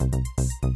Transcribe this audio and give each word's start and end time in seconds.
Thank 0.00 0.14
you. 0.62 0.69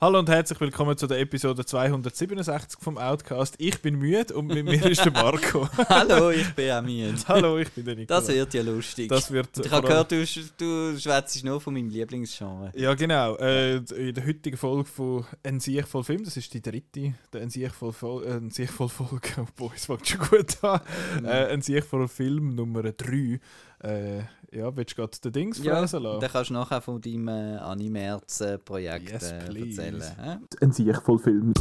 Hallo 0.00 0.20
und 0.20 0.28
herzlich 0.28 0.60
willkommen 0.60 0.96
zu 0.96 1.08
der 1.08 1.18
Episode 1.18 1.66
267 1.66 2.78
vom 2.80 2.98
Outcast. 2.98 3.56
Ich 3.58 3.82
bin 3.82 3.96
müde 3.96 4.32
und 4.32 4.46
mit 4.46 4.64
mir 4.64 4.86
ist 4.86 5.04
der 5.04 5.10
Marco. 5.10 5.68
Hallo, 5.88 6.30
ich 6.30 6.54
bin 6.54 6.70
auch 6.70 6.82
müde. 6.82 7.16
Hallo, 7.26 7.58
ich 7.58 7.68
bin 7.72 7.84
der 7.84 7.96
Nico. 7.96 8.06
Das 8.06 8.28
wird 8.28 8.54
ja 8.54 8.62
lustig. 8.62 9.08
Das 9.08 9.28
wird 9.32 9.48
ich 9.58 9.68
habe 9.72 9.88
gehört, 9.88 10.12
du, 10.12 10.24
du 10.56 10.96
schwätzt 11.00 11.42
nur 11.42 11.60
von 11.60 11.74
meinem 11.74 11.88
Lieblingsgenre. 11.88 12.70
Ja, 12.76 12.94
genau. 12.94 13.34
Äh, 13.38 13.78
in 13.78 14.14
der 14.14 14.24
heutigen 14.24 14.56
Folge 14.56 14.84
von 14.84 15.26
«Ein 15.42 15.58
Sieg 15.58 15.88
voll 15.88 16.04
Film», 16.04 16.22
das 16.22 16.36
ist 16.36 16.54
die 16.54 16.62
dritte, 16.62 17.14
der 17.32 17.40
«Ein 17.40 17.50
Sieg 17.50 17.72
voll, 17.72 17.92
voll, 17.92 18.24
äh, 18.24 18.34
ein 18.34 18.52
Sieg 18.52 18.70
voll 18.70 18.90
Folge», 18.90 19.30
oh 19.38 19.46
boy, 19.56 19.70
es 19.74 19.86
fängt 19.86 20.06
schon 20.06 20.20
gut 20.20 20.62
an. 20.62 20.80
Mhm. 21.18 21.24
Äh, 21.24 21.46
«Ein 21.46 21.60
Sieg 21.60 21.82
voll 21.82 22.06
Film» 22.06 22.54
Nummer 22.54 22.84
3. 22.84 23.40
Äh, 23.80 24.18
ja, 24.50 24.74
willst 24.74 24.92
du 24.92 24.96
gerade 24.96 25.18
den 25.22 25.32
Dings 25.32 25.62
ja, 25.62 25.80
lassen 25.80 26.02
lassen? 26.02 26.20
dann 26.20 26.30
kannst 26.30 26.50
du 26.50 26.54
nachher 26.54 26.80
von 26.80 27.00
deinem 27.00 27.28
äh, 27.28 27.56
Animerz-Projekt 27.58 29.10
yes, 29.10 29.30
äh, 29.30 29.36
erzählen. 29.36 30.02
Hä? 30.20 30.36
Ein 30.60 30.72
Sieg 30.72 31.00
voll 31.02 31.18
Film. 31.18 31.52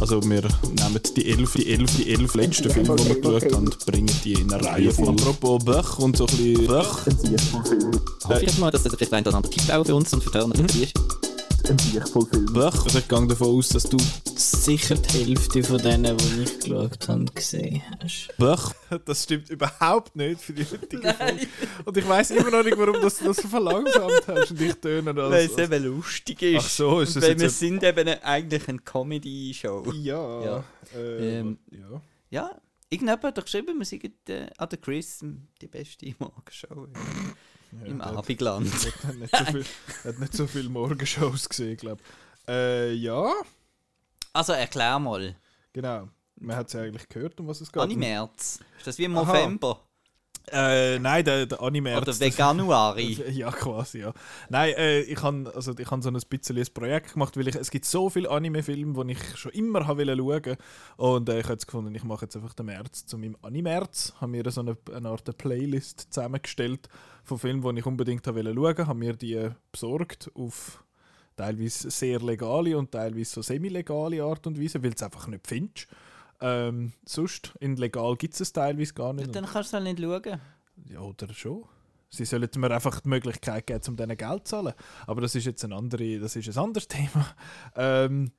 Also 0.00 0.22
wir 0.22 0.42
nehmen 0.62 1.00
die 1.16 1.30
elf, 1.30 1.52
die 1.54 1.72
elf, 1.72 1.96
die 1.96 2.12
elf 2.12 2.34
letzten 2.34 2.70
Filme, 2.70 2.96
die 2.96 3.08
wir 3.08 3.20
geschaut 3.20 3.52
haben, 3.52 3.66
und 3.66 3.86
bringen 3.86 4.10
die 4.22 4.34
in 4.34 4.52
eine 4.52 4.64
Reihe 4.64 4.92
voll. 4.92 5.08
Apropos 5.08 5.64
Böch 5.64 5.98
und 5.98 6.16
so 6.16 6.26
ein 6.26 6.36
bisschen 6.36 6.66
Böch. 6.66 7.06
Ein 7.06 7.18
Sieg 7.18 7.40
voll 7.40 7.64
Film. 7.64 8.00
Hoffe 8.24 8.44
ich 8.44 8.58
mal, 8.58 8.70
dass 8.70 8.82
das 8.82 8.94
vielleicht 8.94 9.12
ein 9.12 9.26
oder 9.26 9.36
andere 9.36 9.52
Tipp 9.52 9.72
auch 9.72 9.84
für 9.84 9.94
uns 9.94 10.12
und 10.12 10.22
für 10.22 10.30
Turner 10.30 10.56
mhm. 10.56 10.66
ist 10.66 10.94
ein 11.70 11.78
Sicht 11.78 12.08
voll 12.08 12.26
Film. 12.26 12.46
Böch. 12.46 12.84
Also 12.84 12.98
ich 12.98 13.08
gehe 13.08 13.26
davon 13.26 13.48
aus, 13.48 13.68
dass 13.70 13.84
du 13.84 13.96
sicher 14.36 14.96
die 14.96 15.24
Hälfte 15.24 15.62
von 15.62 15.78
denen, 15.78 16.16
die 16.16 16.42
ich 16.42 16.60
geschaut 16.60 17.08
habe, 17.08 17.24
gesehen 17.26 17.82
hast. 18.02 18.28
Böch. 18.36 18.72
Das 19.04 19.24
stimmt 19.24 19.50
überhaupt 19.50 20.14
nicht 20.14 20.40
für 20.40 20.52
die 20.52 20.64
heutige 20.64 21.12
Folge. 21.12 21.48
Und 21.84 21.96
ich 21.96 22.08
weiß 22.08 22.30
immer 22.30 22.50
noch 22.50 22.62
nicht, 22.62 22.78
warum 22.78 22.94
du 22.94 23.00
das, 23.00 23.18
das 23.18 23.38
so 23.38 23.48
verlangsamt 23.48 24.22
hast 24.28 24.52
und 24.52 24.60
ich 24.60 24.74
töne 24.74 25.10
als... 25.10 25.32
Weil 25.32 25.46
es 25.46 25.58
eben 25.58 25.84
lustig 25.84 26.42
ist. 26.42 26.64
Ach 26.64 26.68
so, 26.68 27.00
ist 27.00 27.16
es 27.16 27.22
Weil 27.22 27.38
wir 27.40 27.50
sind 27.50 27.82
eben 27.82 28.08
eigentlich 28.08 28.68
eine 28.68 28.78
Comedy-Show. 28.78 29.92
Ja. 29.94 30.44
Ja. 30.44 30.64
Äh, 30.94 31.40
ähm, 31.40 31.58
ja. 31.70 32.00
Ja. 32.30 32.60
Irgendjemand 32.88 33.24
hat 33.24 33.38
doch 33.38 33.44
geschrieben, 33.44 33.76
wir 33.76 33.84
sind 33.84 34.04
äh, 34.28 34.46
an 34.56 34.68
der 34.68 34.78
Chris 34.78 35.24
die 35.60 35.66
beste 35.66 36.14
Morgenshow. 36.18 36.86
Ja, 37.80 37.86
Im 37.86 38.00
Abendland. 38.00 38.72
Hat 39.04 39.16
nicht 39.16 39.36
so 39.36 39.44
viel, 39.44 39.64
hat 40.04 40.18
nicht 40.18 40.34
so 40.34 40.46
viel 40.46 40.68
Morgenshows 40.68 41.48
gesehen, 41.48 41.76
glaube 41.76 42.02
ich. 42.02 42.48
Äh, 42.48 42.92
ja. 42.92 43.32
Also 44.32 44.52
erklär 44.52 44.98
mal. 44.98 45.36
Genau. 45.72 46.08
Man 46.36 46.56
hat 46.56 46.66
es 46.68 46.72
ja 46.72 46.82
eigentlich 46.82 47.08
gehört, 47.08 47.38
um 47.40 47.46
was 47.46 47.60
es 47.60 47.72
geht. 47.72 47.82
Animerz. 47.82 48.60
Ist 48.78 48.86
das 48.86 48.98
wie 48.98 49.04
im 49.04 49.12
November? 49.12 49.80
Äh, 50.52 50.98
nein, 50.98 51.24
der, 51.24 51.46
der 51.46 51.60
Anime. 51.62 51.96
Oder 51.96 52.18
Veganuari. 52.18 53.12
ja, 53.30 53.50
quasi, 53.50 54.00
ja. 54.00 54.12
Nein, 54.50 54.74
äh, 54.76 55.00
ich 55.00 55.22
habe 55.22 55.50
also, 55.54 55.72
ich 55.76 55.90
hab 55.90 56.02
so 56.02 56.10
ein 56.10 56.20
bisschen 56.28 56.58
ein 56.58 56.66
Projekt 56.74 57.14
gemacht, 57.14 57.36
weil 57.36 57.48
ich, 57.48 57.54
es 57.54 57.70
gibt 57.70 57.86
so 57.86 58.10
viele 58.10 58.30
Anime-Filme, 58.30 59.04
die 59.04 59.12
ich 59.12 59.36
schon 59.38 59.52
immer 59.52 59.86
habe 59.86 60.04
schauen 60.04 60.56
Und 60.96 61.28
äh, 61.28 61.38
ich 61.38 61.44
habe 61.44 61.54
jetzt 61.54 61.66
gefunden, 61.66 61.94
ich 61.94 62.04
mache 62.04 62.26
jetzt 62.26 62.36
einfach 62.36 62.52
den 62.52 62.66
März 62.66 63.06
zu 63.06 63.16
meinem 63.16 63.36
Animerz. 63.42 64.12
Habe 64.20 64.32
mir 64.32 64.50
so 64.50 64.60
eine, 64.60 64.76
eine 64.94 65.08
Art 65.08 65.36
Playlist 65.38 66.12
zusammengestellt 66.12 66.88
von 67.22 67.38
Filmen, 67.38 67.62
die 67.62 67.80
ich 67.80 67.86
unbedingt 67.86 68.26
habe 68.26 68.42
schauen 68.42 68.86
Habe 68.86 68.98
mir 68.98 69.14
die 69.14 69.48
besorgt 69.72 70.30
auf 70.34 70.84
teilweise 71.36 71.90
sehr 71.90 72.20
legale 72.20 72.76
und 72.76 72.92
teilweise 72.92 73.30
so 73.30 73.42
semi-legale 73.42 74.22
Art 74.22 74.46
und 74.46 74.60
Weise, 74.60 74.82
weil 74.82 74.90
du 74.90 74.96
es 74.96 75.02
einfach 75.02 75.26
nicht 75.26 75.46
findest. 75.46 75.88
Ähm, 76.40 76.92
sonst, 77.04 77.54
in 77.60 77.76
legal 77.76 78.16
gibt 78.16 78.34
es 78.34 78.40
es 78.40 78.52
teilweise 78.52 78.94
gar 78.94 79.12
nicht. 79.12 79.26
Ja, 79.26 79.32
dann 79.32 79.44
kannst 79.44 79.72
du 79.72 79.76
es 79.76 79.84
halt 79.84 79.84
nicht 79.84 80.00
schauen. 80.00 80.40
Ja, 80.90 81.00
oder 81.00 81.32
schon. 81.32 81.64
Sie 82.10 82.24
sollen 82.24 82.48
mir 82.56 82.70
einfach 82.70 83.00
die 83.00 83.08
Möglichkeit 83.08 83.66
geben, 83.66 83.80
um 83.88 83.96
denen 83.96 84.16
Geld 84.16 84.46
zu 84.46 84.56
zahlen. 84.56 84.74
Aber 85.06 85.20
das 85.20 85.34
ist 85.34 85.46
jetzt 85.46 85.64
ein, 85.64 85.72
andere, 85.72 86.20
das 86.20 86.36
ist 86.36 86.48
ein 86.48 86.62
anderes 86.62 86.88
Thema. 86.88 87.26
Ähm, 87.74 88.30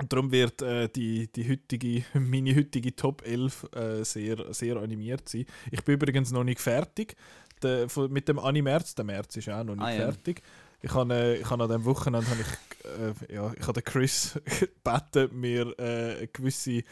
und 0.00 0.12
darum 0.12 0.32
wird 0.32 0.60
äh, 0.62 0.88
die, 0.88 1.30
die 1.30 1.48
heutige, 1.48 2.04
meine 2.14 2.54
heutige 2.56 2.96
Top 2.96 3.22
11 3.24 3.66
äh, 3.74 4.04
sehr, 4.04 4.52
sehr 4.52 4.76
animiert 4.76 5.28
sein. 5.28 5.46
Ich 5.70 5.84
bin 5.84 5.94
übrigens 5.94 6.32
noch 6.32 6.44
nicht 6.44 6.60
fertig 6.60 7.16
de, 7.62 7.86
mit 8.08 8.28
dem 8.28 8.38
Animerz. 8.38 8.94
Der 8.94 9.04
März 9.04 9.36
ist 9.36 9.48
auch 9.48 9.62
noch 9.62 9.76
nicht 9.76 9.84
ah, 9.84 9.92
fertig. 9.92 10.40
Ja. 10.40 10.44
Ich 10.82 10.94
habe, 10.94 11.14
äh, 11.14 11.36
ich 11.36 11.48
habe 11.48 11.62
an 11.62 11.68
diesem 11.68 11.84
Wochenende 11.84 12.28
habe 12.28 12.40
ich, 12.40 13.28
äh, 13.30 13.34
ja, 13.34 13.52
ich 13.58 13.66
habe 13.66 13.82
Chris 13.82 14.38
gebeten, 14.84 15.38
mir 15.38 15.78
äh, 15.78 16.26
gewisse 16.32 16.82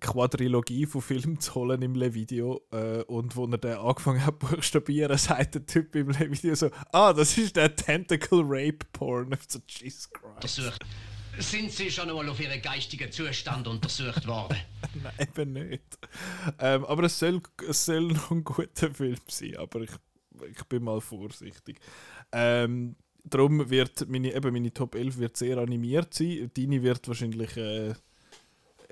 Quadrilogie 0.00 0.86
von 0.86 1.02
Filmen 1.02 1.40
zu 1.40 1.54
holen 1.54 1.82
im 1.82 1.94
Le-Video 1.94 2.62
äh, 2.72 3.02
und 3.02 3.36
wo 3.36 3.46
er 3.46 3.58
dann 3.58 3.78
angefangen 3.78 4.24
hat 4.24 4.38
buchstabieren, 4.38 5.16
sagt 5.18 5.54
der 5.54 5.66
Typ 5.66 5.94
im 5.94 6.10
Le-Video 6.10 6.54
so, 6.54 6.70
ah, 6.92 7.12
das 7.12 7.36
ist 7.38 7.56
der 7.56 7.74
Tentacle 7.74 8.42
Rape 8.44 8.86
Porn. 8.92 9.36
So, 9.48 9.58
Jesus 9.66 10.08
Christ. 10.10 10.80
Sind 11.38 11.72
Sie 11.72 11.90
schon 11.90 12.08
einmal 12.08 12.28
auf 12.28 12.40
Ihren 12.40 12.60
geistigen 12.60 13.10
Zustand 13.10 13.66
untersucht 13.66 14.26
worden? 14.26 14.58
Nein, 15.02 15.12
eben 15.20 15.52
nicht. 15.52 15.98
Ähm, 16.58 16.84
aber 16.84 17.04
es 17.04 17.18
soll, 17.18 17.40
es 17.68 17.84
soll 17.84 18.08
noch 18.08 18.30
ein 18.30 18.44
guter 18.44 18.92
Film 18.92 19.16
sein, 19.26 19.56
aber 19.56 19.80
ich, 19.80 19.90
ich 20.50 20.64
bin 20.64 20.84
mal 20.84 21.00
vorsichtig. 21.00 21.80
Ähm, 22.32 22.96
darum 23.24 23.70
wird 23.70 24.08
meine, 24.08 24.34
eben 24.34 24.52
meine 24.52 24.72
Top 24.72 24.94
11 24.94 25.18
wird 25.18 25.36
sehr 25.36 25.58
animiert 25.58 26.14
sein. 26.14 26.50
Deine 26.54 26.82
wird 26.82 27.08
wahrscheinlich... 27.08 27.56
Äh, 27.56 27.94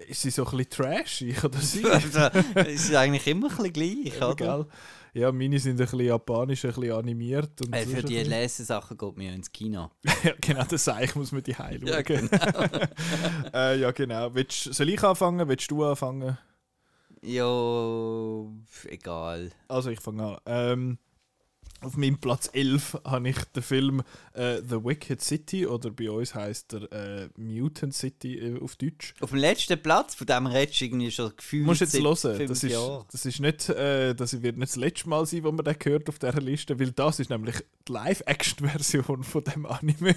ist 0.07 0.23
sie 0.23 0.31
so 0.31 0.45
ein 0.45 0.57
bisschen 0.57 0.71
trashig 0.71 1.45
oder 1.45 1.59
sie? 1.59 1.83
ist 2.67 2.95
eigentlich 2.95 3.27
immer 3.27 3.51
ein 3.51 3.57
bisschen 3.57 3.73
gleich, 3.73 4.19
ja, 4.19 4.31
oder? 4.31 4.67
Ja, 5.15 5.33
meine 5.33 5.59
sind 5.59 5.73
ein 5.73 5.79
bisschen 5.79 6.01
japanisch, 6.01 6.65
ein 6.65 6.73
bisschen 6.73 6.93
animiert. 6.93 7.61
Und 7.63 7.75
äh, 7.75 7.87
für 7.87 8.03
die 8.03 8.23
Lesesachen 8.23 8.97
geht 8.97 9.17
man 9.17 9.27
ja 9.27 9.33
ins 9.33 9.51
Kino. 9.51 9.91
ja, 10.23 10.33
genau, 10.41 10.65
das 10.65 10.85
sage 10.85 11.05
ich, 11.05 11.15
muss 11.15 11.33
man 11.33 11.43
die 11.43 11.57
heim 11.57 11.85
ja, 11.85 12.03
genau. 12.03 12.37
äh, 13.53 13.81
ja, 13.81 13.91
genau. 13.91 14.35
Willst, 14.35 14.75
soll 14.75 14.89
ich 14.91 15.03
anfangen? 15.03 15.49
Willst 15.49 15.71
du 15.71 15.85
anfangen? 15.85 16.39
Ja, 17.23 18.45
egal. 18.85 19.51
Also, 19.67 19.91
ich 19.91 20.01
fange 20.01 20.23
an. 20.23 20.39
Ähm, 20.47 20.99
auf 21.81 21.97
meinem 21.97 22.19
Platz 22.19 22.51
11 22.53 22.99
habe 23.05 23.29
ich 23.29 23.45
den 23.55 23.63
Film 23.63 24.03
äh, 24.35 24.57
The 24.69 24.85
Wicked 24.85 25.23
City 25.23 25.67
oder 25.67 25.91
bei 25.91 26.11
uns 26.11 26.35
heißt 26.35 26.75
er 26.75 26.93
äh, 26.93 27.29
Mutant 27.37 27.95
City 27.95 28.39
äh, 28.39 28.61
auf 28.61 28.77
Deutsch. 28.77 29.15
Auf 29.21 29.31
dem 29.31 29.39
letzten 29.39 29.81
Platz, 29.81 30.15
von 30.15 30.27
dem 30.27 30.47
redest 30.47 30.81
du 30.81 30.85
irgendwie 30.87 31.11
schon 31.11 31.33
gefühlt. 31.37 31.67
Musst 31.67 31.81
jetzt 31.81 31.95
hören, 31.95 32.47
das 32.47 32.63
ist, 32.65 32.77
das 33.13 33.27
ist 33.27 33.41
nicht, 33.41 33.69
äh, 33.69 34.15
das 34.15 34.43
wird 34.43 34.57
nicht 34.57 34.71
das 34.71 34.77
letzte 34.77 35.09
Mal 35.09 35.25
sein, 35.27 35.45
wo 35.45 35.53
man 35.53 35.65
den 35.65 35.77
hört 35.85 36.09
auf 36.09 36.19
dieser 36.19 36.41
Liste, 36.41 36.79
weil 36.81 36.93
das 36.93 37.21
ist 37.21 37.31
nämlich 37.31 37.57
die 37.87 37.93
Live-Action-Version 37.93 39.23
von 39.25 39.45
dem 39.45 39.67
Anime. 39.67 40.15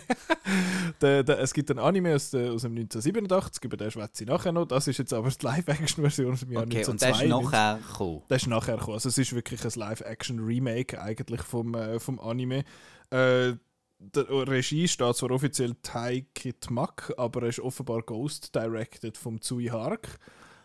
der, 1.02 1.24
der, 1.24 1.40
es 1.40 1.54
gibt 1.54 1.70
ein 1.72 1.80
Anime 1.80 2.16
aus, 2.16 2.32
der, 2.32 2.52
aus 2.52 2.64
dem 2.64 2.72
1987, 2.72 3.64
über 3.64 3.78
den 3.78 3.92
schwätze 3.92 4.24
ich 4.24 4.30
nachher 4.30 4.52
noch. 4.52 4.66
Das 4.66 4.88
ist 4.88 4.98
jetzt 4.98 5.14
aber 5.14 5.30
die 5.30 5.46
Live-Action-Version 5.46 6.34
aus 6.34 6.40
dem 6.42 6.52
Jahr 6.52 6.64
okay, 6.64 6.78
1992. 6.78 6.90
und 6.90 7.02
der 7.02 7.12
ist 7.12 7.46
nachher 7.46 7.80
gekommen? 7.88 8.22
Der 8.30 8.38
ist 8.38 8.48
nachher 8.48 8.78
gekommen. 8.78 8.94
Also 8.96 9.10
es 9.10 9.18
ist 9.18 9.34
wirklich 9.34 9.64
ein 9.64 9.72
Live-Action-Remake 9.76 11.02
eigentlich 11.02 11.42
vom, 11.52 11.76
äh, 11.76 12.00
vom 12.00 12.20
Anime. 12.20 12.64
Äh, 13.12 13.54
der 14.00 14.48
Regie 14.48 14.88
steht 14.88 15.16
zwar 15.16 15.32
offiziell 15.32 15.76
Taiki 15.84 16.54
Tmak, 16.54 17.14
aber 17.18 17.44
er 17.44 17.50
ist 17.50 17.60
offenbar 17.60 18.02
Ghost 18.02 18.56
Directed 18.56 19.18
vom 19.18 19.40
Tsui 19.40 19.68
Hark. 19.68 20.18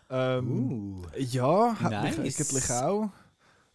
Ähm, 0.09 1.03
uh, 1.03 1.03
ja, 1.19 1.79
hat 1.79 1.91
nice. 1.91 2.19
mich 2.19 2.39
eigentlich 2.39 2.71
auch 2.71 3.11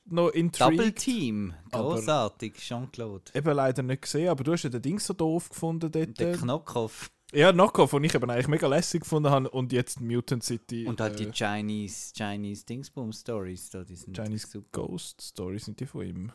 noch 0.05 0.29
intrigued. 0.29 0.79
Double 0.79 0.91
Team, 0.93 1.53
großartig, 1.71 2.55
Jean-Claude. 2.55 3.31
Eben 3.33 3.53
leider 3.53 3.83
nicht 3.83 4.01
gesehen, 4.01 4.29
aber 4.29 4.43
du 4.43 4.53
hast 4.53 4.63
ja 4.63 4.69
den 4.69 4.81
Ding 4.81 4.99
so 4.99 5.13
doof 5.13 5.49
gefunden 5.49 5.91
dort. 5.91 6.19
Den 6.19 6.37
Knockoff. 6.37 7.11
Ja, 7.33 7.51
Knockoff, 7.53 7.91
den 7.91 8.03
ich 8.03 8.15
eben 8.15 8.29
eigentlich 8.29 8.47
mega 8.47 8.67
lässig 8.67 9.01
gefunden 9.01 9.29
habe 9.29 9.49
und 9.49 9.71
jetzt 9.71 10.01
Mutant 10.01 10.43
City. 10.43 10.85
Und 10.85 10.99
halt 10.99 11.19
äh, 11.19 11.25
die 11.25 11.31
Chinese, 11.31 12.13
Chinese 12.13 12.65
Dingsbum 12.65 13.13
Stories 13.13 13.69
da, 13.69 13.83
die 13.83 13.95
sind 13.95 14.17
Chinese 14.17 14.47
super. 14.47 14.87
Ghost 14.87 15.21
Stories 15.21 15.65
sind 15.65 15.79
die 15.79 15.85
von 15.85 16.05
ihm. 16.05 16.31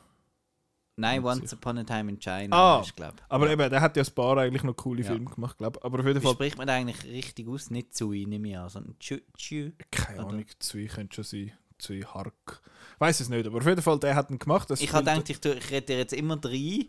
Nein, 0.98 1.22
Once 1.22 1.52
Upon 1.52 1.78
a 1.78 1.84
Time 1.84 2.10
in 2.10 2.18
China, 2.18 2.56
ah, 2.56 2.80
ist, 2.80 2.96
glaub. 2.96 3.14
Aber 3.28 3.46
ja. 3.46 3.52
eben, 3.52 3.68
der 3.68 3.82
hat 3.82 3.96
ja 3.98 4.02
ein 4.02 4.14
paar 4.14 4.38
eigentlich 4.38 4.62
noch 4.62 4.74
coole 4.76 5.02
ja. 5.02 5.08
Filme 5.08 5.30
gemacht, 5.30 5.58
glaube 5.58 5.82
Aber 5.84 6.00
auf 6.00 6.06
jeden 6.06 6.22
Fall... 6.22 6.32
Wie 6.32 6.34
spricht 6.34 6.56
man 6.56 6.70
eigentlich 6.70 7.04
richtig 7.04 7.46
aus? 7.48 7.70
Nicht 7.70 7.94
Zui, 7.94 8.24
nehme 8.24 8.48
ich 8.48 8.56
an, 8.56 8.68
sondern 8.70 8.98
Chu, 8.98 9.18
Chu. 9.36 9.72
Keine 9.90 10.20
Ahnung, 10.20 10.46
Zui 10.58 10.86
könnte 10.86 11.16
schon 11.16 11.24
sein. 11.24 11.52
Zui 11.78 12.00
Hark. 12.00 12.62
Ich 12.94 13.00
weiß 13.00 13.20
es 13.20 13.28
nicht, 13.28 13.46
aber 13.46 13.58
auf 13.58 13.66
jeden 13.66 13.82
Fall, 13.82 13.98
der 13.98 14.14
hat 14.14 14.30
ihn 14.30 14.38
gemacht. 14.38 14.70
ich 14.70 14.92
habe 14.92 15.04
gedacht, 15.04 15.28
ich, 15.28 15.44
ich 15.44 15.70
rede 15.70 15.86
dir 15.86 15.98
jetzt 15.98 16.14
immer 16.14 16.36
drei, 16.38 16.86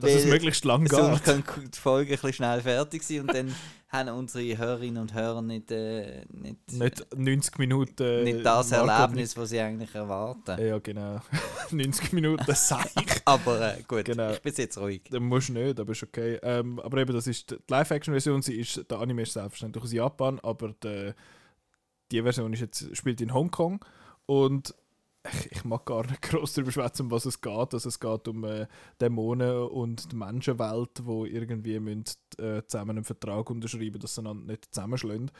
Dass 0.00 0.12
es 0.12 0.26
möglichst 0.26 0.64
lang 0.64 0.84
geht. 0.84 1.24
können 1.24 1.44
die 1.72 1.78
Folge 1.78 2.10
ein 2.12 2.16
bisschen 2.16 2.32
schnell 2.32 2.60
fertig 2.60 3.02
sein 3.02 3.20
und 3.20 3.34
dann 3.34 3.54
haben 3.88 4.08
unsere 4.10 4.58
Hörerinnen 4.58 5.00
und 5.00 5.14
Hörer 5.14 5.40
nicht, 5.40 5.70
äh, 5.70 6.24
nicht, 6.30 6.72
Nicht 6.72 7.06
90 7.16 7.58
Minuten. 7.58 8.02
äh, 8.02 8.22
nicht 8.24 8.44
das 8.44 8.70
Erlebnis, 8.72 9.34
was 9.36 9.48
sie 9.48 9.60
eigentlich 9.60 9.94
erwarten. 9.94 10.60
Ja, 10.62 10.78
genau. 10.78 11.20
90 11.70 12.12
Minuten 12.12 12.44
Seich. 12.54 12.92
Aber 13.24 13.74
äh, 13.78 13.82
gut, 13.88 14.04
Genau. 14.04 14.30
ich 14.32 14.42
bin 14.42 14.52
jetzt 14.56 14.76
ruhig. 14.78 15.02
Dann 15.10 15.22
musst 15.24 15.48
du 15.48 15.54
nicht, 15.54 15.80
aber 15.80 15.92
ist 15.92 16.02
okay. 16.02 16.38
Ähm, 16.42 16.78
aber 16.80 16.98
eben, 16.98 17.12
das 17.14 17.26
ist 17.26 17.50
die 17.50 17.56
Live-Action-Version. 17.68 18.42
Sie 18.42 18.54
ist, 18.60 18.84
der 18.90 18.98
Anime 18.98 19.22
ist 19.22 19.32
selbstverständlich 19.32 19.82
aus 19.84 19.92
Japan, 19.92 20.38
aber 20.42 20.74
die, 20.82 21.12
die 22.12 22.22
Version 22.22 22.52
ist 22.52 22.60
jetzt, 22.60 22.94
spielt 22.96 23.20
in 23.20 23.32
Hongkong. 23.34 23.84
Und 24.26 24.74
ich, 25.50 25.64
mag 25.64 25.84
gar 25.84 26.06
nicht 26.06 26.22
groß 26.22 26.54
darüber 26.54 26.72
schwätzen, 26.72 27.02
um 27.02 27.10
was 27.10 27.26
es 27.26 27.40
geht. 27.40 27.74
Also 27.74 27.88
es 27.88 28.00
geht 28.00 28.28
um 28.28 28.44
äh, 28.44 28.66
Dämonen 29.00 29.68
und 29.68 30.12
die 30.12 30.16
Menschenwelt, 30.16 31.04
wo 31.04 31.24
irgendwie 31.24 31.78
müssen, 31.80 32.04
äh, 32.38 32.62
zusammen 32.66 32.90
einen 32.90 33.04
Vertrag 33.04 33.50
unterschreiben, 33.50 33.98
dass 34.00 34.14
sie 34.14 34.20
einander 34.20 34.52
nicht 34.52 34.74
zusammenschlagen. 34.74 35.30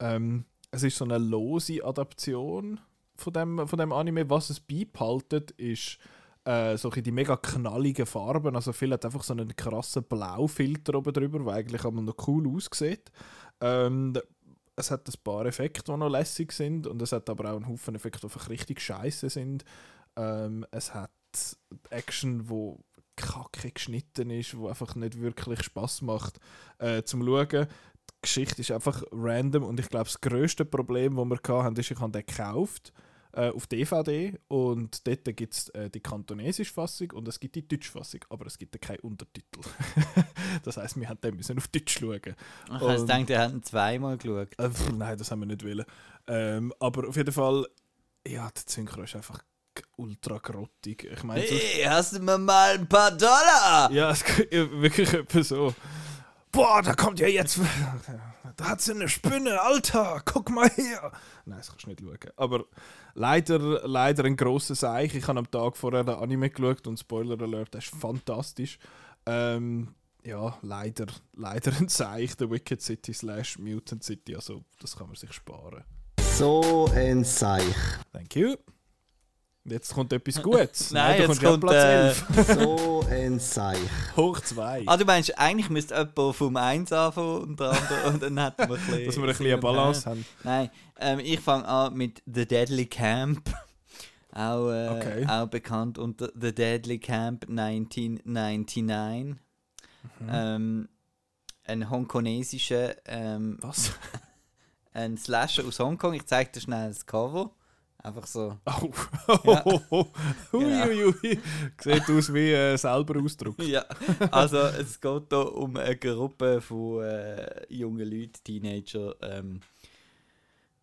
Ähm, 0.00 0.44
es 0.70 0.82
ist 0.82 0.96
so 0.96 1.04
eine 1.04 1.18
lose 1.18 1.84
Adaption 1.84 2.80
von 3.14 3.32
dem, 3.32 3.68
von 3.68 3.78
dem 3.78 3.92
Anime. 3.92 4.28
Was 4.28 4.50
es 4.50 4.60
beibehaltet, 4.60 5.52
ist 5.52 5.98
äh, 6.44 6.76
so 6.76 6.90
die 6.90 7.12
mega 7.12 7.36
knalligen 7.36 8.06
Farben. 8.06 8.56
Also 8.56 8.72
viel 8.72 8.92
hat 8.92 9.04
einfach 9.04 9.22
so 9.22 9.32
einen 9.32 9.54
krassen 9.56 10.04
Blaufilter 10.04 10.94
oben 10.94 11.12
drüber, 11.12 11.38
der 11.40 11.54
eigentlich 11.54 11.84
einmal 11.84 12.04
noch 12.04 12.28
cool 12.28 12.48
aussieht. 12.48 13.10
Ähm, 13.60 14.14
es 14.76 14.90
hat 14.90 15.08
ein 15.08 15.14
paar 15.24 15.46
Effekte, 15.46 15.92
die 15.92 15.98
noch 15.98 16.10
lässig 16.10 16.52
sind 16.52 16.86
und 16.86 17.00
es 17.00 17.12
hat 17.12 17.28
aber 17.30 17.50
auch 17.50 17.56
einen 17.56 17.68
Haufen 17.68 17.94
Effekte, 17.94 18.20
die 18.20 18.26
einfach 18.26 18.48
richtig 18.50 18.80
scheiße 18.80 19.30
sind. 19.30 19.64
Ähm, 20.16 20.66
es 20.70 20.94
hat 20.94 21.10
Action, 21.90 22.48
wo 22.48 22.84
kacke 23.16 23.70
geschnitten 23.70 24.30
ist, 24.30 24.56
wo 24.56 24.68
einfach 24.68 24.94
nicht 24.94 25.20
wirklich 25.20 25.62
Spaß 25.62 26.02
macht 26.02 26.38
äh, 26.78 27.02
zum 27.02 27.24
Schauen. 27.24 27.66
Die 28.10 28.14
Geschichte 28.22 28.60
ist 28.60 28.70
einfach 28.70 29.02
random 29.10 29.64
und 29.64 29.80
ich 29.80 29.88
glaube, 29.88 30.04
das 30.04 30.20
grösste 30.20 30.64
Problem, 30.64 31.16
das 31.16 31.26
wir 31.26 31.62
hatten, 31.64 31.76
ist, 31.76 31.90
ich 31.90 31.98
habe 31.98 32.12
den 32.12 32.26
gekauft 32.26 32.92
äh, 33.36 33.50
auf 33.50 33.66
DVD 33.66 34.38
und 34.48 35.06
dort 35.06 35.24
gibt 35.36 35.52
es 35.54 35.68
äh, 35.70 35.90
die 35.90 36.00
kantonesische 36.00 36.72
Fassung 36.72 37.10
und 37.12 37.28
es 37.28 37.38
gibt 37.38 37.54
die 37.54 37.66
deutsche 37.68 37.90
Fassung, 37.92 38.20
aber 38.30 38.46
es 38.46 38.56
gibt 38.58 38.80
keine 38.80 39.00
Untertitel. 39.02 39.60
das 40.62 40.76
heisst, 40.78 40.98
wir 40.98 41.08
haben 41.08 41.36
müssen 41.36 41.58
auf 41.58 41.68
Deutsch 41.68 41.98
schauen. 42.00 42.20
Ich 42.24 42.80
Und- 42.82 42.96
gedacht, 43.06 43.30
ihr 43.30 43.40
habt 43.40 43.64
zweimal 43.66 44.16
geschaut. 44.16 44.48
Äh, 44.58 44.70
pf, 44.70 44.92
nein, 44.92 45.18
das 45.18 45.30
haben 45.30 45.40
wir 45.40 45.46
nicht 45.46 45.64
wollen. 45.64 45.84
Ähm, 46.28 46.72
aber 46.80 47.08
auf 47.08 47.16
jeden 47.16 47.32
Fall, 47.32 47.66
ja, 48.26 48.50
der 48.50 48.62
Synchro 48.66 49.02
ist 49.02 49.14
einfach 49.16 49.42
ultra 49.96 50.38
grottig. 50.38 51.04
Ich 51.04 51.22
meine, 51.22 51.42
Hey, 51.42 51.84
hast 51.84 52.14
du 52.16 52.20
mir 52.20 52.38
mal 52.38 52.74
ein 52.78 52.88
paar 52.88 53.10
Dollar? 53.10 53.90
ja, 53.92 54.10
es 54.10 54.24
ja 54.50 54.70
wirklich 54.70 55.12
etwa 55.12 55.42
so. 55.42 55.74
Boah, 56.50 56.80
da 56.82 56.94
kommt 56.94 57.20
ja 57.20 57.28
jetzt. 57.28 57.60
Da 58.56 58.70
hat 58.70 58.80
sie 58.80 58.92
eine 58.92 59.08
Spinne, 59.08 59.60
Alter, 59.60 60.22
guck 60.24 60.50
mal 60.50 60.68
her. 60.70 61.12
Nein, 61.44 61.58
das 61.58 61.68
kannst 61.68 61.84
du 61.84 61.90
nicht 61.90 62.00
schauen. 62.00 62.32
Aber 62.36 62.64
leider, 63.14 63.86
leider 63.86 64.24
ein 64.24 64.36
grosser 64.36 64.74
Seich. 64.74 65.14
Ich 65.14 65.28
habe 65.28 65.38
am 65.38 65.50
Tag 65.50 65.76
vorher 65.76 66.04
den 66.04 66.14
Anime 66.14 66.48
geschaut 66.48 66.86
und 66.86 66.98
Spoiler 66.98 67.40
Alert, 67.40 67.74
der 67.74 67.80
ist 67.80 67.94
fantastisch. 67.94 68.78
Ähm, 69.26 69.94
ja, 70.24 70.56
leider, 70.62 71.06
leider 71.34 71.72
ein 71.76 71.88
Seich, 71.88 72.32
The 72.38 72.50
Wicked 72.50 72.80
City 72.80 73.12
slash 73.12 73.58
Mutant 73.58 74.02
City. 74.02 74.34
Also, 74.34 74.64
das 74.80 74.96
kann 74.96 75.08
man 75.08 75.16
sich 75.16 75.32
sparen. 75.32 75.84
So 76.18 76.88
ein 76.94 77.24
Seich. 77.24 77.74
Thank 78.12 78.36
you. 78.36 78.56
Jetzt 79.68 79.92
kommt 79.94 80.12
etwas 80.12 80.40
Gutes. 80.42 80.90
Nein, 80.92 81.16
du 81.16 81.28
jetzt 81.28 81.42
kommt, 81.42 81.60
Platz 81.60 81.74
äh, 81.74 82.06
11. 82.08 82.24
So 82.60 83.04
ein 83.10 83.38
Seich. 83.40 83.78
Hoch 84.16 84.38
2. 84.38 84.84
Ah, 84.86 84.96
du 84.96 85.04
meinst, 85.04 85.36
eigentlich 85.38 85.70
müsste 85.70 85.94
jemand 85.94 86.36
vom 86.36 86.56
1 86.56 86.92
anfangen 86.92 87.40
und 87.42 87.60
der 87.60 87.70
andere 87.70 88.02
und 88.08 88.22
dann 88.22 88.38
hätten 88.44 88.68
wir 88.68 88.76
ein 88.76 88.86
bisschen... 88.86 89.04
Dass 89.06 89.16
wir 89.16 89.22
ein 89.24 89.28
bisschen 89.28 89.46
eine 89.46 89.58
Balance 89.58 90.08
haben. 90.08 90.24
Nein, 90.44 90.70
ähm, 91.00 91.18
ich 91.18 91.40
fange 91.40 91.66
an 91.66 91.94
mit 91.94 92.22
The 92.26 92.46
Deadly 92.46 92.86
Camp. 92.86 93.50
Auch, 94.32 94.70
äh, 94.70 94.88
Okay. 94.88 95.26
auch 95.26 95.46
bekannt 95.48 95.98
unter 95.98 96.30
The 96.40 96.54
Deadly 96.54 96.98
Camp 96.98 97.46
1999. 97.48 99.36
Mhm. 100.20 100.28
Ähm, 100.30 100.88
ein 101.64 101.90
hongkonesischer, 101.90 102.94
ähm, 103.06 103.58
Was? 103.60 103.92
ein 104.92 105.16
Slasher 105.18 105.64
aus 105.64 105.80
Hongkong. 105.80 106.14
Ich 106.14 106.26
zeige 106.26 106.52
dir 106.52 106.60
schnell 106.60 106.88
das 106.88 107.04
Cover. 107.06 107.50
Einfach 108.06 108.26
so. 108.26 108.56
Oh. 109.28 109.42
Ja. 109.50 109.64
Hui, 110.52 110.62
Genau. 110.62 111.12
Sieht 111.82 112.08
aus 112.08 112.32
wie 112.32 112.52
äh, 112.52 112.76
selber 112.76 113.20
Ausdruck. 113.20 113.60
Ja, 113.60 113.84
also 114.30 114.58
es 114.58 115.00
geht 115.00 115.24
hier 115.28 115.52
um 115.52 115.76
eine 115.76 115.96
Gruppe 115.96 116.60
von 116.60 117.02
äh, 117.02 117.66
jungen 117.68 118.08
Leuten, 118.08 118.44
Teenager, 118.44 119.16
ähm, 119.22 119.60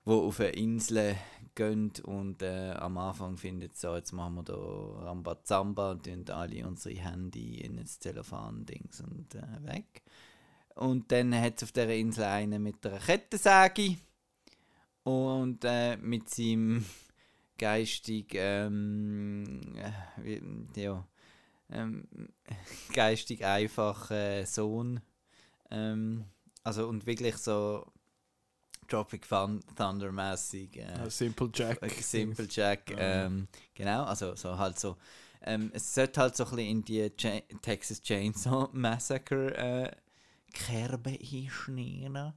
die 0.05 0.11
auf 0.11 0.39
eine 0.41 0.49
Insel 0.49 1.15
gehen 1.55 1.93
und 2.03 2.41
äh, 2.41 2.71
am 2.71 2.97
Anfang 2.97 3.37
findet 3.37 3.77
so, 3.77 3.95
jetzt 3.95 4.11
machen 4.11 4.35
wir 4.35 4.43
da 4.43 4.55
Rambazamba 5.05 5.91
und 5.91 6.03
tun 6.03 6.25
alle 6.29 6.67
unsere 6.67 6.95
Handy 6.95 7.61
in 7.61 7.77
das 7.77 7.99
Telefon-Dings 7.99 8.99
und 8.99 9.33
äh, 9.35 9.65
weg. 9.65 10.03
Und 10.75 11.09
dann 11.09 11.33
hat 11.39 11.55
es 11.55 11.63
auf 11.63 11.71
dieser 11.71 11.95
Insel 11.95 12.25
einen 12.25 12.61
mit 12.61 12.85
einer 12.85 12.99
Kettensäge 12.99 13.95
und 15.03 15.63
äh, 15.63 15.95
mit 15.97 16.29
seinem 16.29 16.83
geistig, 17.63 18.33
ähm, 18.33 19.61
äh, 20.25 20.41
ja, 20.75 21.07
ähm, 21.71 22.05
geistig 22.93 23.45
einfachen 23.45 24.45
Sohn. 24.45 24.99
Ähm, 25.71 26.25
also 26.65 26.89
und 26.89 27.05
wirklich 27.05 27.37
so 27.37 27.85
Tropic 28.89 29.25
Thun 29.29 29.61
Thunder 29.77 30.11
mäßig. 30.11 30.75
Äh, 30.75 31.05
Äh, 31.05 31.09
Simple 31.09 31.49
Jack. 31.53 31.79
Simple 32.01 32.47
Jack. 32.49 32.89
Ja. 32.91 33.25
Ähm, 33.25 33.47
genau, 33.73 34.03
also 34.03 34.35
so 34.35 34.57
halt 34.57 34.77
so. 34.77 34.97
Ähm, 35.45 35.71
es 35.73 35.93
sollte 35.95 36.19
halt 36.19 36.35
so 36.35 36.43
ein 36.43 36.49
bisschen 36.49 36.69
in 36.69 36.83
die 36.83 37.09
Cha 37.15 37.39
Texas 37.61 38.01
Chainsaw 38.01 38.67
Massacre 38.73 39.55
äh, 39.55 39.91
Kerbe 40.51 41.11
einschneiden. 41.11 42.33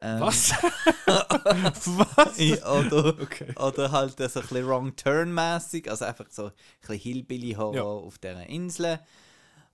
Ähm, 0.00 0.20
Was? 0.20 0.52
Was? 1.06 2.38
Oder, 2.64 3.20
Okay. 3.20 3.52
oder 3.56 3.90
halt 3.90 4.16
so 4.18 4.24
ein 4.24 4.30
bisschen 4.30 4.66
Wrong 4.66 4.94
Turn-mäßig, 4.96 5.90
also 5.90 6.04
einfach 6.04 6.26
so 6.30 6.46
ein 6.46 6.52
bisschen 6.80 6.96
Hillbilly-Horror 6.98 7.74
Ja. 7.74 7.82
auf 7.82 8.18
dieser 8.18 8.46
Insel. 8.46 9.00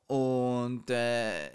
Und 0.06 0.91
äh, 0.91 1.50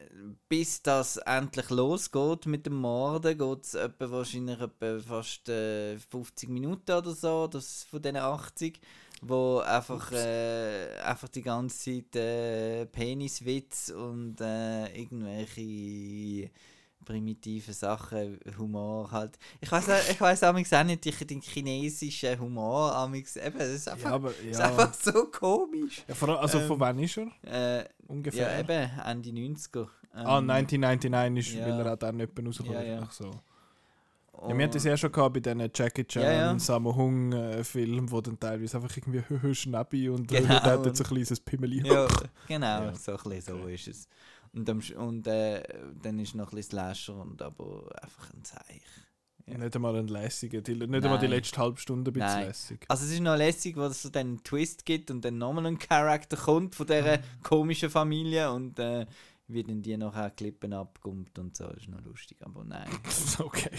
bis 0.48 0.81
das 0.81 1.18
endlich 1.18 1.69
losgeht 1.69 2.48
mit 2.48 2.66
dem 2.66 2.74
Morden, 2.75 3.38
geht 3.38 3.63
es 3.63 3.75
etwa 3.75 4.10
wahrscheinlich 4.10 4.60
etwa 4.60 5.00
fast 5.00 5.48
äh, 5.50 5.98
50 6.00 6.50
Minuten 6.50 6.92
oder 6.92 7.12
so, 7.12 7.45
das 7.48 7.83
von 7.83 8.01
diesen 8.01 8.18
80, 8.18 8.81
wo 9.22 9.60
einfach, 9.60 10.12
äh, 10.13 10.95
einfach 11.06 11.30
die 11.30 11.44
ganze 11.44 12.04
Zeit 12.04 12.15
äh, 12.15 12.86
Peniswitz 12.88 13.89
und 13.89 14.42
äh, 14.42 14.88
irgendwelche 15.00 16.50
primitive 17.06 17.74
Sachen, 17.74 18.39
Humor 18.58 19.10
halt. 19.12 19.38
Ich 19.62 19.72
weiß 19.72 19.88
ich 20.12 20.22
weiß 20.22 20.44
auch 20.44 20.53
nicht, 20.53 20.72
die- 21.06 21.25
den 21.25 21.41
chinesischen 21.41 22.39
Humor 22.39 22.94
amix 22.96 23.36
eben, 23.36 23.58
das 23.58 23.70
ist 23.70 23.88
einfach, 23.89 24.10
Ja, 24.10 24.15
aber 24.15 24.29
das 24.29 24.39
ist 24.39 24.60
ja. 24.60 24.65
einfach 24.68 24.94
so 24.94 25.25
komisch. 25.25 26.03
ja 26.08 26.13
vor 26.15 26.29
allem, 26.29 26.38
also 26.39 26.60
von 26.60 26.72
Ähm, 26.74 26.79
wann 26.79 27.00
ist 27.00 27.18
er? 27.18 27.79
Äh, 27.82 27.86
Ungefähr. 28.08 28.51
ja, 28.51 28.60
eben, 28.60 28.91
Ende 29.06 29.29
90er. 29.32 29.88
Ähm, 30.15 30.25
Ah, 30.25 30.41
1999 30.41 31.53
ist, 31.53 31.60
ja. 31.60 31.68
weil 31.68 31.86
er 31.86 31.94
auch 31.94 31.98
dann 31.98 32.20
jemand 32.20 32.48
rausgekommen 32.48 32.82
Ja, 32.82 32.88
ja. 32.96 33.01
Ach 33.03 33.12
so. 33.12 33.32
Ja, 34.41 34.58
wir 34.58 34.63
hatten 34.63 34.74
das 34.74 34.84
ja 34.86 34.96
schon 34.96 35.12
gehabt 35.12 35.34
bei 35.34 35.39
diesen 35.41 35.70
Jackie 35.75 36.06
Chan, 36.06 36.24
Ja, 36.24 36.32
ja. 36.32 36.60
Sammo 36.60 36.96
Hung 36.96 37.34
äh, 37.34 37.62
Filmen, 37.63 38.10
wo 38.10 38.22
dann 38.22 38.39
teilweise 38.39 38.77
einfach 38.77 38.96
irgendwie 38.96 39.22
höhö 39.27 39.53
Schnäppi 39.53 40.08
und 40.10 40.27
Genau, 40.29 40.48
der 40.48 40.62
hat 40.63 40.86
jetzt 40.86 41.01
ein 41.01 41.08
kleines 41.08 41.39
Pimmeli. 41.41 41.86
Ja, 41.86 42.08
genau, 42.48 42.65
Ja. 42.84 42.96
so 42.96 43.12
ein 43.18 43.18
bisschen 43.24 43.41
so 43.62 43.68
ist 43.68 43.88
es. 43.89 44.08
Und, 44.53 44.70
am, 44.70 44.82
und 44.98 45.27
äh, 45.27 45.63
dann 46.01 46.20
ist 46.20 46.36
noch 46.36 46.51
ein 46.51 46.56
bisschen 46.56 46.72
Slasher 46.72 47.15
und 47.15 47.41
aber 47.41 47.88
einfach 48.01 48.34
ein 48.34 48.44
Zeich. 48.44 48.82
Ja. 49.46 49.58
Nicht 49.58 49.75
einmal 49.75 49.96
ein 49.96 50.08
lässiger, 50.08 50.62
die, 50.62 50.75
nicht 50.75 50.84
einmal 50.84 51.18
die 51.18 51.25
Nein. 51.25 51.32
letzte 51.32 51.58
halbe 51.60 51.79
Stunde 51.79 52.12
ein 52.12 52.13
bisschen 52.13 52.27
Nein. 52.27 52.48
lässig. 52.48 52.86
Also 52.88 53.06
es 53.06 53.12
ist 53.12 53.20
noch 53.22 53.36
lässig, 53.36 53.75
wo 53.77 53.84
es 53.84 54.01
so 54.01 54.10
dann 54.10 54.27
einen 54.27 54.44
Twist 54.44 54.86
gibt 54.86 55.10
und 55.12 55.25
dann 55.25 55.38
nochmal 55.38 55.65
ein 55.65 55.79
Charakter 55.79 56.38
kommt 56.38 56.75
von 56.75 56.86
dieser 56.86 57.20
komischen 57.44 57.89
Familie 57.89 58.51
und 58.51 58.77
äh, 58.79 59.06
wie 59.48 59.63
dann 59.63 59.82
die 59.82 59.98
nachher 59.98 60.29
Klippen 60.29 60.74
abkommt 60.74 61.38
und 61.39 61.56
so. 61.56 61.65
Das 61.68 61.77
ist 61.77 61.89
noch 61.89 62.01
lustig, 62.01 62.38
aber 62.41 62.63
nein. 62.63 62.89
okay. 63.39 63.72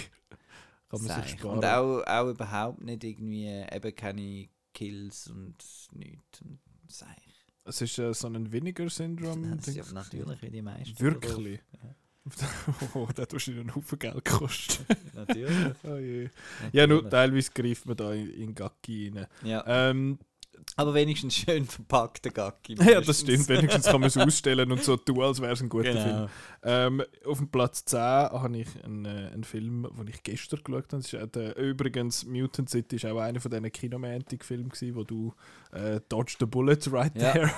Kann 0.88 1.02
man 1.02 1.22
sich 1.22 1.32
sparen. 1.32 1.58
Und 1.58 1.64
auch, 1.64 2.02
auch 2.04 2.30
überhaupt 2.30 2.82
nicht 2.82 3.04
irgendwie, 3.04 3.46
eben 3.46 3.94
keine 3.94 4.48
Kills 4.74 5.28
und 5.28 5.56
nichts. 5.92 6.40
Und 6.42 6.58
Seich. 6.90 7.29
Es 7.64 7.80
ist 7.82 7.98
äh, 7.98 8.12
so 8.14 8.28
ein 8.28 8.50
Vinegar-Syndrom. 8.50 9.58
Ja 9.66 9.84
natürlich 9.92 10.42
wie 10.42 10.50
die 10.50 10.62
meisten. 10.62 10.98
Wirklich? 11.00 11.60
oh, 12.94 13.08
das 13.14 13.28
tust 13.28 13.48
du 13.48 13.52
einen 13.52 13.74
Haufen 13.74 13.98
Geld 13.98 14.24
kosten. 14.24 14.84
Natürlich. 15.14 15.74
oh 15.84 15.96
je. 15.96 16.28
Ja, 16.72 16.86
nur 16.86 17.08
teilweise 17.08 17.50
greift 17.52 17.86
man 17.86 17.96
da 17.96 18.12
in, 18.12 18.30
in 18.30 18.54
Gacki 18.54 19.10
rein. 19.14 19.26
Ja. 19.42 19.64
Ähm, 19.66 20.18
Aber 20.76 20.94
wenigstens 20.94 21.34
schön 21.36 21.64
verpackter 21.64 22.30
Gacki. 22.30 22.74
Ja, 22.82 23.00
das 23.00 23.20
stimmt. 23.20 23.48
Wenigstens 23.48 23.86
kann 23.86 24.00
man 24.00 24.08
es 24.08 24.16
ausstellen 24.18 24.70
und 24.72 24.82
so 24.82 24.96
tun, 24.96 25.20
als 25.22 25.40
wäre 25.40 25.52
es 25.52 25.60
ein 25.60 25.68
guter 25.68 25.92
Genau. 25.92 26.02
Film. 26.02 26.28
Ähm, 26.62 27.02
auf 27.26 27.38
dem 27.38 27.48
Platz 27.48 27.84
10 27.86 27.98
habe 28.00 28.58
ich 28.58 28.68
einen, 28.84 29.04
äh, 29.04 29.30
einen 29.32 29.44
Film, 29.44 29.88
den 29.98 30.08
ich 30.08 30.22
gestern 30.22 30.60
geschaut 30.62 30.92
habe. 30.92 31.02
Ist 31.02 31.14
auch 31.14 31.26
der, 31.26 31.56
übrigens, 31.56 32.24
Mutant 32.26 32.70
City 32.70 33.02
war 33.02 33.14
auch 33.14 33.20
einer 33.20 33.40
von 33.40 33.50
diesen 33.50 33.70
Kinomantic-Filmen, 33.72 34.70
wo 34.94 35.04
du 35.04 35.34
äh, 35.72 36.00
Dodge 36.08 36.36
the 36.40 36.46
Bullet 36.46 36.78
right 36.90 37.12
Ja. 37.16 37.32
there. 37.32 37.50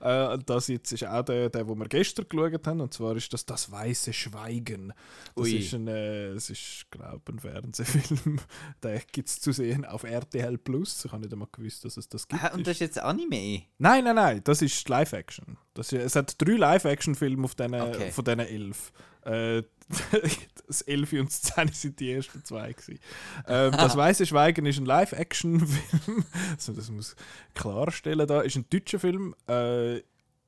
äh, 0.34 0.38
das 0.44 0.68
jetzt 0.68 0.92
ist 0.92 1.04
auch 1.06 1.22
der, 1.22 1.50
der, 1.50 1.64
den 1.64 1.78
wir 1.78 1.88
gestern 1.88 2.26
geschaut 2.28 2.66
haben. 2.66 2.80
Und 2.80 2.92
zwar 2.94 3.14
ist 3.16 3.32
das 3.32 3.46
Das 3.46 3.70
Weiße 3.70 4.12
Schweigen. 4.12 4.92
Das 5.34 5.44
Ui. 5.44 5.56
ist 5.56 5.74
ein, 5.74 5.86
äh, 5.88 6.34
ist, 6.34 6.86
glaube 6.90 7.20
ich, 7.28 7.34
ein 7.34 7.38
Fernsehfilm. 7.38 8.40
den 8.82 9.00
gibt 9.12 9.28
es 9.28 9.40
zu 9.40 9.52
sehen 9.52 9.84
auf 9.84 10.04
RTL 10.04 10.58
Plus. 10.58 11.04
Ich 11.04 11.12
habe 11.12 11.22
nicht 11.22 11.32
einmal 11.32 11.48
gewusst, 11.52 11.84
dass 11.84 11.96
es 11.96 12.08
das 12.08 12.26
gibt. 12.26 12.31
Ah, 12.40 12.48
und 12.54 12.66
das 12.66 12.74
ist 12.74 12.80
jetzt 12.80 12.98
Anime. 12.98 13.62
Nein, 13.78 14.04
nein, 14.04 14.14
nein, 14.14 14.40
das 14.44 14.62
ist 14.62 14.88
Live-Action. 14.88 15.58
Das 15.74 15.92
ist- 15.92 16.02
Es 16.02 16.16
hat 16.16 16.34
drei 16.40 16.52
Live-Action-Filme 16.56 17.44
auf 17.44 17.54
Okay. 17.58 18.10
von 18.10 18.24
diesen 18.24 18.40
elf. 18.40 18.92
Äh, 19.24 19.62
das 20.66 20.82
11 20.82 21.12
und 21.12 21.26
das 21.28 21.42
10 21.42 21.68
sind 21.68 22.00
die 22.00 22.12
ersten 22.12 22.44
zwei. 22.44 22.72
Gewesen. 22.72 22.98
Ähm, 23.46 23.72
das 23.76 23.96
Weiße 23.96 24.26
Schweigen 24.26 24.66
ist 24.66 24.78
ein 24.78 24.86
Live-Action-Film. 24.86 26.24
also 26.54 26.72
das 26.72 26.90
muss 26.90 27.14
ich 27.48 27.54
klarstellen 27.54 28.26
da. 28.26 28.40
Ist 28.40 28.56
ein 28.56 28.66
deutscher 28.70 28.98
Film. 28.98 29.34
Äh, 29.48 29.98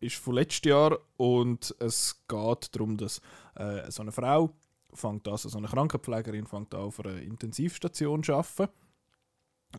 ist 0.01 0.17
von 0.17 0.35
letztes 0.35 0.69
Jahr 0.69 0.99
und 1.17 1.75
es 1.79 2.21
geht 2.29 2.75
darum, 2.75 2.97
dass 2.97 3.21
äh, 3.55 3.91
so 3.91 4.03
eine 4.03 4.13
Frau 4.13 4.51
fängt 4.93 5.27
an, 5.29 5.37
so 5.39 5.57
eine 5.57 5.67
Krankenpflegerin 5.67 6.47
fängt 6.47 6.75
an, 6.75 6.81
auf 6.83 7.01
einer 7.01 7.21
Intensivstation 7.21 8.23
zu 8.23 8.35
arbeiten 8.35 8.69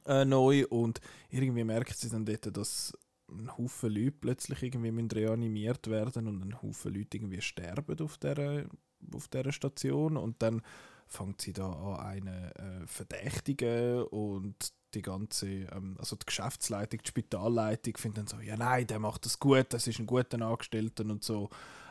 äh, 0.05 0.25
neu 0.25 0.65
und 0.67 0.99
irgendwie 1.29 1.63
merkt 1.63 1.97
sie 1.97 2.09
dann 2.09 2.25
dort, 2.25 2.55
dass 2.55 2.93
ein 3.29 3.57
Haufen 3.57 3.91
Leute 3.91 4.11
plötzlich 4.11 4.61
irgendwie 4.63 5.15
reanimiert 5.15 5.89
werden 5.89 6.27
und 6.27 6.41
ein 6.41 6.61
Haufen 6.61 6.93
Leute 6.93 7.17
irgendwie 7.17 7.41
sterben 7.41 7.99
auf 7.99 8.17
dieser, 8.17 8.65
auf 9.13 9.27
dieser 9.27 9.51
Station 9.51 10.17
und 10.17 10.41
dann 10.41 10.61
fängt 11.07 11.41
sie 11.41 11.53
da 11.53 11.71
an, 11.71 11.99
einen 11.99 12.51
äh, 12.51 12.87
Verdächtigen 12.87 14.03
und 14.03 14.73
die 14.93 15.01
ganze, 15.01 15.47
ähm, 15.47 15.95
also 15.99 16.15
die 16.15 16.25
Geschäftsleitung, 16.25 17.01
die 17.03 17.09
Spitalleitung 17.09 17.97
findet 17.97 18.17
dann 18.17 18.27
so, 18.27 18.39
ja 18.39 18.57
nein, 18.57 18.87
der 18.87 18.99
macht 18.99 19.25
das 19.25 19.39
gut, 19.39 19.67
das 19.69 19.87
ist 19.87 19.99
ein 19.99 20.07
guter 20.07 20.41
Angestellter 20.41 21.03
und 21.03 21.23
so, 21.23 21.49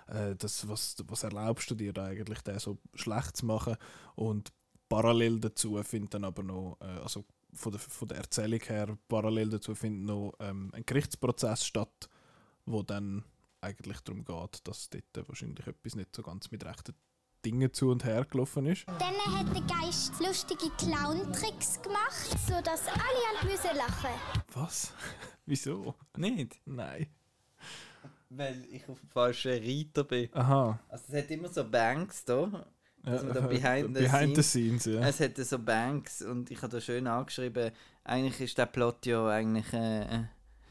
äh, 0.09 0.35
das, 0.37 0.69
was, 0.69 0.97
was 1.07 1.23
erlaubst 1.23 1.71
du 1.71 1.75
dir 1.75 1.93
da 1.93 2.07
eigentlich, 2.07 2.41
den 2.41 2.59
so 2.59 2.79
schlecht 2.95 3.37
zu 3.37 3.47
machen? 3.47 3.77
Und 4.15 4.53
parallel 4.89 5.41
dazu 5.41 5.81
findet 5.83 6.15
dann 6.15 6.25
aber 6.25 6.43
noch, 6.43 6.79
äh, 6.81 7.01
also 7.03 7.25
von 7.55 7.73
der, 7.73 7.81
von 7.81 8.09
der 8.09 8.19
Erzählung 8.19 8.61
her, 8.61 8.99
parallel 9.09 9.51
dazu 9.51 9.75
findet 9.75 10.07
noch 10.07 10.35
ähm, 10.41 10.71
ein 10.73 10.85
Gerichtsprozess 10.85 11.65
statt, 11.67 12.09
wo 12.67 12.83
dann 12.83 13.25
eigentlich 13.61 14.01
darum 14.01 14.25
geht, 14.25 14.67
dass 14.69 14.91
dort 14.91 15.29
wahrscheinlich 15.29 15.67
etwas 15.67 15.95
nicht 15.95 16.15
so 16.15 16.23
ganz 16.23 16.51
mit 16.51 16.65
rechten 16.65 16.95
Dingen 17.45 17.73
zu 17.73 17.91
und 17.91 18.05
her 18.05 18.25
gelaufen 18.25 18.67
ist. 18.67 18.87
Dann 18.87 18.99
hat 18.99 19.55
der 19.55 19.63
Geist 19.63 20.19
lustige 20.21 20.71
Clown-Tricks 20.79 21.83
gemacht, 21.83 22.39
sodass 22.47 22.87
alle 22.89 23.39
haben 23.39 23.49
müssen 23.49 23.77
lachen. 23.77 24.11
Was? 24.55 24.93
Wieso? 25.47 25.95
Nicht? 26.17 26.61
Nein. 26.65 27.07
Weil 28.31 28.65
ich 28.71 28.89
auf 28.89 28.99
dem 28.99 29.09
falschen 29.11 29.53
Reiter 29.53 30.05
bin. 30.05 30.29
Aha. 30.33 30.81
Also 30.89 31.05
es 31.09 31.23
hat 31.23 31.31
immer 31.31 31.49
so 31.49 31.65
Banks 31.69 32.25
da. 32.25 32.67
Also 33.05 33.33
da 33.33 33.41
behind 33.47 33.97
the 33.97 34.03
behind 34.03 34.37
the 34.37 34.43
scenes. 34.43 34.83
scenes, 34.83 34.87
ja. 34.87 35.09
Es 35.09 35.21
hat 35.21 35.37
so 35.37 35.59
Banks 35.59 36.23
und 36.23 36.51
ich 36.51 36.61
habe 36.63 36.73
da 36.73 36.81
schön 36.81 37.07
angeschrieben, 37.07 37.71
eigentlich 38.05 38.41
ist 38.41 38.59
der 38.59 38.67
Plot 38.67 39.07
ja 39.07 39.27
eigentlich... 39.29 39.73
Äh, 39.73 40.03
äh, 40.03 40.25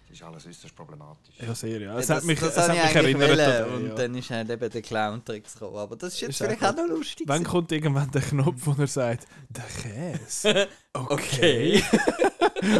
Das 0.09 0.17
ist 0.19 0.23
alles 0.23 0.47
äußerst 0.47 0.75
problematisch. 0.75 1.35
Ja, 1.39 1.55
sehr, 1.55 1.79
ja. 1.81 1.97
Es 1.97 2.07
das, 2.07 2.17
hat 2.17 2.23
mich, 2.25 2.39
das 2.39 2.51
es 2.51 2.57
hat 2.57 2.69
habe 2.69 2.77
ich 2.77 2.83
mich 2.83 2.95
eigentlich 2.95 3.29
erinnert 3.29 3.37
wollen, 3.39 3.73
an 3.73 3.79
den, 3.79 3.81
und 3.81 3.87
ja. 3.89 3.95
dann 3.95 4.15
ist 4.15 4.29
halt 4.29 4.49
eben 4.49 4.69
der 4.69 4.81
Clown-Tricks 4.81 5.53
gekommen. 5.53 5.77
Aber 5.77 5.95
das 5.95 6.13
ist 6.13 6.21
jetzt 6.21 6.29
Ist 6.31 6.37
vielleicht 6.37 6.63
auch 6.63 6.69
auch 6.69 6.75
noch 6.75 6.87
lustig. 6.87 7.27
Wann 7.27 7.43
kommt 7.43 7.71
irgendwann 7.71 8.11
der 8.11 8.21
Knopf, 8.21 8.61
wo 8.65 8.75
er 8.79 8.87
sagt, 8.87 9.27
der 9.49 9.63
Käse? 9.63 10.67
Okay. 10.95 11.83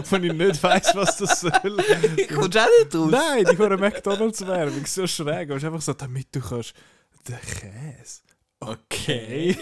Von 0.04 0.24
ich 0.24 0.34
nicht 0.34 0.62
weiss, 0.62 0.96
was 0.96 1.18
das 1.18 1.42
soll. 1.42 1.52
Kommst 1.52 2.56
du 2.56 2.60
auch 2.60 2.68
nicht 2.80 2.94
raus? 2.94 3.10
Nein, 3.12 3.46
die 3.50 3.56
von 3.56 3.80
McDonalds-Werbung, 3.80 4.86
so 4.86 5.08
schräg. 5.08 5.50
Aber 5.50 5.56
es 5.56 5.64
ist 5.64 5.66
einfach 5.66 5.82
so, 5.82 5.94
damit 5.94 6.28
du 6.32 6.40
kannst, 6.40 6.76
der 7.28 7.40
Käse. 7.40 8.22
Okay. 8.68 9.56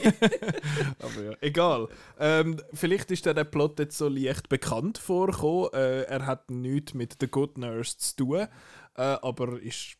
Aber 1.00 1.24
ja, 1.24 1.32
egal. 1.42 1.88
Ähm, 2.20 2.62
vielleicht 2.74 3.12
ist 3.12 3.26
der 3.26 3.44
Plot 3.44 3.80
jetzt 3.80 3.98
so 3.98 4.08
leicht 4.08 4.50
bekannt 4.50 4.98
vorgekommen. 4.98 5.70
Äh, 5.74 6.04
er 6.04 6.26
hat 6.26 6.52
nichts 6.52 6.94
mit 6.94 7.18
The 7.20 7.28
Good 7.28 7.58
Nurse 7.58 7.98
zu 7.98 8.16
tun, 8.16 8.48
äh, 8.96 9.02
aber 9.02 9.62
ist 9.62 9.98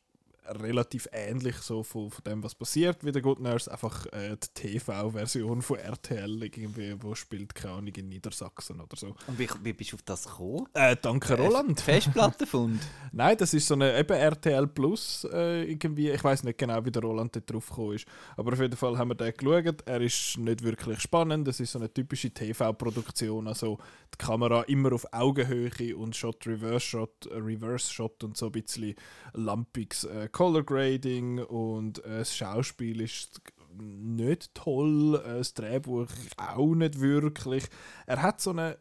relativ 0.60 1.08
ähnlich 1.12 1.58
so 1.58 1.84
von, 1.84 2.10
von 2.10 2.24
dem, 2.24 2.44
was 2.44 2.56
passiert 2.56 3.04
wie 3.04 3.14
The 3.14 3.22
Good 3.22 3.40
Nurse. 3.40 3.72
Einfach 3.72 4.06
äh, 4.08 4.36
die 4.36 4.48
TV-Version 4.54 5.62
von 5.62 5.78
RTL, 5.78 6.44
irgendwie, 6.44 6.96
wo 7.02 7.16
spielt, 7.16 7.56
keine 7.56 7.76
Ahnung, 7.76 7.94
in 7.96 8.10
Niedersachsen 8.10 8.80
oder 8.80 8.96
so. 8.96 9.16
Und 9.28 9.40
wie, 9.40 9.48
wie 9.64 9.74
bist 9.74 9.92
du 9.92 9.96
auf 9.96 10.02
das 10.04 10.26
gekommen? 10.26 10.68
Äh, 10.74 10.96
danke, 11.02 11.36
Roland. 11.36 11.82
Festplattenfund. 11.82 12.82
Nein, 13.12 13.38
das 13.38 13.54
ist 13.54 13.68
so 13.68 13.76
eine 13.76 13.98
eben 13.98 14.14
RTL 14.14 14.68
Plus 14.68 15.28
äh, 15.32 15.64
irgendwie. 15.64 16.10
Ich 16.10 16.24
weiß 16.24 16.44
nicht 16.44 16.58
genau, 16.58 16.84
wie 16.86 16.92
der 16.92 17.02
Roland 17.02 17.36
dort 17.36 17.52
drauf 17.52 17.70
gekommen 17.70 17.96
ist. 17.96 18.06
Aber 18.38 18.54
auf 18.54 18.60
jeden 18.60 18.76
Fall 18.76 18.98
haben 18.98 19.10
wir 19.10 19.16
den 19.16 19.34
geschaut. 19.34 19.82
Er 19.86 20.02
ist 20.02 20.38
nicht 20.38 20.64
wirklich 20.64 21.00
spannend. 21.00 21.48
Das 21.48 21.60
ist 21.60 21.72
so 21.72 21.80
eine 21.80 21.94
typische 21.94 22.32
TV-Produktion. 22.32 23.48
Also 23.48 23.78
die 24.14 24.18
Kamera 24.18 24.64
immer 24.64 24.94
auf 24.94 25.06
Augenhöhe 25.12 25.96
und 25.96 26.16
Shot, 26.16 26.46
Reverse 26.46 26.86
Shot, 26.86 27.26
äh, 27.28 27.36
Reverse 27.36 27.92
Shot 27.92 28.24
und 28.24 28.38
so 28.38 28.48
ein 28.48 28.52
bisschen 28.52 28.96
lampiges 29.34 30.04
äh, 30.06 30.28
Color 30.42 30.64
Grading 30.64 31.38
und 31.38 32.04
äh, 32.04 32.18
das 32.18 32.36
Schauspiel 32.36 33.00
ist 33.02 33.40
nicht 33.78 34.56
toll. 34.56 35.22
Äh, 35.24 35.38
das 35.38 35.54
Drehbuch 35.54 36.08
auch 36.36 36.74
nicht 36.74 37.00
wirklich. 37.00 37.66
Er 38.08 38.24
hat 38.24 38.42
so 38.42 38.50
eine 38.50 38.80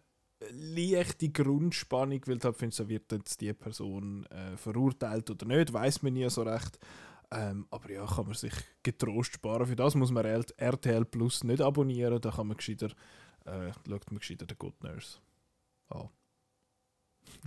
leichte 0.53 1.29
Grundspannung, 1.29 2.23
weil 2.25 2.39
du 2.39 2.45
halt 2.45 2.57
findest, 2.57 2.89
wird 2.89 3.13
jetzt 3.13 3.43
die 3.43 3.53
Person 3.53 4.25
äh, 4.31 4.57
verurteilt 4.57 5.29
oder 5.29 5.45
nicht, 5.45 5.71
weiß 5.71 6.03
man 6.03 6.15
nie 6.15 6.31
so 6.31 6.45
recht. 6.45 6.79
Ähm, 7.31 7.67
aber 7.71 7.91
ja, 7.91 8.07
kann 8.07 8.25
man 8.25 8.35
sich 8.35 8.55
getrost 8.83 9.35
sparen. 9.35 9.67
Für 9.67 9.77
das 9.77 9.95
muss 9.95 10.11
man 10.11 10.25
RTL 10.25 11.05
Plus 11.05 11.45
nicht 11.45 11.61
abonnieren, 11.61 12.23
da 12.23 12.31
kann 12.31 12.47
man 12.47 12.57
gescheiter, 12.57 12.89
äh, 13.45 13.71
schaut 13.87 14.11
man 14.11 14.19
gescheiter 14.19 14.47
den 14.47 14.57
Good 14.57 14.83
Nurse 14.83 15.19
an. 15.91 16.09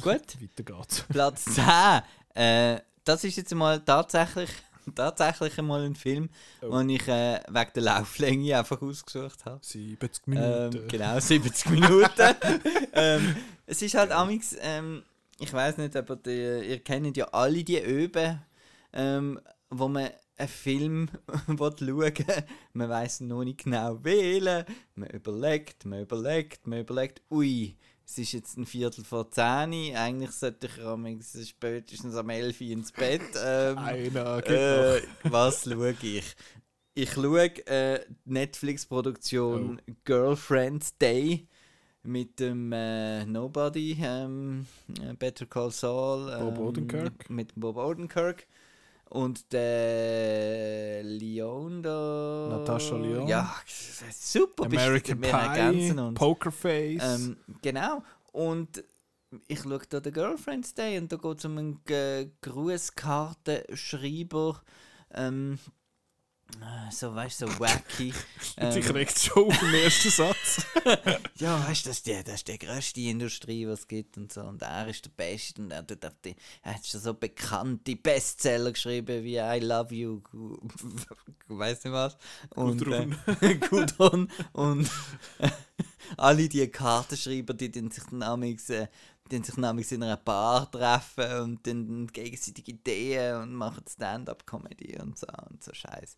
Gut. 0.04 0.40
Weiter 0.40 0.64
geht's. 0.64 1.02
Platz 1.10 1.46
10. 1.46 1.64
Äh, 2.36 2.80
das 3.04 3.24
ist 3.24 3.38
jetzt 3.38 3.54
mal 3.56 3.80
tatsächlich, 3.80 4.50
tatsächlich 4.96 5.58
einmal 5.60 5.84
ein 5.84 5.96
Film, 5.96 6.30
Oh. 6.62 6.70
den 6.78 6.90
ich 6.90 7.08
äh, 7.08 7.40
wegen 7.50 7.72
der 7.76 7.84
Lauflänge 7.84 8.58
einfach 8.58 8.82
ausgesucht 8.82 9.46
habe. 9.46 9.60
70 9.62 10.28
Minuten. 10.28 10.78
Ähm, 10.78 10.88
genau, 10.88 11.20
70 11.20 11.70
Minuten. 11.72 12.36
ähm, 12.94 13.36
es 13.66 13.82
ist 13.82 13.96
halt 13.96 14.12
amix, 14.12 14.56
ähm, 14.60 15.04
ich 15.40 15.52
weiß 15.52 15.78
nicht, 15.78 15.96
aber 15.96 16.16
die, 16.16 16.70
ihr 16.70 16.80
kennt 16.84 17.18
ja 17.18 17.26
alle 17.26 17.64
die 17.64 17.82
Öben, 17.82 18.40
ähm, 18.94 19.40
wo 19.70 19.88
man 19.88 20.10
einen 20.38 20.48
Film 20.48 21.10
schauen 21.48 21.76
Man 22.74 22.90
weiß 22.90 23.22
noch 23.22 23.44
nicht 23.44 23.64
genau 23.64 24.04
wählen. 24.04 24.66
Man 24.96 25.10
überlegt, 25.10 25.86
man 25.86 26.02
überlegt, 26.02 26.66
man 26.68 26.80
überlegt, 26.80 27.22
ui, 27.30 27.76
es 28.06 28.18
ist 28.18 28.32
jetzt 28.34 28.58
ein 28.58 28.66
Viertel 28.66 29.04
vor 29.04 29.30
10 29.30 29.96
Eigentlich 29.96 30.32
sollte 30.32 30.68
ich 30.68 30.84
amix 30.84 31.38
spätestens 31.48 32.16
am 32.16 32.30
11 32.30 32.62
Uhr 32.62 32.68
ins 32.68 32.92
Bett. 32.92 33.22
Ähm, 33.46 33.78
Einer 33.78 34.48
äh, 34.48 35.02
noch. 35.02 35.32
was 35.32 35.64
schaue 35.64 35.96
ich? 36.02 36.36
Ich 36.96 37.12
schaue 37.12 37.46
äh, 37.68 38.06
die 38.26 38.32
Netflix-Produktion 38.32 39.82
Girlfriend's 40.04 40.98
Day 40.98 41.48
mit 42.04 42.40
dem 42.40 42.72
äh, 42.72 43.26
Nobody, 43.26 43.98
ähm, 44.02 44.68
äh, 45.02 45.14
Better 45.14 45.46
Call 45.46 45.72
Saul. 45.72 46.32
Bob 46.38 46.58
ähm, 46.58 46.64
Odenkirk. 46.64 47.30
Mit 47.30 47.54
Bob 47.56 47.78
Odenkirk. 47.78 48.46
Und 49.10 49.52
der 49.54 51.04
Leon 51.04 51.84
da. 51.84 52.48
Natascha 52.50 52.96
Lyonne. 52.96 53.30
Ja, 53.30 53.56
super. 54.12 54.66
American 54.66 55.22
Pie. 55.22 55.94
Pokerface. 56.16 57.20
Ähm, 57.20 57.38
genau. 57.62 58.02
Und 58.32 58.84
ich 59.48 59.62
schaue 59.62 59.80
da 59.90 60.00
den 60.00 60.14
Girlfriend's 60.14 60.74
Day 60.74 60.98
und 60.98 61.12
da 61.12 61.18
geht 61.18 61.38
es 61.38 61.46
um 61.46 61.56
einen 61.58 61.82
Grußkartenschreiber. 62.42 64.62
Ähm, 65.14 65.54
äh, 65.54 65.58
so, 66.92 67.14
weißt 67.16 67.42
du, 67.42 67.48
so 67.48 67.60
wacky. 67.60 68.14
Sie 68.42 68.80
ähm, 68.80 68.82
kriegt 68.82 69.18
schon 69.20 69.48
auf 69.52 69.60
den 69.60 69.74
ersten 69.74 70.10
Satz. 70.10 70.66
ja, 71.38 71.68
weißt 71.68 71.86
du, 71.86 71.90
das, 71.90 71.98
ist 71.98 72.08
die- 72.08 72.24
das 72.24 72.36
ist 72.36 72.48
die 72.48 72.58
größte 72.60 73.02
Industrie, 73.02 73.68
was 73.68 73.80
es 73.82 73.88
gibt 73.88 74.18
und 74.18 74.32
so. 74.32 74.42
Und 74.42 74.62
er 74.62 74.88
ist 74.88 75.06
der 75.06 75.12
Beste 75.12 75.62
und 75.62 75.72
er, 75.72 75.86
tut 75.86 76.06
auf 76.06 76.14
die, 76.24 76.36
er 76.62 76.76
hat 76.76 76.86
schon 76.86 77.02
so 77.02 77.14
bekannte 77.14 77.96
Bestseller 77.96 78.72
geschrieben 78.72 79.24
wie 79.24 79.38
I 79.38 79.60
Love 79.60 79.94
You, 79.94 80.22
weiß 81.48 81.84
nicht 81.84 81.94
was. 81.94 82.18
Und, 82.52 82.78
Gudrun. 82.80 83.18
Äh, 83.42 83.56
Gudrun. 83.56 84.30
Und 84.54 84.90
alle 86.18 86.48
die 86.50 86.68
Kartenschreiber, 86.68 87.54
die 87.54 87.72
den 87.72 87.90
sich 87.92 88.04
dann 88.06 88.24
amigs, 88.24 88.70
äh, 88.70 88.88
haben 89.32 89.44
sich 89.44 89.58
nämlich 89.58 89.92
in 89.92 90.04
einer 90.04 90.18
Bar 90.18 90.70
treffen 90.70 91.42
und 91.42 91.68
dann 91.68 92.08
gegenseitige 92.08 92.72
Ideen 92.72 93.42
und 93.42 93.54
machen 93.54 93.84
Stand-up-Comedy 93.88 95.00
und 95.02 95.18
so 95.18 95.28
und 95.50 95.64
so 95.64 95.74
Scheiß. 95.74 96.18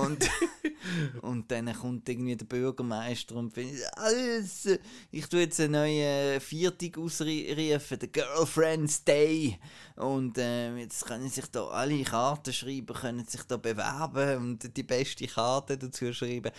Und, 0.00 0.28
und 1.22 1.50
dann 1.50 1.72
kommt 1.72 2.08
irgendwie 2.08 2.36
der 2.36 2.44
Bürgermeister 2.44 3.36
und 3.36 3.52
findet, 3.52 3.82
alles, 3.96 4.68
ich 5.10 5.26
tue 5.28 5.40
jetzt 5.40 5.60
eine 5.60 5.78
neue 5.78 6.40
Viertig 6.40 6.98
ausrufen, 6.98 7.98
der 7.98 8.08
Girlfriend's 8.08 9.04
Day. 9.04 9.58
Und 9.96 10.36
äh, 10.38 10.76
jetzt 10.76 11.06
können 11.06 11.28
sich 11.28 11.46
da 11.46 11.66
alle 11.68 12.02
Kartenschreiber 12.02 12.94
können 12.94 13.24
sich 13.24 13.42
da 13.44 13.56
bewerben 13.56 14.38
und 14.38 14.76
die 14.76 14.82
beste 14.82 15.26
Karte 15.26 15.78
dazu 15.78 16.12
schreiben. 16.12 16.52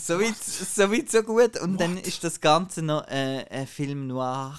So 0.00 0.18
weit, 0.20 0.36
so 0.36 0.90
weit, 0.92 1.10
so 1.10 1.22
gut. 1.22 1.60
Und 1.60 1.80
dann 1.80 1.96
ist 1.98 2.22
das 2.22 2.40
Ganze 2.40 2.82
noch 2.82 3.06
äh, 3.08 3.44
ein 3.50 3.66
Film 3.66 4.06
noir. 4.06 4.56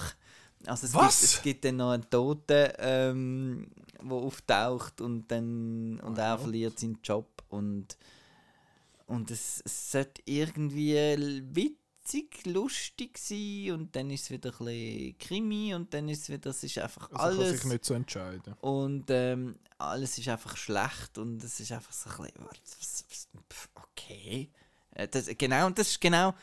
Also 0.66 0.86
es, 0.88 0.94
Was? 0.94 1.20
Gibt, 1.22 1.32
es 1.34 1.42
gibt 1.42 1.66
dann 1.66 1.78
noch 1.78 1.92
einen 1.92 2.10
Toten, 2.10 2.72
ähm, 2.78 3.72
der 4.02 4.12
auftaucht 4.12 5.00
und 5.02 5.30
dann 5.32 6.00
und 6.02 6.18
er 6.18 6.34
What? 6.34 6.42
verliert 6.42 6.80
seinen 6.80 7.00
Job 7.04 7.44
und 7.50 7.98
und 9.08 9.32
es, 9.32 9.62
es 9.66 9.92
sollte 9.92 10.22
irgendwie 10.26 10.94
witzig, 11.54 12.46
lustig 12.46 13.18
sein 13.18 13.72
und 13.72 13.96
dann 13.96 14.12
ist 14.12 14.24
es 14.26 14.30
wieder 14.32 14.52
ein 14.52 14.66
bisschen 14.66 15.18
Krimi 15.18 15.74
und 15.74 15.94
dann 15.94 16.10
ist 16.10 16.24
es 16.24 16.30
wieder, 16.30 16.50
es 16.52 16.64
ist 16.64 16.78
einfach 16.78 17.10
Also 17.12 17.38
kann 17.38 17.48
alles 17.48 17.62
sich 17.62 17.64
nicht 17.72 17.86
so 17.86 17.94
entscheiden. 17.94 18.54
und 18.62 19.06
ähm, 19.10 19.58
alles 19.78 20.18
ist 20.18 20.28
einfach 20.28 20.56
schlecht 20.58 21.18
und 21.18 21.44
es 21.44 21.60
ist 21.60 21.72
einfach 21.72 21.94
so 21.94 22.10
ein 22.10 22.32
bisschen, 22.78 23.40
okay. 23.76 24.52
Äh, 25.00 25.08
Das, 25.08 25.28
genau, 25.38 25.70
das 25.70 25.88
ist 25.90 26.02
genau, 26.02 26.34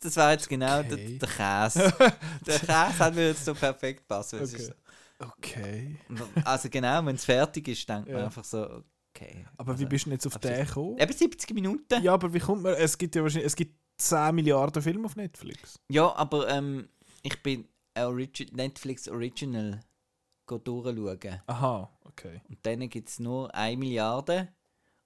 das 0.00 0.16
war 0.16 0.32
jetzt 0.32 0.48
genau 0.48 0.80
Okay. 0.80 1.18
der, 1.18 1.28
der 1.28 1.28
Käse. 1.28 1.94
der 2.46 2.58
Käse 2.58 2.98
hat 2.98 3.14
mir 3.14 3.28
jetzt 3.28 3.44
so 3.44 3.54
perfekt 3.54 4.06
passen. 4.08 4.40
Okay. 4.40 4.56
ist 4.56 4.74
Okay. 5.18 5.96
so, 6.08 6.24
also 6.44 6.68
genau, 6.70 7.04
wenn 7.04 7.14
es 7.16 7.24
fertig 7.24 7.68
ist, 7.68 7.86
denkt 7.88 8.08
man 8.08 8.18
Ja. 8.18 8.24
einfach 8.24 8.44
so, 8.44 8.82
okay. 9.14 9.44
Aber 9.58 9.72
also, 9.72 9.84
wie 9.84 9.88
bist 9.88 10.06
du 10.06 10.10
jetzt 10.10 10.26
auf 10.26 10.36
aber 10.36 10.48
den 10.48 10.66
gekommen? 10.66 10.98
Eben 10.98 11.12
70 11.12 11.54
Minuten? 11.54 12.02
Ja, 12.02 12.14
aber 12.14 12.32
wie 12.32 12.38
kommt 12.38 12.62
man. 12.62 12.74
Es 12.74 12.96
gibt 12.96 13.14
ja 13.14 13.22
wahrscheinlich. 13.22 13.46
Es 13.46 13.56
gibt 13.56 13.76
10 13.98 14.34
Milliarden 14.34 14.82
Filme 14.82 15.04
auf 15.04 15.16
Netflix. 15.16 15.78
Ja, 15.90 16.14
aber 16.16 16.48
ähm, 16.48 16.88
ich 17.22 17.42
bin 17.42 17.68
Origi 17.98 18.46
Netflix 18.52 19.08
Original 19.08 19.80
durchschauen. 20.46 21.40
Aha, 21.46 21.90
okay. 22.04 22.40
Und 22.48 22.58
dann 22.62 22.88
gibt 22.88 23.08
es 23.08 23.18
nur 23.18 23.54
1 23.54 23.78
Milliarde. 23.78 24.48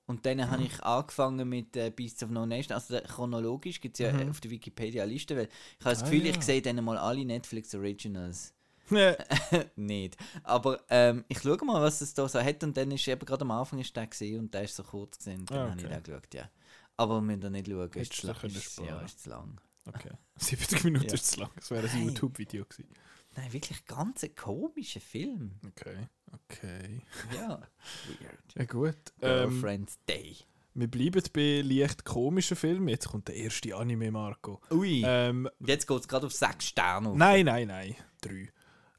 Und 0.06 0.26
dann 0.26 0.50
habe 0.50 0.62
ich 0.62 0.82
angefangen 0.82 1.48
mit 1.48 1.76
äh, 1.76 1.90
Beasts 1.90 2.22
of 2.22 2.30
No 2.30 2.44
Nation. 2.44 2.74
Also 2.74 2.98
chronologisch 3.00 3.80
gibt 3.80 3.98
es 3.98 4.00
ja 4.00 4.10
äh, 4.18 4.28
auf 4.28 4.40
der 4.40 4.50
Wikipedia-Liste. 4.50 5.34
Weil 5.36 5.48
ich 5.78 5.84
habe 5.84 5.94
das 5.94 6.02
Ah, 6.02 6.04
Gefühl, 6.10 6.26
ja. 6.26 6.34
ich 6.34 6.42
sehe 6.42 6.60
dann 6.60 6.84
mal 6.84 6.98
alle 6.98 7.24
Netflix 7.24 7.74
Originals. 7.74 8.52
Ja. 8.90 9.16
Nicht. 9.76 10.16
Aber 10.42 10.78
ähm, 10.90 11.24
ich 11.28 11.40
schaue 11.40 11.64
mal, 11.64 11.80
was 11.80 12.02
es 12.02 12.12
da 12.12 12.28
so 12.28 12.38
hat. 12.38 12.62
Und 12.64 12.76
dann 12.76 12.90
ist 12.90 13.08
eben 13.08 13.24
gerade 13.24 13.42
am 13.42 13.50
Anfang 13.52 13.78
ist 13.78 13.96
der 13.96 14.06
gesehen 14.06 14.40
und 14.40 14.52
der 14.52 14.64
ist 14.64 14.76
so 14.76 14.82
kurz 14.82 15.16
gesehen. 15.16 15.40
Und 15.40 15.50
dann 15.50 15.58
Ah, 15.58 15.70
habe 15.70 15.80
ich 15.80 15.86
okay. 15.86 15.94
den 15.94 16.02
geschaut, 16.04 16.34
ja. 16.34 16.50
Aber 16.98 17.14
wir 17.16 17.20
müssen 17.22 17.40
da 17.40 17.50
nicht 17.50 17.66
schauen. 17.66 17.88
Ist 17.88 17.96
Hättest 17.96 18.20
zu 18.20 18.26
lang. 18.26 18.36
Ist, 18.44 18.78
ja, 18.86 19.00
ist 19.00 19.22
zu 19.22 19.30
lang. 19.30 19.60
Okay. 19.86 20.10
70 20.36 20.84
Minuten 20.84 21.06
Ja. 21.08 21.14
ist 21.14 21.26
zu 21.30 21.40
lang. 21.40 21.50
Das 21.56 21.70
wäre 21.70 21.88
ein 21.88 21.94
Nein. 21.94 22.08
YouTube-Video 22.08 22.64
gewesen. 22.66 22.90
Nein, 23.36 23.52
wirklich 23.52 23.84
ganz 23.86 24.22
ein 24.24 24.34
komischer 24.36 25.00
Film. 25.00 25.52
Okay. 25.66 26.08
Okay. 26.32 27.00
Ja. 27.34 27.60
Weird. 28.20 28.54
Ja, 28.56 28.64
gut. 28.64 28.96
Ähm, 29.22 29.50
Girlfriend's 29.50 29.98
Day. 30.08 30.36
wir 30.74 30.88
bleiben 30.88 31.22
bei 31.32 31.62
leicht 31.64 32.04
komischen 32.04 32.56
Filmen. 32.56 32.88
Jetzt 32.88 33.08
kommt 33.08 33.28
der 33.28 33.36
erste 33.36 33.74
Anime, 33.74 34.10
Marco. 34.10 34.60
Ui. 34.70 35.02
Ähm, 35.04 35.48
Jetzt 35.60 35.86
geht 35.86 36.00
es 36.00 36.08
gerade 36.08 36.26
auf 36.26 36.32
6 36.32 36.64
Sterne. 36.64 37.08
auf. 37.10 37.16
nein, 37.16 37.46
nein, 37.46 37.68
nein. 37.68 37.96
Drei. 38.20 38.50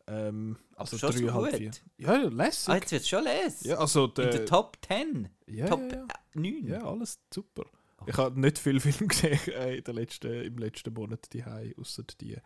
Ähm, 0.08 0.58
also 0.75 0.98
schon 0.98 1.12
so 1.13 1.20
dreieinhalb, 1.20 1.50
gut? 1.51 1.58
vier. 1.58 1.72
Ja, 1.98 2.15
ja, 2.22 2.30
lässig. 2.30 2.70
Ah, 2.70 2.75
jetzt 2.75 2.92
wird 2.92 3.01
es 3.01 3.10
schon 3.10 3.24
les. 3.24 3.63
ja, 3.63 3.77
also 3.77 4.06
In 4.06 4.13
der, 4.13 4.46
Top 4.46 4.77
10. 4.88 5.30
ja, 5.48 5.65
Top 5.68 5.82
ja, 5.92 5.98
ja. 5.98 6.04
äh, 6.04 6.39
9. 6.39 6.68
ja, 6.68 6.84
alles 6.86 7.20
super. 7.34 7.63
Ich 8.06 8.15
habe 8.18 8.39
nicht 8.39 8.60
viel 8.60 8.80
Film 8.82 9.08
gesehen 9.08 9.39
äh, 9.48 9.77
in 9.77 9.84
der 9.84 9.94
letzten, 9.96 10.32
im 10.32 10.58
letzten 10.58 10.94
Monat 10.94 11.25
die 11.34 11.44
außer 11.77 12.04
die. 12.22 12.38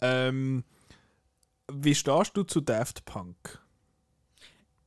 Ähm, 0.00 0.62
wie 1.72 1.94
stehst 1.94 2.36
du 2.36 2.42
zu 2.42 2.60
Daft 2.60 3.04
Punk? 3.04 3.60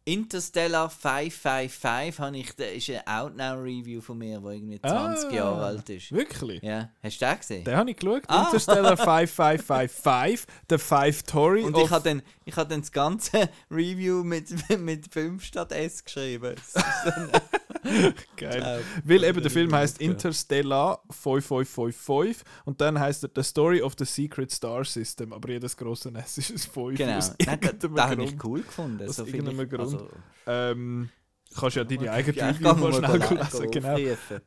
Interstellar 0.03 0.89
555 0.89 2.19
habe 2.19 2.37
ich, 2.37 2.55
das 2.55 2.71
ist 2.71 2.89
ein 2.89 3.05
Outnow-Review 3.05 4.01
von 4.01 4.17
mir, 4.17 4.39
der 4.39 4.51
irgendwie 4.53 4.81
20 4.81 5.29
Ah, 5.29 5.33
Jahre 5.33 5.65
alt 5.65 5.87
ist. 5.91 6.11
Wirklich? 6.11 6.63
Ja, 6.63 6.89
hast 7.03 7.21
du 7.21 7.25
den 7.25 7.37
gesehen? 7.37 7.63
Den 7.63 7.75
habe 7.75 7.91
ich 7.91 7.97
geschaut. 7.97 8.23
Ah. 8.27 8.45
Interstellar 8.45 8.97
5555, 8.97 10.47
The 10.69 10.77
Five 10.79 11.21
Tory 11.23 11.63
Und 11.63 11.77
ich 11.77 11.91
habe 11.91 12.03
dann, 12.03 12.23
ich 12.45 12.55
hab 12.55 12.67
dann 12.67 12.81
das 12.81 12.91
ganze 12.91 13.47
Review 13.71 14.23
mit, 14.23 14.49
mit 14.79 15.13
5 15.13 15.43
statt 15.43 15.71
S 15.71 16.03
geschrieben. 16.03 16.55
Geil. 18.37 18.83
Weil 19.03 19.23
eben 19.23 19.41
der 19.41 19.51
Film 19.51 19.73
heißt 19.73 19.99
Interstellar 20.01 21.01
5555 21.09 22.43
und 22.65 22.79
dann 22.81 22.99
heißt 22.99 23.23
er 23.23 23.29
The 23.35 23.43
Story 23.43 23.81
of 23.81 23.93
the 23.97 24.05
Secret 24.05 24.51
Star 24.51 24.83
System, 24.85 25.33
aber 25.33 25.49
jedes 25.49 25.75
große 25.77 26.11
S 26.15 26.37
ist 26.37 26.51
ein 26.51 26.57
5 26.57 26.97
Genau, 26.97 27.11
Nein, 27.11 27.59
das, 27.61 27.73
das 27.79 27.91
habe 28.09 28.23
ich 28.23 28.43
cool 28.43 28.61
gefunden. 28.61 29.07
Aus 29.07 29.15
so 29.17 29.25
irgendeinem 29.25 29.61
ich- 29.61 29.69
Grund. 29.69 29.81
Also, 29.81 30.07
Ähm, 30.47 31.09
kannst 31.55 31.75
ja 31.75 31.83
deine 31.83 32.11
eigene 32.11 32.37
ja, 32.37 32.47
Review 32.49 32.73
mal 32.75 32.93
schnell 32.93 33.19
lesen. 33.19 33.71
Genau. 33.71 33.97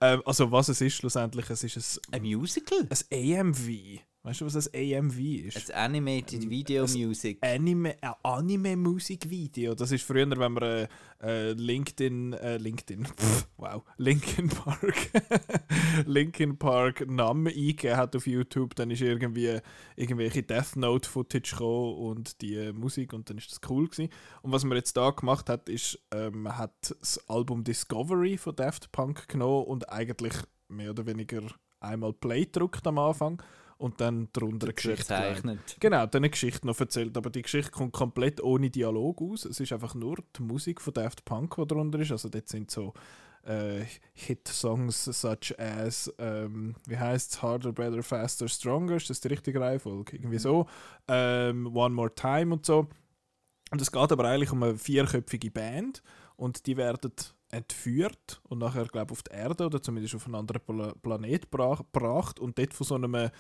Ähm, 0.01 0.23
also 0.25 0.51
was 0.51 0.69
es 0.69 0.81
ist 0.81 0.95
schlussendlich, 0.95 1.49
es 1.51 1.63
ist 1.65 2.01
Ein 2.11 2.23
ein, 2.23 2.23
Musical? 2.23 2.89
ein 3.11 3.39
AMV. 3.41 4.01
Weißt 4.25 4.41
du, 4.41 4.47
was 4.47 4.73
ein 4.73 4.97
AMV 4.97 5.19
ist? 5.19 5.71
Ein 5.71 5.85
Animated 5.85 6.49
Video 6.49 6.85
ein 6.87 6.93
Music. 6.95 7.37
Anime, 7.43 7.95
ein 8.01 8.15
Anime-Musikvideo. 8.23 9.75
Das 9.75 9.93
ist 9.93 10.03
früher, 10.03 10.31
wenn 10.31 10.53
man 10.53 10.63
äh, 10.63 10.89
äh, 11.23 11.53
LinkedIn, 11.53 12.33
äh, 12.33 12.57
LinkedIn, 12.57 13.05
pff, 13.05 13.47
wow, 13.59 13.83
Linkin 13.99 14.49
Park, 14.49 15.11
Linkin 16.07 16.57
Park 16.57 17.07
Namen 17.07 17.49
eingegeben 17.49 17.99
hat 17.99 18.17
auf 18.17 18.27
YouTube, 18.27 18.75
dann 18.77 18.91
ist 18.91 19.03
irgendwie 19.03 19.61
irgendwelche 19.95 20.43
Death 20.43 20.75
Note 20.77 21.07
Footage 21.07 21.51
gekommen 21.51 21.95
und 21.95 22.41
die 22.41 22.55
äh, 22.55 22.73
Musik 22.73 23.13
und 23.13 23.29
dann 23.29 23.37
ist 23.37 23.51
das 23.51 23.61
cool 23.69 23.91
gewesen. 23.91 24.09
Und 24.41 24.53
was 24.53 24.65
man 24.65 24.79
jetzt 24.79 24.97
da 24.97 25.11
gemacht 25.11 25.51
hat, 25.51 25.69
ist, 25.69 25.99
ähm, 26.13 26.45
man 26.45 26.57
hat 26.57 26.97
das 26.99 27.29
Album 27.29 27.63
Discovery 27.63 28.39
von 28.39 28.57
Daft 28.57 28.91
Punk 28.91 29.29
genommen 29.29 29.67
und 29.67 29.91
eigentlich 29.91 30.33
mehr 30.69 30.93
oder 30.93 31.05
weniger 31.05 31.43
einmal 31.79 32.15
Play 32.15 32.47
gedrückt 32.47 32.87
am 32.87 32.99
Anfang 32.99 33.43
und 33.85 34.01
dann 34.01 34.29
darunter 34.33 34.67
eine 34.67 34.73
Geschichte 34.73 35.05
gelegt. 35.05 35.27
gezeichnet. 35.43 35.77
Genau, 35.79 36.07
dann 36.07 36.21
eine 36.21 36.31
Geschichte 36.31 36.67
noch 36.67 36.81
erzählt, 36.81 37.15
aber 37.19 37.29
die 37.29 37.43
Geschichte 37.43 37.71
kommt 37.71 37.93
komplett 37.93 38.43
ohne 38.43 38.71
Dialog 38.71 39.21
aus. 39.21 39.45
Es 39.45 39.61
ist 39.61 39.75
einfach 39.75 39.95
nur 39.95 40.17
die 40.37 40.43
Musik 40.43 40.81
von 40.81 40.95
Daft 40.95 41.27
Punk, 41.27 41.55
die 41.57 41.67
darunter 41.67 41.99
ist. 41.99 42.11
Also 42.11 42.31
dort 42.31 42.49
sind 42.49 42.71
so 42.71 42.95
äh, 43.43 43.85
Hit-Songs 44.15 45.05
such 45.05 45.59
as, 45.59 46.11
ähm, 46.17 46.77
wie 46.87 46.97
heißt 46.97 47.33
es, 47.33 47.43
Harder, 47.43 47.73
Better, 47.73 48.03
Faster, 48.03 48.49
Stronger, 48.49 48.97
ist 48.97 49.11
das 49.11 49.21
die 49.21 49.29
richtige 49.29 49.61
Reihenfolge? 49.61 50.17
Irgendwie 50.17 50.39
so. 50.39 50.67
Ähm, 51.07 51.67
One 51.77 51.95
More 51.95 52.15
Time 52.15 52.55
und 52.55 52.65
so. 52.65 52.89
Und 53.71 53.83
es 53.83 53.93
geht 53.93 54.13
aber 54.13 54.25
eigentlich 54.25 54.51
um 54.51 54.63
eine 54.63 54.79
vierköpfige 54.79 55.51
Band 55.51 56.03
und 56.37 56.65
die 56.65 56.79
werden 56.79 57.13
entführt 57.51 58.41
und 58.45 58.61
nachher, 58.61 58.87
glaube 58.87 59.13
ich, 59.13 59.19
auf 59.19 59.23
die 59.25 59.33
Erde 59.33 59.67
oder 59.67 59.83
zumindest 59.83 60.15
auf 60.15 60.25
einen 60.25 60.37
anderen 60.37 60.63
Pla 60.63 60.95
Planet 61.03 61.51
bra- 61.51 61.77
gebracht 61.77 62.41
und 62.41 62.59
dort 62.59 62.73
von 62.73 62.87
so 62.87 62.95
einem 62.95 63.31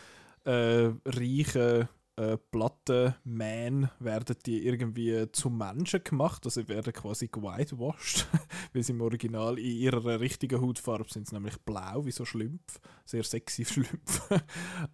äh, 0.44 0.92
reichen 1.06 1.88
äh, 2.16 2.36
Plattenman 2.36 3.90
werden 3.98 4.36
die 4.46 4.64
irgendwie 4.64 5.26
zu 5.32 5.50
Menschen 5.50 6.04
gemacht, 6.04 6.44
also 6.44 6.68
werden 6.68 6.92
quasi 6.92 7.26
gewhitewashed, 7.26 8.28
weil 8.72 8.82
sie 8.84 8.92
im 8.92 9.00
Original 9.00 9.58
in 9.58 9.76
ihrer 9.76 10.20
richtigen 10.20 10.60
Hautfarbe 10.60 11.10
sind, 11.12 11.32
nämlich 11.32 11.58
blau, 11.62 12.04
wie 12.04 12.12
so 12.12 12.24
Schlümpf, 12.24 12.78
sehr 13.04 13.24
sexy 13.24 13.64
Schlümpf. 13.64 14.30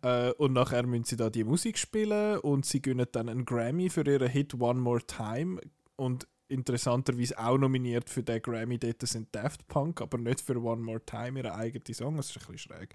äh, 0.03 0.31
und 0.33 0.55
nachher 0.55 0.87
müssen 0.87 1.05
sie 1.05 1.17
da 1.17 1.29
die 1.29 1.45
Musik 1.45 1.77
spielen 1.77 2.39
und 2.39 2.65
sie 2.65 2.81
gewinnen 2.81 3.07
dann 3.13 3.29
einen 3.29 3.45
Grammy 3.45 3.91
für 3.91 4.07
ihren 4.07 4.31
Hit 4.31 4.55
One 4.55 4.81
More 4.81 5.03
Time. 5.07 5.61
Und 5.97 6.27
interessanterweise 6.49 7.39
auch 7.39 7.59
nominiert 7.59 8.09
für 8.09 8.23
den 8.23 8.41
Grammy. 8.41 8.79
Dort 8.79 9.03
sind 9.03 9.29
Daft 9.35 9.69
Punk, 9.69 10.01
aber 10.01 10.17
nicht 10.17 10.41
für 10.41 10.57
One 10.57 10.83
More 10.83 11.05
Time, 11.05 11.39
ihren 11.39 11.53
eigenen 11.53 11.95
Song, 11.95 12.17
das 12.17 12.31
ist 12.31 12.37
ein 12.37 12.53
bisschen 12.53 12.59
schräg. 12.59 12.95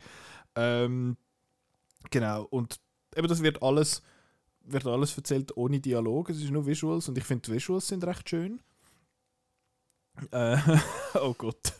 Ähm, 0.55 1.15
genau, 2.11 2.43
und 2.43 2.79
eben 3.15 3.27
das 3.27 3.41
wird 3.41 3.61
alles, 3.63 4.01
wird 4.61 4.85
alles 4.85 5.15
erzählt 5.17 5.55
ohne 5.57 5.79
Dialog, 5.79 6.29
es 6.29 6.41
ist 6.41 6.51
nur 6.51 6.65
Visuals 6.65 7.09
und 7.09 7.17
ich 7.17 7.23
finde 7.23 7.43
die 7.47 7.53
Visuals 7.53 7.87
sind 7.87 8.03
recht 8.03 8.29
schön. 8.29 8.59
Äh, 10.31 10.57
oh 11.21 11.33
Gott, 11.37 11.73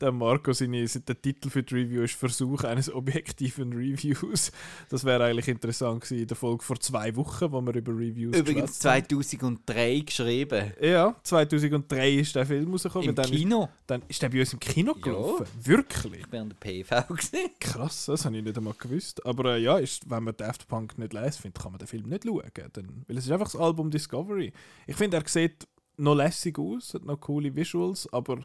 der 0.00 0.12
Marco, 0.12 0.52
seine, 0.52 0.84
der 0.84 1.22
Titel 1.22 1.48
für 1.50 1.62
die 1.62 1.74
Review 1.74 2.02
ist 2.02 2.14
Versuch 2.14 2.64
eines 2.64 2.92
objektiven 2.92 3.72
Reviews. 3.72 4.52
Das 4.88 5.04
wäre 5.04 5.24
eigentlich 5.24 5.48
interessant 5.48 6.02
gewesen 6.02 6.20
in 6.20 6.26
der 6.26 6.36
Folge 6.36 6.62
vor 6.62 6.78
zwei 6.78 7.14
Wochen, 7.16 7.50
wo 7.52 7.60
wir 7.60 7.74
über 7.74 7.92
Reviews 7.92 8.36
Übrigens 8.36 8.78
geschwätzt 8.78 8.84
haben. 8.84 9.22
2003 9.64 9.98
geschrieben. 10.00 10.72
Ja, 10.80 11.16
2003 11.22 12.10
ist 12.16 12.34
der 12.34 12.46
Film 12.46 12.70
rausgekommen. 12.70 13.08
Im 13.08 13.14
dann 13.14 13.30
Kino. 13.30 13.64
Ist, 13.64 13.70
dann 13.86 14.02
ist 14.08 14.22
der 14.22 14.28
bei 14.28 14.40
uns 14.40 14.52
im 14.52 14.60
Kino 14.60 14.92
Ja. 14.96 15.02
gelaufen. 15.02 15.46
Wirklich? 15.62 16.20
Ich 16.20 16.32
war 16.32 16.40
an 16.40 16.48
der 16.50 16.56
PV. 16.56 17.02
Gewesen. 17.08 17.50
Krass, 17.60 18.06
das 18.06 18.24
habe 18.24 18.36
ich 18.36 18.44
nicht 18.44 18.56
einmal 18.56 18.74
gewusst. 18.78 19.24
Aber 19.24 19.56
äh, 19.56 19.62
ja, 19.62 19.78
ist, 19.78 20.08
wenn 20.10 20.24
man 20.24 20.36
Daft 20.36 20.68
Punk 20.68 20.98
nicht 20.98 21.12
lesen 21.12 21.40
findet, 21.42 21.62
kann 21.62 21.72
man 21.72 21.78
den 21.78 21.88
Film 21.88 22.08
nicht 22.08 22.24
schauen. 22.24 22.42
Dann, 22.72 23.04
weil 23.08 23.16
es 23.16 23.24
ist 23.24 23.32
einfach 23.32 23.50
das 23.50 23.56
Album 23.56 23.90
Discovery. 23.90 24.52
Ich 24.86 24.96
finde, 24.96 25.16
er 25.16 25.24
sieht 25.26 25.66
noch 26.00 26.14
lässig 26.14 26.58
aus, 26.58 26.94
hat 26.94 27.04
noch 27.04 27.18
coole 27.20 27.54
Visuals, 27.54 28.12
aber 28.12 28.40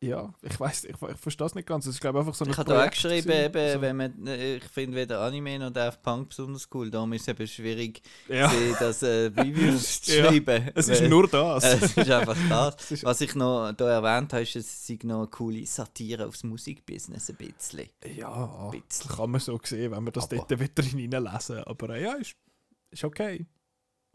ja, 0.00 0.32
ich 0.42 0.60
weiß, 0.60 0.84
ich, 0.84 0.90
ich 0.94 1.16
verstehe 1.16 1.48
es 1.48 1.56
nicht 1.56 1.66
ganz. 1.66 1.84
Es 1.86 1.96
ist 1.96 2.00
glaube 2.00 2.18
ich 2.18 2.20
einfach 2.20 2.34
so 2.36 2.44
ein 2.44 2.52
Ich 2.52 2.56
habe 2.56 2.70
da 2.72 2.84
auch 2.84 2.88
geschrieben, 2.90 3.32
eben, 3.32 3.72
So. 3.72 3.80
wenn 3.80 3.96
man, 3.96 4.26
äh, 4.28 4.56
ich 4.58 4.64
finde 4.64 4.96
weder 4.96 5.20
Anime 5.22 5.58
noch 5.58 5.70
Daft 5.72 6.00
Punk 6.04 6.28
besonders 6.28 6.68
cool. 6.72 6.88
Darum 6.88 7.12
ist 7.14 7.22
es 7.22 7.28
eben 7.28 7.46
schwierig, 7.48 8.00
Ja. 8.28 8.48
sie 8.48 8.76
das 8.78 9.02
äh, 9.02 9.24
Reviews 9.36 10.02
zu 10.02 10.16
Ja, 10.16 10.26
schreiben. 10.26 10.70
Es 10.76 10.86
ist 10.88 11.02
nur 11.02 11.26
das. 11.26 11.64
Äh, 11.64 11.78
es 11.82 11.96
ist 11.96 12.10
einfach 12.12 12.36
das. 12.48 12.92
ist- 12.92 13.02
Was 13.02 13.20
ich 13.22 13.34
noch 13.34 13.72
hier 13.76 13.86
erwähnt 13.88 14.32
habe, 14.34 14.44
ist, 14.44 14.54
es 14.54 14.86
sei 14.86 15.00
noch 15.02 15.18
eine 15.18 15.26
coole 15.26 15.66
Satire 15.66 16.28
aufs 16.28 16.44
Musikbusiness 16.44 17.30
ein 17.30 17.36
bisschen. 17.36 17.88
ja, 18.14 18.68
bisschen. 18.70 18.84
das 18.88 19.16
kann 19.16 19.30
man 19.32 19.40
so 19.40 19.58
sehen, 19.64 19.90
wenn 19.90 20.04
man 20.04 20.12
das 20.12 20.30
Aber- 20.30 20.36
dort 20.48 20.60
wieder 20.60 20.82
hineinlesen 20.84 21.64
Aber 21.64 21.90
äh, 21.96 22.04
ja, 22.04 22.12
ist, 22.14 22.36
ist 22.92 23.02
okay. 23.02 23.46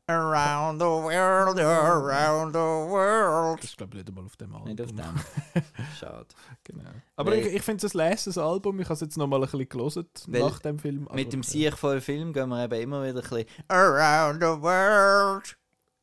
Around 0.08 0.82
the 0.82 0.86
world, 0.86 1.58
around 1.60 2.54
the 2.54 2.60
world. 2.60 3.60
Das 3.60 3.70
ist 3.70 3.78
glaube 3.78 3.94
ich 3.98 4.00
nicht 4.04 4.10
einmal 4.10 4.26
auf 4.26 4.36
dem 4.36 4.54
Album. 4.54 4.68
Nicht 4.68 4.82
auf 4.82 4.88
dem. 4.92 5.00
Schade. 5.98 6.28
Genau. 6.66 6.90
Aber 7.16 7.32
Weil- 7.32 7.40
ich, 7.40 7.54
ich 7.56 7.62
finde 7.62 7.86
es 7.86 7.96
ein 7.96 7.98
lässiges 8.00 8.38
Album. 8.38 8.80
Ich 8.82 8.86
habe 8.86 8.96
es 8.96 9.00
jetzt 9.00 9.18
noch 9.18 9.28
mal 9.28 9.38
ein 9.38 9.44
bisschen 9.44 9.70
gelesen 9.70 10.06
Weil 10.28 10.42
nach 10.42 10.60
dem 10.60 10.78
Film. 10.78 11.08
aber, 11.08 11.16
Mit 11.16 11.32
dem 11.32 11.40
äh, 11.40 11.44
Sieg 11.46 11.78
vollen 11.78 12.02
Film 12.02 12.34
gehen 12.34 12.50
wir 12.50 12.66
eben 12.66 12.82
immer 12.82 13.02
wieder 13.02 13.24
ein 13.24 13.30
bisschen 13.30 13.46
Around 13.70 14.42
the 14.42 14.62
world. 14.62 15.58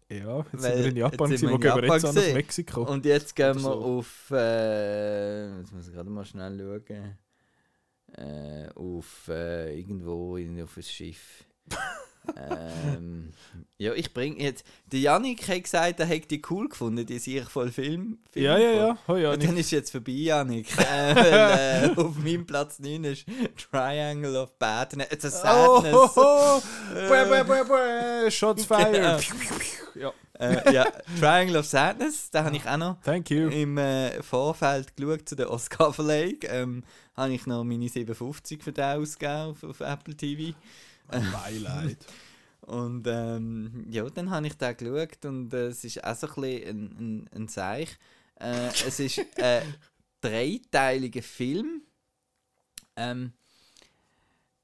Ja, 0.09 0.39
jetzt 0.39 0.53
Weil 0.53 0.61
sind 0.61 0.79
wir 0.85 0.87
in 0.91 0.97
Japan, 0.97 1.31
jetzt 1.31 1.41
sind 1.41 1.41
gewesen, 1.41 1.43
wir 1.43 1.51
wo 1.51 1.55
in 1.55 1.61
gehen 1.61 1.75
wir 1.77 1.83
jetzt 1.83 2.03
Japan 2.03 2.09
an 2.09 2.15
gewesen. 2.15 2.35
Mexiko. 2.35 2.83
Und 2.85 3.05
jetzt 3.05 3.37
gehen 3.37 3.55
wir 3.55 3.61
so. 3.61 3.85
auf. 3.85 4.31
Äh, 4.31 5.59
jetzt 5.59 5.73
muss 5.73 5.87
ich 5.89 5.95
gerade 5.95 6.09
mal 6.11 6.25
schnell 6.25 6.59
schauen. 6.59 7.19
Äh, 8.17 8.69
auf 8.75 9.29
äh, 9.29 9.79
irgendwo 9.79 10.37
in, 10.39 10.61
auf 10.63 10.75
ein 10.77 10.83
Schiff. 10.83 11.45
ähm, 12.37 13.33
ja, 13.79 13.95
ich 13.95 14.13
bringe 14.13 14.39
jetzt. 14.43 14.65
Der 14.93 15.01
Janik 15.01 15.49
hat 15.49 15.65
gesagt, 15.65 16.01
er 16.01 16.07
hätte 16.07 16.29
die 16.29 16.43
cool 16.51 16.69
gefunden, 16.69 17.07
die 17.07 17.19
sich 17.19 17.43
voll 17.45 17.73
Film. 17.73 18.19
Film 18.31 18.45
ja, 18.45 18.59
ja, 18.59 18.71
ja. 18.73 18.99
Oh, 19.09 19.17
ja 19.17 19.33
Und 19.33 19.43
dann 19.43 19.57
ist 19.57 19.71
jetzt 19.71 19.91
vorbei, 19.91 20.13
Janik. 20.13 20.67
äh, 20.79 21.15
weil, 21.17 21.91
äh, 21.91 21.95
auf 21.97 22.17
meinem 22.19 22.47
Platz 22.47 22.79
9 22.79 23.05
ist 23.05 23.25
Triangle 23.71 24.37
of 24.37 24.59
Badness. 24.59 25.09
It's 25.11 25.25
a 25.25 25.29
Oh, 25.29 25.81
Sadness. 25.81 25.95
ho, 25.95 26.11
ho. 26.17 26.63
Bäh, 26.93 27.25
bäh, 27.25 27.43
bäh, 27.45 27.65
bäh. 27.65 28.31
Shots 28.31 28.67
fired. 28.67 29.25
ja. 29.95 30.13
äh, 30.39 30.75
ja, 30.75 30.87
Triangle 31.19 31.59
of 31.61 31.67
Sadness, 31.67 32.31
da 32.31 32.45
habe 32.45 32.57
ich 32.57 32.67
auch 32.67 32.77
noch 32.77 33.01
Thank 33.03 33.31
you. 33.31 33.49
im 33.49 33.79
äh, 33.79 34.23
Vorfeld 34.23 34.95
geschaut 34.95 35.27
zu 35.27 35.37
der 35.37 35.51
Oscar-Verleihung. 35.51 36.39
Ähm, 36.43 36.85
habe 37.17 37.33
ich 37.33 37.47
noch 37.47 37.65
meine 37.65 37.89
57 37.89 38.63
für 38.63 38.73
den 38.73 38.85
ausgegeben 38.85 39.53
auf, 39.53 39.65
auf 39.65 39.81
Apple 39.81 40.15
TV. 40.15 40.55
Beileid. 41.11 41.99
Und 42.63 43.07
ähm, 43.09 43.87
ja, 43.91 44.09
dann 44.11 44.31
habe 44.31 44.47
ich 44.47 44.57
da 44.57 44.73
geschaut 44.73 45.25
und 45.25 45.53
äh, 45.53 45.69
es 45.69 45.83
ist 45.83 46.05
auch 46.05 46.15
so 46.15 46.29
ein 46.29 46.35
bisschen 46.35 46.69
ein, 46.69 46.97
ein, 46.99 47.31
ein 47.35 47.49
Seich. 47.49 47.99
Äh, 48.37 48.69
es 48.87 49.01
ist 49.01 49.21
ein 49.43 49.63
dreiteiliger 50.21 51.23
Film. 51.23 51.83
Ähm, 52.95 53.33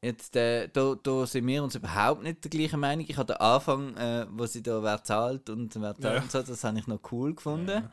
jetzt, 0.02 0.36
äh, 0.36 0.68
da, 0.68 0.94
da 1.02 1.26
sind 1.26 1.46
wir 1.46 1.64
uns 1.64 1.74
überhaupt 1.74 2.22
nicht 2.22 2.44
der 2.44 2.50
gleichen 2.50 2.78
Meinung. 2.80 3.06
Ich 3.08 3.16
habe 3.16 3.32
den 3.32 3.40
Anfang, 3.40 3.96
äh, 3.96 4.26
wo 4.30 4.46
sie 4.46 4.62
da 4.62 4.82
wer 4.82 5.02
zahlt 5.02 5.50
und 5.50 5.74
wer 5.80 5.94
zahlt 5.98 6.16
Ja. 6.16 6.22
und 6.22 6.30
so, 6.30 6.42
das 6.42 6.62
habe 6.62 6.78
ich 6.78 6.86
noch 6.86 7.00
cool 7.10 7.34
gefunden. 7.34 7.68
Ja. 7.68 7.90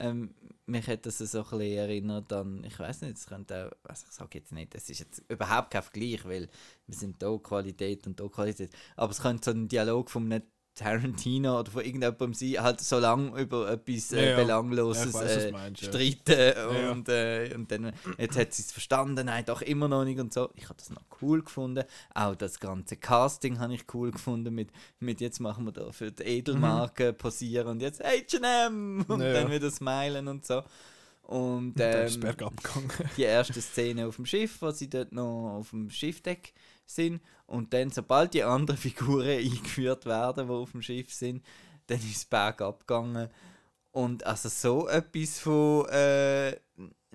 Ähm, 0.00 0.34
mich 0.72 0.88
hat 0.88 1.06
das 1.06 1.18
so 1.18 1.38
ein 1.38 1.44
bisschen 1.44 1.60
erinnert 1.78 2.32
an, 2.32 2.64
ich 2.64 2.78
weiß 2.78 3.02
nicht, 3.02 3.18
es 3.18 3.26
könnte 3.26 3.66
auch, 3.66 3.88
also 3.88 4.06
ich 4.08 4.14
sage 4.14 4.38
jetzt 4.38 4.52
nicht, 4.52 4.74
es 4.74 4.90
ist 4.90 4.98
jetzt 4.98 5.22
überhaupt 5.28 5.70
kein 5.70 5.82
Vergleich, 5.82 6.24
weil 6.24 6.48
wir 6.86 6.96
sind 6.96 7.22
da 7.22 7.36
Qualität 7.38 8.06
und 8.06 8.18
da 8.18 8.28
Qualität, 8.28 8.72
aber 8.96 9.12
es 9.12 9.20
könnte 9.20 9.44
so 9.44 9.56
ein 9.56 9.68
Dialog 9.68 10.10
von 10.10 10.24
einem 10.24 10.42
Tarantino 10.74 11.60
oder 11.60 11.70
von 11.70 11.84
irgendjemandem 11.84 12.34
sein, 12.34 12.62
halt 12.62 12.80
so 12.80 12.98
lange 12.98 13.38
über 13.40 13.70
etwas 13.70 14.12
äh, 14.12 14.24
Ja, 14.24 14.30
ja. 14.30 14.36
Belangloses 14.36 15.12
Ja, 15.12 15.20
was 15.20 15.36
äh, 15.36 15.52
meinst, 15.52 15.84
streiten 15.84 16.90
und, 16.90 17.08
äh, 17.08 17.52
und 17.54 17.70
dann, 17.70 17.92
jetzt 18.18 18.38
hat 18.38 18.52
sie 18.54 18.62
es 18.62 18.72
verstanden, 18.72 19.26
nein, 19.26 19.44
doch 19.44 19.62
immer 19.62 19.88
noch 19.88 20.04
nicht 20.04 20.18
und 20.18 20.32
so. 20.32 20.50
Ich 20.56 20.64
habe 20.64 20.76
das 20.78 20.90
noch 20.90 21.02
cool 21.20 21.42
gefunden, 21.42 21.84
auch 22.14 22.34
das 22.34 22.58
ganze 22.58 22.96
Casting 22.96 23.58
habe 23.58 23.74
ich 23.74 23.84
cool 23.92 24.10
gefunden 24.12 24.54
mit, 24.54 24.70
mit 24.98 25.20
jetzt 25.20 25.40
machen 25.40 25.64
wir 25.66 25.72
da 25.72 25.92
für 25.92 26.10
die 26.10 26.22
Edelmarke 26.22 27.12
posieren 27.12 27.68
und 27.68 27.82
jetzt 27.82 28.02
H&M 28.02 29.04
und 29.08 29.20
dann 29.20 29.50
wieder 29.50 29.70
smilen 29.70 30.28
und 30.28 30.46
so. 30.46 30.62
Und 31.22 31.74
Dann 31.78 32.04
ist 32.04 32.10
es 32.10 32.14
ähm, 32.16 32.20
bergab 32.22 32.62
gegangen. 32.62 32.90
die 33.16 33.22
erste 33.22 33.60
Szene 33.60 34.06
auf 34.06 34.16
dem 34.16 34.26
Schiff, 34.26 34.60
wo 34.60 34.70
sie 34.70 34.90
dort 34.90 35.12
noch 35.12 35.56
auf 35.58 35.70
dem 35.70 35.88
Schiffdeck 35.88 36.52
sind. 36.86 37.22
Und 37.46 37.72
dann, 37.72 37.90
sobald 37.90 38.34
die 38.34 38.44
anderen 38.44 38.76
Figuren 38.78 39.28
eingeführt 39.28 40.06
werden, 40.06 40.46
die 40.46 40.52
auf 40.52 40.72
dem 40.72 40.82
Schiff 40.82 41.12
sind, 41.12 41.44
dann 41.86 41.98
ist 41.98 42.16
es 42.16 42.24
bergab 42.24 42.86
gegangen. 42.86 43.28
Und 43.90 44.24
also 44.24 44.48
so 44.48 44.88
etwas 44.88 45.38
von 45.38 45.86
äh, 45.90 46.56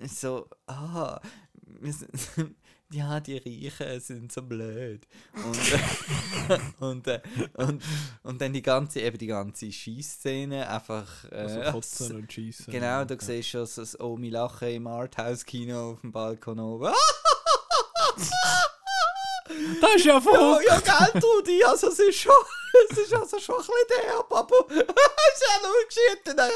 so, 0.06 0.48
ah, 0.66 1.20
sind, 1.82 2.10
ja, 2.92 3.18
die 3.20 3.38
Reichen 3.38 4.00
sind 4.00 4.32
so 4.32 4.42
blöd. 4.42 5.06
Und, 5.34 6.80
und, 6.80 7.06
äh, 7.08 7.20
und, 7.54 7.82
und 8.22 8.40
dann 8.40 8.52
die 8.52 8.62
ganze, 8.62 9.00
eben 9.00 9.18
die 9.18 9.26
ganze 9.26 9.72
Schießszene 9.72 10.68
einfach. 10.68 11.24
Äh, 11.32 11.36
Also 11.36 11.72
kotzen 11.72 12.16
und 12.16 12.32
schießen. 12.32 12.72
Genau, 12.72 13.04
da 13.04 13.16
siehst 13.18 13.54
du 13.54 13.66
schon 13.66 13.82
das 13.82 13.98
Omi 14.00 14.30
lachen 14.30 14.68
im 14.68 14.86
Arthouse-Kino 14.86 15.92
auf 15.92 16.00
dem 16.00 16.12
Balkon 16.12 16.60
oben. 16.60 16.92
Das 19.80 19.94
ist 19.96 20.04
ja 20.06 20.14
Ja, 20.14 20.20
voll. 20.20 20.60
ja, 20.66 20.80
gell, 20.80 21.20
Trudi, 21.20 21.62
also 21.64 21.88
es 21.88 21.98
ist 21.98 22.18
schon, 22.20 22.32
es 22.90 22.98
ist 22.98 23.14
also 23.14 23.38
schon 23.38 23.56
ein 23.56 23.60
bisschen 23.60 24.06
derb, 24.06 24.32
aber 24.32 24.56
es 24.70 24.76
ist 24.76 25.44
ja 25.46 25.60
nur 25.62 25.86
geschieht 25.88 26.28
in 26.30 26.36
der 26.36 26.50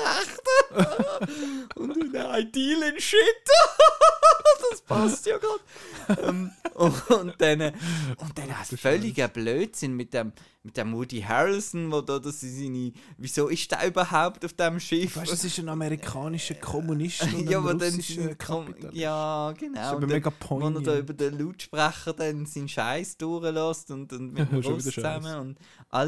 Rechten. 1.26 1.80
Und 1.80 1.96
in 1.96 2.12
der 2.12 2.38
idealen 2.38 3.00
Shit. 3.00 3.18
das 4.70 4.80
passt 4.82 5.26
ja 5.26 5.38
gerade. 5.38 6.22
ähm, 6.28 6.50
und, 6.74 7.10
und 7.10 7.34
dann, 7.40 7.60
und 7.60 8.38
dann 8.38 8.50
ein 8.50 8.76
völliger 8.78 9.28
Blödsinn 9.28 9.94
mit 9.94 10.14
dem, 10.14 10.32
mit 10.62 10.76
dem 10.76 10.94
Woody 10.94 11.20
Harrelson, 11.20 11.90
wo 11.90 12.00
da 12.00 12.18
das 12.18 12.42
ist 12.42 12.58
seine, 12.58 12.92
wieso 13.18 13.48
ist 13.48 13.70
der 13.70 13.86
überhaupt 13.86 14.44
auf 14.44 14.52
dem 14.54 14.78
Schiff? 14.80 15.16
Weißt 15.16 15.26
du, 15.28 15.32
das 15.32 15.44
ist 15.44 15.58
ein 15.58 15.68
amerikanischer 15.68 16.54
Kommunist 16.54 17.22
und 17.22 17.48
ja, 17.50 17.58
ein 17.58 17.64
aber 17.64 17.74
dann 17.74 17.94
russischer 17.94 18.34
Kapitalist. 18.36 18.96
ja, 18.96 19.52
genau. 19.58 19.80
aber 19.80 19.96
Und 19.98 20.06
mega 20.08 20.30
dann, 20.30 20.60
wenn 20.60 20.76
er 20.76 20.80
da 20.80 20.92
poignant. 20.92 20.98
über 21.00 21.12
den 21.14 21.38
Lautsprecher 21.38 22.12
dann 22.14 22.46
seinen 22.46 22.68
Scheiß 22.68 23.16
durchlässt 23.18 23.90
und, 23.90 24.12
und 24.12 24.32
mit 24.32 24.50
dem 24.50 24.60
Russ 24.60 24.84
zusammen 24.84 25.38
und 25.40 25.58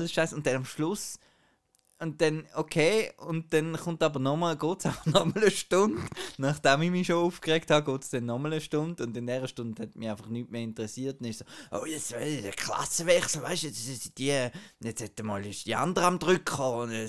alles 0.04 0.12
Scheiß 0.12 0.32
und 0.34 0.46
dann 0.46 0.56
am 0.56 0.64
Schluss 0.64 1.18
und 2.00 2.20
dann 2.20 2.46
okay 2.54 3.12
und 3.18 3.52
dann 3.52 3.76
kommt 3.76 4.02
aber 4.02 4.20
nochmal, 4.20 4.56
geht 4.56 4.84
es 4.84 4.86
auch 4.86 5.06
nochmal 5.06 5.42
eine 5.42 5.50
Stunde, 5.50 6.02
nachdem 6.36 6.82
ich 6.82 6.90
mich 6.90 7.06
schon 7.06 7.16
aufgeregt 7.16 7.70
habe, 7.70 7.90
geht 7.90 8.02
es 8.02 8.10
dann 8.10 8.26
nochmal 8.26 8.52
eine 8.52 8.60
Stunde. 8.60 9.04
Und 9.04 9.16
in 9.16 9.26
dieser 9.26 9.48
Stunde 9.48 9.82
hat 9.82 9.96
mich 9.96 10.08
einfach 10.08 10.26
nichts 10.26 10.50
mehr 10.50 10.62
interessiert. 10.62 11.20
Und 11.20 11.26
ich 11.26 11.38
so, 11.38 11.44
oh 11.70 11.86
jetzt 11.86 12.12
will 12.12 12.42
der 12.42 12.52
Klassenwechsel, 12.52 13.42
weißt 13.42 13.62
du, 13.62 13.66
jetzt 13.68 13.84
sind 13.84 14.18
die, 14.18 14.48
jetzt 14.80 15.02
hat 15.02 15.22
mal 15.22 15.42
die 15.42 15.74
andere 15.74 16.06
am 16.06 16.18
Drücken 16.18 16.60
und 16.60 16.92
äh, 16.92 17.08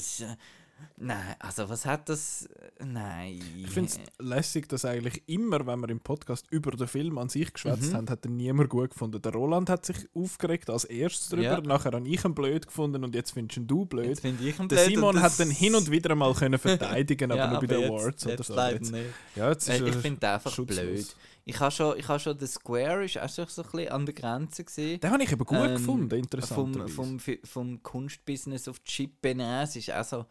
nein, 0.98 1.36
also 1.40 1.68
was 1.70 1.86
hat 1.86 2.10
das, 2.10 2.48
nein. 2.84 3.40
Ich 3.58 3.70
finde 3.70 3.90
es 3.92 4.00
lässig, 4.20 4.68
dass 4.70 4.86
eigentlich 4.86 5.24
immer, 5.28 5.66
wenn 5.66 5.80
wir 5.80 5.90
im 5.90 6.00
Podcast 6.00 6.46
über 6.52 6.72
den 6.72 6.88
Film 6.88 7.18
an 7.18 7.30
sich 7.30 7.52
geschwätzt 7.54 7.92
Mhm. 7.92 7.96
haben, 7.98 8.10
hat 8.10 8.26
er 8.26 8.32
niemand 8.32 8.70
gut 8.70 8.92
gefunden. 8.92 9.22
Der 9.22 9.32
Roland 9.34 9.70
hat 9.70 9.86
sich 9.86 9.98
aufgeregt 10.14 10.70
als 10.70 10.84
erstes 10.86 11.30
drüber, 11.30 11.44
Ja. 11.44 11.62
nachher 11.62 11.92
habe 11.94 12.08
ich 12.08 12.24
ihn 12.24 12.36
blöd 12.36 12.66
gefunden 12.68 13.04
und 13.04 13.16
jetzt 13.16 13.32
findest 13.32 13.58
ihn 13.58 13.68
du 13.68 13.86
blöd. 13.86 14.08
Jetzt 14.08 14.26
ich 14.26 14.32
ihn 14.60 14.68
Der 14.68 14.76
blöd 14.78 14.86
Simon 14.96 15.16
und 15.16 15.22
hat 15.22 15.40
dann 15.40 15.50
hin 15.52 15.76
und 15.76 15.90
wieder 15.92 16.16
mal 16.16 16.34
können 16.34 16.60
verteidigen, 17.04 17.32
aber 17.32 17.40
Ja, 17.42 17.52
nur 17.52 17.60
bei 17.62 17.68
den 17.68 17.80
jetzt- 17.82 17.90
Awards 17.92 18.26
oder 18.26 18.36
jetzt 18.36 18.48
so. 18.48 18.56
leider 18.56 18.78
Jetzt- 18.78 18.92
nicht. 18.92 19.06
Ja, 19.36 19.50
jetzt 19.50 19.70
ist 19.70 19.82
Äh, 19.82 19.90
ich 19.90 19.96
finde 19.96 20.30
einfach 20.30 20.52
schutzlos. 20.54 20.78
blöd. 20.86 21.16
Ich 21.48 21.60
habe 21.60 21.70
schon, 21.72 22.00
ich 22.00 22.08
habe 22.08 22.20
schon 22.20 22.36
den 22.38 22.48
Square 22.48 23.06
ist 23.06 23.20
auch 23.20 23.30
so 23.30 23.46
so 23.46 23.62
ein 23.62 23.70
bisschen 23.72 23.90
an 23.90 24.06
der 24.08 24.16
Grenze 24.16 24.64
gesehen. 24.64 25.00
Den 25.00 25.12
habe 25.12 25.22
ich 25.24 25.32
eben 25.32 25.46
gut 25.46 25.58
Ähm, 25.60 25.76
gefunden, 25.76 26.16
interessant. 26.18 26.90
Vom, 26.90 27.20
vom, 27.20 27.38
vom 27.44 27.84
Kunstbusiness 27.84 28.68
auf 28.68 28.82
Chip 28.84 29.22
Benes 29.22 29.76
ist 29.76 29.92
auch 29.92 30.04
so. 30.04 30.26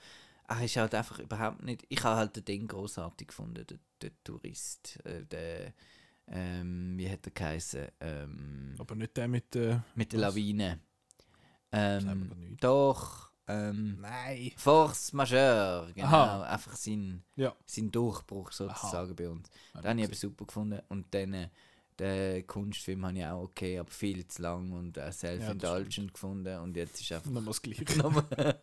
Er 0.46 0.62
ist 0.64 0.76
halt 0.76 0.94
einfach 0.94 1.18
überhaupt 1.18 1.62
nicht. 1.62 1.84
Ich 1.88 2.02
habe 2.04 2.16
halt 2.16 2.36
den 2.36 2.44
Ding 2.44 2.68
großartig 2.68 3.28
gefunden, 3.28 3.64
der, 3.66 3.78
der 4.02 4.10
Tourist. 4.24 4.98
Äh, 5.04 5.24
der, 5.24 5.72
ähm, 6.28 6.94
wie 6.98 7.10
hat 7.10 7.26
er 7.26 7.32
geheißen? 7.32 7.86
Ähm, 8.00 8.74
aber 8.78 8.94
nicht 8.94 9.16
der 9.16 9.28
mit 9.28 9.54
äh, 9.56 9.78
mit 9.94 10.12
der? 10.12 10.20
Lawine. 10.20 10.80
Ähm, 11.72 12.56
doch, 12.60 13.30
Ähm, 13.46 13.98
Nein. 14.00 14.52
Force 14.56 15.12
Majeure, 15.12 15.92
genau. 15.94 16.06
Aha. 16.06 16.42
Einfach 16.44 16.76
sein, 16.76 17.22
Ja. 17.36 17.54
sein 17.66 17.90
Durchbruch 17.90 18.52
sozusagen 18.52 19.14
bei 19.14 19.28
uns. 19.28 19.50
Ja, 19.74 19.80
Den 19.82 19.90
habe 19.90 20.00
ich 20.00 20.04
eben 20.06 20.14
super 20.14 20.46
gefunden. 20.46 20.80
Und 20.88 21.12
dann 21.14 21.34
äh, 21.34 21.48
den 21.98 22.46
Kunstfilm 22.46 23.04
habe 23.06 23.18
ich 23.18 23.24
auch 23.24 23.42
okay, 23.42 23.78
aber 23.78 23.90
viel 23.90 24.26
zu 24.26 24.42
lang 24.42 24.72
und 24.72 24.96
äh, 24.96 25.12
self-indulgent 25.12 26.12
gefunden. 26.14 26.58
Und 26.58 26.76
jetzt 26.76 27.00
ist 27.00 27.12
einfach 27.12 27.30
Nochmal 27.30 27.44
das 27.46 27.62
Gleiche. 27.62 27.98
nochmal, 27.98 28.60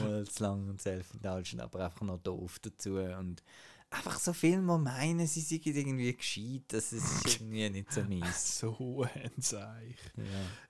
nochmal 0.00 0.24
zu 0.26 0.42
lang 0.42 0.68
und 0.68 0.80
self-indulgent, 0.80 1.62
aber 1.62 1.84
einfach 1.84 2.02
noch 2.02 2.18
doof 2.18 2.58
dazu. 2.60 2.94
Und 2.96 3.42
einfach 3.90 4.18
so 4.18 4.32
Filme, 4.32 4.76
die 4.76 4.82
meinen, 4.82 5.26
sie 5.26 5.40
sind 5.40 5.64
irgendwie 5.66 6.14
gescheit, 6.16 6.62
das 6.68 6.92
ist 6.92 7.24
irgendwie 7.40 7.70
nicht 7.70 7.92
so 7.92 8.02
mies. 8.02 8.58
So 8.58 9.06
ein 9.14 9.30
Seich. 9.38 9.96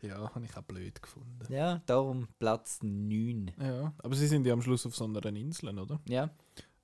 Ja, 0.02 0.08
Ja, 0.08 0.34
habe 0.34 0.44
ich 0.44 0.54
auch 0.56 0.62
blöd 0.62 1.00
gefunden. 1.00 1.50
ja 1.52 1.80
darum 1.86 2.28
Platz 2.38 2.80
9. 2.82 3.50
Ja, 3.58 3.94
aber 3.98 4.14
sie 4.14 4.26
sind 4.26 4.44
ja 4.46 4.52
am 4.52 4.60
Schluss 4.62 4.84
auf 4.84 4.94
so 4.94 5.04
einer 5.06 5.24
Insel, 5.24 5.78
oder? 5.78 6.00
Ja, 6.06 6.28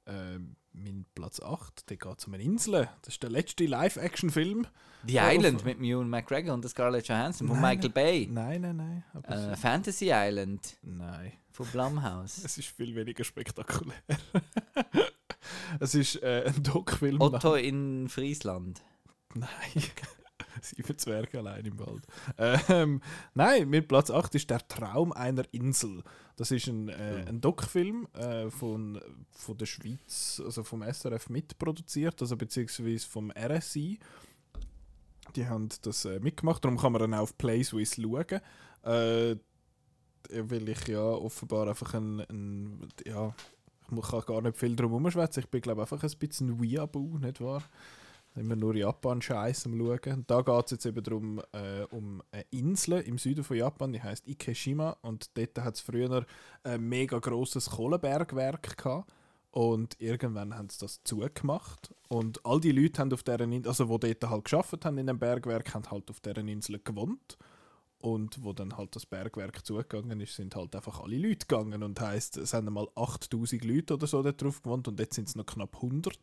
Ähm, 0.07 0.57
mein 0.73 1.07
Platz 1.15 1.41
8, 1.41 1.91
der 1.91 1.97
geht 1.97 2.27
um 2.27 2.35
eine 2.35 2.43
Insel. 2.43 2.89
Das 3.03 3.15
ist 3.15 3.23
der 3.23 3.31
letzte 3.31 3.67
Live-Action-Film. 3.67 4.67
The 5.07 5.19
Island 5.19 5.65
mit 5.65 5.81
Ewan 5.81 6.09
McGregor 6.09 6.55
und 6.55 6.69
Scarlett 6.69 7.09
Johansson 7.09 7.49
von 7.49 7.61
Nein, 7.61 7.77
Michael 7.77 7.91
Bay. 7.91 8.29
Nein, 8.31 8.61
nein, 8.61 8.77
nein. 8.77 9.05
Äh, 9.25 9.57
Fantasy 9.57 10.11
Island 10.13 10.77
nein. 10.83 11.33
von 11.51 11.67
Blumhouse. 11.67 12.39
Es 12.45 12.59
ist 12.59 12.69
viel 12.69 12.95
weniger 12.95 13.25
spektakulär. 13.25 13.95
es 15.81 15.95
ist 15.95 16.23
äh, 16.23 16.45
ein 16.47 16.63
Doc-Film. 16.63 17.21
Otto 17.21 17.55
in 17.55 18.09
Friesland. 18.09 18.83
Nein. 19.35 19.49
Sieben 20.63 20.99
Zwerge 20.99 21.39
allein 21.39 21.65
im 21.65 21.79
Wald. 21.79 22.07
Ähm, 22.39 23.01
nein, 23.35 23.69
mit 23.69 23.89
Platz 23.89 24.11
8 24.11 24.35
ist 24.35 24.51
Der 24.51 24.67
Traum 24.67 25.13
einer 25.13 25.45
Insel. 25.53 26.03
Das 26.37 26.51
ist 26.51 26.67
ein, 26.67 26.89
äh, 26.89 27.25
ein 27.29 27.41
Doc-Film 27.41 28.09
äh, 28.15 28.51
von, 28.51 29.01
von 29.31 29.59
der 29.59 29.67
Schweiz, 29.67 30.41
also 30.45 30.63
vom 30.63 30.83
SRF 30.83 31.29
mitproduziert, 31.29 32.21
also 32.21 32.37
beziehungsweise 32.37 33.07
vom 33.07 33.31
RSI. 33.31 33.99
Die 35.37 35.47
haben 35.47 35.69
das 35.83 36.05
äh, 36.05 36.19
mitgemacht, 36.21 36.65
darum 36.65 36.79
kann 36.79 36.93
man 36.93 37.01
dann 37.01 37.15
auch 37.15 37.23
auf 37.23 37.39
PlaySwiss 37.39 37.97
schauen. 37.97 38.41
Äh, 38.83 39.37
weil 40.33 40.69
ich 40.69 40.87
ja 40.89 41.03
offenbar 41.03 41.69
einfach 41.69 41.95
ein, 41.95 42.21
ein 42.21 42.89
ja, 43.05 43.35
ich 43.91 44.09
kann 44.09 44.23
gar 44.27 44.43
nicht 44.43 44.57
viel 44.57 44.77
drum 44.77 44.91
herumschwätzen. 44.91 45.43
Ich 45.43 45.51
bin 45.51 45.61
glaube 45.61 45.83
einfach 45.83 46.03
ein 46.03 46.19
bisschen 46.19 46.61
Weeaboo, 46.61 47.19
nicht 47.19 47.41
wahr? 47.41 47.63
Immer 48.37 48.55
nur 48.55 48.77
Japan-Scheiß 48.77 49.67
am 49.67 49.77
Schauen. 49.77 50.15
Und 50.15 50.31
da 50.31 50.43
geht 50.43 50.65
es 50.67 50.71
jetzt 50.71 50.87
eben 50.87 51.03
darum, 51.03 51.41
äh, 51.53 51.83
um 51.91 52.23
eine 52.31 52.45
Insel 52.51 53.01
im 53.01 53.19
Süden 53.19 53.43
von 53.43 53.57
Japan, 53.57 53.93
die 53.93 54.03
heißt 54.03 54.29
Ikeshima. 54.29 54.97
Und 55.03 55.37
dort 55.37 55.59
hat 55.59 55.75
es 55.75 55.81
früher 55.81 56.25
ein 56.63 56.89
mega 56.89 57.19
grosses 57.19 57.71
Kohlenbergwerk 57.71 58.77
gehabt. 58.77 59.13
Und 59.51 60.01
irgendwann 60.01 60.57
haben 60.57 60.69
sie 60.69 60.79
das 60.79 61.03
zugemacht. 61.03 61.93
Und 62.09 62.45
all 62.47 62.61
die 62.61 62.71
Leute, 62.71 63.01
haben 63.01 63.13
auf 63.13 63.25
deren 63.25 63.51
In 63.51 63.67
also 63.67 63.99
die 63.99 64.15
dort 64.15 64.31
halt 64.31 64.45
geschafft 64.45 64.85
haben 64.85 64.99
in 64.99 65.09
dem 65.09 65.19
Bergwerk, 65.19 65.75
haben 65.75 65.91
halt 65.91 66.09
auf 66.09 66.21
deren 66.21 66.47
Insel 66.47 66.79
gewohnt. 66.79 67.37
Und 67.99 68.43
wo 68.45 68.53
dann 68.53 68.79
halt 68.79 68.95
das 68.97 69.05
Bergwerk 69.07 69.67
zugegangen 69.67 70.21
ist, 70.21 70.35
sind 70.35 70.55
halt 70.55 70.75
einfach 70.75 71.01
alle 71.01 71.19
Leute 71.19 71.47
gegangen. 71.47 71.83
Und 71.83 72.01
heisst, 72.01 72.37
es 72.37 72.55
haben 72.55 72.73
mal 72.73 72.89
8000 72.95 73.65
Leute 73.65 73.95
oder 73.95 74.07
so 74.07 74.23
dort 74.23 74.41
drauf 74.41 74.63
gewohnt 74.63 74.87
und 74.87 75.01
jetzt 75.01 75.17
sind 75.17 75.29
es 75.29 75.35
noch 75.35 75.47
knapp 75.47 75.75
100. 75.75 76.17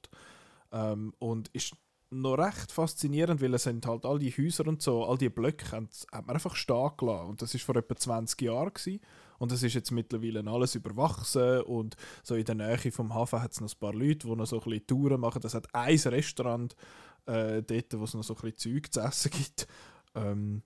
Ähm, 0.72 1.14
und 1.20 1.50
ist 1.50 1.76
noch 2.10 2.38
recht 2.38 2.72
faszinierend, 2.72 3.42
weil 3.42 3.54
es 3.54 3.64
sind 3.64 3.86
halt 3.86 4.06
all 4.06 4.20
die 4.20 4.32
Häuser 4.32 4.68
und 4.68 4.82
so, 4.82 5.06
all 5.06 5.18
die 5.18 5.30
Blöcke 5.30 5.72
haben, 5.72 5.90
hat 6.12 6.26
man 6.26 6.36
einfach 6.36 6.56
stehen 6.56 6.92
gelassen. 6.98 7.30
Und 7.30 7.42
das 7.42 7.54
ist 7.54 7.64
vor 7.64 7.76
etwa 7.76 7.96
20 7.96 8.42
Jahren 8.42 8.74
gewesen. 8.74 9.02
Und 9.40 9.52
es 9.52 9.62
ist 9.62 9.74
jetzt 9.74 9.92
mittlerweile 9.92 10.44
alles 10.50 10.76
überwachsen 10.76 11.62
und 11.62 11.96
so 12.24 12.36
in 12.36 12.46
der 12.46 12.56
Nähe 12.56 12.92
vom 12.92 13.14
Hafen 13.14 13.42
hat 13.42 13.52
es 13.52 13.62
noch 13.62 13.72
ein 13.72 13.80
paar 13.80 13.94
Leute, 13.94 14.28
die 14.28 14.36
noch 14.36 14.48
so 14.48 14.58
ein 14.58 14.64
bisschen 14.64 14.88
Touren 14.88 15.22
machen. 15.22 15.42
Es 15.44 15.54
hat 15.54 15.74
ein 15.76 15.98
Restaurant 15.98 16.76
äh, 17.28 17.62
dort, 17.62 18.00
wo 18.00 18.06
es 18.06 18.14
noch 18.14 18.24
so 18.24 18.36
ein 18.36 18.42
bisschen 18.42 18.74
Zeug 18.82 18.94
zu 18.94 19.02
essen 19.02 19.32
gibt. 19.32 19.68
Ähm, 20.16 20.64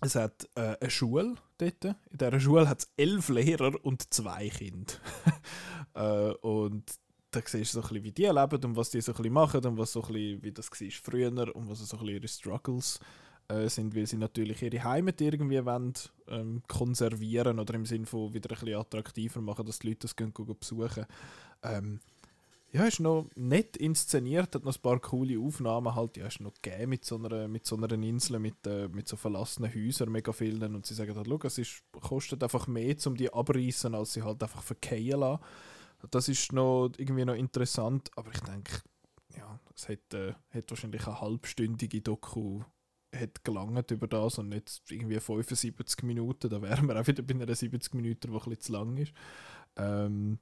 es 0.00 0.16
hat 0.16 0.48
äh, 0.56 0.76
eine 0.80 0.90
Schule 0.90 1.36
dort. 1.58 1.84
In 1.84 1.94
dieser 2.10 2.40
Schule 2.40 2.68
hat 2.68 2.80
es 2.80 2.92
elf 2.96 3.28
Lehrer 3.28 3.72
und 3.84 4.12
zwei 4.12 4.48
Kinder. 4.48 4.94
äh, 5.94 6.32
und 6.40 6.84
da 7.32 7.40
siehst 7.44 7.74
du 7.74 7.80
so 7.80 7.80
ein 7.80 7.88
bisschen, 7.88 8.04
wie 8.04 8.12
die 8.12 8.26
leben 8.26 8.64
und 8.64 8.76
was 8.76 8.90
die 8.90 9.00
so 9.00 9.12
ein 9.12 9.16
bisschen 9.16 9.32
machen 9.32 9.64
und 9.64 9.78
was 9.78 9.92
so 9.92 10.02
ein 10.02 10.12
bisschen, 10.12 10.42
wie 10.42 10.52
das 10.52 10.70
war 10.70 10.88
früher 10.90 11.56
und 11.56 11.68
was 11.68 11.78
so 11.80 11.96
ein 11.96 12.00
bisschen 12.00 12.16
ihre 12.16 12.28
Struggles 12.28 13.00
äh, 13.48 13.68
sind, 13.68 13.96
weil 13.96 14.06
sie 14.06 14.18
natürlich 14.18 14.62
ihre 14.62 14.84
Heimat 14.84 15.20
irgendwie 15.20 15.64
wollen, 15.64 15.94
ähm, 16.28 16.62
konservieren 16.68 17.58
oder 17.58 17.74
im 17.74 17.86
Sinne 17.86 18.06
von 18.06 18.32
wieder 18.34 18.50
ein 18.50 18.60
bisschen 18.60 18.78
attraktiver 18.78 19.40
machen, 19.40 19.66
dass 19.66 19.78
die 19.78 19.88
Leute 19.88 20.00
das 20.00 20.16
gehen, 20.16 20.32
gehen 20.32 20.56
besuchen. 20.58 21.06
Ähm, 21.62 22.00
ja, 22.70 22.84
ist 22.84 23.00
noch 23.00 23.26
nett 23.34 23.76
inszeniert, 23.76 24.54
hat 24.54 24.64
noch 24.64 24.74
ein 24.74 24.80
paar 24.80 24.98
coole 24.98 25.38
Aufnahmen 25.38 25.94
halt, 25.94 26.16
ja, 26.16 26.26
ist 26.26 26.40
noch 26.40 26.54
gegeben 26.62 26.90
mit 26.90 27.04
so 27.04 27.16
einer, 27.16 27.46
mit 27.46 27.66
so 27.66 27.76
einer 27.76 27.90
Insel, 27.92 28.38
mit, 28.38 28.66
äh, 28.66 28.88
mit 28.88 29.08
so 29.08 29.16
verlassenen 29.16 29.74
Häusern, 29.74 30.10
mega 30.10 30.32
vielen 30.32 30.74
und 30.74 30.86
sie 30.86 30.94
sagen 30.94 31.14
halt, 31.14 31.44
es 31.44 31.58
ist, 31.58 31.82
kostet 32.00 32.42
einfach 32.42 32.66
mehr, 32.66 32.96
um 33.06 33.14
die 33.14 33.32
abreißen, 33.32 33.94
als 33.94 34.14
sie 34.14 34.22
halt 34.22 34.42
einfach 34.42 34.62
verkehren 34.62 35.20
lassen. 35.20 35.42
Das 36.10 36.28
ist 36.28 36.52
noch 36.52 36.90
irgendwie 36.96 37.24
noch 37.24 37.34
interessant, 37.34 38.10
aber 38.16 38.32
ich 38.32 38.40
denke, 38.40 38.82
ja, 39.36 39.58
es 39.74 39.88
hätte, 39.88 40.36
äh, 40.52 40.62
wahrscheinlich 40.68 41.06
eine 41.06 41.20
halbstündige 41.20 42.00
Doku 42.00 42.62
hat 43.14 43.44
gelangt 43.44 43.90
über 43.90 44.06
das 44.06 44.38
und 44.38 44.48
nicht 44.48 44.82
irgendwie 44.88 45.20
75 45.20 46.02
Minuten, 46.02 46.48
da 46.48 46.62
wären 46.62 46.86
wir 46.86 47.00
auch 47.00 47.06
wieder 47.06 47.22
bei 47.22 47.34
einer 47.34 47.54
70 47.54 47.94
Minuten, 47.94 48.20
die 48.20 48.28
ein 48.28 48.34
bisschen 48.34 48.60
zu 48.60 48.72
lang 48.72 48.96
ist. 48.96 49.12
Ähm, 49.76 50.38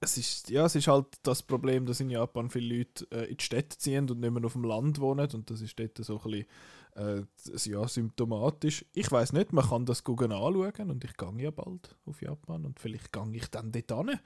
es 0.00 0.18
ist, 0.18 0.50
ja, 0.50 0.66
es 0.66 0.74
ist 0.74 0.88
halt 0.88 1.06
das 1.22 1.42
Problem, 1.42 1.86
dass 1.86 2.00
in 2.00 2.10
Japan 2.10 2.50
viele 2.50 2.78
Leute 2.78 3.06
äh, 3.12 3.30
in 3.30 3.36
die 3.36 3.44
Städte 3.44 3.78
ziehen 3.78 4.10
und 4.10 4.20
nicht 4.20 4.32
mehr 4.32 4.44
auf 4.44 4.54
dem 4.54 4.64
Land 4.64 5.00
wohnen 5.00 5.30
und 5.32 5.50
das 5.50 5.60
ist 5.60 5.78
dort 5.78 5.96
so 5.98 6.18
ein 6.18 6.30
bisschen 6.30 6.46
äh, 6.94 7.22
ja, 7.64 7.88
symptomatisch. 7.88 8.84
Ich 8.92 9.10
weiß 9.10 9.32
nicht, 9.32 9.52
man 9.52 9.68
kann 9.68 9.86
das 9.86 10.04
Google 10.04 10.32
anschauen 10.32 10.90
und 10.90 11.04
ich 11.04 11.16
gehe 11.16 11.42
ja 11.42 11.50
bald 11.50 11.96
auf 12.06 12.22
Japan 12.22 12.64
und 12.64 12.80
vielleicht 12.80 13.12
gehe 13.12 13.34
ich 13.34 13.48
dann 13.48 13.72
dort 13.72 14.08
hin. 14.08 14.18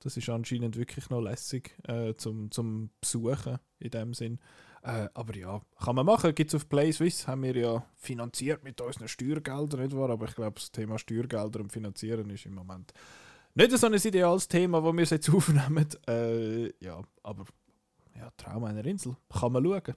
Das 0.00 0.16
ist 0.16 0.28
anscheinend 0.28 0.76
wirklich 0.76 1.10
noch 1.10 1.20
lässig 1.20 1.76
äh, 1.84 2.14
zum, 2.16 2.50
zum 2.50 2.90
Besuchen 3.00 3.58
in 3.78 3.90
dem 3.90 4.14
Sinn. 4.14 4.40
Äh, 4.82 5.08
aber 5.14 5.36
ja, 5.36 5.60
kann 5.80 5.94
man 5.94 6.06
machen. 6.06 6.34
Gibt 6.34 6.50
es 6.50 6.56
auf 6.56 6.68
Play 6.68 6.90
Swiss, 6.90 7.28
haben 7.28 7.44
wir 7.44 7.56
ja 7.56 7.86
finanziert 7.94 8.64
mit 8.64 8.80
unseren 8.80 9.06
Steuergeldern, 9.06 9.80
nicht 9.80 9.96
wahr? 9.96 10.10
Aber 10.10 10.26
ich 10.26 10.34
glaube, 10.34 10.54
das 10.56 10.72
Thema 10.72 10.98
Steuergelder 10.98 11.60
und 11.60 11.72
Finanzieren 11.72 12.30
ist 12.30 12.46
im 12.46 12.54
Moment 12.54 12.92
nicht 13.54 13.76
so 13.76 13.86
ein 13.86 13.94
ideales 13.94 14.48
Thema, 14.48 14.80
das 14.80 14.92
wir 14.92 15.04
jetzt 15.04 15.30
aufnehmen. 15.34 15.88
Äh, 16.08 16.72
ja, 16.84 17.00
aber 17.22 17.44
ja, 18.18 18.30
Traum 18.36 18.64
einer 18.64 18.84
Insel. 18.84 19.16
Kann 19.32 19.52
man 19.52 19.64
schauen. 19.64 19.94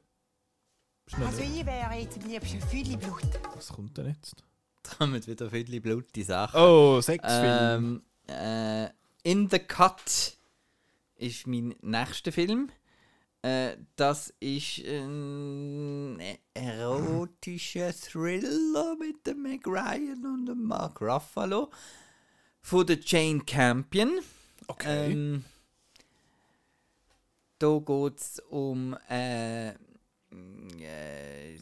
Also 1.14 1.42
ich 1.42 1.66
wäre 1.66 1.94
jetzt 1.94 2.18
am 2.18 2.30
liebsten 2.30 2.62
Fülle 2.62 2.98
Blut. 2.98 3.22
Was 3.54 3.70
kommt 3.70 3.98
denn 3.98 4.08
jetzt? 4.08 4.44
Damit 5.00 5.28
wieder 5.28 5.50
viele 5.50 5.80
blutige 5.80 6.26
Sachen. 6.26 6.60
Oh, 6.60 7.00
Sexfilm. 7.02 8.02
Ähm, 8.28 8.86
äh, 8.86 8.90
In 9.24 9.50
the 9.50 9.60
Cut 9.60 10.36
ist 11.16 11.48
mein 11.48 11.76
nächster 11.82 12.32
Film. 12.32 12.70
Äh, 13.42 13.78
das 13.96 14.34
ist 14.40 14.80
ein 14.80 16.20
erotischer 16.54 17.94
Thriller 17.94 18.96
mit 19.00 19.26
dem 19.28 19.44
Meg 19.44 19.66
Ryan 19.68 20.26
und 20.26 20.46
dem 20.48 20.64
Mark 20.64 21.02
Ruffalo 21.02 21.70
von 22.62 22.86
der 22.88 23.00
Jane 23.00 23.42
Campion. 23.46 24.20
okay. 24.68 25.12
Ähm, 25.12 25.46
da 27.60 27.78
geht 27.80 28.20
es 28.20 28.40
um 28.50 28.98
äh, 29.08 29.74
äh, 30.80 31.58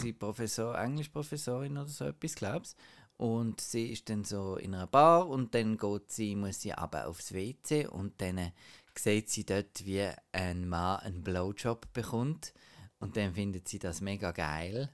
sie 0.00 0.12
Professor, 0.12 0.78
Englischprofessorin 0.78 1.78
oder 1.78 1.88
so 1.88 2.06
etwas, 2.06 2.34
glaubst 2.34 2.76
Und 3.16 3.60
sie 3.60 3.92
ist 3.92 4.08
dann 4.08 4.24
so 4.24 4.56
in 4.56 4.74
einer 4.74 4.86
Bar 4.86 5.28
und 5.28 5.54
dann 5.54 5.76
geht 5.76 6.10
sie, 6.10 6.36
muss 6.36 6.60
sie 6.60 6.72
aber 6.72 7.06
aufs 7.06 7.32
WC 7.32 7.86
und 7.86 8.20
dann 8.20 8.38
äh, 8.38 8.50
sieht 8.96 9.30
sie 9.30 9.44
dort, 9.44 9.84
wie 9.84 10.08
ein 10.32 10.68
Mann 10.68 11.00
einen 11.00 11.22
Blowjob 11.22 11.92
bekommt 11.92 12.52
und 12.98 13.16
dann 13.16 13.34
findet 13.34 13.68
sie 13.68 13.78
das 13.78 14.00
mega 14.00 14.32
geil. 14.32 14.90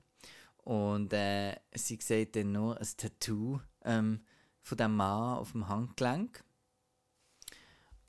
Und 0.58 1.12
äh, 1.12 1.56
sie 1.74 1.98
sieht 2.00 2.36
dann 2.36 2.52
nur 2.52 2.78
ein 2.78 2.88
Tattoo 2.96 3.60
ähm, 3.84 4.24
von 4.62 4.78
dem 4.78 4.96
Mann 4.96 5.38
auf 5.38 5.52
dem 5.52 5.68
Handgelenk. 5.68 6.42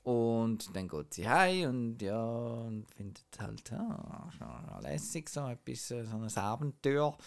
Und 0.06 0.76
dann 0.76 0.86
geht 0.86 1.14
sie 1.14 1.28
heim 1.28 1.68
und 1.68 2.00
ja, 2.00 2.24
und 2.24 2.86
findet 2.96 3.24
halt, 3.40 3.72
ah, 3.72 4.30
schon 4.38 4.82
lässig, 4.82 5.28
so 5.28 5.48
etwas, 5.48 5.88
so 5.88 5.96
ein 5.96 6.36
Abenteuer. 6.36 7.18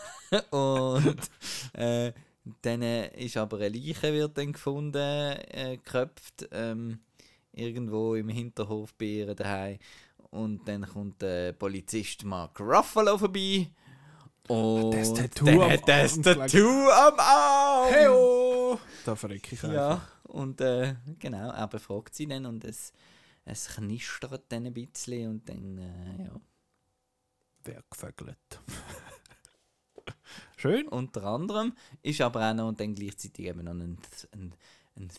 und 0.50 1.18
äh, 1.72 2.12
dann 2.62 2.82
äh, 2.82 3.08
ist 3.24 3.36
aber 3.36 3.56
eine 3.56 3.70
Leiche 3.70 4.12
wird 4.12 4.38
dann 4.38 4.52
gefunden, 4.52 4.96
äh, 4.96 5.76
geköpft, 5.76 6.48
ähm, 6.52 7.00
irgendwo 7.50 8.14
im 8.14 8.28
Hinterhof 8.28 8.94
bei 8.94 9.06
ihr 9.06 9.34
daheim. 9.34 9.80
Und 10.30 10.68
dann 10.68 10.86
kommt 10.86 11.20
der 11.22 11.52
Polizist 11.54 12.24
Mark 12.24 12.60
Ruffalo 12.60 13.18
vorbei. 13.18 13.72
Und 14.46 14.92
das 14.92 15.12
Tattoo 15.14 15.46
dann 15.46 15.62
am 15.62 15.70
hat 15.72 15.88
das. 15.88 16.20
Tattoo 16.20 16.90
am 16.90 17.14
Arm. 17.18 17.92
Heyo! 17.92 18.14
Oh, 18.14 18.59
da 19.04 19.16
verrecke 19.16 19.54
ich 19.54 19.64
einfach. 19.64 19.74
Ja, 19.74 20.08
und 20.24 20.60
äh, 20.60 20.94
genau, 21.18 21.50
er 21.50 21.68
befragt 21.68 22.14
sie 22.14 22.26
dann 22.26 22.46
und 22.46 22.64
es, 22.64 22.92
es 23.44 23.68
knistert 23.68 24.44
dann 24.48 24.66
ein 24.66 24.74
bisschen 24.74 25.30
und 25.30 25.48
dann, 25.48 25.78
äh, 25.78 26.24
ja. 26.24 26.40
Wer 27.64 27.82
gefögelt. 27.90 28.38
Schön. 30.56 30.88
Unter 30.88 31.24
anderem 31.24 31.74
ist 32.02 32.20
aber 32.20 32.50
auch 32.50 32.54
noch 32.54 32.72
dann 32.72 32.94
gleichzeitig 32.94 33.46
eben 33.46 33.64
noch 33.64 33.72
ein, 33.72 33.98
ein, 34.32 34.54
ein 34.96 35.10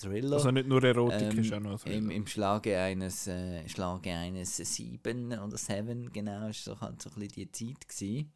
Thriller. 0.00 0.36
Also 0.36 0.50
nicht 0.50 0.68
nur 0.68 0.82
Erotik, 0.82 1.32
Ähm, 1.32 1.38
ist 1.38 1.52
auch 1.52 1.60
noch 1.60 1.78
so. 1.78 1.90
Im, 1.90 2.10
Im 2.10 2.26
Schlage 2.26 2.78
eines, 2.78 3.26
äh, 3.26 3.68
Schlage 3.68 4.12
eines 4.12 4.56
Sieben 4.56 5.38
oder 5.38 5.56
Seven, 5.56 6.12
genau, 6.12 6.48
ist 6.48 6.64
so 6.64 6.80
halt 6.80 7.00
so 7.02 7.10
ein 7.10 7.20
bisschen 7.20 7.50
die 7.52 7.74
Zeit 7.74 7.88
gewesen. 7.88 8.32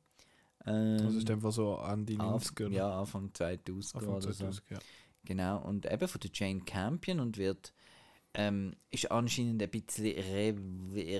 Ähm, 0.66 0.98
Das 0.98 1.14
ist 1.14 1.31
einfach 1.31 1.52
so 1.52 1.76
Ende 1.76 2.14
Anf- 2.14 2.52
90er. 2.52 2.70
Ja, 2.70 3.00
Anfang 3.00 3.31
2000 3.33 3.94
Anfang 3.96 4.14
oder 4.14 4.20
so. 4.33 4.44
2000, 4.44 4.62
ja. 4.70 4.79
Genau, 5.24 5.59
und 5.62 5.90
eben 5.90 6.07
von 6.09 6.20
der 6.20 6.31
Jane 6.33 6.61
Campion 6.61 7.20
und 7.20 7.37
wird 7.38 7.72
ähm, 8.38 8.74
ist 8.90 9.11
anscheinend 9.11 9.62
ein 9.62 9.70
bisschen 9.70 10.05
re 10.18 10.55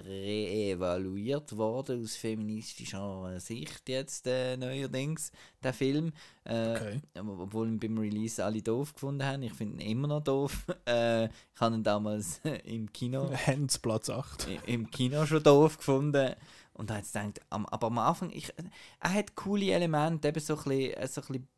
reevaluiert 0.04 1.56
worden 1.56 2.02
aus 2.02 2.16
feministischer 2.16 3.38
Sicht 3.40 3.88
jetzt 3.88 4.26
äh, 4.26 4.56
neuerdings, 4.56 5.32
der 5.62 5.72
Film. 5.72 6.12
Äh, 6.44 6.72
Okay. 6.76 7.00
ob- 7.18 7.40
Obwohl 7.40 7.68
ihn 7.68 7.78
beim 7.78 7.98
Release 7.98 8.44
alle 8.44 8.61
doof 8.62 8.92
gefunden 8.94 9.24
haben. 9.24 9.42
Ich 9.42 9.54
finde 9.54 9.82
ihn 9.82 9.90
immer 9.92 10.09
noch 10.09 10.22
doof. 10.22 10.66
äh, 10.87 11.26
ich 11.26 11.61
habe 11.61 11.74
ihn 11.76 11.82
damals 11.82 12.40
im 12.64 12.92
Kino 12.92 13.30
Hans 13.46 13.78
Platz 13.78 14.11
8. 14.11 14.48
i- 14.48 14.72
im 14.72 14.90
Kino 14.90 15.24
schon 15.26 15.42
doof 15.42 15.78
gefunden. 15.78 16.35
Und 16.77 16.91
jetzt 16.91 17.15
gedacht, 17.15 17.41
am, 17.51 17.67
aber 17.67 17.87
am 17.89 17.99
Anfang, 17.99 18.31
ich, 18.31 18.53
er 19.01 19.12
hat 19.12 19.35
coole 19.35 19.71
Elemente, 19.71 20.29
eben 20.29 20.41
so 20.41 20.57
ein 20.57 20.65
bisschen, 20.65 20.95
äh, 20.95 21.09
so 21.09 21.21
ein 21.23 21.27
bisschen 21.27 21.49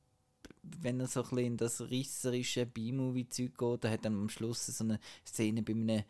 wenn 0.63 1.01
er 1.01 1.07
so 1.07 1.21
ein 1.23 1.29
bisschen 1.31 1.47
in 1.47 1.57
das 1.57 1.81
risserische 1.81 2.67
B-Movie-Zeug 2.67 3.57
geht, 3.57 3.85
da 3.85 3.91
hat 3.91 4.05
dann 4.05 4.15
am 4.15 4.29
Schluss 4.29 4.67
so 4.67 4.85
eine 4.85 5.01
Szene 5.27 5.63
bei 5.63 5.73
einem 5.73 6.03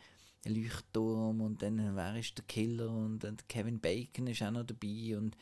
Leuchtturm 0.45 1.41
und 1.41 1.63
dann 1.63 1.79
äh, 1.79 1.91
wer 1.95 2.17
ist 2.17 2.37
der 2.39 2.45
Killer 2.45 2.91
und, 2.91 3.25
und 3.25 3.49
Kevin 3.49 3.81
Bacon 3.81 4.27
ist 4.27 4.43
auch 4.43 4.51
noch 4.51 4.65
dabei 4.65 5.17
und 5.17 5.37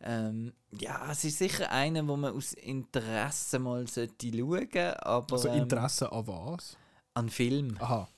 ähm, 0.00 0.52
ja, 0.72 1.10
es 1.10 1.24
ist 1.24 1.38
sicher 1.38 1.70
einer, 1.70 2.06
wo 2.06 2.16
man 2.16 2.34
aus 2.34 2.52
Interesse 2.52 3.58
mal 3.58 3.86
sollte 3.86 4.30
schauen, 4.30 4.94
aber 5.00 5.32
Also 5.32 5.48
ähm, 5.48 5.62
Interesse 5.62 6.12
an 6.12 6.26
was? 6.26 6.76
an 7.14 7.30
Film. 7.30 7.76
Aha. 7.78 8.08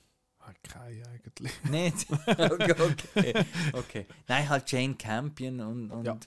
Ah, 0.49 0.53
Keine 0.63 1.03
eigentlich. 1.09 1.51
Nicht? 1.69 2.07
okay, 2.11 2.73
okay. 3.15 3.45
okay. 3.73 4.05
Nein, 4.27 4.47
halt 4.47 4.71
Jane 4.71 4.95
Campion 4.95 5.59
und, 5.59 5.91
und, 5.91 6.05
Ja. 6.05 6.17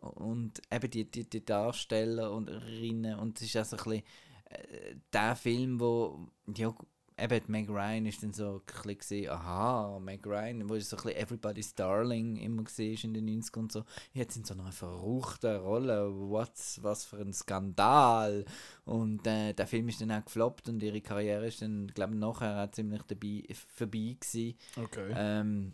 und 0.00 0.60
eben 0.70 0.90
die, 0.90 1.04
die, 1.10 1.28
die 1.30 1.44
Darsteller 1.44 2.32
und 2.32 2.48
Rinnen 2.48 3.18
und 3.18 3.40
es 3.40 3.54
ist 3.54 3.56
auch 3.56 3.64
so 3.64 3.76
ein 3.76 3.84
bisschen 3.84 4.02
äh, 4.50 4.94
der 5.12 5.36
Film, 5.36 5.78
wo 5.78 6.26
ja, 6.56 6.74
eben 7.18 7.42
Meg 7.48 7.68
Ryan 7.68 8.06
ist 8.06 8.22
dann 8.22 8.32
so 8.32 8.54
ein 8.56 8.60
bisschen 8.64 8.98
gesehen, 8.98 9.30
aha, 9.30 9.98
Meg 10.00 10.26
Ryan, 10.26 10.68
wo 10.68 10.78
so 10.78 10.96
ein 10.96 11.02
bisschen 11.02 11.18
Everybody's 11.20 11.74
Darling 11.74 12.36
immer 12.36 12.64
gesehen 12.64 12.98
in 13.02 13.14
den 13.26 13.42
90ern 13.42 13.58
und 13.58 13.72
so, 13.72 13.84
jetzt 14.12 14.36
in 14.36 14.44
so 14.44 14.54
einer 14.54 14.72
verruchten 14.72 15.56
Rolle, 15.56 16.10
what's, 16.30 16.82
was 16.82 17.04
für 17.04 17.18
ein 17.18 17.32
Skandal 17.32 18.44
und 18.84 19.26
äh, 19.26 19.52
der 19.52 19.66
Film 19.66 19.88
ist 19.88 20.00
dann 20.00 20.12
auch 20.12 20.24
gefloppt 20.24 20.68
und 20.68 20.82
ihre 20.82 21.00
Karriere 21.00 21.46
ist 21.46 21.62
dann, 21.62 21.86
glaube 21.88 22.14
ich, 22.14 22.18
nachher 22.20 22.64
auch 22.64 22.70
ziemlich 22.70 23.02
dabei, 23.02 23.42
vorbei 23.76 24.16
gewesen. 24.20 24.54
Okay. 24.76 25.12
Ähm, 25.16 25.72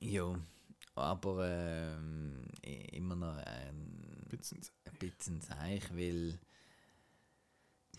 ja, 0.00 0.34
aber 0.94 1.48
ähm, 1.48 2.44
immer 2.92 3.16
noch 3.16 3.36
ein, 3.36 4.26
Bisschen- 4.30 4.60
ein 4.86 4.98
bisschen 4.98 5.40
Zeich, 5.40 5.82
weil. 5.94 6.38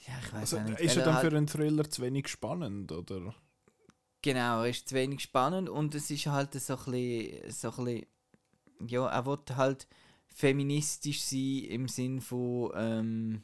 Ja, 0.07 0.13
ich 0.21 0.33
weiß 0.33 0.53
Also, 0.53 0.59
nicht. 0.61 0.79
ist 0.79 0.97
er 0.97 1.05
dann 1.05 1.15
halt- 1.15 1.29
für 1.31 1.35
einen 1.37 1.47
Thriller 1.47 1.89
zu 1.89 2.01
wenig 2.01 2.27
spannend, 2.27 2.91
oder? 2.91 3.33
Genau, 4.21 4.63
er 4.63 4.69
ist 4.69 4.89
zu 4.89 4.95
wenig 4.95 5.21
spannend 5.21 5.69
und 5.69 5.93
es 5.95 6.09
ist 6.09 6.25
halt 6.27 6.53
so 6.53 6.75
ein 6.75 6.91
bisschen, 6.91 7.51
so 7.51 7.69
ein 7.69 7.85
bisschen 7.85 8.05
ja, 8.87 9.07
er 9.07 9.25
will 9.25 9.39
halt 9.55 9.87
feministisch 10.27 11.21
sein 11.21 11.63
im 11.69 11.87
Sinn 11.87 12.21
von, 12.21 12.71
ähm, 12.75 13.43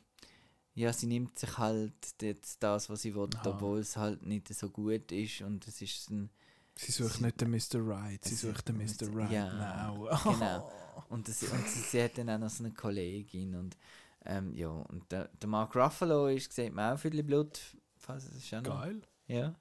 ja, 0.74 0.92
sie 0.92 1.08
nimmt 1.08 1.38
sich 1.40 1.58
halt 1.58 1.94
jetzt 2.22 2.62
das, 2.64 2.90
was 2.90 3.02
sie 3.04 3.16
will, 3.16 3.30
Aha. 3.38 3.50
obwohl 3.50 3.80
es 3.80 3.96
halt 3.98 4.26
nicht 4.26 4.54
so 4.54 4.70
gut 4.70 5.12
ist 5.12 5.42
und 5.42 5.68
es 5.68 5.82
ist 5.82 6.10
ein, 6.10 6.30
Sie 6.76 6.92
sucht 6.92 7.22
nicht 7.22 7.40
den 7.42 7.52
Mr. 7.52 7.86
Right, 7.86 8.24
sie 8.24 8.34
sucht 8.34 8.70
den 8.70 8.78
Mr. 8.78 9.14
Right 9.14 9.32
ja, 9.32 9.88
now. 9.90 10.10
genau. 10.24 10.72
Und, 11.10 11.28
das, 11.28 11.44
und 11.44 11.68
sie, 11.68 11.80
sie 11.82 12.04
hat 12.04 12.18
dann 12.18 12.30
auch 12.30 12.38
noch 12.40 12.50
so 12.50 12.64
eine 12.64 12.74
Kollegin 12.74 13.54
und 13.56 13.76
ähm, 14.26 14.54
ja, 14.56 14.70
und 14.70 15.12
der, 15.12 15.28
der 15.30 15.50
Mark 15.50 15.76
Ruffalo 15.76 16.28
ist, 16.28 16.54
sieht 16.54 16.74
man 16.74 16.94
auch 16.94 17.00
viel 17.00 17.24
Blut, 17.24 17.60
falls 17.98 18.26
es 18.26 18.36
ist 18.38 18.54
auch 18.54 18.62
noch, 18.62 18.82
Geil. 18.82 19.02
ja, 19.28 19.56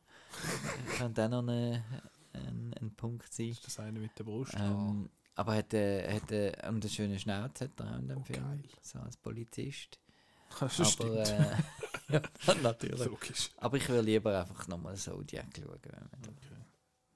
könnte 0.99 1.25
auch 1.25 1.31
noch 1.31 1.43
eine, 1.43 1.85
ein, 2.33 2.75
ein 2.81 2.95
Punkt 2.95 3.33
sein. 3.33 3.49
Ist 3.49 3.67
das 3.67 3.79
eine 3.81 3.99
mit 3.99 4.19
der 4.19 4.25
Brust? 4.25 4.55
Ähm, 4.57 5.11
aber 5.35 5.57
hat, 5.57 5.73
äh, 5.75 6.13
hat 6.15 6.31
äh, 6.33 6.53
und 6.69 6.83
eine 6.83 6.89
schöne 6.89 7.19
Schnauze 7.19 7.65
hat 7.65 7.81
er 7.81 7.95
auch 7.95 7.99
in 7.99 8.09
dem 8.09 8.25
Film, 8.25 8.45
geil. 8.45 8.63
so 8.83 8.99
als 8.99 9.17
Polizist. 9.17 9.99
das 10.61 10.81
aber 10.81 10.85
stimmt. 10.89 11.17
äh, 11.17 11.57
ja, 12.47 12.55
natürlich. 12.63 13.05
Logisch. 13.05 13.51
Aber 13.57 13.77
ich 13.77 13.89
will 13.89 14.01
lieber 14.01 14.39
einfach 14.41 14.67
nochmal 14.69 14.97
Zodiac 14.97 15.47
schauen, 15.57 15.79
wenn 15.83 16.09
man 16.11 16.37
da 16.37 16.61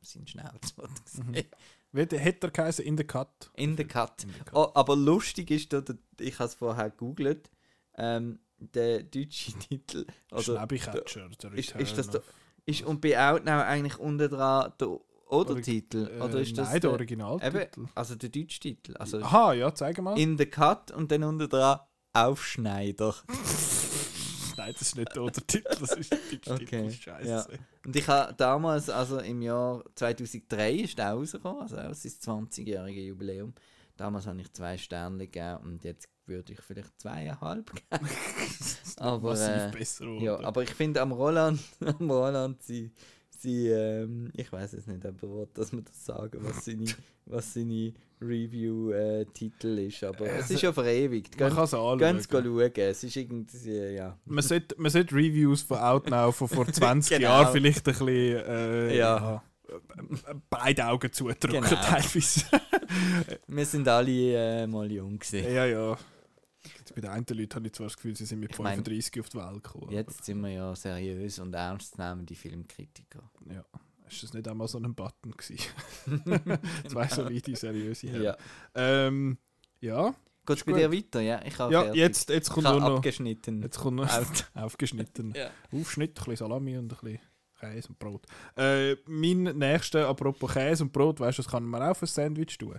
seinen 0.01 0.27
Schnauz 0.27 0.75
sehen. 1.05 1.47
Wie 1.95 2.03
hat 2.03 2.13
er 2.13 2.51
geheißen? 2.51 2.85
In 2.85 2.99
the 2.99 3.05
Cut. 3.05 3.51
In 3.55 3.77
the 3.77 3.85
Cut. 3.85 4.25
In 4.25 4.31
the 4.33 4.39
Cut. 4.41 4.55
Oh, 4.55 4.71
aber 4.75 4.97
lustig 4.97 5.51
ist, 5.51 5.73
da, 5.73 5.83
ich 6.19 6.35
habe 6.39 6.49
es 6.49 6.55
vorher 6.55 6.91
gegoogelt, 6.91 7.51
ähm, 7.97 8.41
der 8.59 9.03
deutsche 9.05 9.53
Titel 9.59 10.05
oder, 10.33 10.43
Schnäbicatcher, 10.43 11.29
der 11.43 11.53
ist- 11.53 11.75
ist 11.77 11.97
das 11.99 12.15
of- 12.15 12.23
ist 12.67 12.83
und 12.83 13.01
bei 13.01 13.17
Outnow 13.19 13.63
eigentlich 13.63 13.99
unten 13.99 14.29
dran 14.29 14.73
der 14.81 14.99
Oder-Titel? 15.29 16.11
Äh, 16.19 16.21
oder 16.23 16.41
ist 16.41 16.57
das 16.59 16.67
Nein, 16.71 16.81
der 16.81 16.81
der, 16.81 16.91
Originaltitel. 16.93 17.57
eben, 17.57 17.89
also 17.95 18.15
der 18.17 18.29
deutsche 18.29 18.61
Titel? 18.61 18.97
Also 18.97 19.21
Aha, 19.23 19.53
ja, 19.53 19.75
zeig 19.75 20.01
mal. 20.03 20.19
In 20.19 20.37
the 20.39 20.47
Cut 20.47 20.91
und 20.91 21.11
dann 21.13 21.23
unten 21.25 21.49
dran 21.49 21.79
Aufschneider. 22.13 23.15
Nein, 24.65 24.73
das 24.73 24.83
ist 24.83 24.97
nicht 24.97 25.15
der 25.15 25.33
Titel, 25.33 25.77
das 25.79 25.93
ist 25.93 26.13
der 26.13 26.19
deutsche 26.19 26.53
Okay, 26.53 26.89
Titel. 26.89 27.03
Scheiße. 27.03 27.29
ja. 27.29 27.47
Und 27.85 27.97
ich 27.97 28.09
habe 28.09 28.35
damals, 28.35 28.89
also 28.89 29.19
im 29.19 29.43
Jahr 29.43 29.85
2003 29.95 30.73
ist 30.73 30.99
der 30.99 31.13
rausgekommen, 31.13 31.63
also 31.63 31.77
auch 31.77 31.95
sein 31.95 32.13
20-jährige 32.13 33.03
Jubiläum. 33.03 33.53
Damals 33.97 34.27
habe 34.27 34.41
ich 34.41 34.53
zwei 34.53 34.79
Sterne 34.79 35.19
gegeben 35.29 35.59
und 35.65 35.85
jetzt 35.85 36.09
würde 36.27 36.55
ich 36.55 36.61
vielleicht 36.61 36.99
zweieinhalb 37.01 37.71
geben. 37.73 38.09
aber, 38.97 39.33
äh, 39.35 39.71
besser 39.71 40.07
ja, 40.07 40.41
aber 40.41 40.63
ich 40.63 40.75
finde 40.75 41.03
am 41.03 41.13
Roland, 41.13 41.61
am 41.81 42.11
Roland, 42.11 42.63
sie, 42.63 42.91
sie 43.45 43.69
ähm, 43.69 44.31
ich 44.35 44.51
weiß 44.53 44.73
es 44.75 44.87
nicht, 44.87 45.05
aber 45.07 45.47
dass 45.55 45.73
man 45.73 45.85
das 45.85 46.05
sagen, 46.05 46.39
was 46.43 46.65
seine, 46.65 46.85
was 47.27 47.55
seine 47.55 47.93
Review-Titel 48.21 49.79
ist. 49.79 50.03
Aber 50.05 50.27
es 50.27 50.51
ist 50.51 50.63
ja 50.63 50.73
verewigt. 50.73 51.39
Man 51.39 51.49
Gehen 51.49 51.57
kann 51.57 51.65
es 51.65 51.75
anschauen. 51.75 51.99
Gehen 51.99 52.21
schauen. 52.31 52.73
Es 52.77 53.05
ist 53.05 53.17
irgendwie, 53.17 53.95
ja. 53.95 54.19
Man 54.25 54.43
sollte, 54.43 54.75
man 54.79 54.91
sollte 54.91 55.15
Reviews 55.15 55.63
von 55.63 55.79
Outnow 55.79 56.35
von 56.35 56.49
vor 56.49 56.67
20 56.73 57.19
Genau. 57.19 57.29
Jahren 57.31 57.53
vielleicht 57.53 57.79
ein 57.87 57.93
bisschen 57.93 58.09
äh, 58.09 58.97
Ja. 58.97 59.43
ja, 59.69 59.75
beide 60.51 60.87
Augen 60.87 61.13
zudrücken 61.13 61.51
Genau. 61.63 61.67
teilweise. 61.83 62.43
Wir 63.47 63.67
sind 63.67 63.89
alle 63.89 64.63
äh, 64.63 64.67
mal 64.67 64.91
jung 64.91 65.19
gewesen. 65.19 65.53
ja, 65.53 65.67
ja. 65.67 65.97
Bei 66.93 67.01
den 67.01 67.11
einen 67.11 67.27
Leuten 67.29 67.55
habe 67.55 67.67
ich 67.67 67.73
zwar 67.73 67.87
das 67.87 67.97
Gefühl, 67.97 68.17
sie 68.17 68.27
sind 68.27 68.41
mit 68.41 68.53
Ich 68.53 68.59
mein, 68.59 68.85
35 68.85 69.21
auf 69.21 69.29
die 69.29 69.39
Welt 69.39 69.65
gekommen. 69.65 69.91
Jetzt 69.91 70.25
sind 70.25 70.41
wir 70.41 70.51
ja 70.51 70.75
seriös 70.77 71.39
und 71.39 71.55
ernstzunehmende 71.55 72.35
Filmkritiker. 72.35 73.31
ja. 73.51 73.65
Ist 74.07 74.23
das 74.23 74.35
nicht 74.35 74.47
einmal 74.47 74.69
so 74.69 74.79
ein 74.79 74.95
Button 74.95 75.33
gewesen? 75.33 75.59
Zwei 76.89 77.09
so 77.09 77.29
wie 77.29 77.41
die 77.41 77.57
seriöse 77.57 78.09
Herren. 78.09 78.23
Ja. 78.23 78.37
Ähm, 78.75 79.39
ja. 79.81 80.15
Geht 80.47 80.59
es 80.59 80.65
bei 80.65 80.73
gut. 80.73 80.81
dir 80.81 80.93
weiter? 80.93 81.21
Ja, 81.21 81.41
ich 81.45 81.59
habe 81.59 81.73
ja 81.73 81.95
jetzt, 81.95 82.29
jetzt 82.29 82.49
ich 82.49 82.55
kommt 82.55 82.67
nur 82.67 82.81
noch... 82.81 82.97
abgeschnitten. 82.97 83.63
Jetzt 83.63 83.79
kommt 83.79 83.97
noch 83.97 84.11
aufgeschnitten. 84.55 85.33
Ja. 85.35 85.51
Aufschnitt, 85.73 86.11
ein 86.11 86.15
bisschen 86.25 86.37
Salami 86.37 86.77
und 86.77 86.93
ein 86.93 86.99
bisschen 87.01 87.21
Käse 87.59 87.89
und 87.89 87.99
Brot. 87.99 88.27
Äh, 88.57 88.97
mein 89.07 89.43
nächster, 89.43 90.07
apropos 90.07 90.53
Käse 90.53 90.85
und 90.85 90.93
Brot, 90.93 91.21
weißt 91.21 91.39
du, 91.39 91.43
das 91.43 91.51
kann 91.51 91.65
man 91.65 91.83
auch 91.83 91.89
auf 91.91 92.03
ein 92.03 92.07
Sandwich 92.07 92.59
tun. 92.59 92.79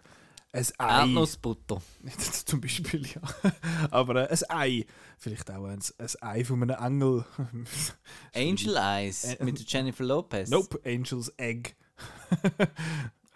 Ein 0.55 0.65
Ei. 0.77 0.99
Erdnussbutter. 1.01 1.81
Zum 2.45 2.61
Beispiel, 2.61 3.05
ja. 3.07 3.21
Aber 3.91 4.29
äh, 4.29 4.33
ein 4.49 4.49
Ei. 4.49 4.85
Vielleicht 5.17 5.51
auch 5.51 5.65
ein, 5.65 5.79
ein 5.97 6.09
Ei 6.21 6.43
von 6.45 6.61
einem 6.63 6.77
Engel. 6.83 7.25
Angel 8.33 8.75
Eyes 8.77 9.23
Äh, 9.25 9.43
mit 9.43 9.71
Jennifer 9.71 10.03
Lopez. 10.03 10.49
Nope, 10.49 10.79
Angel's 10.85 11.31
Egg. 11.37 11.71
äh, 12.57 12.67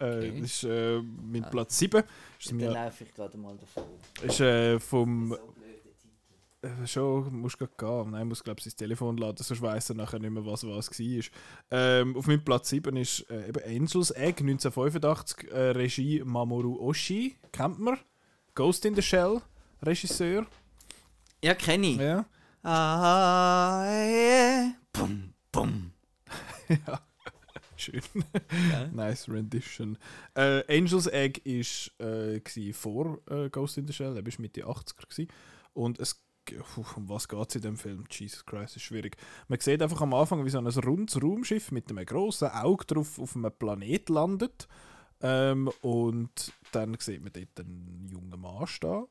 Okay. 0.02 0.40
Das 0.40 0.50
ist 0.50 0.64
äh, 0.64 0.98
mein 1.02 1.42
Platz 1.50 1.78
7. 1.78 2.02
Ist, 2.38 2.48
Dann 2.48 2.56
mir, 2.56 2.70
laufe 2.70 3.04
ich 3.04 3.12
gerade 3.12 3.36
mal 3.36 3.54
davon. 3.58 3.82
ist 4.22 4.40
äh, 4.40 4.80
vom. 4.80 5.36
Äh, 6.62 6.86
schon, 6.86 7.40
musst 7.40 7.58
du 7.60 7.66
gerade 7.66 8.02
gehen. 8.04 8.10
Nein, 8.12 8.28
muss 8.28 8.44
glaube 8.44 8.58
ich 8.60 8.64
sein 8.64 8.76
Telefon 8.76 9.16
laden, 9.16 9.42
sonst 9.42 9.62
weiss 9.62 9.88
er 9.88 9.96
nachher 9.96 10.18
nicht 10.18 10.30
mehr, 10.30 10.44
was 10.44 10.66
was 10.66 10.90
war. 10.90 11.24
Ähm, 11.70 12.16
auf 12.16 12.26
meinem 12.26 12.44
Platz 12.44 12.68
7 12.68 12.96
ist 12.96 13.30
äh, 13.30 13.48
eben 13.48 13.62
Angels 13.64 14.10
Egg 14.10 14.40
1985, 14.42 15.50
äh, 15.50 15.58
Regie 15.70 16.22
Mamoru 16.22 16.78
Oshii, 16.80 17.36
kennt 17.52 17.78
man. 17.78 17.98
Ghost 18.54 18.84
in 18.84 18.94
the 18.94 19.00
Shell, 19.00 19.40
Regisseur. 19.82 20.46
Ja, 21.42 21.54
kenne 21.54 21.86
ich. 21.86 21.96
Ja. 21.96 22.26
Ah, 22.62 23.84
yeah. 23.84 24.72
Bum, 24.92 25.32
bum. 25.50 25.92
Schön. 27.76 28.02
nice 28.92 29.26
Rendition. 29.30 29.96
Äh, 30.34 30.62
Angels 30.68 31.06
Egg 31.06 31.40
ist 31.44 31.98
äh, 31.98 32.42
vor 32.74 33.18
äh, 33.30 33.48
Ghost 33.48 33.78
in 33.78 33.86
the 33.86 33.94
Shell, 33.94 34.14
er 34.18 34.26
war 34.26 34.32
Mitte 34.36 34.66
80er. 34.66 35.08
Gewesen. 35.08 35.28
Und 35.72 35.98
es 35.98 36.22
Um 36.96 37.08
was 37.08 37.28
geht 37.28 37.48
es 37.48 37.54
in 37.56 37.62
dem 37.62 37.76
Film? 37.76 38.04
Jesus 38.10 38.44
Christ, 38.44 38.76
ist 38.76 38.82
schwierig. 38.82 39.16
Man 39.48 39.60
sieht 39.60 39.82
einfach 39.82 40.00
am 40.00 40.14
Anfang, 40.14 40.44
wie 40.44 40.50
so 40.50 40.58
ein 40.58 40.66
rundes 40.66 41.22
Raumschiff 41.22 41.70
mit 41.72 41.90
einem 41.90 42.04
grossen 42.04 42.48
Auge 42.48 42.84
drauf 42.84 43.18
auf 43.18 43.36
einem 43.36 43.52
Planet 43.52 44.08
landet. 44.08 44.68
Ähm, 45.22 45.70
und 45.82 46.52
dann 46.72 46.96
sieht 46.98 47.22
man 47.22 47.32
dort 47.32 47.60
einen 47.60 48.08
jungen 48.08 48.40
Mann 48.40 48.66
stehen. 48.66 49.06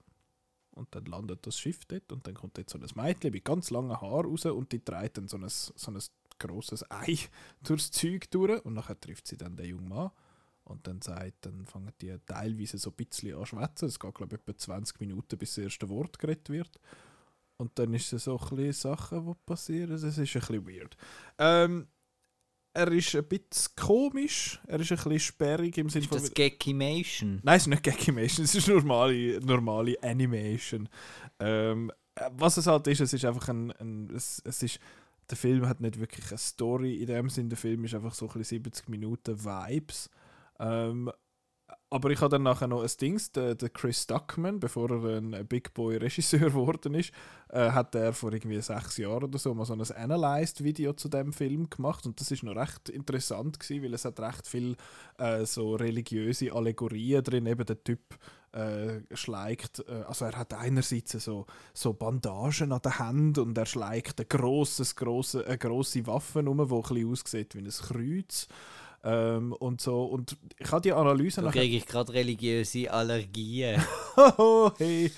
Und 0.72 0.96
dann 0.96 1.06
landet 1.06 1.46
das 1.46 1.60
Schiff 1.60 1.86
dort 1.86 2.12
und 2.12 2.26
dann 2.26 2.36
kommt 2.36 2.58
dort 2.58 2.70
so 2.70 2.80
ein 2.80 2.88
Mädchen 2.96 3.32
mit 3.32 3.44
ganz 3.44 3.70
langen 3.70 4.00
Haaren 4.00 4.28
raus 4.28 4.46
und 4.46 4.72
die 4.72 4.80
trägt 4.80 5.18
dann 5.18 5.28
so 5.28 5.38
ein, 5.38 5.50
so 5.50 5.92
ein 5.92 6.00
grosses 6.40 6.90
Ei 6.90 7.18
durchs 7.64 7.92
Zeug 7.92 8.32
durch 8.32 8.64
und 8.64 8.76
nachher 8.76 9.00
trifft 9.00 9.28
sie 9.28 9.36
dann 9.36 9.58
den 9.58 9.68
jungen 9.68 9.90
Mann 9.90 10.12
und 10.64 10.88
dann 10.88 11.02
sagt, 11.02 11.46
dann 11.46 11.66
fangen 11.66 11.92
die 12.02 12.16
teilweise 12.26 12.78
so 12.78 12.92
ein 12.92 12.96
bisschen 12.96 13.38
an 13.38 13.46
schwätzen. 13.46 13.88
Es 13.88 14.00
geht 14.00 14.16
glaube 14.16 14.36
ich 14.36 14.42
etwa 14.42 14.58
20 14.58 15.00
Minuten, 15.02 15.38
bis 15.38 15.56
das 15.56 15.66
erste 15.66 15.90
Wort 15.90 16.18
geredet 16.18 16.50
wird. 16.50 16.80
Und 17.60 17.78
dann 17.78 17.94
ist 17.94 18.14
es 18.14 18.24
so 18.24 18.40
ein 18.40 18.72
Sachen, 18.72 19.26
die 19.26 19.34
passieren. 19.46 19.92
Es 19.92 20.04
ist 20.04 20.18
ein 20.18 20.24
bisschen 20.24 20.66
weird. 20.66 20.96
Ähm, 21.38 21.88
er 22.74 22.92
ist 22.92 23.16
ein 23.16 23.26
bisschen 23.26 23.76
komisch, 23.76 24.62
er 24.68 24.80
ist 24.80 24.92
ein 24.92 24.98
bisschen 24.98 25.20
sperrig 25.20 25.78
im 25.78 25.90
Sinne 25.90 26.06
Ist 26.06 26.10
von... 26.10 26.20
das 26.20 26.34
Gekimation? 26.34 27.42
Nein, 27.44 27.58
es 27.58 27.64
ist 27.64 27.68
nicht 27.68 27.84
Gekimation, 27.84 28.46
es 28.46 28.56
ist 28.56 28.68
normale, 28.70 29.40
normale 29.42 30.02
Animation. 30.02 30.88
Ähm, 31.40 31.92
äh, 32.16 32.30
was 32.32 32.58
es 32.58 32.68
halt 32.68 32.88
ist, 32.88 33.02
es 33.02 33.12
ist 33.12 33.26
einfach 33.26 33.50
ein, 33.50 33.72
ein 33.74 34.10
es, 34.16 34.42
es 34.46 34.64
ist, 34.64 34.80
der 35.30 35.38
Film 35.38 35.68
hat 35.68 35.82
nicht 35.82 36.00
wirklich 36.00 36.30
eine 36.30 36.38
Story 36.38 36.96
in 36.96 37.08
dem 37.08 37.30
Sinn, 37.30 37.50
der 37.50 37.58
Film 37.58 37.84
ist 37.84 37.94
einfach 37.94 38.14
so 38.14 38.28
ein 38.28 38.38
bisschen 38.38 38.64
70 38.64 38.88
Minuten 38.88 39.44
Vibes. 39.44 40.10
Ähm, 40.60 41.12
aber 41.92 42.12
ich 42.12 42.22
habe 42.22 42.30
dann 42.30 42.44
nachher 42.44 42.68
noch 42.68 42.84
ein 42.84 42.92
Dings, 43.02 43.32
der, 43.32 43.56
der 43.56 43.70
Chris 43.70 44.06
Duckman, 44.06 44.60
bevor 44.60 44.92
er 44.92 45.18
ein 45.18 45.48
Big 45.48 45.74
Boy 45.74 45.98
Regisseur 45.98 46.40
geworden 46.50 46.94
ist, 46.94 47.12
äh, 47.50 47.72
hat 47.72 47.96
er 47.96 48.14
vor 48.14 48.32
irgendwie 48.32 48.62
sechs 48.62 48.98
Jahren 48.98 49.24
oder 49.24 49.40
so 49.40 49.54
mal 49.54 49.66
so 49.66 49.74
ein 49.74 49.82
Analyzed-Video 49.82 50.94
zu 50.94 51.10
dem 51.10 51.34
Film 51.34 51.70
gemacht 51.70 52.06
und 52.06 52.20
das 52.20 52.30
ist 52.30 52.44
noch 52.44 52.56
recht 52.56 52.90
interessant 52.90 53.60
gewesen, 53.60 53.84
weil 53.84 53.94
es 53.94 54.06
hat 54.06 54.20
recht 54.20 54.46
viel 54.46 54.76
äh, 55.18 55.46
so 55.46 55.76
religiöse 55.76 56.54
Allegorien 56.54 57.24
drin, 57.24 57.48
eben 57.48 57.66
der 57.66 57.84
Typ 57.84 58.02
äh, 58.52 59.02
schleicht, 59.16 59.84
äh, 59.88 60.04
also 60.08 60.26
er 60.26 60.38
hat 60.38 60.54
einerseits 60.54 61.12
so, 61.12 61.46
so 61.74 61.94
Bandagen 61.94 62.72
an 62.72 62.82
den 62.82 62.98
Händen 62.98 63.40
und 63.42 63.58
er 63.58 63.66
schleicht 63.66 64.20
eine 64.20 64.28
grosse, 64.28 64.84
grosse, 64.96 65.46
eine 65.46 65.58
grosse 65.58 66.06
Waffe 66.08 66.40
um, 66.40 66.58
die 66.58 66.74
ein 66.74 66.82
bisschen 66.82 67.12
aussieht 67.12 67.56
wie 67.56 67.60
ein 67.60 67.70
Kreuz. 67.70 68.48
Ähm, 69.04 69.54
und 69.54 69.80
so 69.80 70.04
und 70.04 70.38
ich 70.58 70.72
habe 70.72 70.82
die 70.82 70.92
Analyse 70.92 71.42
Da 71.42 71.48
nachher 71.48 71.62
kriege 71.62 71.78
ich 71.78 71.86
gerade 71.86 72.14
religiöse 72.14 72.92
Allergien. 72.92 73.82
Oh, 74.38 74.70
hey. 74.78 75.12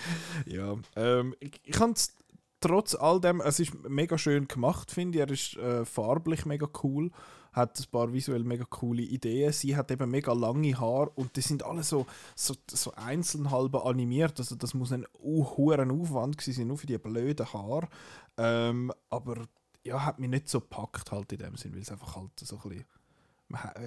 Ja, 0.45 0.77
ähm, 0.95 1.35
ich, 1.39 1.59
ich 1.63 1.71
kann 1.73 1.93
es 1.93 2.13
trotz 2.59 2.93
all 2.93 3.19
dem, 3.19 3.41
es 3.41 3.59
ist 3.59 3.73
mega 3.89 4.17
schön 4.17 4.47
gemacht, 4.47 4.91
finde 4.91 5.17
ich. 5.17 5.21
Er 5.21 5.31
ist 5.31 5.57
äh, 5.57 5.83
farblich 5.83 6.45
mega 6.45 6.67
cool, 6.83 7.11
hat 7.51 7.79
ein 7.79 7.91
paar 7.91 8.13
visuell 8.13 8.43
mega 8.43 8.63
coole 8.65 9.01
Ideen. 9.01 9.51
Sie 9.51 9.75
hat 9.75 9.91
eben 9.91 10.09
mega 10.09 10.31
lange 10.31 10.79
Haare 10.79 11.09
und 11.15 11.35
die 11.35 11.41
sind 11.41 11.63
alle 11.63 11.83
so, 11.83 12.05
so, 12.35 12.55
so 12.69 12.93
einzeln 12.93 13.51
halb 13.51 13.75
animiert. 13.75 14.39
Also 14.39 14.55
das 14.55 14.73
muss 14.73 14.93
ein 14.93 15.05
hoher 15.19 15.79
Aufwand 15.91 16.37
gewesen 16.37 16.53
sein, 16.53 16.67
nur 16.67 16.77
für 16.77 16.87
die 16.87 16.97
blöden 16.97 17.51
Haare. 17.51 17.89
Ähm, 18.37 18.93
aber 19.09 19.47
ja, 19.83 20.05
hat 20.05 20.19
mich 20.19 20.29
nicht 20.29 20.47
so 20.47 20.61
gepackt 20.61 21.11
halt 21.11 21.31
in 21.33 21.39
dem 21.39 21.57
Sinn, 21.57 21.73
weil 21.73 21.81
es 21.81 21.91
einfach 21.91 22.15
halt 22.15 22.31
so 22.39 22.57
ein 22.57 22.69
bisschen 22.69 22.85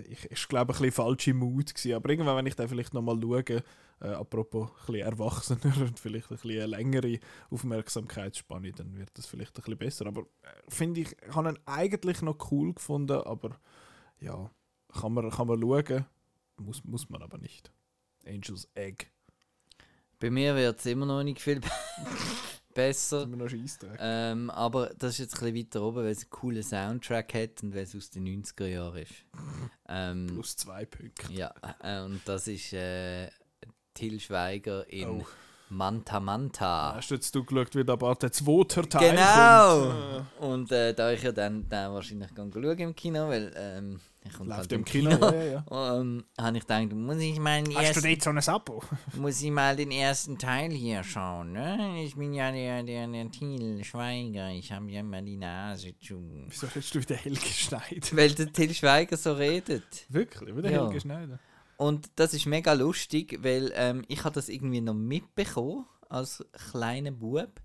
ich, 0.09 0.31
ich 0.31 0.49
glaube, 0.49 0.73
ein 0.73 0.79
bisschen 0.79 0.93
falsche 0.93 1.35
Mut 1.35 1.75
gewesen. 1.75 1.95
Aber 1.95 2.11
irgendwann, 2.11 2.37
wenn 2.37 2.47
ich 2.47 2.57
dann 2.57 2.69
vielleicht 2.69 2.95
nochmal 2.95 3.21
schaue, 3.21 3.63
äh, 4.01 4.09
apropos 4.09 4.71
ein 4.71 4.77
bisschen 4.87 5.07
erwachsener 5.07 5.77
und 5.81 5.99
vielleicht 5.99 6.31
ein 6.31 6.37
bisschen 6.37 6.69
längere 6.69 7.19
Aufmerksamkeitsspanne, 7.51 8.73
dann 8.73 8.97
wird 8.97 9.11
das 9.15 9.27
vielleicht 9.27 9.57
ein 9.57 9.63
bisschen 9.63 9.79
besser. 9.79 10.07
Aber 10.07 10.23
äh, 10.23 10.49
finde 10.69 11.01
ich, 11.03 11.17
ich 11.27 11.35
habe 11.35 11.51
ihn 11.51 11.59
eigentlich 11.67 12.23
noch 12.23 12.51
cool 12.51 12.75
gefunden, 12.75 13.21
aber 13.25 13.59
ja, 14.21 14.51
kann 14.93 15.13
man, 15.13 15.31
kann 15.31 15.47
man 15.47 15.61
schauen, 15.61 16.07
muss, 16.57 16.85
muss 16.85 17.09
man 17.09 17.23
aber 17.23 17.39
nicht. 17.39 17.73
Angels 18.27 18.69
Egg. 18.75 19.07
Bei 20.19 20.31
mir 20.31 20.55
wird 20.55 20.79
es 20.79 20.87
immer 20.87 21.07
noch 21.07 21.23
nicht 21.23 21.41
viel 21.41 21.61
besser. 21.61 21.75
Scheissdreck. 23.49 23.99
Ähm, 24.01 24.51
aber 24.51 24.91
das 24.99 25.13
ist 25.13 25.19
jetzt 25.19 25.35
ein 25.43 25.53
bisschen 25.53 25.67
weiter 25.67 25.83
oben, 25.83 25.97
weil 25.99 26.07
es 26.13 26.23
einen 26.23 26.31
coolen 26.31 26.63
Soundtrack 26.63 27.35
hat 27.35 27.63
und 27.63 27.75
weil 27.75 27.83
es 27.83 27.95
aus 27.97 28.11
den 28.11 28.27
90er 28.27 28.67
Jahren 28.67 28.99
ist. 28.99 29.13
Ähm, 29.89 30.27
Plus 30.27 30.57
zwei 30.57 30.85
Punkte. 30.85 31.33
ja, 31.33 31.53
äh, 31.83 32.01
und 32.03 32.21
das 32.25 32.49
ist 32.49 32.73
äh, 32.73 33.29
Till 33.95 34.19
Schweiger 34.21 34.89
in 34.93 35.09
Oh. 35.09 35.27
Manta 35.71 36.21
Manta. 36.21 36.95
Hast 36.97 37.11
du 37.11 37.15
jetzt 37.15 37.35
du 37.35 37.43
geschaut, 37.43 37.75
wie 37.75 37.85
da 37.85 37.97
bald 37.97 38.23
der 38.23 38.31
zweite 38.33 38.87
Teil 38.89 39.11
Genau! 39.13 39.93
kommt? 40.39 40.43
Und 40.43 40.73
äh, 40.73 40.93
da 40.95 41.11
ich 41.11 41.23
ja 41.23 41.33
dann, 41.33 41.69
dann 41.69 41.93
wahrscheinlich 41.95 42.29
schauen 42.37 42.79
im 42.79 42.95
Kino, 42.95 43.29
weil 43.29 43.53
ähm, 43.57 43.99
ich 44.27 44.39
Läuft 44.39 44.51
halt 44.53 44.73
im 44.73 44.85
Kino, 44.85 45.11
ja, 45.11 45.45
ja. 45.45 46.01
ähm, 46.01 46.25
habe 46.41 46.57
ich 46.57 46.67
gedacht, 46.67 46.93
muss 46.93 47.19
ich 47.19 47.39
mal 47.39 47.63
den 47.63 47.77
Hast 47.77 47.97
du 47.97 48.01
ersten, 48.01 48.21
dort 48.21 48.45
so 48.45 48.51
ein 48.51 48.55
Abo? 48.55 48.83
muss 49.17 49.43
ich 49.43 49.51
mal 49.51 49.77
den 49.77 49.91
ersten 49.91 50.39
Teil 50.39 50.73
hier 50.73 51.05
schauen, 51.05 51.53
ne? 51.53 52.03
Ich 52.03 52.17
bin 52.17 52.33
ja 52.33 52.51
der, 52.51 52.83
der, 52.83 53.07
der 53.07 53.31
Till 53.31 53.85
Schweiger, 53.85 54.51
ich 54.51 54.73
habe 54.73 54.91
ja 54.91 55.01
immer 55.01 55.21
die 55.21 55.37
Nase 55.37 55.95
zu. 56.01 56.45
Wieso 56.49 56.67
redest 56.67 56.95
du 56.95 57.01
wieder 57.03 57.17
Helge 57.17 57.41
Schneider? 57.41 58.17
Weil 58.17 58.33
der 58.33 58.53
Till 58.53 58.73
Schweiger 58.73 59.17
so 59.17 59.35
redet. 59.35 60.07
Wirklich? 60.09 60.57
Wieder 60.57 60.71
Ja. 60.71 60.85
Helge 60.85 61.01
Schneider? 61.01 61.39
Und 61.77 62.09
das 62.17 62.33
ist 62.35 62.47
mega 62.47 62.73
lustig, 62.73 63.39
weil 63.43 63.73
ähm, 63.75 64.05
ich 64.09 64.25
habe 64.25 64.35
das 64.35 64.49
irgendwie 64.49 64.81
noch 64.81 64.95
mitbekommen 64.95 65.85
als 66.09 66.45
kleiner 66.71 67.11
Bub, 67.11 67.61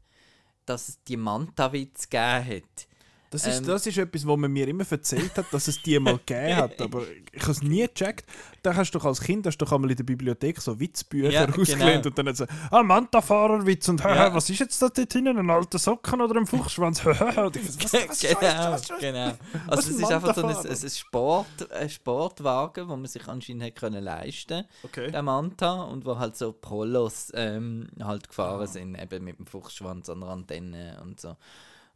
dass 0.66 0.90
es 0.90 1.04
die 1.04 1.18
Manta-Witz 1.18 2.10
gegeben 2.10 2.64
hat. 2.64 2.88
Das 3.32 3.46
ist, 3.46 3.60
Ähm. 3.60 3.66
das 3.68 3.86
ist 3.86 3.98
etwas, 3.98 4.26
was 4.26 4.38
man 4.38 4.52
mir 4.52 4.68
immer 4.68 4.84
erzählt 4.90 5.38
hat, 5.38 5.46
dass 5.52 5.68
es 5.68 5.82
die 5.84 6.00
mal 6.00 6.18
gegeben 6.26 6.56
hat, 6.56 6.82
aber 6.82 7.04
ich 7.32 7.42
habe 7.44 7.52
es 7.52 7.62
nie 7.62 7.86
gecheckt. 7.88 8.26
Da 8.64 8.76
hast 8.76 8.92
du 8.92 8.98
doch 8.98 9.06
als 9.06 9.22
Kind 9.22 9.46
hast 9.46 9.58
du 9.60 9.66
doch 9.66 9.72
einmal 9.72 9.92
in 9.92 9.98
der 9.98 10.04
Bibliothek 10.04 10.60
so 10.60 10.80
Witzbücher 10.80 11.30
Ja, 11.30 11.46
ausgelehnt 11.48 12.04
genau. 12.04 12.08
und 12.08 12.18
dann 12.18 12.36
so, 12.36 12.46
ah, 12.72 12.82
Manta-Fahrerwitz 12.82 13.88
und 13.90 14.02
Ja. 14.04 14.34
was 14.34 14.50
ist 14.50 14.60
jetzt 14.60 14.82
da 14.82 14.90
dort 14.90 15.14
hinten, 15.14 15.38
ein 15.38 15.50
alter 15.50 15.78
Socken 15.78 16.22
oder 16.22 16.40
ein 16.40 16.48
Fuchsschwanz? 16.48 17.06
Und 17.06 17.56
ich 17.56 17.68
was, 17.68 17.94
was 17.94 18.20
genau, 18.22 18.42
was, 18.42 18.90
was, 18.90 19.00
genau. 19.00 19.32
Also 19.68 19.92
es 19.92 19.98
ist 20.00 20.12
einfach 20.12 20.36
so 20.36 20.46
ein, 20.46 20.56
ein, 20.68 20.90
Sport, 20.90 21.72
ein 21.72 21.90
Sportwagen, 21.90 22.88
wo 22.90 22.96
man 22.96 23.06
sich 23.06 23.28
anscheinend 23.28 23.64
hat 23.64 23.76
können 23.76 24.04
leisten 24.04 24.66
Okay. 24.84 25.12
der 25.12 25.22
Manta, 25.22 25.84
und 25.84 26.06
wo 26.06 26.18
halt 26.18 26.36
so 26.36 26.52
Polos 26.52 27.32
ähm, 27.36 27.88
halt 28.02 28.28
gefahren 28.28 28.62
Ah. 28.64 28.68
sind, 28.68 28.96
eben 29.00 29.24
mit 29.24 29.38
dem 29.38 29.46
Fuchsschwanz 29.46 30.10
an 30.10 30.22
der 30.22 30.30
Antenne 30.30 31.00
und 31.04 31.20
so. 31.20 31.36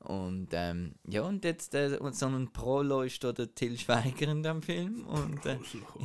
Und 0.03 0.49
ähm, 0.51 0.95
ja, 1.07 1.21
und 1.21 1.45
jetzt 1.45 1.73
äh, 1.75 1.97
und 1.97 2.13
so 2.13 2.25
ein 2.25 2.51
Prolo 2.51 3.03
ist 3.03 3.23
da 3.23 3.31
der 3.31 3.55
Till 3.55 3.77
Schweiger 3.77 4.27
in 4.27 4.43
dem 4.43 4.61
Film. 4.61 5.05
Und 5.07 5.45
äh, 5.45 5.57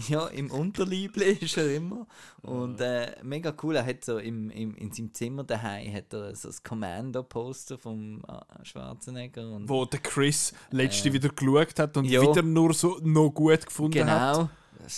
ja, 0.09 0.29
im 0.29 0.53
Unterlible 0.53 1.25
ist 1.41 1.57
er 1.57 1.75
immer. 1.75 2.07
Und 2.43 2.81
äh, 2.81 3.17
mega 3.25 3.53
cool, 3.63 3.75
er 3.75 3.85
hat 3.85 4.05
so 4.05 4.19
im, 4.19 4.51
im, 4.51 4.77
in 4.77 4.93
seinem 4.93 5.13
Zimmer 5.13 5.43
daheim 5.43 5.93
hat 5.93 6.13
er 6.13 6.33
so 6.37 6.47
das 6.49 6.63
Commando-Poster 6.63 7.77
vom 7.77 8.23
äh, 8.29 8.65
Schwarzenegger. 8.65 9.51
Und 9.51 9.69
Wo 9.69 9.85
der 9.85 9.99
Chris 10.01 10.53
letzte 10.71 11.13
wieder 11.13 11.31
geschaut 11.31 11.79
hat 11.81 11.97
und 11.97 12.05
Äh. 12.05 12.11
ja. 12.11 12.23
wieder 12.23 12.43
nur 12.43 12.73
so 12.75 12.99
noch 13.03 13.31
gut 13.31 13.67
gefunden 13.67 14.09
hat. 14.09 14.37
genau. 14.37 14.51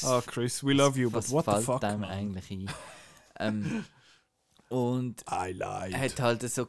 Ah, 0.05 0.21
Chris, 0.27 0.63
we 0.63 0.75
love 0.75 1.01
you, 1.01 1.09
but 1.11 1.29
what 1.31 1.47
the 1.47 1.63
fuck, 1.65 1.83
einem 1.85 2.01
man? 2.03 2.11
eigentlich 2.11 2.51
ein? 2.51 2.71
ähm, 3.39 3.85
und 4.69 5.25
I 5.31 5.53
lied. 5.53 5.95
er 5.95 6.01
hat 6.01 6.21
halt 6.21 6.43
so. 6.51 6.67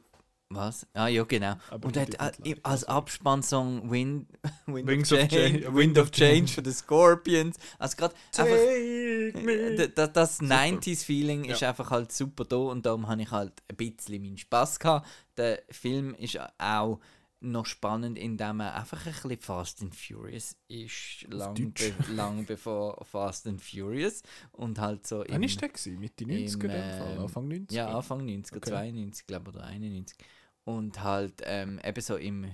Was? 0.54 0.86
Ah, 0.94 1.08
ja, 1.08 1.24
genau. 1.24 1.56
Aber 1.70 1.88
und 1.88 1.98
hat 1.98 2.40
mit 2.40 2.58
äh, 2.58 2.60
als 2.64 2.84
Abspannsong 2.86 3.90
Wind, 3.92 4.28
Wind, 4.68 4.88
Wings 4.88 5.12
of, 5.12 5.20
Change, 5.20 5.60
Change- 5.62 5.74
Wind 5.76 5.98
of 5.98 6.12
Change 6.12 6.48
für 6.52 6.62
die 6.62 6.72
Scorpions. 6.72 7.58
Also 7.80 7.96
gerade 7.98 8.16
einfach. 8.38 8.46
Äh, 8.46 9.88
Das, 9.96 10.12
das 10.14 10.42
90s-Feeling 10.42 11.46
ist 11.46 11.64
einfach 11.64 11.90
halt 11.92 12.12
super 12.12 12.44
da 12.46 12.58
und 12.58 12.86
darum 12.86 13.08
habe 13.08 13.22
ich 13.22 13.32
halt 13.32 13.54
ein 13.70 13.76
bisschen 13.78 14.22
meinen 14.22 14.38
Spaß 14.38 14.80
gehabt. 14.80 15.08
Der 15.38 15.62
Film 15.70 16.14
ist 16.16 16.38
auch 16.58 17.00
noch 17.44 17.66
spannend, 17.66 18.20
indem 18.20 18.60
er 18.60 18.76
einfach 18.76 19.04
ein 19.08 19.14
bisschen 19.14 19.40
Fast 19.40 19.82
and 19.82 19.96
Furious 19.96 20.56
ist, 20.68 21.26
lang, 21.28 21.56
be 21.74 21.94
lang 22.14 22.46
bevor 22.46 23.04
Fast 23.04 23.48
and 23.48 23.60
Furious 23.60 24.22
und 24.52 24.78
halt 24.78 25.08
so 25.08 25.24
Wann 25.28 25.42
im- 25.42 25.50
war 25.50 25.70
der? 25.70 25.94
Mitte 25.98 26.26
90er? 26.26 26.30
in 26.30 26.60
dem 26.60 26.70
Fall? 26.70 27.14
ähm, 27.16 27.22
Anfang 27.22 27.48
90er? 27.48 27.74
Ja, 27.74 27.88
Anfang 27.98 28.22
90er, 28.28 28.58
Okay. 28.58 28.70
92, 28.70 29.26
glaube 29.26 29.50
ich, 29.50 29.56
oder 29.56 29.66
91. 29.66 30.18
Und 30.78 31.02
halt 31.04 31.34
ähm, 31.44 31.80
eben 31.84 32.02
so 32.02 32.16
im, 32.18 32.46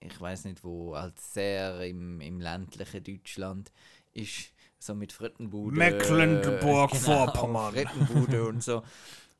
ich 0.00 0.20
weiß 0.20 0.44
nicht 0.44 0.62
wo, 0.64 0.96
halt 0.96 1.18
sehr 1.20 1.80
im, 1.86 2.20
im 2.20 2.40
ländlichen 2.40 3.02
Deutschland 3.04 3.72
ist 4.12 4.52
so 4.78 4.94
mit 4.94 5.12
Frittenbude. 5.12 5.76
Mecklenburg-Vorpommern. 5.76 7.74
Genau, 7.74 7.86
Frittenbude 7.88 8.44
und 8.46 8.62
so. 8.62 8.82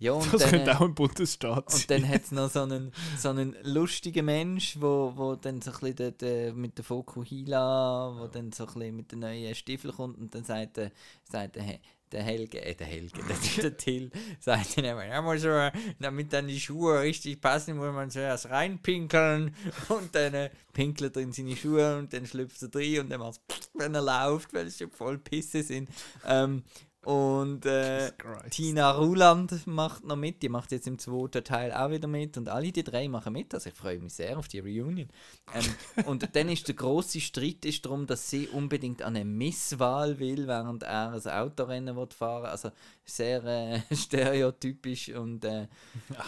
Ja, 0.00 0.12
und 0.12 0.32
Das 0.32 0.42
dann, 0.42 0.50
könnte 0.50 0.70
äh, 0.70 0.74
auch 0.74 0.80
ein 0.80 0.94
Bundesstaat 0.94 1.70
sein. 1.70 1.80
Und 1.80 1.90
dann 1.90 2.08
hat 2.08 2.22
es 2.24 2.32
noch 2.32 2.50
so 2.50 2.62
einen, 2.62 2.92
so 3.16 3.28
einen 3.30 3.56
lustigen 3.62 4.24
Mensch, 4.26 4.76
wo, 4.80 5.12
wo 5.14 5.36
dann 5.36 5.62
so 5.62 5.70
ein 5.70 5.94
bisschen 5.94 6.14
äh, 6.22 6.52
mit 6.52 6.76
der 6.78 6.84
Fokuhila, 6.84 8.16
wo 8.18 8.26
dann 8.26 8.50
so 8.52 8.66
ein 8.66 8.72
bisschen 8.74 8.96
mit 8.96 9.12
den 9.12 9.20
neuen 9.20 9.54
Stiefeln 9.54 9.94
kommt 9.94 10.18
und 10.18 10.34
dann 10.34 10.44
sagt, 10.44 10.76
der- 10.78 10.90
sagt 11.30 11.56
der, 11.56 11.62
He- 11.62 11.80
der 12.14 12.22
Helge, 12.22 12.64
äh, 12.64 12.74
der 12.74 12.86
Helge, 12.86 13.20
der, 13.28 13.62
der 13.62 13.76
Till, 13.76 14.10
sagt 14.40 14.78
dann 14.78 14.84
immer, 14.84 15.04
ja, 15.04 15.20
muss 15.20 15.42
man, 15.42 15.72
damit 15.98 16.32
dann 16.32 16.46
die 16.46 16.60
Schuhe 16.60 17.00
richtig 17.00 17.40
passen, 17.40 17.76
muss 17.76 17.92
man 17.92 18.10
zuerst 18.10 18.48
reinpinkeln 18.48 19.54
und 19.88 20.14
dann 20.14 20.34
äh, 20.34 20.50
pinkelt 20.72 21.16
er 21.16 21.22
in 21.22 21.32
seine 21.32 21.56
Schuhe 21.56 21.98
und 21.98 22.12
dann 22.12 22.26
schlüpft 22.26 22.62
er 22.62 22.70
rein 22.74 23.00
und 23.00 23.10
dann 23.10 23.20
macht 23.20 23.40
wenn 23.74 23.94
er 23.94 24.02
läuft, 24.02 24.54
weil 24.54 24.68
es 24.68 24.78
schon 24.78 24.90
voll 24.90 25.18
Pisse 25.18 25.62
sind. 25.62 25.88
Ähm, 26.24 26.62
und 27.04 27.66
äh. 27.66 28.12
Tina 28.50 28.92
Ruland 28.92 29.66
macht 29.66 30.04
noch 30.04 30.16
mit, 30.16 30.42
die 30.42 30.48
macht 30.48 30.72
jetzt 30.72 30.86
im 30.86 30.98
zweiten 30.98 31.44
Teil 31.44 31.72
auch 31.72 31.90
wieder 31.90 32.08
mit 32.08 32.36
und 32.36 32.48
alle 32.48 32.72
die 32.72 32.84
drei 32.84 33.08
machen 33.08 33.32
mit, 33.32 33.52
also 33.54 33.68
ich 33.68 33.76
freue 33.76 33.98
mich 33.98 34.14
sehr 34.14 34.38
auf 34.38 34.48
die 34.48 34.60
Reunion. 34.60 35.08
Ähm, 35.54 36.04
und 36.06 36.34
dann 36.34 36.48
ist 36.48 36.68
der 36.68 36.74
große 36.74 37.20
Streit 37.20 37.64
ist 37.64 37.84
darum, 37.84 38.06
dass 38.06 38.30
sie 38.30 38.48
unbedingt 38.48 39.02
an 39.02 39.16
eine 39.16 39.24
Misswahl 39.24 40.18
will, 40.18 40.46
während 40.46 40.82
er 40.82 41.12
ein 41.12 41.26
Autorennen 41.26 41.96
will 41.96 42.08
fahren 42.12 42.46
also 42.46 42.70
sehr 43.04 43.44
äh, 43.44 43.80
stereotypisch 43.94 45.10
und 45.10 45.44
äh, 45.44 45.68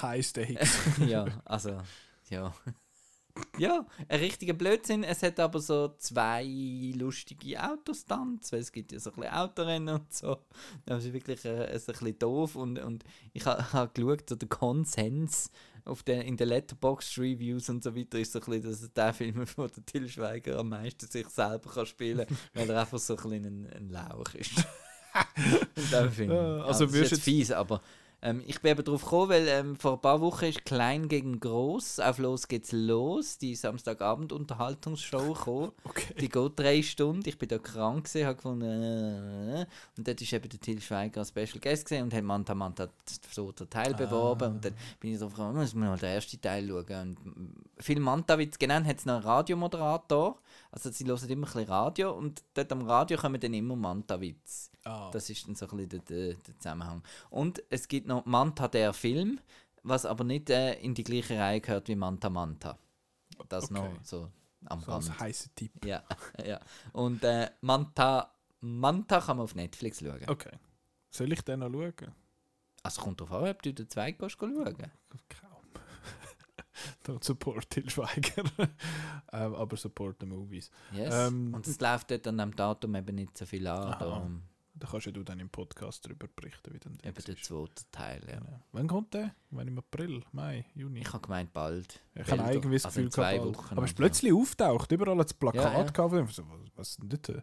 Heißt 0.02 0.36
der 0.36 0.44
Hicks. 0.44 0.78
ja, 1.06 1.26
also 1.44 1.78
ja. 2.28 2.54
Ja, 3.58 3.86
ein 4.08 4.20
richtiger 4.20 4.52
Blödsinn. 4.52 5.02
Es 5.02 5.22
hat 5.22 5.40
aber 5.40 5.60
so 5.60 5.94
zwei 5.98 6.44
lustige 6.94 7.62
Autostunts, 7.62 8.52
weil 8.52 8.60
es 8.60 8.72
gibt 8.72 8.92
ja 8.92 9.00
so 9.00 9.10
ein 9.10 9.16
bisschen 9.16 9.34
Autorennen 9.34 9.94
und 9.94 10.12
so. 10.12 10.38
Das 10.84 11.04
ist 11.04 11.12
wirklich 11.12 11.44
äh, 11.44 11.74
ist 11.74 11.88
ein 11.88 11.92
bisschen 11.92 12.18
doof 12.18 12.56
und, 12.56 12.78
und 12.78 13.04
ich 13.32 13.46
habe 13.46 13.72
ha 13.72 13.86
geschaut, 13.94 14.28
so 14.28 14.36
der 14.36 14.48
Konsens 14.48 15.50
auf 15.84 16.02
der, 16.02 16.24
in 16.24 16.36
den 16.36 16.48
Letterboxd-Reviews 16.48 17.70
und 17.70 17.82
so 17.82 17.94
weiter 17.94 18.18
ist 18.18 18.32
so 18.32 18.40
ein 18.40 18.44
bisschen, 18.44 18.70
dass 18.70 18.92
der 18.92 19.14
Film 19.14 19.46
von 19.46 19.70
der 19.74 19.86
Till 19.86 20.08
Schweiger 20.08 20.58
am 20.58 20.70
meisten 20.70 21.06
sich 21.06 21.28
selber 21.28 21.70
kann 21.70 21.86
spielen 21.86 22.26
kann, 22.26 22.36
weil 22.54 22.70
er 22.70 22.80
einfach 22.80 22.98
so 22.98 23.16
ein 23.16 23.22
bisschen 23.22 23.44
ein, 23.44 23.72
ein 23.72 23.88
Lauch 23.90 24.34
ist. 24.34 24.52
dem 25.76 26.10
Film. 26.10 26.30
Ja, 26.30 26.36
Ja, 26.36 26.64
also 26.64 26.84
also 26.84 26.86
das 26.86 26.94
ist 26.94 27.10
jetzt 27.12 27.22
fies, 27.22 27.50
aber 27.52 27.80
ähm, 28.26 28.42
ich 28.44 28.60
bin 28.60 28.72
eben 28.72 28.84
drauf 28.84 29.04
gekommen, 29.04 29.28
weil 29.28 29.46
ähm, 29.46 29.76
vor 29.76 29.92
ein 29.92 30.00
paar 30.00 30.20
Wochen 30.20 30.46
ist 30.46 30.64
Klein 30.64 31.06
gegen 31.06 31.38
Groß 31.38 32.00
auf 32.00 32.18
Los 32.18 32.48
geht's 32.48 32.72
los, 32.72 33.38
die 33.38 33.54
Samstagabend-Unterhaltungsshow 33.54 35.32
gekommen. 35.32 35.72
Okay. 35.86 36.14
Die 36.20 36.28
geht 36.28 36.52
drei 36.56 36.82
Stunden. 36.82 37.26
Ich 37.28 37.38
bin 37.38 37.48
da 37.48 37.58
krank 37.58 38.04
gewesen, 38.04 38.26
habe 38.26 38.36
gefunden, 38.36 38.64
äh, 38.64 39.66
und 39.96 40.08
dort 40.08 40.20
ist 40.20 40.32
eben 40.32 40.48
der 40.48 40.60
Till 40.60 40.80
Schweiger 40.80 41.20
als 41.20 41.28
Special 41.28 41.60
Guest 41.60 41.84
gesehen 41.84 42.02
und 42.02 42.12
hat 42.12 42.24
Manta 42.24 42.54
Manta 42.54 42.88
so 43.30 43.52
den 43.52 43.70
Teil 43.70 43.94
beworben 43.94 44.54
und 44.54 44.64
dann 44.64 44.74
bin 45.00 45.12
ich 45.12 45.18
so 45.18 45.28
gekommen, 45.28 45.56
muss 45.56 45.74
man 45.74 45.88
mal 45.88 45.98
den 45.98 46.10
ersten 46.10 46.40
Teil 46.40 46.66
schauen. 46.66 47.16
Und 47.16 47.82
viel 47.82 48.00
Manta-Witz 48.00 48.58
genannt 48.58 48.86
hat 48.86 48.98
es 48.98 49.06
noch 49.06 49.14
einen 49.14 49.24
Radiomoderator, 49.24 50.38
also 50.76 50.90
sie 50.90 51.06
hören 51.06 51.28
immer 51.30 51.46
ein 51.46 51.52
bisschen 51.54 51.68
Radio 51.70 52.12
und 52.12 52.44
dort 52.52 52.70
am 52.70 52.82
Radio 52.82 53.16
kommen 53.18 53.40
dann 53.40 53.54
immer 53.54 53.76
Manta-Witz. 53.76 54.70
Ah. 54.84 55.10
Das 55.10 55.30
ist 55.30 55.48
dann 55.48 55.54
so 55.54 55.66
ein 55.66 55.76
bisschen 55.78 55.88
der, 55.88 55.98
der, 56.00 56.34
der 56.34 56.58
Zusammenhang. 56.58 57.02
Und 57.30 57.62
es 57.70 57.88
gibt 57.88 58.06
noch 58.06 58.26
Manta 58.26 58.68
der 58.68 58.92
Film, 58.92 59.40
was 59.82 60.04
aber 60.04 60.22
nicht 60.22 60.50
äh, 60.50 60.74
in 60.80 60.92
die 60.94 61.02
gleiche 61.02 61.38
Reihe 61.38 61.62
gehört 61.62 61.88
wie 61.88 61.96
Manta 61.96 62.28
Manta. 62.28 62.78
Das 63.48 63.64
Okay. 63.64 63.74
noch 63.74 64.04
so 64.04 64.30
am 64.66 64.80
So 64.82 64.90
Rand. 64.92 65.18
heißer 65.18 65.48
Tipp. 65.54 65.72
Ja, 65.84 66.02
ja. 66.46 66.60
Und 66.92 67.24
äh, 67.24 67.48
Manta, 67.62 68.30
Manta 68.60 69.20
kann 69.22 69.38
man 69.38 69.44
auf 69.44 69.54
Netflix 69.54 70.00
schauen. 70.00 70.28
Okay. 70.28 70.52
Soll 71.10 71.32
ich 71.32 71.40
den 71.40 71.60
noch 71.60 71.70
schauen? 71.72 72.12
Also 72.82 73.00
kommt 73.00 73.18
drauf 73.22 73.32
an, 73.32 73.48
ob 73.48 73.62
du 73.62 73.72
den 73.72 73.88
zweiten 73.88 74.28
schauen. 74.28 74.62
Kaum. 74.62 75.45
Don't 77.06 77.24
support 77.24 77.70
Til 77.70 77.88
Schweiger. 77.90 78.44
ähm, 79.32 79.54
aber 79.54 79.76
support 79.76 80.16
the 80.20 80.26
movies. 80.26 80.70
Yes. 80.92 81.14
Ähm, 81.14 81.54
Und 81.54 81.66
es 81.66 81.80
läuft 81.80 82.10
dort 82.10 82.26
an 82.26 82.38
dem 82.38 82.54
Datum 82.54 82.94
eben 82.94 83.14
nicht 83.16 83.36
so 83.38 83.46
viel 83.46 83.66
an. 83.66 83.96
Darum 83.98 84.42
Da 84.74 84.86
kannst 84.88 85.06
ja 85.06 85.12
du 85.12 85.22
dann 85.22 85.40
im 85.40 85.48
Podcast 85.48 86.04
darüber 86.04 86.26
berichten, 86.28 86.74
wie 86.74 86.78
dann 86.78 86.98
eben 87.02 87.24
der 87.24 87.36
zweite 87.36 87.82
Teil. 87.90 88.20
Ja. 88.28 88.38
Genau. 88.38 88.60
Wann 88.72 88.86
kommt 88.88 89.14
der? 89.14 89.34
Wann 89.50 89.68
im 89.68 89.78
April, 89.78 90.22
Mai, 90.32 90.66
Juni? 90.74 91.00
Ich 91.00 91.12
habe 91.12 91.22
gemeint, 91.22 91.52
bald. 91.52 92.00
Ich 92.14 92.30
habe 92.30 92.60
das 92.60 92.84
also 92.84 92.96
Gefühl 93.00 93.10
zwei 93.10 93.38
gehabt, 93.38 93.44
bald. 93.52 93.56
Wochen 93.56 93.72
aber 93.76 93.84
es 93.84 93.90
ist 93.92 93.98
oder 93.98 94.06
so. 94.08 94.10
plötzlich 94.10 94.32
auftaucht, 94.34 94.92
überall 94.92 95.20
es 95.20 95.32
Plakat 95.32 95.64
Ja, 95.64 95.78
ja. 95.78 95.82
gehabt. 95.82 96.32
So, 96.34 96.44
Was, 96.46 96.70
was 96.76 96.96
denn 96.98 97.08
das? 97.08 97.42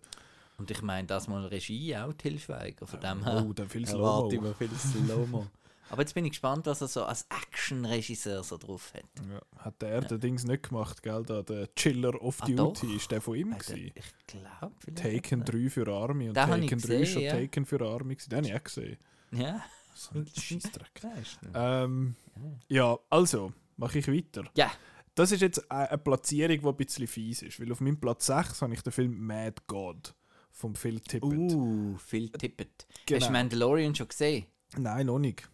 Und 0.57 0.69
ich 0.69 0.81
meine, 0.83 1.07
das 1.07 1.27
mal 1.27 1.45
Regie 1.47 1.97
auch 1.97 2.13
Till 2.13 2.37
Schweiger. 2.37 2.85
Von 2.85 2.99
dem 2.99 3.23
her. 3.23 3.43
Oh, 3.45 3.53
dann 3.53 3.67
viel 3.67 3.87
Slow-Mo. 3.87 4.53
viel 4.53 4.69
Slow-Mo. 4.69 5.47
Aber 5.93 6.01
jetzt 6.01 6.13
bin 6.15 6.25
ich 6.25 6.31
gespannt, 6.31 6.65
was 6.65 6.81
er 6.81 6.87
so 6.87 7.03
als 7.05 7.27
Action-Regisseur 7.29 8.43
so 8.43 8.57
drauf 8.57 8.93
hat. 8.93 9.03
Ja. 9.29 9.41
Hat 9.63 9.81
der 9.81 10.01
den 10.01 10.19
Dings 10.19 10.43
nicht 10.43 10.69
gemacht, 10.69 11.01
gell? 11.03 11.23
Da, 11.23 11.41
der 11.43 11.73
Chiller 11.75 12.19
of 12.21 12.41
Ah, 12.41 12.45
Duty, 12.47 12.87
doch? 12.87 12.95
ist 12.95 13.11
der 13.11 13.21
von 13.21 13.35
ihm 13.35 13.49
der- 13.51 13.59
gewesen. 13.59 13.91
Ich 13.95 14.13
glaube. 14.27 14.75
Taken 14.95 15.41
hat 15.41 15.49
er- 15.49 15.59
3 15.59 15.69
für 15.69 15.87
Army 15.87 16.27
und 16.29 16.35
Den 16.35 16.49
Taken 16.49 16.79
3 16.79 16.95
ist 16.95 17.11
schon 17.13 17.21
ja. 17.21 17.31
Taken 17.33 17.65
für 17.65 17.81
Army 17.81 18.15
gewesen. 18.15 18.29
Den 18.29 18.37
habe 18.39 18.47
ich 18.47 18.55
auch 18.55 18.63
gesehen. 18.63 18.97
Ja. 19.31 19.63
So 19.93 20.15
ein 20.19 20.27
Scheissdreck. 20.35 21.01
Ja, 21.03 21.11
ist- 21.13 21.39
Ähm, 21.53 22.15
ja, 22.67 22.97
also, 23.09 23.53
mache 23.77 23.99
ich 23.99 24.07
weiter. 24.07 24.43
Ja. 24.57 24.71
Das 25.15 25.31
ist 25.31 25.41
jetzt 25.41 25.69
eine 25.71 25.97
Platzierung, 25.99 26.59
die 26.59 26.67
ein 26.67 26.75
bisschen 26.75 27.05
fies 27.07 27.43
ist, 27.43 27.59
weil 27.59 27.71
auf 27.71 27.81
meinem 27.81 27.99
Platz 27.99 28.25
6 28.25 28.63
habe 28.63 28.73
ich 28.73 28.81
den 28.81 28.91
Film 28.91 29.23
Mad 29.25 29.61
God 29.67 30.15
von 30.51 30.75
Phil 30.75 30.99
Tippett. 31.01 31.53
Uh, 31.53 31.95
Phil 31.97 32.29
Tippett. 32.29 32.87
Genau. 33.05 33.19
Hast 33.19 33.27
du 33.27 33.31
Mandalorian 33.33 33.93
schon 33.93 34.07
gesehen? 34.07 34.47
Nein, 34.75 35.05
noch 35.05 35.19
nicht. 35.19 35.47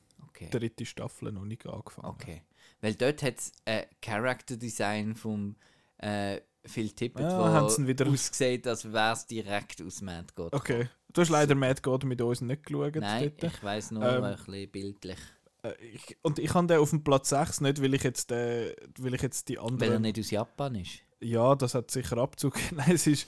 Okay. 0.48 0.50
Dritte 0.52 0.86
Staffel 0.86 1.32
noch 1.32 1.46
nicht 1.46 1.66
angefangen. 1.66 2.08
Okay. 2.08 2.42
Weil 2.82 2.96
dort 2.96 3.22
hat 3.24 3.38
es 3.40 3.52
ein 3.66 3.84
Character 4.02 4.56
Design 4.58 5.16
vom 5.16 5.56
äh, 5.98 6.40
Phil 6.66 6.92
Tippett, 6.92 7.26
Ah, 7.26 7.64
wo 7.68 7.88
wieder- 7.88 8.08
aussieht, 8.08 8.68
als 8.68 8.92
wäre 8.92 9.14
es 9.14 9.26
direkt 9.26 9.82
aus 9.82 10.02
Mad 10.02 10.28
God. 10.36 10.54
Okay. 10.54 10.90
Du 11.12 11.22
hast 11.22 11.30
leider 11.30 11.56
Mad 11.56 11.82
God 11.82 12.04
mit 12.06 12.22
uns 12.22 12.42
nicht 12.42 12.66
geschaut. 12.66 12.96
Nein, 12.96 13.32
dort. 13.38 13.54
ich 13.54 13.64
weiß 13.64 13.92
nur 13.92 14.04
Ähm, 14.04 14.24
ein 14.24 14.36
bisschen 14.36 14.70
bildlich. 14.72 15.18
Äh, 15.64 15.74
ich, 15.94 16.18
und 16.22 16.40
ich 16.40 16.54
habe 16.54 16.68
den 16.68 16.80
auf 16.80 16.92
dem 16.92 17.04
Platz 17.04 17.30
6 17.30 17.62
nicht, 17.62 17.82
weil 17.82 17.94
ich 17.94 18.04
jetzt, 18.04 18.32
äh, 18.32 18.76
weil 18.98 19.14
ich 19.16 19.22
jetzt 19.22 19.50
die 19.50 19.58
Weil 19.58 19.64
er 19.64 19.68
anderen... 19.72 20.02
nicht 20.04 20.20
aus 20.20 20.32
Japan 20.32 20.76
ist. 20.76 21.00
Ja, 21.22 21.56
das 21.56 21.74
hat 21.74 21.92
sicher 21.92 22.18
Abzug. 22.18 22.58
Nein, 22.72 22.92
es 22.94 23.08
ist... 23.08 23.28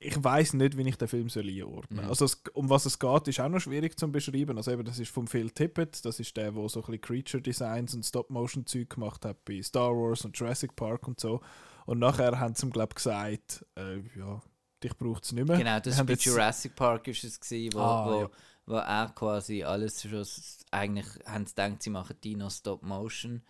Ich 0.00 0.22
weiß 0.22 0.54
nicht, 0.54 0.76
wie 0.76 0.88
ich 0.88 0.96
den 0.96 1.08
Film 1.08 1.28
soll 1.28 1.48
einordnen 1.48 1.96
soll. 1.98 2.04
Mhm. 2.04 2.10
Also 2.10 2.24
es, 2.24 2.42
um 2.54 2.70
was 2.70 2.86
es 2.86 2.98
geht, 2.98 3.28
ist 3.28 3.40
auch 3.40 3.48
noch 3.48 3.60
schwierig 3.60 3.98
zu 3.98 4.10
beschreiben. 4.10 4.56
Also 4.56 4.70
eben, 4.70 4.84
das 4.84 4.98
ist 4.98 5.10
von 5.10 5.26
Phil 5.26 5.50
Tippett. 5.50 6.04
Das 6.04 6.20
ist 6.20 6.36
der, 6.36 6.52
der 6.52 6.68
so 6.68 6.80
ein 6.80 6.86
bisschen 6.86 7.00
Creature 7.00 7.42
Designs 7.42 7.94
und 7.94 8.04
Stop-Motion-Zeug 8.04 8.90
gemacht 8.90 9.24
hat 9.24 9.44
bei 9.44 9.60
Star 9.62 9.90
Wars 9.90 10.24
und 10.24 10.38
Jurassic 10.38 10.76
Park 10.76 11.08
und 11.08 11.18
so. 11.18 11.40
Und 11.86 11.98
nachher 11.98 12.38
haben 12.38 12.54
sie 12.54 12.66
ihm, 12.66 12.70
glaube 12.70 12.90
ich, 12.92 12.96
gesagt, 12.96 13.64
äh, 13.76 13.98
ja, 14.16 14.40
dich 14.84 14.96
braucht 14.96 15.24
es 15.24 15.32
nicht 15.32 15.48
mehr. 15.48 15.56
Genau, 15.58 15.80
das 15.80 15.98
haben 15.98 16.06
bei 16.06 16.14
Jurassic 16.14 16.76
Park 16.76 17.08
ist 17.08 17.24
es 17.24 17.40
gewesen, 17.40 17.72
wo, 17.74 17.80
Ah, 17.80 18.06
wo, 18.06 18.20
ja. 18.20 18.30
wo 18.66 18.74
er 18.76 19.08
quasi 19.14 19.64
alles 19.64 20.02
schon 20.02 20.24
eigentlich 20.70 21.06
haben 21.26 21.46
sie 21.46 21.54
gedacht, 21.54 21.82
sie 21.82 21.90
machen 21.90 22.16
Dino 22.22 22.48
Stop 22.50 22.82
Motion. 22.82 23.42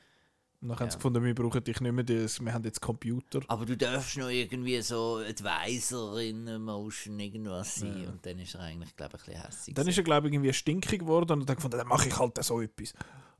Und 0.61 0.69
dann 0.71 0.79
haben 0.79 0.87
Ja. 0.87 0.91
sie 0.91 0.97
gefunden, 0.99 1.23
wir 1.23 1.35
brauchen 1.35 1.63
dich 1.63 1.81
nicht 1.81 1.93
mehr, 1.93 2.03
das, 2.05 2.41
wir 2.41 2.53
haben 2.53 2.65
jetzt 2.65 2.81
Computer. 2.81 3.41
Aber 3.47 3.65
du 3.65 3.77
darfst 3.77 4.17
noch 4.19 4.29
irgendwie 4.29 4.81
so 4.83 5.19
Advisor 5.19 6.21
in 6.21 6.61
Motion 6.63 7.21
irgendwas 7.21 7.77
sein. 7.77 8.09
Und 8.09 8.27
dann 8.27 8.39
ist 8.41 8.55
er 8.57 8.63
eigentlich, 8.63 8.97
glaube 8.97 9.17
ich, 9.17 9.23
ein 9.23 9.27
bisschen 9.35 9.43
hässlich. 9.47 9.75
Dann 9.77 9.87
ist 9.87 9.99
er, 9.99 10.05
glaube 10.05 10.27
ich, 10.29 10.35
irgendwie 10.35 10.53
stinkig 10.53 11.01
geworden 11.01 11.41
und 11.41 11.49
hat 11.49 11.57
gefunden, 11.57 11.79
dann 11.79 11.87
mache 11.87 12.09
ich 12.09 12.19
halt 12.19 12.43
so 12.43 12.61
etwas. 12.61 12.93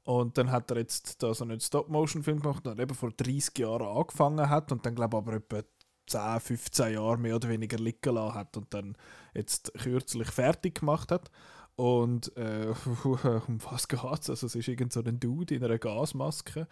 Und 0.05 0.39
dann 0.39 0.51
hat 0.51 0.71
er 0.71 0.79
jetzt 0.79 1.23
da 1.23 1.35
so 1.35 1.45
einen 1.45 1.61
Stop-Motion-Film 1.61 2.41
gemacht, 2.41 2.65
der 2.65 2.79
eben 2.79 2.95
vor 2.95 3.11
30 3.11 3.59
Jahren 3.59 3.87
angefangen 3.99 4.49
hat 4.49 4.71
und 4.73 4.87
dann, 4.87 4.95
glaube 4.95 5.17
ich, 5.17 5.23
aber 5.23 5.33
etwa 5.35 5.63
10, 6.07 6.41
15 6.41 6.95
Jahre 6.95 7.19
mehr 7.19 7.37
oder 7.37 7.49
weniger 7.49 7.77
liegen 7.79 8.15
lassen 8.15 8.35
hat 8.35 8.57
und 8.57 8.73
dann 8.73 8.97
jetzt 9.35 9.73
kürzlich 9.75 10.29
fertig 10.31 10.77
gemacht 10.81 11.11
hat. 11.13 11.31
Und 11.77 12.35
äh, 12.37 12.69
um 13.05 13.59
was 13.65 13.87
geht 13.89 14.01
es? 14.03 14.31
Also 14.31 14.47
es 14.47 14.55
ist 14.55 14.69
irgend 14.69 14.93
so 14.93 15.03
ein 15.03 15.21
Dude 15.21 15.57
in 15.57 15.65
einer 15.65 15.79
Gasmaske, 15.79 16.67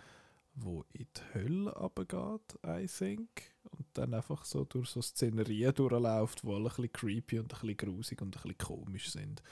wo 0.57 0.84
in 0.92 1.07
die 1.16 1.34
Hölle 1.34 1.72
runtergeht, 1.72 2.59
I 2.66 2.86
think. 2.86 3.28
Und 3.70 3.86
dann 3.92 4.14
einfach 4.14 4.44
so 4.44 4.64
durch 4.64 4.88
so 4.88 5.02
Szenerien 5.02 5.74
durchläuft, 5.74 6.42
die 6.42 6.48
alle 6.48 6.57
ein 6.57 6.64
bisschen 6.64 6.92
creepy 6.92 7.38
und 7.38 7.52
ein 7.52 7.61
bisschen 7.61 7.76
grusig 7.76 8.22
und 8.22 8.36
ein 8.36 8.42
bisschen 8.42 8.59
komisch 8.59 9.11
sind. 9.11 9.42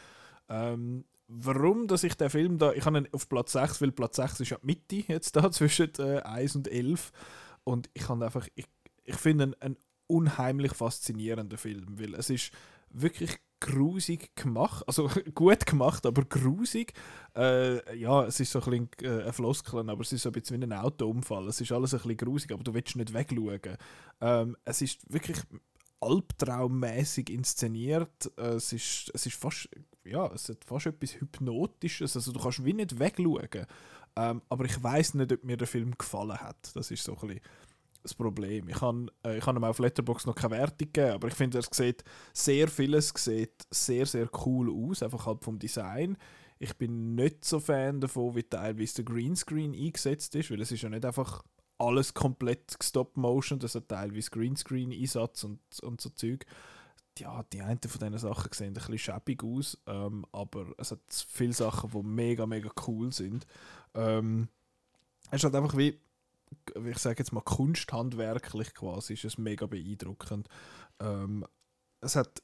Ähm, 0.49 1.05
warum, 1.29 1.87
dass 1.87 2.05
ich 2.05 2.15
den 2.15 2.31
Film 2.31 2.59
da, 2.59 2.73
ich 2.73 2.85
habe 2.85 2.99
ihn 2.99 3.09
auf 3.13 3.29
Platz 3.29 3.53
6, 3.53 3.81
weil 3.81 3.93
Platz 3.93 4.17
6 4.17 4.41
ist 4.41 4.51
ja 4.51 4.59
die 4.63 4.67
Mitte 4.67 5.13
jetzt 5.13 5.37
da 5.37 5.51
zwischen 5.53 5.93
äh, 5.99 6.21
1 6.21 6.57
und 6.57 6.69
11 6.69 7.13
und 7.65 7.91
ich 7.95 8.09
habe 8.09 8.25
einfach, 8.25 8.47
ich, 8.55 8.67
ich 9.05 9.17
finde 9.17 9.45
ihn 9.45 9.55
einen 9.61 9.77
unheimlich 10.07 10.73
faszinierenden 10.73 11.59
Film, 11.59 11.99
weil 11.99 12.15
es 12.15 12.31
ist 12.31 12.53
wirklich 12.91 13.39
grusig 13.65 14.37
gemacht, 14.37 14.85
also 14.87 15.09
gut 15.35 15.65
gemacht, 15.65 16.05
aber 16.05 16.25
grusig. 16.25 16.93
Äh, 17.35 17.99
ja, 17.99 18.25
es 18.27 18.39
ist 18.39 18.53
so 18.53 18.61
ein 18.61 18.89
bisschen 18.99 19.21
äh, 19.21 19.25
ein 19.25 19.33
Floskeln, 19.33 19.89
aber 19.89 20.03
es 20.03 20.13
ist 20.13 20.23
so 20.23 20.29
ein 20.29 20.33
bisschen 20.33 20.61
wie 20.61 20.65
ein 20.65 20.73
Autounfall. 20.73 21.49
Es 21.49 21.61
ist 21.61 21.73
alles 21.73 21.95
ein 21.95 22.01
bisschen 22.01 22.19
grusig, 22.19 22.53
aber 22.53 22.63
du 22.63 22.75
willst 22.75 22.95
nicht 22.97 23.15
wegschauen. 23.15 23.79
Ähm, 24.21 24.57
es 24.65 24.83
ist 24.83 25.01
wirklich 25.11 25.39
albtraummäßig 26.01 27.31
inszeniert. 27.31 28.31
Äh, 28.37 28.57
es 28.57 28.73
ist, 28.73 29.11
es 29.15 29.25
ist 29.25 29.37
fast, 29.37 29.69
ja, 30.05 30.27
es 30.35 30.49
hat 30.51 30.63
fast 30.65 30.87
etwas 30.87 31.19
Hypnotisches. 31.19 32.17
Also 32.17 32.33
du 32.33 32.41
kannst 32.41 32.65
wie 32.65 32.75
nicht 32.75 32.99
wegschauen. 32.99 33.67
Ähm, 34.17 34.43
aber 34.49 34.67
ich 34.67 34.81
weiß 34.81 35.15
nicht, 35.15 35.33
ob 35.33 35.43
mir 35.43 35.57
der 35.57 35.67
Film 35.67 35.97
gefallen 35.97 36.39
hat. 36.39 36.71
Das 36.75 36.91
ist 36.91 37.03
so 37.03 37.15
ein 37.15 37.29
bisschen 37.29 37.41
das 38.05 38.15
Problem. 38.15 38.69
Ich 38.69 38.81
habe 38.81 39.07
äh, 39.23 39.41
hab 39.41 39.57
ihm 39.57 39.65
auf 39.65 39.79
Letterboxd 39.79 40.27
noch 40.27 40.35
keine 40.35 40.57
Wertung 40.57 40.93
gegeben, 40.93 41.13
aber 41.13 41.29
ich 41.29 41.35
finde, 41.35 41.59
er 41.59 41.65
sieht 41.69 42.05
sehr 42.33 42.69
vieles 42.69 43.13
sieht 43.17 43.67
sehr, 43.71 44.07
sehr 44.07 44.29
cool 44.47 44.71
aus, 44.71 45.03
einfach 45.03 45.27
halt 45.27 45.43
vom 45.43 45.59
Design. 45.59 46.17
Ich 46.59 46.77
bin 46.77 47.15
nicht 47.15 47.45
so 47.45 47.59
Fan 47.59 48.01
davon, 48.01 48.37
wie 48.37 48.45
teilweise 48.45 49.03
der 49.03 49.05
Greenscreen 49.07 49.75
eingesetzt 49.75 50.35
ist, 50.37 50.51
weil 50.51 50.61
es 50.61 50.71
ist 50.71 50.83
ja 50.83 50.89
nicht 50.89 51.05
einfach 51.05 51.43
alles 51.79 52.15
komplett 52.15 52.77
Stop-Motion, 52.81 53.59
das 53.59 53.75
hat 53.75 53.89
teilweise 53.89 54.31
Greenscreen-Einsatz 54.31 55.45
und, 55.45 55.61
und 55.83 56.01
so 56.01 56.11
Zeug. 56.11 56.47
Ja, 57.19 57.43
die 57.53 57.63
einen 57.63 57.81
von 57.81 58.01
diesen 58.01 58.19
Sachen 58.19 58.53
sehen 58.53 58.69
ein 58.69 58.75
bisschen 58.75 58.99
schäbig 58.99 59.43
aus, 59.43 59.79
ähm, 59.87 60.27
aber 60.33 60.67
es 60.79 60.91
hat 60.91 61.01
viele 61.09 61.53
Sachen, 61.53 61.91
die 61.91 62.03
mega, 62.03 62.47
mega 62.47 62.71
cool 62.87 63.13
sind. 63.13 63.47
Ähm, 63.95 64.49
es 65.31 65.37
ist 65.39 65.45
halt 65.45 65.55
einfach 65.55 65.77
wie, 65.77 66.01
ich 66.87 66.99
sage 66.99 67.19
jetzt 67.19 67.33
mal 67.33 67.41
kunsthandwerklich 67.43 68.75
quasi, 68.75 69.15
ist 69.15 69.25
es 69.25 69.39
mega 69.39 69.67
beeindruckend. 69.67 70.49
Ähm, 71.01 71.45
es 72.01 72.17
hat 72.17 72.43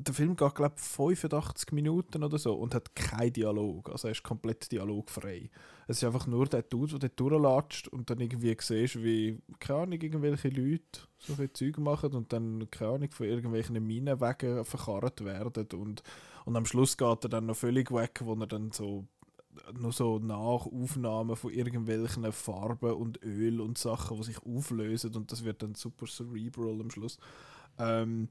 der 0.00 0.14
Film 0.14 0.36
geht, 0.36 0.54
glaube 0.54 0.74
ich, 0.76 0.82
85 0.82 1.72
Minuten 1.72 2.22
oder 2.22 2.38
so 2.38 2.54
und 2.54 2.74
hat 2.74 2.94
keinen 2.94 3.32
Dialog. 3.32 3.90
Also 3.90 4.08
er 4.08 4.12
ist 4.12 4.22
komplett 4.22 4.70
dialogfrei. 4.70 5.50
Es 5.88 5.98
ist 5.98 6.04
einfach 6.04 6.26
nur 6.26 6.46
der 6.46 6.62
Dude, 6.62 6.98
der 6.98 7.08
dort 7.08 7.20
durchlatscht 7.20 7.88
und 7.88 8.08
dann 8.08 8.20
irgendwie 8.20 8.56
siehst, 8.60 9.02
wie, 9.02 9.40
keine 9.58 9.80
Ahnung, 9.80 10.00
irgendwelche 10.00 10.48
Leute 10.48 11.00
so 11.18 11.34
viel 11.34 11.52
Zeug 11.52 11.78
machen 11.78 12.14
und 12.14 12.32
dann, 12.32 12.70
keine 12.70 12.92
Ahnung, 12.92 13.10
von 13.10 13.26
irgendwelchen 13.26 13.84
Minenwegen 13.84 14.64
verkarrt 14.64 15.24
werden 15.24 15.66
und, 15.74 16.02
und 16.44 16.56
am 16.56 16.66
Schluss 16.66 16.96
geht 16.96 17.24
er 17.24 17.28
dann 17.28 17.46
noch 17.46 17.56
völlig 17.56 17.90
weg, 17.90 18.20
wo 18.22 18.34
er 18.34 18.46
dann 18.46 18.70
so 18.70 19.04
nur 19.78 19.92
so 19.92 20.18
Nachaufnahmen 20.18 21.36
von 21.36 21.52
irgendwelchen 21.52 22.30
Farben 22.32 22.92
und 22.92 23.22
Öl 23.22 23.60
und 23.60 23.78
Sachen, 23.78 24.16
die 24.16 24.24
sich 24.24 24.38
auflösen 24.44 25.14
und 25.14 25.30
das 25.32 25.44
wird 25.44 25.62
dann 25.62 25.74
super 25.74 26.06
cerebral 26.06 26.80
am 26.80 26.90
Schluss. 26.90 27.18
Ähm, 27.78 28.28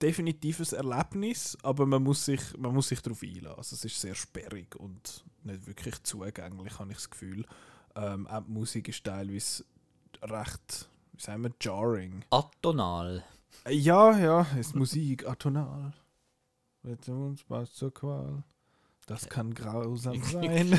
definitives 0.00 0.72
Erlebnis, 0.72 1.56
aber 1.62 1.86
man 1.86 2.02
muss 2.02 2.24
sich, 2.24 2.40
man 2.58 2.74
muss 2.74 2.88
sich 2.88 3.00
darauf 3.00 3.22
einlassen. 3.22 3.58
Also 3.58 3.76
es 3.76 3.84
ist 3.84 4.00
sehr 4.00 4.14
sperrig 4.14 4.74
und 4.76 5.24
nicht 5.44 5.66
wirklich 5.66 6.02
zugänglich, 6.02 6.78
habe 6.78 6.90
ich 6.90 6.96
das 6.96 7.10
Gefühl. 7.10 7.44
Ähm, 7.94 8.26
auch 8.26 8.42
die 8.42 8.50
Musik 8.50 8.88
ist 8.88 9.04
teilweise 9.04 9.64
recht, 10.22 10.88
wie 11.12 11.22
sagen 11.22 11.42
wir, 11.42 11.52
jarring. 11.60 12.24
Atonal. 12.30 13.24
Äh, 13.64 13.74
Ja, 13.74 14.18
ja, 14.18 14.46
ist 14.58 14.74
Musik 14.74 15.26
atonal. 15.26 15.92
Wird 16.82 17.08
uns 17.08 17.44
was 17.48 17.72
zur 17.74 17.94
Qual. 17.94 18.42
Das 19.06 19.28
kann 19.28 19.52
grausam 19.52 20.22
sein. 20.22 20.78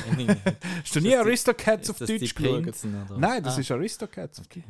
Hast 0.83 0.95
du 0.95 1.01
nie 1.01 1.15
Aristocats 1.15 1.83
Ist 1.83 1.89
auf 1.91 1.97
das 1.99 2.07
Deutsch 2.07 2.33
geschaut? 2.35 2.65
Nein, 3.17 3.43
das 3.43 3.57
Ah, 3.57 3.59
ist 3.59 3.71
Aristocats 3.71 4.39
auf 4.39 4.47
Deutsch. 4.47 4.63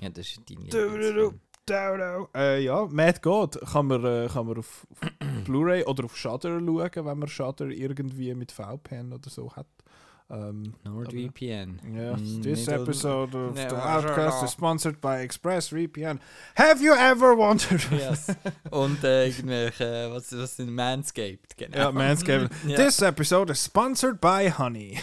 Ja, 0.00 0.08
das 0.10 0.26
ist 0.26 0.40
deine 0.48 0.60
Du, 0.68 0.88
du, 0.90 1.12
du. 1.14 1.32
Lieblingsfilm. 1.70 2.28
Äh, 2.34 2.60
ja, 2.64 2.86
Mad 2.86 3.18
God 3.20 3.60
kann 3.60 3.86
man, 3.86 4.04
äh, 4.04 4.28
kann 4.32 4.46
man 4.46 4.58
auf, 4.58 4.86
auf 4.90 5.10
Blu-ray 5.44 5.84
oder 5.84 6.04
auf 6.06 6.16
Shudder 6.16 6.58
schauen, 6.60 6.90
wenn 7.06 7.18
man 7.18 7.28
Shudder 7.28 7.66
irgendwie 7.66 8.34
mit 8.34 8.52
VPN 8.52 9.12
oder 9.12 9.28
so 9.30 9.54
hat. 9.54 9.66
Ähm, 10.30 10.74
NordVPN. 10.84 11.80
ja, 11.94 12.14
Mm, 12.14 12.42
this 12.42 12.68
episode 12.68 13.34
of 13.34 13.54
No, 13.54 13.68
the 13.68 13.74
no, 13.74 13.76
Outcast 13.80 14.42
no. 14.42 14.44
is 14.44 14.50
sponsored 14.52 15.00
by 15.00 15.22
ExpressVPN. 15.24 16.20
Have 16.56 16.82
you 16.82 16.92
ever 16.92 17.34
wondered? 17.34 17.80
Yes. 17.90 18.26
Und 18.70 19.02
äh, 19.04 19.28
irgendwelche, 19.28 20.10
was, 20.12 20.30
was 20.36 20.56
sind 20.56 20.70
Manscaped, 20.70 21.56
genau. 21.56 21.76
ja, 21.78 21.92
Manscaped. 21.92 22.50
Ja. 22.66 22.76
This 22.76 23.00
episode 23.00 23.50
is 23.52 23.64
sponsored 23.64 24.20
by 24.20 24.50
Honey. 24.50 24.98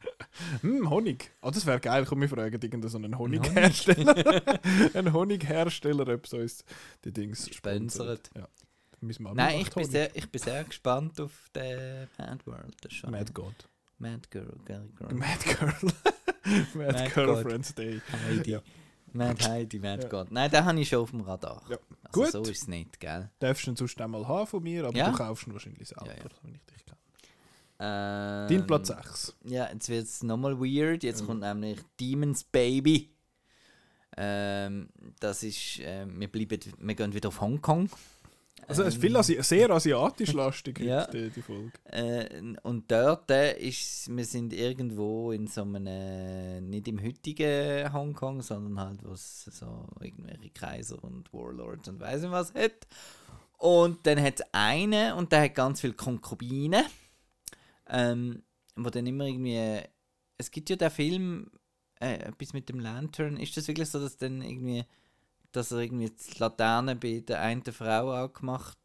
hm, 0.60 0.90
Honig. 0.90 1.30
Oh, 1.40 1.50
das 1.50 1.64
wäre 1.64 1.80
geil. 1.80 2.04
Komm, 2.06 2.20
wir 2.20 2.28
fragen 2.28 2.52
irgendeinen 2.60 2.90
so 2.90 2.98
einen 2.98 3.16
Honighersteller. 3.18 4.42
einen 4.92 5.12
Honighersteller, 5.14 6.06
ob 6.12 6.26
so 6.26 6.36
uns 6.36 6.62
die 7.06 7.12
Dings 7.12 7.48
Sponsert. 7.54 8.28
Ja. 8.36 8.46
Nein, 9.00 9.60
ich 9.60 9.70
bin, 9.70 9.84
sehr, 9.84 10.14
ich 10.14 10.28
bin 10.28 10.42
sehr 10.42 10.64
gespannt 10.64 11.18
auf 11.20 11.48
den 11.54 12.08
Mad 12.18 12.44
World. 12.44 12.84
Ist 12.84 13.08
Mad 13.08 13.32
God. 13.32 13.54
Mad 13.98 14.30
Girl, 14.30 14.56
Girl, 14.64 14.88
Girl. 14.96 15.14
Mad 15.14 15.38
Girl. 15.44 15.74
Mad, 16.74 16.92
Mad 16.92 17.10
Girlfriend's 17.14 17.74
Day. 17.74 18.00
Heidi. 18.26 18.52
Ja. 18.52 18.60
Mad 19.12 19.42
Heidi, 19.48 19.78
Mad 19.78 20.02
Ja. 20.04 20.08
God. 20.08 20.30
Nein, 20.30 20.50
den 20.50 20.64
habe 20.64 20.80
ich 20.80 20.88
schon 20.88 21.00
auf 21.00 21.10
dem 21.10 21.20
Radar. 21.22 21.62
Ja. 21.68 21.78
Also 22.04 22.22
Gut. 22.22 22.30
so 22.32 22.42
ist 22.42 22.62
es 22.62 22.68
nicht, 22.68 23.00
gell? 23.00 23.30
Darfst 23.38 23.66
du 23.66 23.70
ihn 23.72 23.76
sonst 23.76 24.00
einmal 24.00 24.26
haben 24.26 24.46
von 24.46 24.62
mir, 24.62 24.84
aber 24.84 24.96
Ja. 24.96 25.10
du 25.10 25.16
kaufst 25.16 25.46
ihn 25.46 25.52
wahrscheinlich 25.52 25.88
selber, 25.88 26.06
Ja, 26.06 26.14
ja. 26.16 26.24
wenn 26.42 26.54
ich 26.54 26.64
dich 26.64 26.84
kenne. 26.84 26.98
Ähm, 27.80 28.48
Dein 28.48 28.66
Platz 28.66 28.88
6. 28.88 29.36
Ja, 29.44 29.68
jetzt 29.72 29.88
wird 29.88 30.04
es 30.04 30.22
nochmal 30.22 30.58
weird. 30.58 31.02
Jetzt 31.04 31.24
kommt 31.26 31.40
nämlich 31.40 31.80
Demons 32.00 32.44
Baby. 32.44 33.14
Ähm, 34.16 34.88
das 35.20 35.42
ist, 35.42 35.78
äh, 35.80 36.04
wir, 36.08 36.28
bleiben, 36.30 36.58
wir 36.78 36.94
gehen 36.94 37.14
wieder 37.14 37.28
auf 37.28 37.40
Hongkong. 37.40 37.88
Also 38.66 38.82
es 38.82 38.94
ist 38.94 39.00
viel 39.00 39.16
Asi 39.16 39.42
sehr 39.42 39.70
asiatisch 39.70 40.32
lastig 40.32 40.80
Ja. 40.80 41.06
heute, 41.06 41.30
die, 41.30 41.42
Folge. 41.42 41.72
Äh, 41.84 42.42
und 42.62 42.90
dort 42.90 43.30
äh, 43.30 43.58
ist, 43.58 44.14
wir 44.14 44.24
sind 44.24 44.52
irgendwo 44.52 45.32
in 45.32 45.46
so 45.46 45.62
einem, 45.62 45.86
äh, 45.86 46.60
nicht 46.60 46.88
im 46.88 47.02
heutigen 47.02 47.92
Hongkong, 47.92 48.42
sondern 48.42 48.78
halt, 48.78 49.04
wo 49.04 49.12
es 49.12 49.44
so 49.44 49.86
irgendwelche 50.00 50.50
Kaiser 50.50 51.02
und 51.02 51.32
Warlords 51.32 51.88
und 51.88 52.00
weiss 52.00 52.22
nicht 52.22 52.30
was 52.30 52.52
hat. 52.54 52.86
Und 53.58 54.06
dann 54.06 54.20
hat 54.20 54.40
es 54.40 54.46
einen 54.52 55.14
und 55.14 55.32
der 55.32 55.42
hat 55.42 55.54
ganz 55.54 55.80
viele 55.80 55.94
Konkubinen, 55.94 56.84
ähm, 57.88 58.42
wo 58.76 58.90
dann 58.90 59.06
immer 59.06 59.24
irgendwie, 59.24 59.80
es 60.36 60.50
gibt 60.50 60.70
ja 60.70 60.76
den 60.76 60.90
Film, 60.90 61.50
äh, 62.00 62.14
etwas 62.20 62.52
mit 62.52 62.68
dem 62.68 62.78
Lantern, 62.78 63.36
ist 63.36 63.56
das 63.56 63.66
wirklich 63.66 63.88
so, 63.88 63.98
dass 63.98 64.16
dann 64.16 64.42
irgendwie, 64.42 64.84
dass 65.58 65.72
er 65.72 65.78
irgendwie 65.78 66.10
die 66.10 66.38
Laterne 66.38 66.94
bei 66.94 67.20
der 67.26 67.40
einen 67.40 67.64
Frau 67.64 68.12
angemacht 68.12 68.78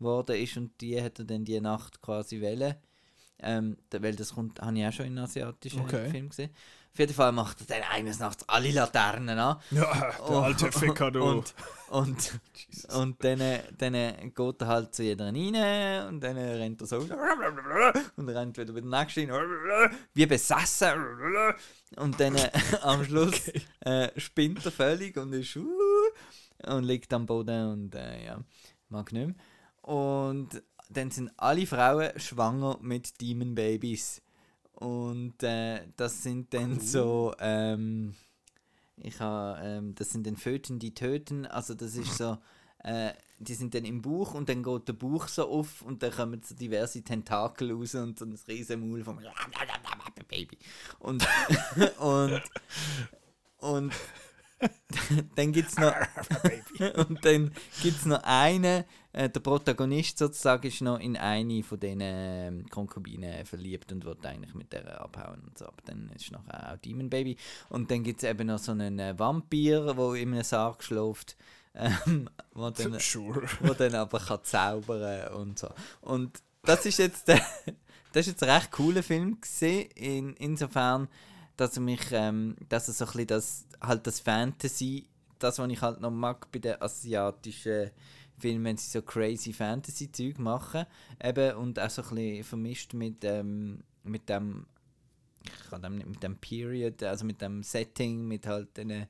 worden 0.00 0.36
ist 0.36 0.56
und 0.56 0.80
die 0.80 1.00
hat 1.00 1.18
er 1.20 1.24
dann 1.24 1.44
die 1.44 1.60
Nacht 1.60 2.02
quasi 2.02 2.40
wählen. 2.40 2.74
Ähm, 3.40 3.76
weil 3.92 4.16
das 4.16 4.34
kommt, 4.34 4.60
habe 4.60 4.76
ich 4.76 4.84
auch 4.84 4.92
schon 4.92 5.06
in 5.06 5.18
asiatischen 5.18 5.82
Okay. 5.82 6.10
Filmen 6.10 6.28
gesehen. 6.30 6.50
Auf 6.92 6.98
jeden 6.98 7.14
Fall 7.14 7.30
macht 7.30 7.60
er 7.60 7.66
dann 7.66 7.88
eines 7.92 8.18
Nachts 8.18 8.44
alle 8.48 8.72
Laternen 8.72 9.38
an. 9.38 9.60
Ja, 9.70 9.92
der 10.10 10.20
Oh, 10.28 10.40
alte 10.40 10.72
Ficker, 10.72 11.12
du. 11.12 11.22
Und, 11.22 11.54
und, 11.90 12.40
und 12.92 13.22
dann, 13.24 13.40
dann 13.78 13.92
geht 14.34 14.60
er 14.62 14.66
halt 14.66 14.92
zu 14.94 15.04
jeder 15.04 15.26
rein 15.26 16.08
und 16.08 16.20
dann 16.20 16.36
rennt 16.36 16.80
er 16.80 16.86
so 16.88 16.96
und 18.16 18.28
rennt 18.28 18.58
wieder 18.58 18.72
bei 18.72 18.80
der 18.80 18.90
nächsten 18.90 19.30
rein, 19.30 19.90
wie 20.14 20.26
besessen. 20.26 20.94
Und 21.96 22.18
dann 22.18 22.36
am 22.82 23.04
Schluss 23.04 23.48
äh, 23.80 24.08
spinnt 24.18 24.64
er 24.64 24.72
völlig 24.72 25.16
und 25.16 25.32
ist 25.32 25.54
uh, 25.54 25.77
und 26.66 26.84
liegt 26.84 27.12
am 27.12 27.26
Boden 27.26 27.72
und 27.72 27.94
äh, 27.94 28.24
ja, 28.24 28.44
mag 28.88 29.12
nicht 29.12 29.26
mehr. 29.26 29.36
Und 29.82 30.62
dann 30.90 31.10
sind 31.10 31.30
alle 31.36 31.66
Frauen 31.66 32.10
schwanger 32.18 32.78
mit 32.80 33.20
Demon 33.20 33.54
Babys. 33.54 34.22
Und 34.72 35.42
äh, 35.42 35.80
das 35.96 36.22
sind 36.22 36.54
dann 36.54 36.78
so, 36.78 37.34
ähm, 37.40 38.14
ich 38.96 39.18
habe, 39.20 39.60
ähm, 39.62 39.94
das 39.94 40.10
sind 40.10 40.26
dann 40.26 40.36
Föten, 40.36 40.78
die 40.78 40.94
töten. 40.94 41.46
Also 41.46 41.74
das 41.74 41.96
ist 41.96 42.16
so, 42.16 42.38
äh, 42.84 43.12
die 43.38 43.54
sind 43.54 43.74
dann 43.74 43.84
im 43.84 44.02
Bauch 44.02 44.34
und 44.34 44.48
dann 44.48 44.62
geht 44.62 44.88
der 44.88 44.92
Bauch 44.92 45.28
so 45.28 45.48
auf 45.48 45.82
und 45.82 46.02
dann 46.02 46.12
kommen 46.12 46.42
so 46.42 46.54
diverse 46.54 47.02
Tentakel 47.02 47.72
raus 47.72 47.94
und 47.94 48.18
so 48.18 48.24
ein 48.24 48.38
riesen 48.46 48.88
Maul 48.88 49.02
vom 49.04 49.18
Baby. 50.28 50.58
Und, 50.98 51.26
und, 51.98 52.42
und 53.58 53.92
dann 55.36 55.52
gibt 55.52 55.70
es 55.70 55.78
noch 55.78 55.94
und 57.08 57.24
dann 57.24 57.52
gibt's 57.82 58.06
noch 58.06 58.22
einen, 58.22 58.84
äh, 59.12 59.28
der 59.28 59.40
Protagonist 59.40 60.18
sozusagen 60.18 60.66
ist 60.66 60.80
noch 60.80 61.00
in 61.00 61.16
eine 61.16 61.62
von 61.62 61.80
diesen 61.80 62.00
ähm, 62.02 62.66
Konkubinen 62.68 63.44
verliebt 63.44 63.92
und 63.92 64.04
wird 64.04 64.24
eigentlich 64.26 64.54
mit 64.54 64.72
der 64.72 65.00
abhauen 65.00 65.40
und 65.40 65.58
so. 65.58 65.66
Aber 65.66 65.82
dann 65.84 66.10
ist 66.14 66.30
nachher 66.30 66.72
auch 66.72 66.78
Demon 66.78 67.10
Baby. 67.10 67.36
Und 67.68 67.90
dann 67.90 68.02
gibt 68.04 68.22
es 68.22 68.28
eben 68.28 68.46
noch 68.46 68.58
so 68.58 68.72
einen 68.72 68.98
äh, 68.98 69.18
Vampir, 69.18 69.94
der 69.94 70.14
in 70.14 70.32
einem 70.32 70.44
Sarg 70.44 70.82
schläft, 70.82 71.36
ähm, 71.74 72.28
wo, 72.52 72.70
dann, 72.70 72.98
Sure. 72.98 73.42
wo 73.60 73.72
dann 73.74 73.94
aber 73.94 74.18
kann 74.18 74.40
zaubern 74.42 75.34
und 75.34 75.58
so. 75.58 75.68
Und 76.00 76.42
das 76.62 76.84
ist 76.86 76.98
jetzt, 76.98 77.28
der, 77.28 77.40
das 78.12 78.26
ist 78.26 78.32
jetzt 78.32 78.42
ein 78.42 78.50
recht 78.50 78.70
cooler 78.70 79.02
Film 79.02 79.40
gesehen, 79.40 79.90
in, 79.94 80.34
insofern, 80.34 81.08
dass 81.58 81.78
mich, 81.78 82.00
ähm, 82.12 82.56
dass 82.68 82.88
er 82.88 82.94
so 82.94 83.04
ein 83.04 83.10
bisschen 83.10 83.26
das, 83.26 83.66
halt 83.82 84.06
das 84.06 84.20
Fantasy, 84.20 85.08
das, 85.38 85.58
was 85.58 85.70
ich 85.70 85.82
halt 85.82 86.00
noch 86.00 86.10
mag 86.10 86.50
bei 86.52 86.60
den 86.60 86.80
asiatischen 86.80 87.90
Filmen, 88.38 88.64
wenn 88.64 88.76
sie 88.76 88.88
so 88.88 89.02
crazy 89.02 89.52
Fantasy-Zeug 89.52 90.38
machen, 90.38 90.86
eben, 91.22 91.56
und 91.56 91.80
auch 91.80 91.90
so 91.90 92.02
ein 92.02 92.08
bisschen 92.10 92.44
vermischt 92.44 92.94
mit, 92.94 93.24
ähm, 93.24 93.82
mit 94.04 94.28
dem, 94.28 94.66
ich 95.44 95.70
kann 95.70 95.82
dem 95.82 95.96
nicht, 95.96 96.08
mit 96.08 96.22
dem 96.22 96.36
Period, 96.36 97.02
also 97.02 97.24
mit 97.24 97.42
dem 97.42 97.64
Setting, 97.64 98.28
mit 98.28 98.46
halt 98.46 98.76
den 98.76 99.08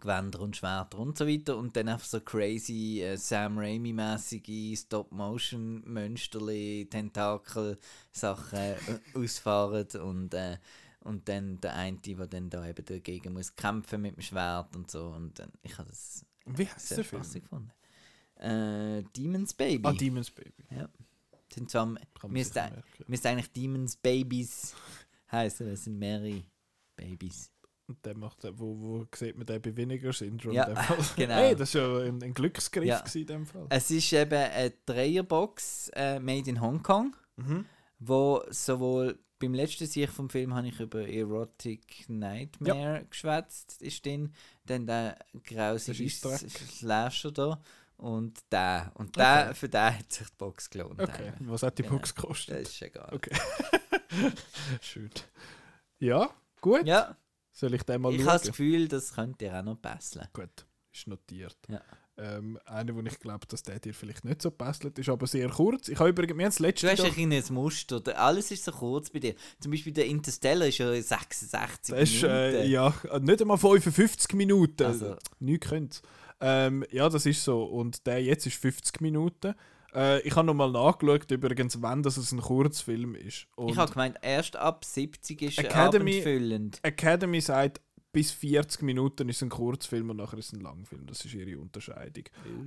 Gewänder 0.00 0.40
und 0.40 0.56
Schwerter 0.56 0.98
und 0.98 1.16
so 1.16 1.28
weiter. 1.28 1.56
Und 1.56 1.76
dann 1.76 1.88
einfach 1.88 2.06
so 2.06 2.20
crazy 2.20 3.00
äh, 3.00 3.16
Sam 3.16 3.58
Raimi-mäßige 3.58 4.76
Stop-Motion-Mönsterli, 4.76 6.88
Tentakel-Sachen 6.90 8.58
äh, 8.58 8.74
ausfahren 9.14 9.86
und, 10.00 10.34
äh, 10.34 10.58
und 11.04 11.28
dann 11.28 11.60
der 11.60 11.74
eine, 11.74 11.98
der 11.98 12.26
dann 12.26 12.50
da 12.50 12.66
eben 12.68 12.84
dagegen 12.84 13.32
muss 13.32 13.54
kämpfen 13.56 14.02
mit 14.02 14.16
dem 14.16 14.22
Schwert 14.22 14.74
und 14.76 14.90
so 14.90 15.08
und 15.08 15.38
dann, 15.38 15.50
ich 15.62 15.76
habe 15.78 15.88
das 15.88 16.24
Wie 16.46 16.66
heißt 16.66 16.88
sehr 16.88 16.96
der 16.98 17.04
Film? 17.04 17.22
spaßig 17.22 17.42
gefunden. 17.44 17.70
Äh, 18.36 19.02
Demons 19.16 19.54
Baby. 19.54 19.86
Ah, 19.88 19.92
Demons 19.92 20.30
Baby. 20.30 20.64
ja. 20.70 20.88
Sind 21.52 21.70
zwar, 21.70 21.86
müsste, 22.28 22.82
müsste 23.06 23.28
eigentlich 23.28 23.52
Demons 23.52 23.96
Babies 23.96 24.74
heißen, 25.32 25.68
das 25.68 25.84
sind 25.84 25.98
mehrere 25.98 26.42
Babys. 26.96 27.50
Und 27.88 28.04
der 28.06 28.16
macht, 28.16 28.38
wo, 28.58 28.78
wo 28.80 29.06
sieht 29.14 29.36
man 29.36 29.44
den 29.44 29.60
bei 29.60 29.76
Vinegar 29.76 30.12
Syndrome? 30.12 30.54
Ja, 30.54 30.66
genau. 31.16 31.34
Hey, 31.34 31.54
das 31.54 31.74
war 31.74 32.00
ja 32.04 32.08
ein, 32.08 32.22
ein 32.22 32.32
Glücksgriff 32.32 32.84
Ja. 32.86 33.04
in 33.14 33.26
dem 33.26 33.44
Fall. 33.46 33.66
Es 33.68 33.90
ist 33.90 34.12
eben 34.12 34.32
eine 34.32 34.72
Dreierbox 34.86 35.90
äh, 35.94 36.18
made 36.20 36.48
in 36.48 36.60
Hongkong, 36.60 37.14
Mhm. 37.36 37.66
wo 37.98 38.42
sowohl 38.50 39.18
beim 39.42 39.54
letzten 39.54 39.86
Sicht 39.86 40.12
vom 40.12 40.30
Film 40.30 40.54
habe 40.54 40.68
ich 40.68 40.78
über 40.80 41.06
Erotic 41.08 42.08
Nightmare 42.08 43.04
geschwätzt, 43.10 43.82
ist 43.82 44.04
drin, 44.06 44.32
dann 44.64 44.86
der 44.86 45.18
grausige. 45.44 46.08
Slasher 46.08 47.32
da 47.32 47.60
und 47.96 48.40
der. 48.50 48.92
Und 48.94 49.16
der, 49.16 49.46
Okay. 49.48 49.54
für 49.54 49.68
den 49.68 49.98
hat 49.98 50.12
sich 50.12 50.26
die 50.28 50.34
Box 50.38 50.70
gelohnt. 50.70 51.00
Okay, 51.00 51.32
was 51.40 51.62
hat 51.62 51.78
die 51.78 51.82
Genau. 51.82 51.96
Box 51.96 52.14
gekostet? 52.14 52.62
Das 52.66 52.72
ist 52.72 52.82
egal. 52.82 53.10
Okay. 53.12 53.36
Schön. 54.80 55.10
Ja, 55.98 56.30
gut. 56.60 56.86
Ja, 56.86 57.16
Soll 57.52 57.74
ich 57.74 57.82
den 57.82 58.00
mal 58.00 58.12
ich 58.12 58.18
schauen? 58.20 58.28
habe 58.28 58.38
das 58.38 58.46
Gefühl, 58.48 58.88
das 58.88 59.12
könnte 59.14 59.44
dir 59.44 59.58
auch 59.58 59.62
noch 59.62 59.80
passen. 59.80 60.22
Gut, 60.32 60.66
ist 60.92 61.06
notiert. 61.06 61.56
Ja. 61.68 61.80
Ähm, 62.22 62.58
einer, 62.66 62.94
wo 62.94 63.00
ich 63.00 63.18
glaube, 63.18 63.46
dass 63.48 63.62
der 63.64 63.80
dir 63.80 63.92
vielleicht 63.92 64.24
nicht 64.24 64.42
so 64.42 64.50
passt, 64.50 64.84
ist 64.84 65.08
aber 65.08 65.26
sehr 65.26 65.48
kurz. 65.48 65.88
Ich 65.88 65.98
habe 65.98 66.10
übrigens, 66.10 66.36
wir 66.38 66.44
haben 66.44 66.50
das 66.52 66.58
letzte 66.60 66.86
Du 66.86 66.92
hast 66.92 67.16
Jahr- 67.16 67.30
ein 67.32 67.42
Muster. 67.54 68.00
Alles 68.16 68.50
ist 68.52 68.64
so 68.64 68.70
kurz 68.70 69.10
bei 69.10 69.18
dir. 69.18 69.34
Zum 69.60 69.72
Beispiel 69.72 69.92
der 69.92 70.06
Interstellar 70.06 70.68
ist 70.68 70.78
ja 70.78 70.92
66 71.02 71.94
Das 71.94 72.10
ist, 72.10 72.22
äh, 72.22 72.50
Minuten. 72.52 72.70
ja, 72.70 72.94
nicht 73.20 73.40
einmal 73.42 73.58
55 73.58 74.34
Minuten. 74.34 74.82
Also- 74.84 75.16
Nichts 75.40 75.68
könnte 75.68 75.98
ähm, 76.40 76.84
Ja, 76.90 77.08
das 77.08 77.26
ist 77.26 77.42
so. 77.42 77.64
Und 77.64 78.06
der 78.06 78.22
jetzt 78.22 78.46
ist 78.46 78.56
50 78.56 79.00
Minuten. 79.00 79.54
Äh, 79.94 80.20
ich 80.22 80.34
habe 80.36 80.46
nochmal 80.46 80.70
nachgeschaut, 80.70 81.30
übrigens, 81.30 81.80
wann 81.82 82.02
das 82.02 82.16
ein 82.32 82.40
Kurzfilm 82.40 83.14
ist. 83.14 83.46
Und 83.56 83.68
Ich 83.70 83.76
habe 83.76 83.90
gemeint, 83.92 84.16
erst 84.22 84.56
ab 84.56 84.84
70 84.84 85.42
ist 85.42 85.58
er 85.58 85.64
Academy- 85.66 86.12
abendfüllend. 86.20 86.78
Academy 86.82 87.40
sagt, 87.40 87.80
bis 88.12 88.30
40 88.32 88.82
Minuten 88.82 89.28
ist 89.30 89.42
ein 89.42 89.48
Kurzfilm 89.48 90.10
und 90.10 90.18
nachher 90.18 90.38
ist 90.38 90.52
ein 90.52 90.60
Langfilm. 90.60 91.06
Das 91.06 91.24
ist 91.24 91.32
ihre 91.32 91.58
Unterscheidung. 91.58 92.24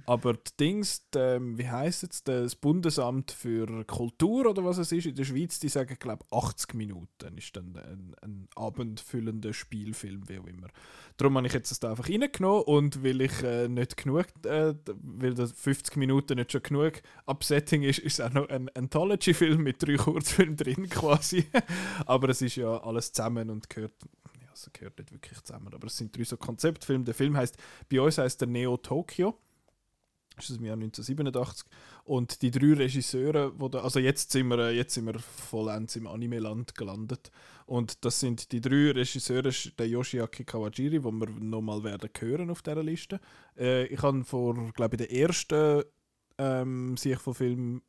Aber 0.08 0.34
die 0.34 0.52
Dings, 0.60 1.08
die, 1.12 1.20
ähm, 1.20 1.58
wie 1.58 1.70
heisst 1.70 2.04
es, 2.04 2.24
das 2.24 2.56
Bundesamt 2.56 3.32
für 3.32 3.86
Kultur 3.86 4.48
oder 4.50 4.66
was 4.66 4.80
es 4.80 4.92
ist, 4.92 5.06
in 5.06 5.16
der 5.16 5.24
Schweiz, 5.24 5.60
die 5.60 5.70
sagen, 5.70 5.98
glaube 6.00 6.26
80 6.32 6.74
Minuten 6.74 7.38
ist 7.38 7.56
dann 7.56 7.76
ein, 7.78 8.16
ein 8.22 8.48
abendfüllender 8.56 9.54
Spielfilm, 9.54 10.28
wie 10.28 10.40
auch 10.40 10.48
immer. 10.48 10.68
Darum 11.18 11.38
habe 11.38 11.48
ich 11.48 11.54
jetzt 11.54 11.70
das 11.72 11.80
da 11.80 11.92
einfach 11.92 12.10
reingenommen 12.10 12.64
und 12.64 13.04
weil 13.04 13.22
ich 13.22 13.44
äh, 13.44 13.68
nicht 13.68 13.98
genug, 13.98 14.26
äh, 14.46 14.74
weil 15.02 15.36
das 15.36 15.52
50 15.52 15.96
Minuten 15.98 16.36
nicht 16.36 16.52
schon 16.52 16.64
genug 16.64 17.02
Upsetting 17.28 17.84
ist, 17.84 18.00
ist 18.00 18.20
es 18.20 18.26
auch 18.26 18.34
noch 18.34 18.50
ein 18.50 18.70
Anthology-Film 18.70 19.62
mit 19.62 19.82
drei 19.82 19.96
Kurzfilmen 19.96 20.58
drin 20.58 20.90
quasi. 20.90 21.46
aber 22.06 22.30
es 22.30 22.42
ist 22.42 22.56
ja 22.56 22.82
alles 22.84 23.12
zusammen 23.12 23.50
und 23.50 23.70
gehört, 23.70 23.94
ja, 24.66 24.72
es 24.72 24.74
gehört 24.74 24.98
nicht 25.00 25.12
wirklich 25.12 25.42
zusammen, 25.42 25.74
aber 25.74 25.88
es 25.88 25.98
sind 25.98 26.16
drei 26.16 26.24
so 26.24 26.38
Konzeptfilme. 26.38 27.04
Der 27.04 27.14
Film 27.14 27.36
heißt, 27.36 27.58
bei 27.90 28.02
uns 28.02 28.18
heißt 28.18 28.42
der 28.42 28.48
Neo 28.48 28.78
Tokyo. 28.78 29.38
Das 30.36 30.50
ist 30.50 30.58
im 30.58 30.66
Jahr 30.66 30.74
1987. 30.74 31.66
Und 32.04 32.42
die 32.42 32.52
drei 32.52 32.74
Regisseure, 32.74 33.58
wo 33.58 33.70
da, 33.70 33.80
also 33.80 34.00
jetzt 34.00 34.32
sind 34.32 34.50
wir, 34.50 34.74
jetzt 34.74 34.94
sind 34.94 35.06
wir 35.06 35.18
vollends 35.20 35.96
im 35.96 36.08
Anime-Land 36.08 36.76
gelandet. 36.76 37.32
Und 37.66 38.04
das 38.04 38.20
sind 38.20 38.52
die 38.52 38.60
drei 38.60 38.92
Regisseure, 38.92 39.52
der 39.78 39.88
Yoshiaki 39.88 40.44
Kawajiri, 40.44 41.04
wo 41.04 41.12
wir 41.12 41.30
nochmal 41.30 41.84
werden 41.84 42.10
hören 42.20 42.50
auf 42.50 42.62
dieser 42.62 42.84
Liste. 42.84 43.20
Äh, 43.58 43.86
ich 43.86 44.02
habe 44.02 44.24
vor, 44.26 44.56
glaube 44.74 44.96
ich, 44.96 45.08
der 45.08 45.12
ersten 45.12 45.84
ähm, 46.38 46.98
Sicht 46.98 47.22
Film 47.22 47.82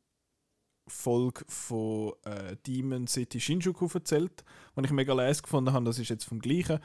Folge 0.87 1.43
von 1.47 2.13
äh, 2.23 2.55
Demon 2.65 3.07
City 3.07 3.39
Shinjuku 3.39 3.87
erzählt, 3.93 4.43
was 4.75 4.85
ich 4.85 4.91
mega 4.91 5.13
leise 5.13 5.41
gefunden 5.41 5.73
habe. 5.73 5.85
Das 5.85 5.99
ist 5.99 6.09
jetzt 6.09 6.25
vom 6.25 6.39
gleichen. 6.39 6.79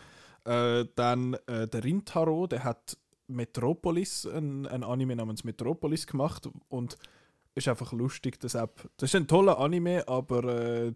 Äh, 0.45 0.87
dann 0.95 1.35
äh, 1.47 1.69
der 1.69 1.85
Rintaro, 1.85 2.47
der 2.47 2.65
hat 2.65 2.97
Metropolis, 3.29 4.27
ein, 4.27 4.67
ein 4.67 4.85
Anime 4.85 5.17
namens 5.17 5.45
Metropolis 5.45 6.07
gemacht 6.07 6.49
und 6.69 6.99
ist 7.55 7.69
einfach 7.69 7.93
lustig, 7.93 8.41
dass 8.41 8.57
ab. 8.57 8.89
Das 8.97 9.11
ist 9.11 9.17
ein 9.17 9.29
toller 9.29 9.59
Anime, 9.59 10.07
aber 10.09 10.45
äh, 10.45 10.93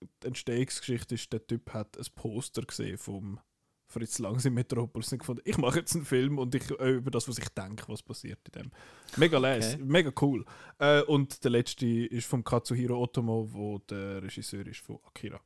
die 0.00 0.26
Entstehungsgeschichte 0.26 1.14
ist, 1.14 1.32
der 1.32 1.46
Typ 1.46 1.72
hat 1.72 1.96
ein 1.96 2.06
Poster 2.14 2.62
gesehen 2.62 2.98
vom 2.98 3.38
Fritz 3.92 4.18
Langs 4.18 4.44
in 4.44 4.54
Metropolis 4.54 5.12
und 5.12 5.18
gefunden, 5.18 5.42
ich 5.44 5.58
mache 5.58 5.80
jetzt 5.80 5.94
einen 5.94 6.04
Film 6.04 6.38
und 6.38 6.54
ich 6.54 6.70
äh, 6.80 6.92
über 6.92 7.10
das, 7.10 7.28
was 7.28 7.38
ich 7.38 7.48
denke, 7.50 7.84
was 7.88 8.02
passiert 8.02 8.38
in 8.54 8.62
dem. 8.62 8.70
Mega 9.16 9.38
les, 9.38 9.74
Okay. 9.74 9.82
mega 9.84 10.10
cool. 10.20 10.44
Äh, 10.78 11.02
und 11.02 11.44
der 11.44 11.50
letzte 11.50 11.86
ist 11.86 12.26
vom 12.26 12.42
Katsuhiro 12.42 13.00
Otomo, 13.00 13.48
wo 13.52 13.78
der 13.78 14.22
Regisseur 14.22 14.66
ist 14.66 14.80
von 14.80 14.98
Akira. 15.06 15.40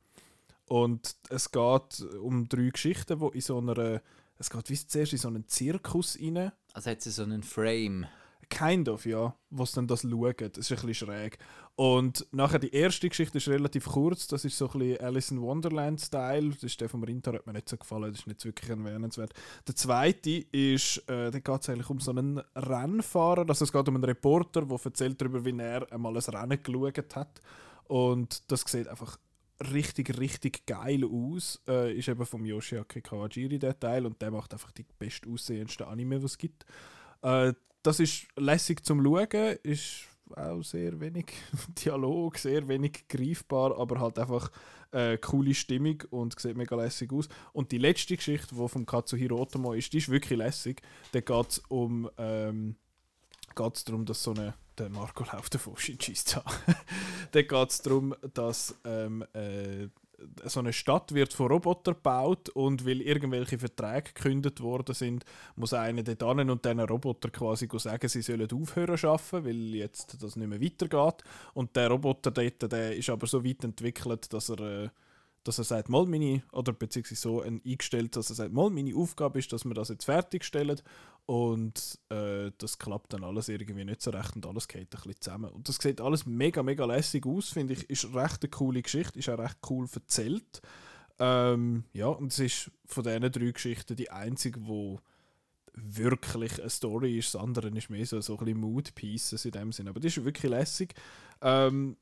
Und 0.67 1.15
es 1.29 1.51
geht 1.51 2.01
um 2.21 2.47
drei 2.49 2.69
Geschichten, 2.69 3.19
wo 3.19 3.29
in 3.29 3.41
so 3.41 3.57
einer 3.57 4.01
es 4.39 4.49
geht 4.49 4.69
wie 4.69 4.75
zuerst 4.75 5.13
in 5.13 5.17
so 5.17 5.27
einen 5.29 5.47
Zirkus 5.47 6.17
rein. 6.21 6.51
Also 6.73 6.91
hat 6.91 7.01
sie 7.01 7.09
so 7.11 7.23
einen 7.23 7.41
Frame. 7.41 8.05
Kind 8.49 8.87
of, 8.87 9.05
ja. 9.05 9.35
Was 9.49 9.71
dann 9.71 9.87
das 9.87 10.01
schauen. 10.03 10.35
Das 10.37 10.57
ist 10.57 10.71
ein 10.71 10.85
bisschen 10.87 11.07
schräg. 11.07 11.37
Und 11.77 12.25
nachher 12.31 12.57
die 12.57 12.73
erste 12.73 13.07
Geschichte 13.07 13.37
ist 13.37 13.47
relativ 13.47 13.85
kurz. 13.85 14.25
Das 14.25 14.43
ist 14.43 14.57
so 14.57 14.67
ein 14.67 14.79
bisschen 14.79 14.99
Alice 14.99 15.29
in 15.29 15.39
Wonderland-Style. 15.39 16.49
Das 16.49 16.63
ist 16.63 16.81
der 16.81 16.89
vom 16.89 17.03
Rintar, 17.03 17.35
hat 17.35 17.45
mir 17.45 17.53
nicht 17.53 17.69
so 17.69 17.77
gefallen. 17.77 18.11
Das 18.11 18.21
ist 18.21 18.25
nicht 18.25 18.43
wirklich 18.43 18.71
erwähnenswert. 18.71 19.31
Der 19.67 19.75
zweite 19.75 20.31
ist, 20.31 21.07
äh, 21.07 21.29
da 21.29 21.37
geht 21.37 21.61
es 21.61 21.69
eigentlich 21.69 21.91
um 21.91 21.99
so 21.99 22.09
einen 22.09 22.39
Rennfahrer. 22.55 23.45
Also 23.47 23.63
es 23.63 23.71
geht 23.71 23.87
um 23.87 23.93
einen 23.93 24.05
Reporter, 24.05 24.63
der 24.63 24.79
erzählt 24.83 25.21
darüber, 25.21 25.45
wie 25.45 25.55
er 25.55 25.91
einmal 25.93 26.17
ein 26.17 26.23
Rennen 26.23 26.63
geschaut 26.63 27.15
hat. 27.15 27.41
Und 27.83 28.51
das 28.51 28.61
sieht 28.61 28.87
einfach 28.87 29.19
richtig, 29.71 30.17
richtig 30.17 30.65
geil 30.65 31.03
aus. 31.05 31.61
Äh, 31.67 31.93
ist 31.93 32.07
eben 32.07 32.25
vom 32.25 32.43
Yoshiaki 32.43 33.01
Kawajiri 33.01 33.59
der 33.59 33.79
Teil 33.79 34.07
und 34.07 34.19
der 34.19 34.31
macht 34.31 34.51
einfach 34.51 34.71
die 34.71 34.85
best 34.97 35.27
aussehendsten 35.27 35.85
Anime, 35.85 36.17
die 36.17 36.25
es 36.25 36.39
gibt. 36.39 36.65
Äh, 37.21 37.53
das 37.83 37.99
ist 37.99 38.25
lässig 38.35 38.83
zum 38.83 39.03
Schauen, 39.03 39.57
ist 39.61 40.07
auch 40.35 40.61
sehr 40.61 40.99
wenig 40.99 41.33
Dialog, 41.85 42.37
sehr 42.37 42.67
wenig 42.67 43.07
greifbar, 43.07 43.79
aber 43.79 43.99
halt 43.99 44.19
einfach 44.19 44.51
äh, 44.91 45.17
coole 45.17 45.53
Stimmung 45.53 46.03
und 46.09 46.39
sieht 46.39 46.57
mega 46.57 46.75
lässig 46.75 47.11
aus. 47.11 47.27
Und 47.53 47.71
die 47.71 47.77
letzte 47.77 48.15
Geschichte, 48.15 48.55
die 48.55 48.67
vom 48.67 48.85
Katsuhiro 48.85 49.41
Otomo 49.41 49.73
ist, 49.73 49.93
die 49.93 49.97
ist 49.97 50.09
wirklich 50.09 50.37
lässig. 50.37 50.81
Da 51.11 51.21
geht 51.21 51.49
es 51.49 51.59
um 51.69 52.09
ähm, 52.17 52.75
geht's 53.55 53.83
darum, 53.83 54.05
dass 54.05 54.23
so 54.23 54.31
eine 54.31 54.53
der 54.77 54.89
Marco 54.89 55.23
läuft 55.23 55.55
davon, 55.55 55.73
da. 56.33 56.43
da 57.31 57.41
geht 57.41 57.69
es 57.69 57.81
darum, 57.81 58.15
dass 58.33 58.75
ähm, 58.85 59.25
äh, 59.33 59.87
so 60.45 60.59
eine 60.59 60.73
Stadt 60.73 61.13
wird 61.13 61.33
von 61.33 61.47
Robotern 61.47 61.93
gebaut 61.95 62.49
und 62.49 62.85
weil 62.85 63.01
irgendwelche 63.01 63.59
Verträge 63.59 64.13
gekündigt 64.13 64.61
worden 64.61 64.95
sind, 64.95 65.25
muss 65.55 65.73
einer 65.73 66.03
dort 66.03 66.39
hin 66.39 66.49
und 66.49 66.65
diesen 66.65 66.79
Roboter 66.79 67.29
quasi 67.29 67.67
sagen, 67.77 68.07
sie 68.07 68.21
sollen 68.21 68.51
aufhören 68.51 68.97
arbeiten, 69.03 69.45
weil 69.45 69.75
jetzt 69.75 70.21
das 70.21 70.35
nicht 70.35 70.47
mehr 70.47 70.61
weitergeht. 70.61 71.23
Und 71.53 71.75
der 71.75 71.89
Roboter 71.89 72.31
dort, 72.31 72.71
der 72.71 72.95
ist 72.95 73.09
aber 73.09 73.27
so 73.27 73.45
weit 73.45 73.63
entwickelt, 73.63 74.33
dass 74.33 74.49
er, 74.49 74.59
äh, 74.59 74.89
dass 75.43 75.59
er 75.59 75.63
sagt, 75.63 75.89
mal 75.89 76.05
meine, 76.05 76.41
oder 76.51 76.73
beziehungsweise 76.73 77.21
so 77.21 77.41
ein 77.41 77.61
eingestellt, 77.65 78.15
dass 78.15 78.29
er 78.29 78.35
sagt, 78.35 78.53
mal 78.53 78.69
meine 78.69 78.95
Aufgabe 78.95 79.39
ist, 79.39 79.53
dass 79.53 79.65
wir 79.65 79.73
das 79.75 79.89
jetzt 79.89 80.05
fertigstellen 80.05 80.81
und 81.27 81.99
äh, 82.09 82.51
das 82.57 82.79
klappt 82.79 83.11
dann 83.11 83.25
alles 83.25 83.49
irgendwie 83.49 83.83
nicht 83.83 84.01
so 84.01 84.11
recht 84.11 84.33
und 84.37 84.45
alles 84.45 84.65
geht 84.65 84.83
ein 84.83 84.87
bisschen 84.89 85.19
zusammen. 85.19 85.51
Und 85.51 85.67
das 85.67 85.75
sieht 85.75 85.99
alles 85.99 86.25
mega, 86.25 86.63
mega 86.63 86.85
lässig 86.85 87.25
aus, 87.25 87.49
finde 87.49 87.73
ich. 87.73 87.89
Ist 87.89 88.15
recht 88.15 88.43
eine 88.43 88.49
coole 88.49 88.81
Geschichte, 88.81 89.19
ist 89.19 89.27
auch 89.27 89.37
recht 89.37 89.57
cool 89.69 89.85
erzählt. 89.93 90.61
Ähm, 91.19 91.83
ja, 91.91 92.07
und 92.07 92.31
es 92.31 92.39
ist 92.39 92.71
von 92.85 93.03
diesen 93.03 93.29
drei 93.29 93.51
Geschichten 93.51 93.97
die 93.97 94.09
einzige, 94.09 94.65
wo 94.65 95.01
wirklich 95.73 96.61
eine 96.61 96.69
Story 96.69 97.17
ist. 97.17 97.35
Das 97.35 97.41
andere 97.41 97.67
ist 97.77 97.89
mehr 97.89 98.05
so, 98.05 98.21
so 98.21 98.37
ein 98.37 98.45
bisschen 98.45 98.61
Mood-Pieces 98.61 99.43
in 99.43 99.51
dem 99.51 99.73
Sinn. 99.73 99.89
Aber 99.89 99.99
die 99.99 100.07
ist 100.07 100.23
wirklich 100.23 100.49
lässig. 100.49 100.93
Ähm, 101.41 101.97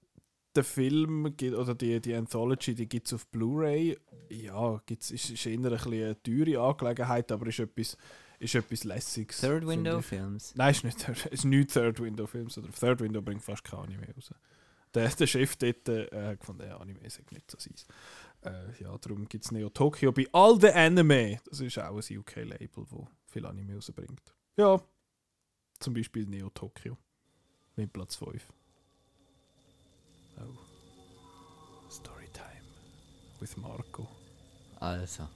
der 0.56 0.64
Film 0.64 1.36
gibt, 1.36 1.58
oder 1.58 1.74
die, 1.74 2.00
die 2.00 2.14
Anthology, 2.14 2.76
die 2.76 2.88
gibt 2.88 3.08
es 3.08 3.14
auf 3.14 3.26
Blu-ray. 3.26 3.98
Ja, 4.30 4.80
gibt's, 4.86 5.10
ist, 5.10 5.32
ist 5.32 5.48
eher 5.48 5.58
ein 5.58 5.64
bisschen 5.64 5.94
eine 5.94 6.22
teure 6.22 6.62
Angelegenheit, 6.62 7.32
aber 7.32 7.48
ist 7.48 7.58
etwas, 7.58 7.98
ist 8.40 8.56
etwas 8.56 8.84
Lässiges. 8.84 9.40
Third 9.42 9.66
Window. 9.68 10.02
Films. 10.02 10.54
Nein, 10.56 10.72
ist 10.72 10.84
nicht, 10.84 11.00
Third- 11.00 11.26
ist 11.28 11.46
nicht 11.46 11.72
Third 11.74 12.00
Window 12.00 12.28
Films. 12.28 12.58
Oder 12.58 12.70
Third 12.72 13.02
Window 13.02 13.22
bringt 13.22 13.42
fast 13.44 13.64
keine 13.64 13.84
Anime 13.84 14.08
raus. 14.16 14.34
der, 14.94 15.10
der 15.10 15.28
Chef 15.28 15.56
dort 15.58 15.88
äh, 15.90 16.36
gefunden, 16.40 16.68
ja, 16.68 16.78
Anime 16.78 17.00
ist 17.02 17.20
nicht 17.32 17.50
so 17.52 17.58
sein. 17.60 17.74
Äh, 18.42 18.84
ja, 18.84 18.98
darum 18.98 19.28
gibt 19.28 19.44
es 19.46 19.52
Neo 19.52 19.70
Tokyo 19.70 20.12
bei 20.12 20.28
All 20.32 20.60
the 20.60 20.70
Anime. 20.70 21.40
Das 21.50 21.60
ist 21.60 21.78
auch 21.80 21.98
ein 21.98 22.18
UK-Label, 22.18 22.86
das 22.90 23.00
viel 23.26 23.46
Anime 23.46 23.76
rausbringt. 23.76 24.34
Ja, 24.58 24.80
zum 25.80 25.94
Beispiel 25.94 26.26
Neo 26.26 26.50
Tokyo. 26.50 26.98
Mit 27.76 27.92
Platz 27.92 28.16
5. 28.16 28.46
Oh. 30.38 30.44
Storytime. 31.90 32.62
With 33.40 33.58
Marco. 33.58 34.08
Also, 34.80 35.28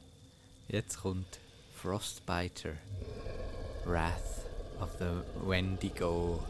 jetzt 0.67 0.99
kommt 1.01 1.39
Frostbiter. 1.81 2.73
Wrath 3.85 4.45
of 4.81 4.89
the 4.99 5.21
Wendigo. 5.47 6.43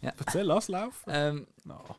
Ja. 0.00 0.12
Erzähl, 0.18 0.42
lass 0.44 0.68
laufen. 0.68 1.02
Ähm, 1.08 1.46
No. 1.64 1.96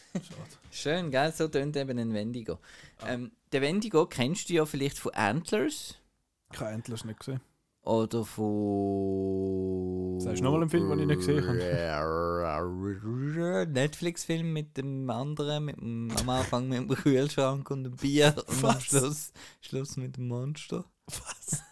Schön, 0.70 1.10
gell? 1.10 1.32
So 1.32 1.48
tönt 1.48 1.76
eben 1.76 1.98
ein 1.98 2.14
Wendigo. 2.14 2.58
Ähm, 3.06 3.32
der 3.52 3.60
Wendigo 3.62 4.06
kennst 4.06 4.48
du 4.48 4.54
ja 4.54 4.64
vielleicht 4.64 4.98
von 4.98 5.12
Antlers 5.14 5.96
Ich 6.52 6.60
habe 6.60 6.70
endlich 6.70 7.04
nicht 7.04 7.18
gesehen. 7.18 7.40
Oder 7.82 8.24
von. 8.24 10.20
Sagst 10.20 10.40
du 10.40 10.44
nochmal 10.44 10.62
einen 10.62 10.70
Film, 10.70 10.88
den 10.90 11.00
ich 11.00 11.06
nicht 11.06 11.18
gesehen 11.18 11.46
habe? 11.46 11.58
Netflix-Film 13.72 14.52
mit 14.52 14.76
dem 14.76 15.08
anderen, 15.08 15.64
mit 15.64 15.80
dem, 15.80 16.10
am 16.18 16.28
Anfang 16.28 16.68
mit 16.68 16.78
dem 16.78 16.88
Kühlschrank 16.88 17.70
und 17.70 17.84
dem 17.84 17.96
Bier 17.96 18.34
und 18.36 18.48
am 18.48 18.62
Was? 18.62 18.84
Schluss, 18.84 19.32
Schluss 19.60 19.96
mit 19.96 20.16
dem 20.16 20.28
Monster. 20.28 20.84
Was? 21.06 21.62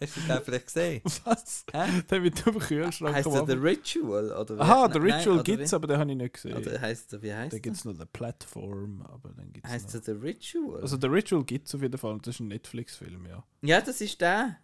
Hast 0.00 0.16
du 0.16 0.20
den 0.20 0.42
vielleicht 0.42 0.66
gesehen? 0.66 1.02
Was? 1.24 1.64
Hä? 1.72 2.02
Der 2.10 2.20
mit 2.20 2.44
dem 2.44 2.58
Kühlschrank. 2.58 3.14
Heißt 3.14 3.26
am 3.26 3.46
der 3.46 3.56
The. 3.56 3.62
Ritual? 3.62 4.32
Oder 4.32 4.60
Aha, 4.60 4.90
The 4.92 4.98
Ritual 4.98 5.42
gibt 5.42 5.62
es, 5.62 5.74
aber 5.74 5.86
den 5.86 5.98
habe 5.98 6.10
ich 6.10 6.16
nicht 6.16 6.34
gesehen. 6.34 6.56
Oder 6.56 6.80
heißt 6.80 7.12
der, 7.12 7.22
wie 7.22 7.32
heißt 7.32 7.52
der? 7.52 7.60
gibt 7.60 7.76
es 7.76 7.84
noch 7.84 7.94
The 7.94 8.04
Platform, 8.12 9.02
aber 9.02 9.30
dann 9.30 9.52
gibt 9.52 9.66
es 9.66 9.72
Heißt 9.72 9.94
der 9.94 10.02
The 10.02 10.12
Ritual? 10.12 10.82
Also 10.82 10.98
The 11.00 11.06
Ritual 11.06 11.44
gibt 11.44 11.68
es 11.68 11.74
auf 11.74 11.82
jeden 11.82 11.98
Fall, 11.98 12.18
das 12.18 12.34
ist 12.34 12.40
ein 12.40 12.48
Netflix-Film, 12.48 13.26
ja. 13.26 13.44
ja, 13.62 13.80
das 13.80 14.00
ist 14.00 14.20
der. 14.20 14.56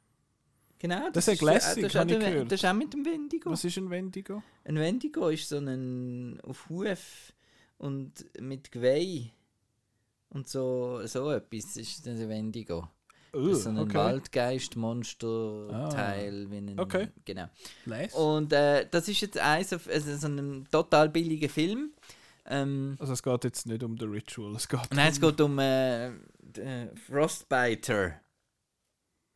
Genau. 0.82 1.10
Das 1.12 1.28
ist 1.28 1.40
lässig, 1.42 1.82
das 1.84 1.94
ist 1.94 1.98
hab 2.00 2.10
ich 2.10 2.18
der- 2.18 2.30
gehört. 2.30 2.50
Das 2.52 2.60
ist 2.60 2.68
auch 2.68 2.72
mit 2.74 2.92
dem 2.92 3.04
Wendigo. 3.04 3.50
Was 3.52 3.62
ist 3.64 3.76
ein 3.78 3.88
Wendigo? 3.88 4.42
Ein 4.64 4.76
Wendigo 4.76 5.28
ist 5.28 5.48
so 5.48 5.58
ein 5.58 6.40
auf 6.42 6.68
Huf 6.68 7.32
und 7.78 8.12
mit 8.40 8.72
Geweih 8.72 9.30
und 10.30 10.48
so, 10.48 11.00
so 11.06 11.30
etwas 11.30 11.76
ist 11.76 12.04
das 12.06 12.18
ein 12.18 12.28
Wendigo. 12.28 12.88
Uh, 13.34 13.48
Das 13.48 13.58
ist 13.58 13.64
so 13.64 13.70
ein 13.70 13.78
okay. 13.78 13.94
Waldgeist-Monster-Teil. 13.94 16.50
wie 16.50 16.56
ein- 16.58 16.78
Okay. 16.78 17.08
Genau. 17.24 17.46
Les? 17.86 18.12
Und 18.14 18.52
äh, 18.52 18.86
das 18.90 19.08
ist 19.08 19.20
jetzt 19.20 19.38
eins 19.38 19.72
auf, 19.72 19.88
also 19.88 20.16
so 20.16 20.26
ein 20.28 20.66
total 20.70 21.08
billiger 21.08 21.48
Film. 21.48 21.92
Ähm, 22.46 22.96
Also 22.98 23.12
es 23.12 23.22
geht 23.22 23.44
jetzt 23.44 23.66
nicht 23.66 23.82
um 23.84 23.96
The 23.96 24.04
Ritual, 24.06 24.56
es 24.56 24.68
geht 24.68 24.80
Nein, 24.92 25.12
es 25.12 25.18
um... 25.18 25.22
geht 25.30 25.40
um 25.40 25.58
äh, 25.60 26.08
äh, 26.08 26.88
Frostbiter. 27.06 28.20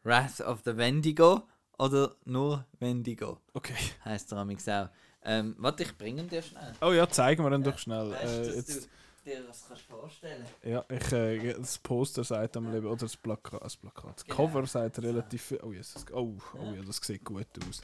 Wrath 0.06 0.40
of 0.40 0.60
the 0.64 0.76
Wendigo 0.76 1.42
oder 1.78 2.14
nur 2.24 2.64
Wendigo, 2.78 3.40
Okay. 3.54 3.74
heißt 4.04 4.30
der 4.30 4.38
amix 4.38 4.68
auch. 4.68 4.88
Ähm, 5.22 5.56
warte, 5.58 5.82
ich 5.82 5.98
bringe 5.98 6.22
ihn 6.22 6.28
dir 6.28 6.40
schnell. 6.42 6.72
Oh 6.80 6.92
ja, 6.92 7.08
zeigen 7.08 7.42
wir 7.42 7.50
dann 7.50 7.64
doch 7.64 7.76
schnell. 7.78 8.12
Weißt, 8.12 8.24
Äh, 8.24 8.54
jetzt, 8.54 8.84
du 9.24 9.30
dir 9.30 9.42
das 9.42 9.66
kannst 9.66 9.82
vorstellen 9.82 10.44
ja, 10.62 10.84
ich, 10.88 11.12
äh, 11.12 11.54
das 11.54 11.78
Poster 11.78 12.22
sagt 12.22 12.56
am 12.56 12.70
Leben, 12.72 12.86
oder 12.86 12.96
das 12.96 13.16
Plakat, 13.16 13.62
das, 13.64 13.76
Plakat. 13.76 14.16
das 14.18 14.24
Genau. 14.24 14.36
Cover 14.36 14.66
sagt 14.66 15.02
relativ 15.02 15.42
viel... 15.42 15.60
Oh 15.64 15.72
Jesus, 15.72 16.04
oh, 16.12 16.36
oh 16.54 16.72
ja, 16.76 16.82
das 16.86 16.98
sieht 16.98 17.24
gut 17.24 17.46
aus. 17.68 17.82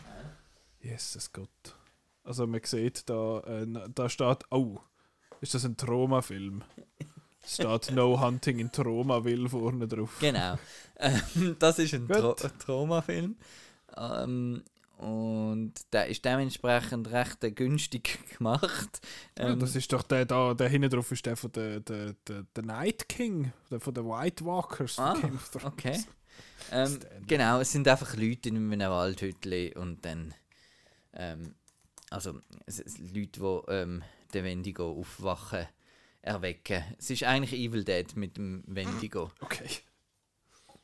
Jesus 0.81 1.33
Gott. 1.33 1.77
Also 2.23 2.47
man 2.47 2.61
sieht 2.63 3.11
da, 3.11 3.41
äh, 3.41 3.67
da 3.93 4.09
steht, 4.09 4.45
oh, 4.51 4.79
ist 5.41 5.55
das 5.55 5.65
ein 5.65 5.77
Trauma-Film? 5.77 6.63
Steht 7.47 7.91
No 7.93 8.21
Hunting 8.21 8.59
in 8.61 8.71
Traumaville 8.71 9.49
vorne 9.49 9.89
drauf. 9.89 10.17
Genau. 10.21 10.59
Ähm, 10.99 11.57
das 11.59 11.79
ist 11.79 11.95
ein. 11.95 12.07
Tra 12.09 12.31
ein 12.31 12.59
Traumafilm. 12.59 13.37
Ähm, 13.97 14.63
und 14.99 15.73
der 15.93 16.07
ist 16.07 16.25
dementsprechend 16.25 17.11
recht 17.11 17.41
günstig 17.57 18.21
gemacht. 18.39 19.01
Ja, 19.37 19.51
Ähm, 19.51 19.59
das 19.59 19.75
ist 19.75 19.93
doch 19.93 20.03
der 20.05 20.25
da, 20.25 20.55
der 20.55 20.69
hinten 20.69 20.91
drauf 20.91 21.11
ist 21.11 21.27
der 21.27 21.37
von 21.37 21.51
der, 21.51 21.81
der, 21.81 22.15
der, 22.29 22.45
der 22.55 22.65
Night 22.65 23.09
King, 23.09 23.53
der 23.71 23.81
von 23.81 23.95
den 23.95 24.05
White 24.05 24.45
Walkers 24.45 24.99
Ah. 25.01 25.17
Okay. 25.65 26.01
Ähm, 26.71 27.01
genau, 27.27 27.59
es 27.59 27.73
sind 27.73 27.89
einfach 27.89 28.15
Leute 28.17 28.49
in 28.51 28.57
einem 28.57 28.79
Waldhütli 28.79 29.75
und 29.75 30.05
dann. 30.05 30.33
Ähm, 31.15 31.55
also, 32.11 32.39
Leute, 33.13 33.41
die 33.41 33.73
ähm, 33.73 34.03
den 34.33 34.45
Wendigo 34.45 34.93
aufwachen, 34.93 35.67
erwecken. 36.23 36.83
Es 36.99 37.11
ist 37.11 37.25
eigentlich 37.25 37.53
Evil 37.61 37.85
Dead 37.85 38.15
mit 38.17 38.37
dem 38.37 38.63
Wendigo. 38.67 39.31
Okay. 39.41 39.69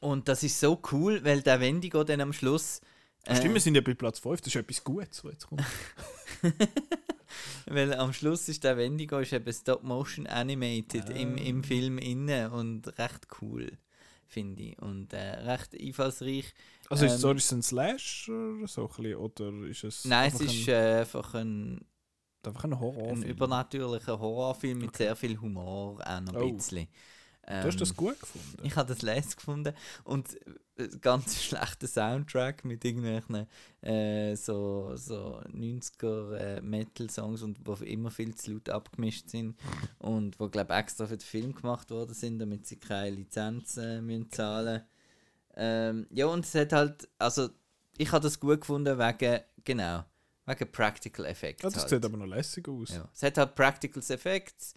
Und 0.01 0.29
das 0.29 0.43
ist 0.43 0.61
so 0.61 0.81
cool, 0.93 1.25
weil 1.25 1.43
der 1.43 1.61
Wendigo 1.61 2.05
dann 2.05 2.21
am 2.21 2.33
Schluss. 2.33 2.81
äh, 3.25 3.35
Stimmt, 3.37 3.55
wir 3.55 3.61
sind 3.61 3.75
ja 3.75 3.81
bei 3.81 3.95
Platz 3.95 4.19
5, 4.21 4.41
das 4.41 4.49
ist 4.49 4.57
etwas 4.57 4.85
Gutes, 4.85 5.25
was 5.25 5.33
jetzt 5.33 5.47
kommt. 5.47 5.65
Weil 7.67 7.93
am 7.95 8.13
Schluss 8.15 8.49
ist 8.49 8.65
der 8.65 8.77
Wendigo 8.79 9.19
ist 9.19 9.33
eben 9.33 9.53
Stop-Motion 9.53 10.27
animated 10.27 11.11
im, 11.11 11.35
Ah. 11.37 11.41
im 11.41 11.63
Film 11.63 11.99
inne 11.99 12.51
und 12.51 12.87
recht 12.99 13.27
cool, 13.43 13.71
finde 14.27 14.63
ich. 14.63 14.79
Und 14.79 15.13
äh, 15.13 15.19
recht 15.41 15.75
einfallsreich. 15.79 16.55
Also 16.89 17.05
ist, 17.05 17.13
Ähm, 17.13 17.19
so, 17.19 17.33
ist 17.33 17.45
es 17.45 17.53
ein 17.53 17.63
Slash 17.63 18.29
oder 18.31 18.67
so 18.67 18.83
ein 18.89 18.89
bisschen, 18.89 19.15
oder 19.17 19.53
ist 19.69 19.85
es 19.85 20.05
Nein, 20.07 20.33
es 20.35 20.41
ist 20.41 20.69
ein, 20.69 20.75
äh, 20.75 21.01
einfach 21.01 21.35
ein, 21.35 21.85
einfach 22.49 22.65
ein 22.65 22.79
Horror? 22.81 23.09
ein 23.13 23.23
übernatürlicher 23.23 24.19
Horrorfilm 24.19 24.79
mit 24.79 24.97
sehr 24.97 25.17
viel 25.17 25.41
Humor, 25.41 26.01
auch 26.07 26.21
noch 26.21 26.35
Oh. 26.35 26.49
ein 26.49 26.57
bisschen. 26.57 26.89
Du 27.61 27.67
hast 27.69 27.81
das 27.81 27.91
Ähm, 27.91 27.97
gut 27.97 28.21
gefunden? 28.21 28.59
Ich 28.63 28.77
habe 28.77 28.89
das 28.89 29.01
les 29.01 29.35
gefunden 29.35 29.73
und 30.05 30.37
äh, 30.77 30.89
ganz 31.01 31.43
schlechter 31.43 31.87
Soundtrack 31.87 32.65
mit 32.67 32.85
irgendwelchen 32.85 33.47
äh, 33.81 34.35
so, 34.37 34.93
so 34.97 35.41
90er 35.51 36.35
äh, 36.37 36.61
Metal-Songs 36.61 37.43
und 37.43 37.59
wo 37.67 37.73
immer 37.85 38.11
viel 38.11 38.35
zu 38.35 38.53
laut 38.53 38.69
abgemischt 38.69 39.31
sind 39.31 39.57
und 39.99 40.39
wo 40.39 40.49
glaube 40.49 40.75
extra 40.75 41.07
für 41.07 41.17
den 41.17 41.27
Film 41.27 41.55
gemacht 41.55 41.91
worden 41.91 42.13
sind, 42.13 42.39
damit 42.39 42.67
sie 42.67 42.77
keine 42.77 43.17
Lizenz 43.17 43.79
äh, 43.79 44.03
müssen 44.03 44.31
zahlen. 44.31 44.83
Ähm, 45.57 46.07
ja 46.11 46.27
und 46.27 46.45
es 46.45 46.55
hat 46.55 46.73
halt, 46.75 47.09
also 47.19 47.49
ich 47.97 48.13
habe 48.13 48.23
das 48.23 48.39
gut 48.41 48.61
gefunden 48.61 48.99
wegen 48.99 49.41
genau 49.65 50.05
wegen 50.49 50.73
Practical 50.73 51.27
Effects. 51.27 51.63
ja, 51.63 51.71
das 51.71 51.81
halt. 51.81 51.91
sieht 51.91 52.05
aber 52.05 52.17
noch 52.17 52.27
lässig 52.27 52.69
aus. 52.69 52.91
Ja. 52.91 53.09
Es 53.15 53.23
hat 53.23 53.39
halt 53.39 53.55
Practicals 53.55 54.11
Effects, 54.11 54.75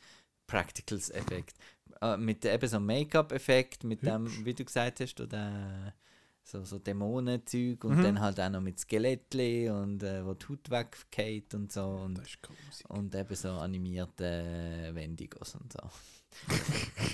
Practicals 0.47 1.09
Effekt, 1.11 1.55
äh, 2.01 2.17
mit 2.17 2.43
eben 2.45 2.67
so 2.67 2.77
einem 2.77 2.85
Make-up-Effekt, 2.87 3.83
mit 3.83 4.01
dem, 4.05 4.27
wie 4.45 4.53
du 4.53 4.65
gesagt 4.65 4.99
hast, 4.99 5.19
oder 5.21 5.93
so, 6.43 6.63
so 6.65 6.79
Dämonenzeug 6.79 7.83
und 7.85 7.97
Mhm. 7.99 8.03
dann 8.03 8.19
halt 8.19 8.39
auch 8.39 8.49
noch 8.49 8.61
mit 8.61 8.79
Skelettli 8.79 9.69
und 9.69 10.01
äh, 10.03 10.25
wo 10.25 10.33
die 10.33 10.47
Haut 10.49 10.69
weggeht 10.71 11.53
und 11.53 11.71
so 11.71 11.83
und, 11.85 12.17
Das 12.17 12.27
ist 12.27 12.41
cozy. 12.41 12.83
und 12.89 13.13
eben 13.15 13.35
so 13.35 13.49
animierte 13.51 14.89
Wendigos 14.93 15.55
und 15.55 15.71
so. 15.71 15.79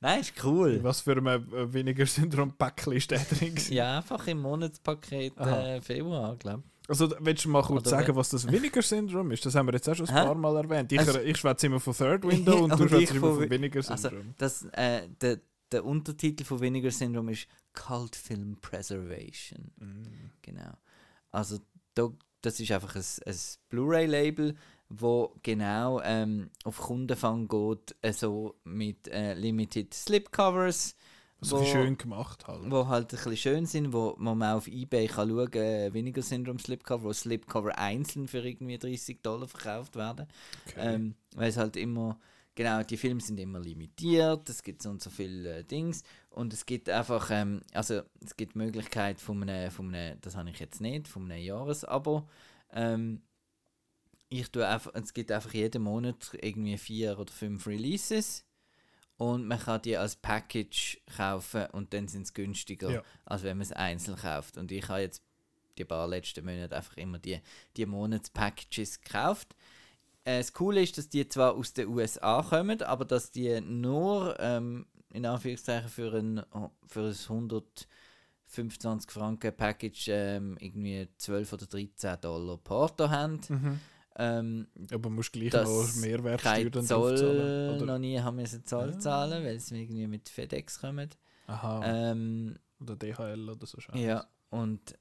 Nein, 0.00 0.20
ist 0.20 0.34
cool. 0.44 0.82
Was 0.82 1.00
für 1.00 1.16
ein 1.16 1.26
äh, 1.26 1.72
weniger 1.72 2.04
Syndrom-Päckchen 2.06 2.92
ist 2.92 3.10
der 3.10 3.20
drin? 3.20 3.54
Ja, 3.70 3.98
einfach 3.98 4.26
im 4.26 4.40
Monatspaket 4.40 5.38
äh, 5.38 5.80
Februar, 5.80 6.36
glaube 6.36 6.62
Also, 6.86 7.14
willst 7.20 7.44
du 7.46 7.48
mal 7.48 7.62
kurz 7.62 7.82
Oder 7.86 7.90
sagen, 7.90 8.14
was 8.16 8.28
das 8.28 8.46
Weniger-Syndrom 8.52 9.30
ist? 9.30 9.46
Das 9.46 9.54
haben 9.54 9.66
wir 9.68 9.72
jetzt 9.74 9.88
auch 9.88 9.94
schon 9.94 10.08
ein 10.08 10.14
Hä? 10.16 10.24
paar 10.26 10.34
Mal 10.34 10.56
erwähnt. 10.56 10.92
Ich, 10.92 10.98
Also- 10.98 11.18
ich 11.20 11.36
schwätze 11.36 11.66
immer 11.66 11.80
von 11.80 11.94
Third 11.94 12.24
Window 12.28 12.64
und 12.64 12.70
du 12.70 12.82
Und 12.82 12.84
ich 12.84 12.90
schwätzt 12.90 13.10
immer 13.12 13.20
von 13.20 13.34
von 13.36 13.40
Wi- 13.44 13.50
Weniger-Syndrom. 13.50 14.14
Also, 14.16 14.24
das, 14.38 14.64
äh, 14.72 15.08
der, 15.20 15.40
der 15.72 15.84
Untertitel 15.84 16.44
von 16.44 16.60
Weniger 16.60 16.90
Syndrom 16.90 17.28
ist 17.30 17.46
Cult 17.72 18.14
Film 18.16 18.58
Preservation. 18.60 19.72
Mm. 19.78 20.30
Genau. 20.42 20.72
Also, 21.30 21.58
da, 21.94 22.10
das 22.42 22.60
ist 22.60 22.70
einfach 22.70 22.94
ein, 22.96 23.02
ein 23.26 23.36
Blu-ray-Label, 23.70 24.54
wo 24.90 25.34
genau 25.42 26.00
ähm, 26.02 26.50
auf 26.64 26.78
Kundenfang 26.78 27.48
geht, 27.48 27.96
äh, 28.02 28.12
so 28.12 28.56
mit 28.64 29.08
äh, 29.08 29.32
Limited 29.34 29.94
Slipcovers. 29.94 30.94
Also, 31.44 31.58
bisschen 31.58 31.82
schön 31.82 31.98
gemacht 31.98 32.46
halt. 32.46 32.70
Wo 32.70 32.88
halt 32.88 33.12
ein 33.12 33.16
bisschen 33.16 33.36
schön 33.36 33.66
sind, 33.66 33.92
wo, 33.92 34.14
wo 34.18 34.34
man 34.34 34.56
auf 34.56 34.66
Ebay 34.66 35.06
kann 35.06 35.28
schauen 35.28 35.50
kann, 35.50 35.62
äh, 35.62 35.92
weniger 35.92 36.22
Syndrom 36.22 36.58
Slipcover, 36.58 37.04
wo 37.04 37.12
Slipcover 37.12 37.76
einzeln 37.78 38.28
für 38.28 38.38
irgendwie 38.38 38.78
30 38.78 39.22
Dollar 39.22 39.48
verkauft 39.48 39.96
werden. 39.96 40.26
Okay. 40.68 40.94
Ähm, 40.94 41.14
weil 41.34 41.50
es 41.50 41.56
halt 41.56 41.76
immer, 41.76 42.18
genau, 42.54 42.82
die 42.82 42.96
Filme 42.96 43.20
sind 43.20 43.38
immer 43.38 43.60
limitiert, 43.60 44.48
es 44.48 44.62
gibt 44.62 44.82
so 44.82 44.90
und 44.90 45.02
so 45.02 45.10
viele 45.10 45.58
äh, 45.58 45.64
Dings 45.64 46.02
und 46.30 46.52
es 46.52 46.66
gibt 46.66 46.88
einfach, 46.88 47.30
ähm, 47.30 47.60
also 47.72 48.02
es 48.24 48.36
gibt 48.36 48.54
die 48.54 48.58
Möglichkeit 48.58 49.20
von 49.20 49.42
einem, 49.42 49.70
von 49.70 49.94
einem, 49.94 50.20
das 50.20 50.36
habe 50.36 50.50
ich 50.50 50.58
jetzt 50.58 50.80
nicht, 50.80 51.08
von 51.08 51.30
einem 51.30 51.42
Jahresabo. 51.42 52.28
Ähm, 52.72 53.22
ich 54.28 54.50
tue 54.50 54.66
einfach, 54.66 54.92
es 54.94 55.12
gibt 55.12 55.30
einfach 55.30 55.52
jeden 55.52 55.82
Monat 55.82 56.36
irgendwie 56.40 56.78
vier 56.78 57.18
oder 57.18 57.32
fünf 57.32 57.66
Releases 57.66 58.44
und 59.16 59.46
man 59.46 59.58
kann 59.58 59.80
die 59.82 59.96
als 59.96 60.16
Package 60.16 60.98
kaufen 61.16 61.66
und 61.72 61.92
dann 61.94 62.08
sind 62.08 62.26
sie 62.26 62.34
günstiger, 62.34 62.90
Ja. 62.90 63.02
als 63.24 63.42
wenn 63.42 63.56
man 63.58 63.62
es 63.62 63.72
einzeln 63.72 64.16
kauft. 64.16 64.56
Und 64.58 64.72
ich 64.72 64.88
habe 64.88 65.00
jetzt 65.00 65.22
die 65.78 65.84
paar 65.84 66.06
letzten 66.08 66.44
Monate 66.44 66.76
einfach 66.76 66.96
immer 66.96 67.18
die, 67.18 67.40
die 67.76 67.86
Monatspackages 67.86 69.00
gekauft. 69.00 69.54
äh, 70.24 70.38
das 70.38 70.52
Coole 70.52 70.82
ist, 70.82 70.96
dass 70.98 71.08
die 71.08 71.28
zwar 71.28 71.54
aus 71.54 71.72
den 71.72 71.88
USA 71.88 72.42
kommen, 72.42 72.80
aber 72.82 73.04
dass 73.04 73.30
die 73.30 73.60
nur 73.60 74.36
ähm, 74.40 74.86
in 75.10 75.26
Anführungszeichen 75.26 75.88
für 75.88 76.12
ein, 76.14 76.42
für 76.86 77.00
ein 77.00 77.14
125 78.48 79.10
Franken 79.10 79.56
Package 79.56 80.08
ähm, 80.08 80.56
irgendwie 80.60 81.08
12 81.18 81.52
oder 81.52 81.66
13 81.66 82.20
Dollar 82.20 82.56
Porto 82.58 83.08
haben. 83.10 83.40
Mhm. 83.48 83.80
Ähm, 84.16 84.68
Aber 84.92 85.10
musst 85.10 85.32
gleich 85.32 85.52
noch 85.52 85.94
Mehrwertsteuer 85.96 86.70
dann 86.70 86.84
Zoll 86.84 87.10
draufzahlen, 87.16 87.76
oder? 87.76 87.86
noch 87.86 87.98
nie 87.98 88.20
haben 88.20 88.36
müssen 88.36 88.64
Zoll 88.64 88.90
Ja. 88.92 88.98
zahlen, 89.00 89.44
weil 89.44 89.58
sie 89.58 89.82
irgendwie 89.82 90.06
mit 90.06 90.28
FedEx 90.28 90.80
kommen. 90.80 91.10
Aha. 91.48 91.82
Ähm, 91.84 92.56
oder 92.80 92.96
DHL 92.96 93.48
oder 93.50 93.66
so. 93.66 93.80
Scheiß. 93.80 94.00
ja, 94.00 94.24
und 94.50 94.94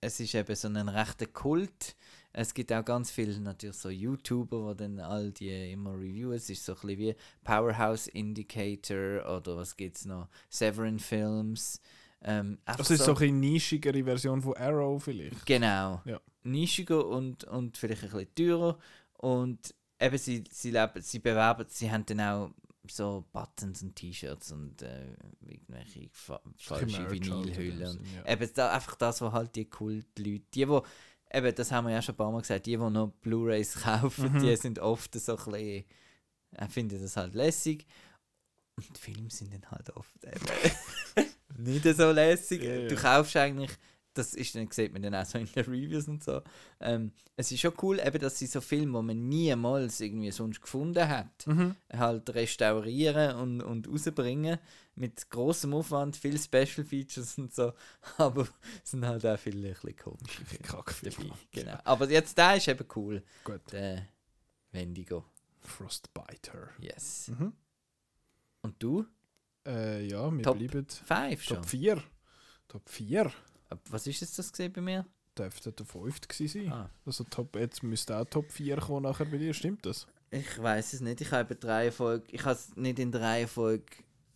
es 0.00 0.20
ist 0.20 0.34
eben 0.34 0.54
so 0.56 0.68
ein 0.68 0.88
rechter 0.88 1.26
Kult. 1.26 1.94
Es 2.32 2.52
gibt 2.52 2.72
auch 2.72 2.84
ganz 2.84 3.10
viele 3.10 3.38
natürlich 3.40 3.76
so 3.76 3.90
YouTuber, 3.90 4.74
die 4.74 4.78
dann 4.78 5.00
all 5.00 5.30
die 5.30 5.70
immer 5.72 5.92
reviewen. 5.94 6.32
Es 6.34 6.50
ist 6.50 6.64
so 6.64 6.72
ein 6.72 6.80
bisschen 6.80 6.98
wie 6.98 7.14
Powerhouse 7.44 8.08
Indicator 8.08 9.36
oder 9.36 9.56
was 9.56 9.76
gibt 9.76 9.96
es 9.96 10.04
noch? 10.04 10.28
Severin 10.48 10.98
Films. 10.98 11.80
Ähm, 12.22 12.58
Das 12.64 12.90
ist 12.90 13.04
so 13.04 13.14
eine 13.14 13.30
nischigere 13.32 14.02
Version 14.02 14.40
von 14.42 14.54
Arrow 14.56 15.02
vielleicht. 15.02 15.44
Genau. 15.46 16.00
Ja. 16.04 16.20
Nischiger 16.44 17.06
und, 17.06 17.44
und 17.44 17.76
vielleicht 17.76 18.04
ein 18.04 18.10
bisschen 18.10 18.34
teurer. 18.34 18.78
Und 19.18 19.74
eben, 20.00 20.18
sie, 20.18 20.44
sie, 20.50 20.70
leben, 20.70 21.00
sie 21.02 21.18
bewerben, 21.18 21.66
sie 21.68 21.90
haben 21.90 22.06
dann 22.06 22.20
auch 22.20 22.50
so 22.90 23.24
Buttons 23.32 23.82
und 23.82 23.96
T-Shirts 23.96 24.52
und 24.52 24.82
äh, 24.82 25.06
irgendwelche 25.40 26.08
fa 26.12 26.40
falsche 26.58 26.98
halt 26.98 27.10
Vinylhüllen. 27.10 28.00
Ja. 28.14 28.32
Eben 28.32 28.50
da, 28.54 28.72
einfach 28.72 28.94
das, 28.96 29.20
was 29.22 29.32
halt 29.32 29.56
die 29.56 29.64
Kultleute, 29.64 30.44
die, 30.52 30.68
wo, 30.68 30.84
eben, 31.32 31.54
das 31.54 31.72
haben 31.72 31.86
wir 31.86 31.94
ja 31.94 32.02
schon 32.02 32.14
ein 32.14 32.18
paar 32.18 32.30
Mal 32.30 32.42
gesagt, 32.42 32.66
die, 32.66 32.72
die 32.72 32.76
noch 32.76 33.12
Blu-Rays 33.22 33.74
kaufen, 33.82 34.32
Mhm. 34.34 34.40
die 34.40 34.56
sind 34.56 34.78
oft 34.80 35.14
so 35.18 35.36
ein 35.36 35.44
bisschen, 35.44 35.84
äh, 36.56 36.68
finden 36.68 37.00
das 37.00 37.16
halt 37.16 37.34
lässig. 37.34 37.86
Und 38.76 38.98
Filme 38.98 39.30
sind 39.30 39.54
dann 39.54 39.70
halt 39.70 39.88
oft 39.96 40.22
eben 40.24 41.24
nicht 41.56 41.84
so 41.96 42.10
lässig. 42.10 42.62
Ja, 42.62 42.74
ja. 42.74 42.88
Du 42.88 42.96
kaufst 42.96 43.36
eigentlich, 43.36 43.70
das 44.14 44.34
ist 44.34 44.54
dann, 44.54 44.70
sieht 44.70 44.92
man 44.92 45.02
dann 45.02 45.14
auch 45.14 45.24
so 45.26 45.38
in 45.38 45.46
den 45.46 45.64
Reviews 45.64 46.08
und 46.08 46.22
so. 46.24 46.40
Ähm, 46.80 47.12
es 47.36 47.50
ist 47.52 47.60
schon 47.60 47.74
cool, 47.82 47.98
eben, 47.98 48.18
dass 48.20 48.38
sie 48.38 48.46
so 48.46 48.60
Filme, 48.60 48.98
die 49.00 49.04
man 49.06 49.28
niemals 49.28 50.00
irgendwie 50.00 50.30
sonst 50.30 50.60
gefunden 50.62 51.06
hat, 51.08 51.46
Mhm. 51.46 51.74
halt 51.92 52.30
restaurieren 52.34 53.36
und, 53.36 53.60
und 53.60 53.88
rausbringen. 53.88 54.58
Mit 54.96 55.28
großem 55.28 55.74
Aufwand, 55.74 56.16
viel 56.16 56.38
Special 56.38 56.84
Features 56.86 57.36
und 57.38 57.52
so. 57.52 57.72
Aber 58.18 58.46
es 58.84 58.92
sind 58.92 59.04
halt 59.04 59.26
auch 59.26 59.38
viele 59.38 59.68
ein 59.68 59.74
bisschen 59.74 60.62
Kackfilme. 60.62 61.16
dabei. 61.16 61.38
Genau. 61.50 61.78
Aber 61.84 62.08
jetzt 62.08 62.38
der 62.38 62.56
ist 62.56 62.68
eben 62.68 62.86
cool. 62.94 63.22
Gut. 63.42 63.60
Der 63.72 64.06
Wendigo. 64.70 65.24
Frostbiter. 65.60 66.68
Yes. 66.78 67.28
Mhm. 67.28 67.52
Und 68.62 68.80
du? 68.82 69.04
Äh, 69.66 70.06
ja, 70.06 70.30
wir 70.32 70.42
Top 70.42 70.58
bleiben 70.58 70.86
Five 70.88 71.42
schon. 71.42 71.56
Top 71.56 71.66
4. 71.66 72.02
Top 72.68 72.88
4 72.88 73.26
Ab- 73.26 73.32
Was 73.90 74.06
ist 74.06 74.20
jetzt 74.20 74.38
das 74.38 74.52
gesehen 74.52 74.72
bei 74.72 74.80
mir? 74.80 75.06
dürfte 75.38 75.72
der 75.72 75.86
5. 75.86 76.20
gewesen 76.28 76.64
sein. 76.64 76.72
Ah. 76.72 76.90
Also 77.04 77.24
Top, 77.24 77.56
jetzt 77.56 77.82
müsste 77.82 78.16
auch 78.16 78.24
Top 78.24 78.50
4 78.50 78.76
kommen 78.76 79.02
nachher 79.02 79.24
bei 79.26 79.38
dir, 79.38 79.54
stimmt 79.54 79.84
das? 79.86 80.06
Ich 80.30 80.60
weiß 80.60 80.94
es 80.94 81.00
nicht. 81.00 81.20
Ich 81.20 81.30
habe 81.30 81.54
die 81.54 81.66
Reihenfolge. 81.66 82.26
Ich 82.30 82.44
habe 82.44 82.54
es 82.54 82.74
nicht 82.76 82.98
in 82.98 83.12
der 83.12 83.20
Reihenfolge 83.20 83.84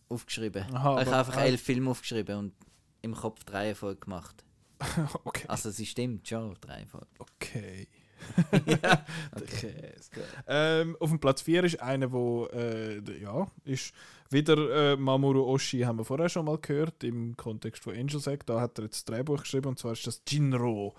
aufgeschrieben. 0.07 0.63
Aha, 0.73 1.01
ich 1.01 1.07
habe 1.07 1.17
einfach 1.17 1.41
elf 1.41 1.61
Filme 1.61 1.91
aufgeschrieben 1.91 2.37
und 2.37 2.53
im 3.01 3.13
Kopf 3.13 3.43
die 3.43 3.51
Reihenfolge 3.51 3.99
gemacht. 3.99 4.43
okay. 5.25 5.45
Also 5.47 5.71
sie 5.71 5.85
stimmt 5.85 6.27
schon, 6.27 6.55
die 6.63 6.67
Reihenfolge. 6.67 7.07
Okay. 7.19 7.87
ja. 8.65 9.05
Der 9.37 9.47
Käse. 9.47 10.09
Ähm, 10.47 10.97
auf 10.99 11.09
dem 11.09 11.19
Platz 11.19 11.41
4 11.41 11.63
ist 11.63 11.81
einer, 11.81 12.11
wo 12.11 12.47
äh, 12.47 12.99
ja, 13.21 13.47
ist 13.65 13.93
wieder 14.29 14.93
äh, 14.93 14.95
Mamoru 14.95 15.43
Oshii, 15.43 15.81
haben 15.81 15.97
wir 15.97 16.05
vorher 16.05 16.29
schon 16.29 16.45
mal 16.45 16.57
gehört, 16.57 17.03
im 17.03 17.35
Kontext 17.35 17.83
von 17.83 17.95
Angel 17.95 18.19
Sack. 18.19 18.45
Da 18.45 18.61
hat 18.61 18.77
er 18.77 18.85
jetzt 18.85 18.97
das 18.97 19.05
Drehbuch 19.05 19.41
geschrieben 19.41 19.69
und 19.69 19.79
zwar 19.79 19.93
ist 19.93 20.05
das 20.05 20.21
Jinro. 20.27 20.95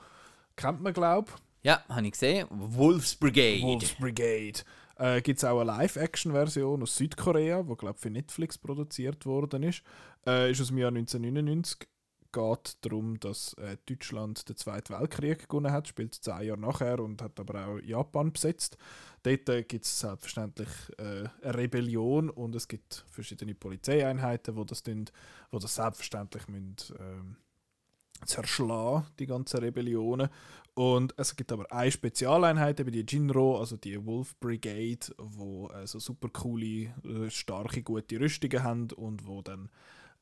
Kennt 0.57 0.83
man, 0.83 0.93
glaube 0.93 1.33
Ja, 1.63 1.85
habe 1.89 2.07
ich 2.07 2.13
gesehen. 2.13 2.47
Wolf's 2.51 3.15
Brigade. 3.15 3.63
Wolf's 3.63 3.95
Brigade. 3.95 4.61
Äh, 4.97 5.23
Gibt 5.23 5.39
es 5.39 5.45
auch 5.45 5.61
eine 5.61 5.71
Live-Action-Version 5.71 6.83
aus 6.83 6.97
Südkorea, 6.97 7.63
die, 7.63 7.75
glaube 7.75 7.99
für 7.99 8.11
Netflix 8.11 8.59
produziert 8.59 9.25
worden 9.25 9.63
ist. 9.63 9.83
Äh, 10.27 10.51
ist 10.51 10.61
aus 10.61 10.69
dem 10.69 10.79
Jahr 10.79 10.89
1999. 10.91 11.89
Geht 12.33 12.85
darum, 12.85 13.19
dass 13.19 13.55
äh, 13.55 13.77
Deutschland 13.87 14.49
den 14.49 14.57
Zweiten 14.57 14.95
Weltkrieg 14.95 15.49
gewonnen 15.49 15.73
hat, 15.73 15.89
spielt 15.89 16.15
zehn 16.15 16.43
Jahre 16.43 16.61
nachher 16.61 17.01
und 17.01 17.23
hat 17.23 17.41
aber 17.41 17.67
auch 17.67 17.79
Japan 17.81 18.33
besetzt. 18.33 18.79
Dort 19.23 19.49
äh, 19.49 19.63
gibt 19.65 19.85
es 19.85 20.01
selbstverständlich 20.01 20.69
äh, 20.99 21.29
eine 21.43 21.55
Rebellion 21.55 22.31
und 22.31 22.55
es 22.55 22.69
gibt 22.69 23.05
verschiedene 23.11 23.55
Polizeieinheiten, 23.55 24.57
wo 24.57 24.65
das, 24.65 24.83
tun, 24.83 25.07
wo 25.51 25.59
das 25.59 25.75
selbstverständlich 25.75 26.47
müssen, 26.49 26.77
ähm, 26.99 27.37
zerschlagen, 28.25 29.07
die 29.19 29.27
ganzen 29.27 29.61
Rebellionen. 29.61 30.29
Und 30.75 31.15
es 31.19 31.37
gibt 31.37 31.53
aber 31.53 31.71
eine 31.73 31.91
Spezialeinheit, 31.91 32.81
eben 32.81 32.93
die 32.93 33.05
Jinro, 33.07 33.59
also 33.59 33.77
die 33.77 34.05
Wolf 34.07 34.39
Brigade, 34.39 35.07
wo 35.19 35.69
äh, 35.69 35.87
so 35.87 35.99
super 35.99 36.29
coole, 36.29 36.95
äh, 37.05 37.29
starke, 37.29 37.83
gute 37.83 38.21
Rüstungen 38.21 38.63
haben 38.63 38.89
und 38.93 39.27
wo 39.27 39.43
dann 39.43 39.69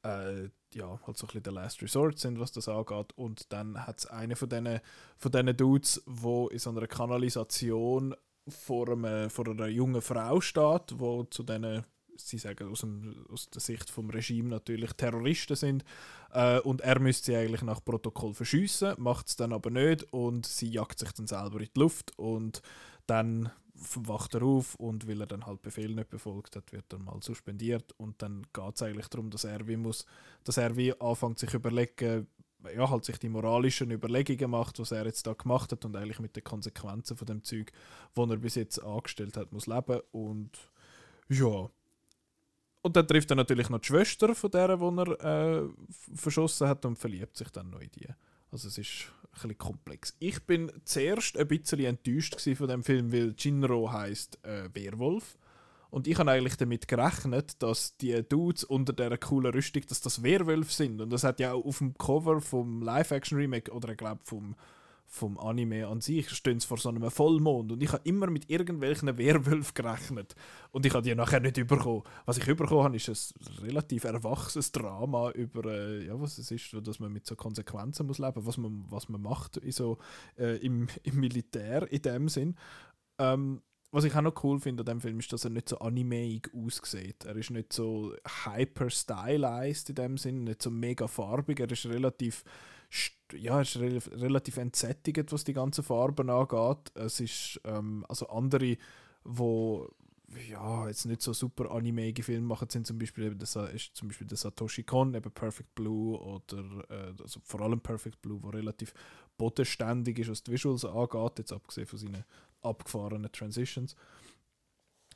äh, 0.03 0.49
ja, 0.75 1.01
halt 1.07 1.17
so 1.17 1.25
ein 1.25 1.29
bisschen 1.29 1.43
der 1.43 1.53
Last 1.53 1.83
Resort 1.83 2.19
sind, 2.19 2.39
was 2.39 2.53
das 2.53 2.69
angeht. 2.69 3.13
Und 3.17 3.53
dann 3.53 3.87
hat 3.87 3.99
es 3.99 4.07
einen 4.07 4.37
von 4.37 4.49
diesen 4.49 4.81
von 5.17 5.33
diesen 5.33 5.57
Dudes, 5.57 6.03
wo 6.07 6.49
in 6.49 6.59
so 6.59 6.71
einer 6.71 6.87
Kanalisation 6.87 8.15
vor, 8.47 8.91
einem, 8.91 9.31
vor 9.31 9.49
einer 9.49 9.67
jungen 9.67 10.03
Frau 10.03 10.41
steht, 10.41 10.99
wo 10.99 11.25
zu 11.25 11.43
diesen 11.43 11.85
sie 12.21 12.39
sagen 12.39 12.71
aus, 12.71 12.81
dem, 12.81 13.27
aus 13.31 13.49
der 13.51 13.61
Sicht 13.61 13.91
vom 13.91 14.11
Regime 14.11 14.49
natürlich 14.49 14.93
Terroristen 14.95 15.57
sind 15.57 15.85
äh, 16.33 16.59
und 16.61 16.81
er 16.81 16.99
müsste 16.99 17.27
sie 17.27 17.37
eigentlich 17.37 17.63
nach 17.63 17.85
Protokoll 17.85 18.35
verschiessen, 18.35 18.95
macht 18.99 19.29
es 19.29 19.37
dann 19.37 19.53
aber 19.53 19.71
nicht 19.71 20.13
und 20.13 20.47
sie 20.47 20.69
jagt 20.69 20.99
sich 20.99 21.13
dann 21.13 21.27
selber 21.27 21.61
in 21.61 21.69
die 21.75 21.79
Luft 21.79 22.19
und 22.19 22.63
dann 23.07 23.51
wacht 23.95 24.35
er 24.35 24.43
auf 24.43 24.74
und 24.76 25.09
weil 25.09 25.20
er 25.20 25.26
dann 25.26 25.47
halt 25.47 25.62
Befehl 25.62 25.95
nicht 25.95 26.11
befolgt 26.11 26.57
hat, 26.57 26.72
wird 26.72 26.93
er 26.93 26.99
mal 26.99 27.22
suspendiert 27.22 27.93
und 27.99 28.20
dann 28.22 28.47
geht 28.53 28.74
es 28.74 28.83
eigentlich 28.83 29.09
darum, 29.09 29.31
dass 29.31 29.45
er 29.45 29.66
wie 29.66 29.76
muss, 29.76 30.05
dass 30.45 30.57
er 30.57 30.76
wie 30.76 30.99
anfängt 31.01 31.39
sich 31.39 31.55
überlegen, 31.55 32.26
ja, 32.74 32.91
halt 32.91 33.05
sich 33.05 33.18
die 33.18 33.29
moralischen 33.29 33.91
Überlegungen 33.91 34.51
macht, 34.51 34.79
was 34.79 34.91
er 34.91 35.07
jetzt 35.07 35.26
da 35.26 35.33
gemacht 35.33 35.70
hat 35.72 35.85
und 35.85 35.97
eigentlich 35.97 36.18
mit 36.18 36.35
den 36.35 36.45
Konsequenzen 36.45 37.16
von 37.16 37.26
dem 37.26 37.45
Zeug, 37.45 37.72
wo 38.14 38.24
er 38.24 38.37
bis 38.37 38.57
jetzt 38.57 38.83
angestellt 38.83 39.37
hat, 39.37 39.53
muss 39.53 39.66
leben 39.66 40.01
und 40.11 40.51
ja. 41.29 41.70
Und 42.83 42.97
dann 42.97 43.07
trifft 43.07 43.31
er 43.31 43.37
natürlich 43.37 43.68
noch 43.70 43.81
die 43.81 43.87
Schwester 43.87 44.35
von 44.35 44.51
der, 44.51 44.76
die 44.76 44.83
er 44.83 45.62
äh, 45.64 45.68
verschossen 46.14 46.68
hat 46.68 46.85
und 46.85 46.99
verliebt 46.99 47.37
sich 47.37 47.51
dann 47.51 47.70
noch 47.70 47.81
in 47.81 47.91
die. 47.91 48.09
Also 48.51 48.69
es 48.69 48.79
ist 48.79 49.13
ein 49.43 49.57
komplex. 49.57 50.15
Ich 50.19 50.43
bin 50.45 50.73
zuerst 50.85 51.37
ein 51.37 51.49
bisschen 51.49 51.81
enttäuscht 51.81 52.41
von 52.41 52.69
dem 52.69 52.83
Film, 52.83 53.13
weil 53.13 53.35
Jinro 53.39 53.93
heißt 53.93 54.45
äh, 54.45 54.69
Werwolf. 54.73 55.37
Und 55.91 56.07
ich 56.07 56.19
habe 56.19 56.31
eigentlich 56.31 56.57
damit 56.57 56.87
gerechnet, 56.87 57.63
dass 57.63 57.97
die 57.97 58.23
Dudes 58.23 58.65
unter 58.65 58.93
dieser 58.93 59.17
coolen 59.17 59.53
Rüstung, 59.53 59.83
dass 59.89 60.03
das 60.03 60.23
Werwölfe 60.23 60.73
sind. 60.73 61.01
Und 61.01 61.11
das 61.11 61.25
hat 61.25 61.41
ja 61.41 61.53
auch 61.53 61.65
auf 61.65 61.79
dem 61.79 61.97
Cover 61.97 62.41
vom 62.41 62.83
Live-Action-Remake 62.83 63.73
oder 63.73 63.91
ich 63.91 63.97
glaube 63.97 64.21
vom, 64.25 64.55
vom 65.11 65.39
Anime 65.39 65.89
an 65.89 66.03
sich, 66.03 66.29
stehen 66.31 66.61
vor 66.61 66.77
so 66.77 66.91
einem 66.91 67.11
Vollmond. 67.11 67.73
Und 67.73 67.83
ich 67.83 67.93
habe 67.93 68.03
immer 68.05 68.29
mit 68.29 68.51
irgendwelchen 68.51 69.17
Werwölfen 69.17 69.75
gerechnet. 69.75 70.35
Und 70.71 70.85
ich 70.85 70.93
habe 70.93 71.03
die 71.03 71.15
nachher 71.15 71.41
nicht 71.41 71.57
überkommen. 71.57 72.03
Was 72.27 72.37
ich 72.37 72.47
überkommen 72.47 72.85
habe, 72.85 72.97
ist 72.97 73.09
ein 73.09 73.65
relativ 73.65 74.05
erwachsenes 74.05 74.71
Drama 74.71 75.31
über, 75.31 75.65
äh, 75.65 76.07
ja, 76.07 76.21
was 76.21 76.37
es 76.37 76.51
ist, 76.51 76.77
dass 76.83 77.01
man 77.01 77.11
mit 77.11 77.27
so 77.27 77.37
Konsequenzen 77.37 78.07
muss 78.07 78.19
leben, 78.19 78.45
was 78.47 78.59
man, 78.59 78.85
was 78.91 79.09
man 79.09 79.23
macht 79.23 79.57
in 79.57 79.73
so, 79.73 79.97
äh, 80.37 80.59
im, 80.59 80.89
im 81.03 81.21
Militär 81.21 81.91
in 81.91 82.03
dem 82.03 82.29
Sinn. 82.29 82.55
Ähm, 83.19 83.63
was 83.91 84.05
ich 84.05 84.15
auch 84.15 84.21
noch 84.21 84.45
cool 84.45 84.61
finde 84.61 84.83
an 84.83 84.87
dem 84.87 85.01
Film 85.01 85.19
ist, 85.19 85.33
dass 85.33 85.45
er 85.45 85.51
nicht 85.51 85.71
so 85.71 85.79
animeig 85.79 86.51
aussieht. 86.55 87.25
Er 87.25 87.35
ist 87.37 87.51
nicht 87.51 87.73
so 87.73 88.15
hyper 88.45 88.91
stylized 88.91 89.89
in 89.89 89.95
dem 89.95 90.19
Sinn, 90.19 90.45
nicht 90.45 90.61
so 90.61 90.71
mega 90.71 91.09
farbig. 91.09 91.61
Er 91.61 91.71
ist 91.71 91.87
relativ 91.87 92.45
ja, 93.32 93.61
ist 93.61 93.76
rel 93.76 93.99
relativ 93.99 94.57
entsättigt, 94.57 95.32
was 95.32 95.45
die 95.45 95.53
ganzen 95.53 95.84
Farben 95.84 96.30
angeht. 96.30 96.91
Es 96.95 97.20
ist 97.20 97.61
ähm, 97.64 98.05
also 98.09 98.28
andere, 98.28 98.76
wo 99.24 99.91
ja, 100.51 100.86
jetzt 100.89 101.07
nicht 101.07 101.22
so 101.22 101.32
super 101.32 101.70
animeige 101.70 102.22
Filme 102.22 102.47
machen, 102.47 102.68
sind 102.68 102.86
zum 102.86 102.99
Beispiel 102.99 103.34
Sa- 103.47 103.66
ist 103.66 103.97
zum 103.97 104.09
Beispiel 104.09 104.26
der 104.26 104.36
Satoshi 104.36 104.82
Kon, 104.82 105.14
eben 105.14 105.30
Perfect 105.30 105.74
Blue 105.74 106.18
oder 106.18 106.84
äh, 106.91 107.14
also 107.22 107.41
vor 107.45 107.62
allem 107.62 107.80
Perfect 107.80 108.20
Blue, 108.20 108.43
wo 108.43 108.51
relativ 108.51 108.93
bodenständig 109.39 110.18
ist, 110.18 110.30
was 110.30 110.43
die 110.43 110.53
Visuals 110.53 110.84
angeht, 110.84 111.39
jetzt 111.39 111.53
abgesehen 111.53 111.86
von 111.86 111.99
seinen 111.99 112.24
abgefahrenen 112.61 113.32
Transitions. 113.32 113.97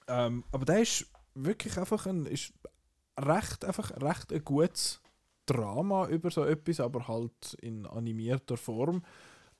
Ähm, 0.09 0.45
aber 0.51 0.65
der 0.65 0.81
ist 0.83 1.07
wirklich 1.35 1.77
einfach 1.79 2.07
ein, 2.07 2.25
ist 2.27 2.55
recht, 3.21 3.65
einfach 3.65 3.91
recht 4.01 4.33
ein 4.33 4.45
gutes 4.45 5.02
Drama 5.53 6.09
über 6.09 6.31
so 6.31 6.45
etwas, 6.45 6.81
aber 6.81 7.07
halt 7.09 7.55
in 7.61 7.87
animierter 7.87 8.57
Form. 8.57 9.03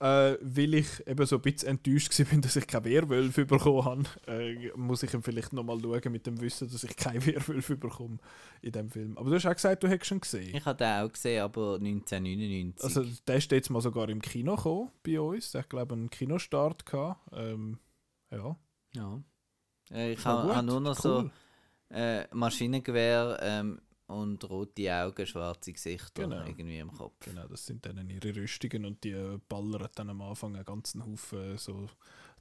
äh, 0.01 0.37
weil 0.41 0.75
ich 0.75 1.07
eben 1.07 1.25
so 1.27 1.37
ein 1.37 1.43
bisschen 1.43 1.69
enttäuscht 1.69 2.19
war, 2.19 2.39
dass 2.41 2.57
ich 2.57 2.67
kein 2.67 2.85
Werwolf 2.85 3.37
bekommen 3.37 3.85
habe, 3.85 4.05
äh, 4.27 4.73
muss 4.77 5.05
ich 5.05 5.15
ihm 5.15 5.23
vielleicht 5.23 5.53
nochmal 5.53 5.79
schauen 5.81 6.11
mit 6.11 6.27
dem 6.27 6.41
Wissen, 6.41 6.69
dass 6.69 6.83
ich 6.83 6.97
kein 6.97 7.25
Werwolf 7.27 7.69
bekomme 7.69 8.19
in 8.63 8.73
dem 8.73 8.91
Film. 8.91 9.17
Aber 9.17 9.31
du 9.31 9.37
hast 9.37 9.47
auch 9.47 9.55
gesagt, 9.55 9.83
du 9.85 9.89
hättest 9.89 10.09
schon 10.09 10.21
gesehen. 10.21 10.57
Ich 10.57 10.65
habe 10.65 10.77
den 10.77 11.05
auch 11.05 11.13
gesehen, 11.13 11.43
aber 11.43 11.75
1999. 11.77 12.83
Also 12.83 13.05
der 13.29 13.37
ist 13.37 13.53
jetzt 13.53 13.71
mal 13.71 13.81
sogar 13.81 14.09
im 14.09 14.21
Kino 14.21 14.57
gekommen 14.57 14.91
bei 15.05 15.21
uns. 15.21 15.53
Der 15.53 15.61
hat 15.63 15.71
glaube 15.71 15.95
ich 15.95 16.01
einen 16.01 16.11
Kinostart 16.11 16.85
gehabt. 16.85 17.21
Ähm, 17.33 17.79
ja. 18.33 18.57
ja. 18.97 19.23
Äh, 19.93 20.15
Ich 20.15 20.25
habe 20.25 20.63
nur 20.65 20.81
noch 20.81 20.97
cool. 21.05 21.31
so 21.91 21.95
äh, 21.95 22.27
Maschinengewehr 22.35 23.39
ähm, 23.41 23.81
und 24.07 24.49
rote 24.51 24.93
Augen, 24.93 25.27
schwarze 25.27 25.73
Gesichter 25.73 26.25
Genau. 26.25 26.45
irgendwie 26.45 26.79
im 26.79 26.93
Kopf. 26.93 27.15
Genau, 27.21 27.47
das 27.49 27.65
sind 27.67 27.85
dann 27.87 28.09
ihre 28.11 28.35
Rüstungen 28.37 28.85
und 28.85 29.03
die 29.05 29.13
äh, 29.13 29.39
ballern 29.49 29.89
dann 29.95 30.11
am 30.11 30.21
Anfang 30.23 30.55
einen 30.55 30.65
ganzen 30.65 31.05
Haufen 31.07 31.55
äh, 31.55 31.59
so 31.59 31.89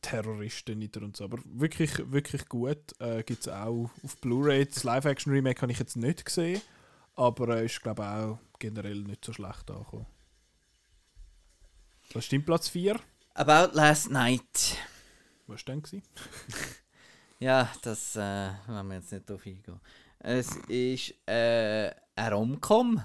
Terroristen 0.01 0.79
nieder 0.79 1.01
und 1.03 1.15
so. 1.15 1.25
Aber 1.25 1.37
wirklich, 1.45 1.91
wirklich 2.11 2.47
gut. 2.49 2.99
Äh, 2.99 3.23
Gibt 3.23 3.41
es 3.41 3.47
auch 3.47 3.89
auf 4.03 4.17
Blu-ray. 4.17 4.65
Das 4.65 4.83
Live-Action-Remake 4.83 5.61
habe 5.61 5.71
ich 5.71 5.79
jetzt 5.79 5.95
nicht 5.95 6.25
gesehen, 6.25 6.61
aber 7.15 7.57
äh, 7.57 7.65
ist 7.65 7.81
glaube 7.81 8.01
ich 8.01 8.07
auch 8.07 8.39
generell 8.59 9.01
nicht 9.03 9.23
so 9.23 9.31
schlecht 9.31 9.69
angekommen. 9.69 10.07
Was 12.13 12.25
stimmt 12.25 12.45
Platz 12.45 12.67
4? 12.67 12.99
About 13.35 13.75
Last 13.75 14.09
Night. 14.11 14.75
Was 15.47 15.65
war 15.67 15.75
denn? 15.75 16.01
Ja, 17.39 17.71
das 17.81 18.15
äh, 18.17 18.51
wollen 18.67 18.87
wir 18.89 18.95
jetzt 18.97 19.11
nicht 19.11 19.27
drauf 19.27 19.43
eingehen. 19.47 19.79
Es 20.23 20.55
ist 20.67 21.13
äh, 21.27 21.91
ein 22.15 22.33
Romcom 22.33 23.01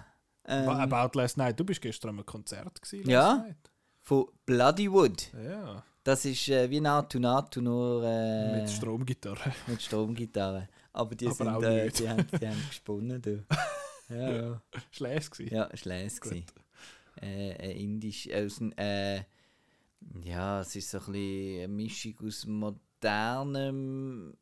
ähm, 0.46 0.68
About 0.68 1.18
Last 1.18 1.36
Night. 1.38 1.58
Du 1.58 1.64
bist 1.64 1.80
gestern 1.80 2.10
am 2.18 2.26
Konzert 2.26 2.80
gewesen. 2.80 3.08
Last 3.08 3.10
Ja. 3.10 3.36
Night. 3.38 3.56
von 4.02 4.26
Bloodywood. 4.44 5.32
Ja, 5.44 5.82
Das 6.04 6.24
ist 6.24 6.48
äh, 6.48 6.68
wie 6.70 6.80
Natu 6.80 7.18
Natu, 7.18 7.60
nur 7.62 8.04
äh, 8.04 8.60
mit 8.60 8.70
Stromgitarre. 8.70 9.52
mit 9.66 9.80
Stromgitarre. 9.82 10.68
Aber 10.92 11.14
die, 11.14 11.26
Aber 11.26 11.34
sind, 11.36 11.62
äh, 11.64 11.88
die, 11.90 12.08
haben, 12.08 12.26
die 12.40 12.48
haben 12.48 12.62
gesponnen. 12.68 13.20
Du. 13.22 13.44
Ja, 14.08 14.30
ja. 14.30 14.62
Schlecht 14.92 15.32
gewesen. 15.32 15.52
Ja, 15.52 15.68
les. 15.82 16.20
Gut. 16.20 16.44
Äh, 17.20 17.72
indisch, 17.82 18.28
äh, 18.28 18.46
aus, 18.46 18.60
äh, 18.76 19.22
ja, 20.22 20.60
es 20.60 20.76
ist 20.76 20.90
so 20.92 20.98
ein 20.98 21.04
bisschen 21.12 21.58
eine 21.64 21.68
Mischung 21.68 22.14
aus 22.24 22.46
modernem 22.46 24.36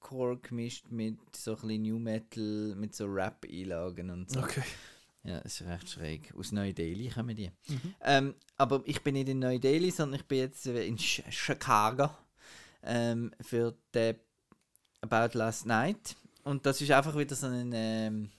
Metalcore 0.00 0.38
gemischt 0.38 0.86
mit 0.90 1.18
so 1.36 1.52
ein 1.52 1.56
bisschen 1.60 1.82
New 1.82 1.98
Metal, 1.98 2.74
mit 2.76 2.94
so 2.94 3.06
Rap-Einlagen 3.06 4.10
und 4.10 4.30
so. 4.30 4.40
Okay. 4.40 4.62
Ja, 5.22 5.38
es 5.44 5.60
ist 5.60 5.66
recht 5.66 5.88
schräg. 5.90 6.32
Aus 6.36 6.50
Neu-Delhi 6.52 7.10
kommen 7.10 7.36
die. 7.36 7.50
Mhm. 7.68 7.94
Ähm, 8.02 8.34
aber 8.56 8.82
ich 8.86 9.02
bin 9.02 9.14
nicht 9.14 9.28
in 9.28 9.38
Neu-Delhi, 9.38 9.90
sondern 9.90 10.20
ich 10.20 10.26
bin 10.26 10.38
jetzt 10.38 10.66
in 10.66 10.96
Ch 10.96 11.22
Chicago 11.28 12.10
ähm, 12.82 13.30
für 13.40 13.74
den 13.94 14.16
About 15.02 15.36
Last 15.36 15.66
Night. 15.66 16.16
Und 16.44 16.64
das 16.64 16.80
ist 16.80 16.90
einfach 16.90 17.16
wieder 17.16 17.36
so 17.36 17.46
ein. 17.48 17.70
Ähm, 17.74 18.30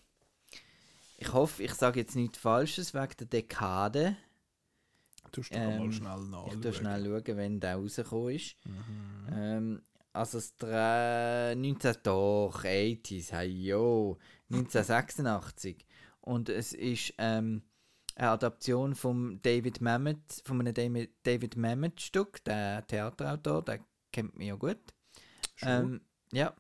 ich 1.18 1.32
hoffe, 1.32 1.62
ich 1.62 1.74
sage 1.76 2.00
jetzt 2.00 2.16
nichts 2.16 2.40
Falsches 2.40 2.96
wegen 2.96 3.14
der 3.20 3.28
Dekade. 3.28 4.16
Du 5.32 5.42
Ähm, 5.52 5.78
mal 5.78 5.92
schnell 5.92 5.94
Ich 5.94 6.02
nachschauen. 6.32 6.64
schaue 6.64 6.74
schnell, 6.74 7.06
schauen, 7.06 7.38
wenn 7.38 7.60
der 7.60 7.76
rausgekommen 7.76 8.36
ist. 8.36 8.56
Mhm. 8.66 9.28
Ähm, 9.32 9.82
also 10.14 10.38
das 10.38 10.56
drei- 10.58 11.56
19, 11.56 11.96
doch, 12.04 12.64
80s, 12.64 13.32
hey 13.32 13.48
yo, 13.48 14.18
1986. 14.52 15.86
Und 16.22 16.50
es 16.50 16.74
ist 16.74 17.14
ähm, 17.18 17.64
eine 18.16 18.30
Adaption 18.30 18.96
von 18.96 19.40
David 19.42 19.82
Mamet, 19.82 20.42
von 20.46 20.60
einem 20.60 20.74
David, 20.74 21.12
David 21.24 21.56
Mamet 21.56 22.02
Stück, 22.02 22.44
der 22.44 22.86
Theaterautor, 22.86 23.64
der 23.64 23.80
kennt 24.12 24.38
mich 24.38 24.50
ja 24.50 24.56
gut. 24.56 24.80
Ähm, 25.62 26.02
ja. 26.32 26.54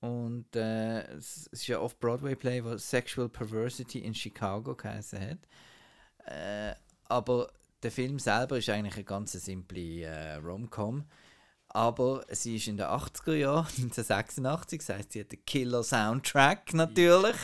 Und 0.00 0.54
äh, 0.54 1.00
es 1.16 1.48
es 1.52 1.60
ist 1.60 1.66
ja 1.66 1.80
Off-Broadway-Play, 1.80 2.64
was 2.64 2.88
Sexual 2.88 3.28
Perversity 3.28 3.98
in 3.98 4.14
Chicago 4.14 4.74
geheißen 4.74 5.20
hat. 5.20 5.38
Äh, 6.24 6.74
aber 7.04 7.52
der 7.82 7.90
Film 7.90 8.18
selber 8.18 8.58
ist 8.58 8.68
eigentlich 8.68 8.94
eine 8.94 9.04
ganz 9.04 9.32
simple 9.32 10.02
äh, 10.02 10.34
Rom-Com. 10.34 11.04
Aber 11.68 12.24
sie 12.30 12.56
ist 12.56 12.66
in 12.66 12.76
den 12.76 12.86
80er 12.86 13.34
Jahren, 13.34 13.66
1986, 13.76 14.78
das 14.78 14.88
heisst, 14.96 15.12
sie 15.12 15.20
hat 15.20 15.32
den 15.32 15.44
Killer-Soundtrack 15.44 16.74
natürlich. 16.74 17.36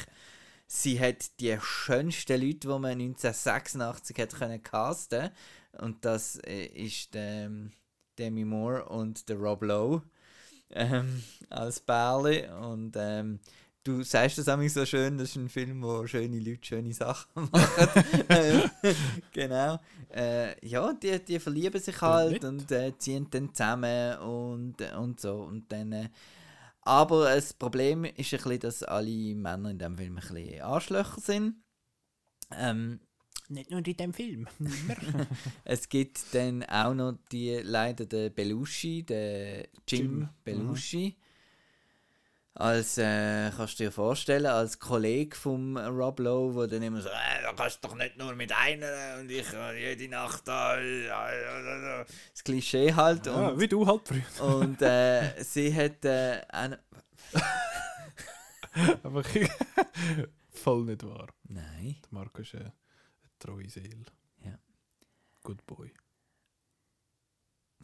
Sie 0.67 0.99
hat 0.99 1.39
die 1.41 1.57
schönsten 1.61 2.41
Leute, 2.41 2.61
die 2.61 2.67
man 2.69 2.93
1986 2.93 4.19
hat 4.19 4.35
können 4.35 4.63
casten 4.63 5.31
Und 5.79 6.05
das 6.05 6.37
äh, 6.37 6.67
ist 6.67 7.11
ähm, 7.15 7.73
Demi 8.19 8.45
Moore 8.45 8.87
und 8.87 9.29
der 9.29 9.37
Rob 9.37 9.63
Lowe 9.63 10.03
ähm, 10.71 11.23
als 11.51 11.81
Bärli. 11.81 12.49
Und 12.49 12.97
ähm, 12.97 13.41
du 13.85 14.03
sagst 14.03 14.39
das 14.39 14.49
auch 14.49 14.61
so 14.69 14.85
schön, 14.87 15.19
das 15.19 15.31
ist 15.31 15.37
ein 15.37 15.49
Film, 15.49 15.83
wo 15.83 16.07
schöne 16.07 16.41
Leute 16.41 16.67
schöne 16.67 16.93
Sachen 16.93 17.49
machen. 17.53 18.71
Genau. 19.33 19.79
Äh, 20.13 20.67
ja, 20.67 20.93
die, 20.95 21.19
die 21.25 21.39
verlieben 21.39 21.81
sich 21.81 22.01
halt 22.01 22.33
nett. 22.33 22.45
und 22.45 22.71
äh, 22.73 22.97
ziehen 22.99 23.27
dann 23.31 23.53
zusammen 23.55 24.19
und, 24.19 24.81
und 24.97 25.21
so. 25.21 25.43
Und 25.43 25.71
dann, 25.71 25.93
äh, 25.93 26.09
aber 26.83 27.35
das 27.35 27.53
Problem 27.53 28.05
ist 28.05 28.33
ein 28.33 28.39
bisschen, 28.39 28.61
dass 28.61 28.83
alle 28.83 29.35
Männer 29.35 29.71
in 29.71 29.79
dem 29.79 29.97
Film 29.97 30.19
ein 30.19 30.21
bisschen 30.21 30.63
Arschlöcher 30.63 31.21
sind. 31.21 31.57
Ähm, 32.57 33.01
Nicht 33.49 33.71
nur 33.71 33.85
in 33.87 33.97
dem 33.97 34.13
Film. 34.15 34.47
es 35.65 35.89
gibt 35.89 36.23
dann 36.33 36.63
auch 36.65 36.95
noch 36.95 37.19
die 37.33 37.61
leider 37.63 38.07
den 38.07 38.33
Belushi, 38.33 39.03
den 39.03 39.67
Jim, 39.89 40.01
Jim, 40.01 40.29
Belushi. 40.45 41.17
Als, 42.57 42.99
äh, 42.99 43.51
kannst 43.57 43.81
du 43.81 43.85
dir 43.85 43.91
vorstellen, 43.91 44.47
als 44.47 44.79
Kollege 44.79 45.35
vom 45.35 45.77
Rob 45.77 46.21
Lowe, 46.21 46.69
der 46.69 46.79
dann 46.79 46.87
immer 46.87 47.01
so, 47.01 47.09
äh, 47.09 47.43
da 47.43 47.53
kannst 47.53 47.83
du 47.85 47.89
doch 47.89 47.97
nicht 47.97 48.17
nur 48.17 48.33
mit 48.37 48.53
einer 48.53 49.19
und 49.19 49.29
ich 49.29 49.53
äh, 49.53 49.91
jede 49.91 50.09
Nacht 50.09 50.47
da. 50.47 50.79
äh, 50.81 52.05
Das 52.33 52.45
Klischee 52.45 52.93
halt. 52.95 53.27
ja, 53.27 53.49
Und, 53.49 53.59
wie 53.61 53.67
du 53.67 53.85
halt 53.85 54.03
früher. 54.07 54.45
und 54.57 54.81
äh, 54.83 55.43
sie 55.43 55.75
hat 55.75 56.05
äh, 56.05 56.43
eine, 56.49 56.79
Aber 59.03 59.23
voll 60.51 60.85
nicht 60.85 61.03
wahr. 61.05 61.29
Nein. 61.49 61.97
Der 62.03 62.09
Marco 62.11 62.41
ist 62.43 62.55
eine, 62.55 62.65
eine 62.67 62.73
treue 63.41 63.69
Seele. 63.69 64.05
Ja. 64.45 64.57
Good 65.43 65.65
boy. 65.67 65.93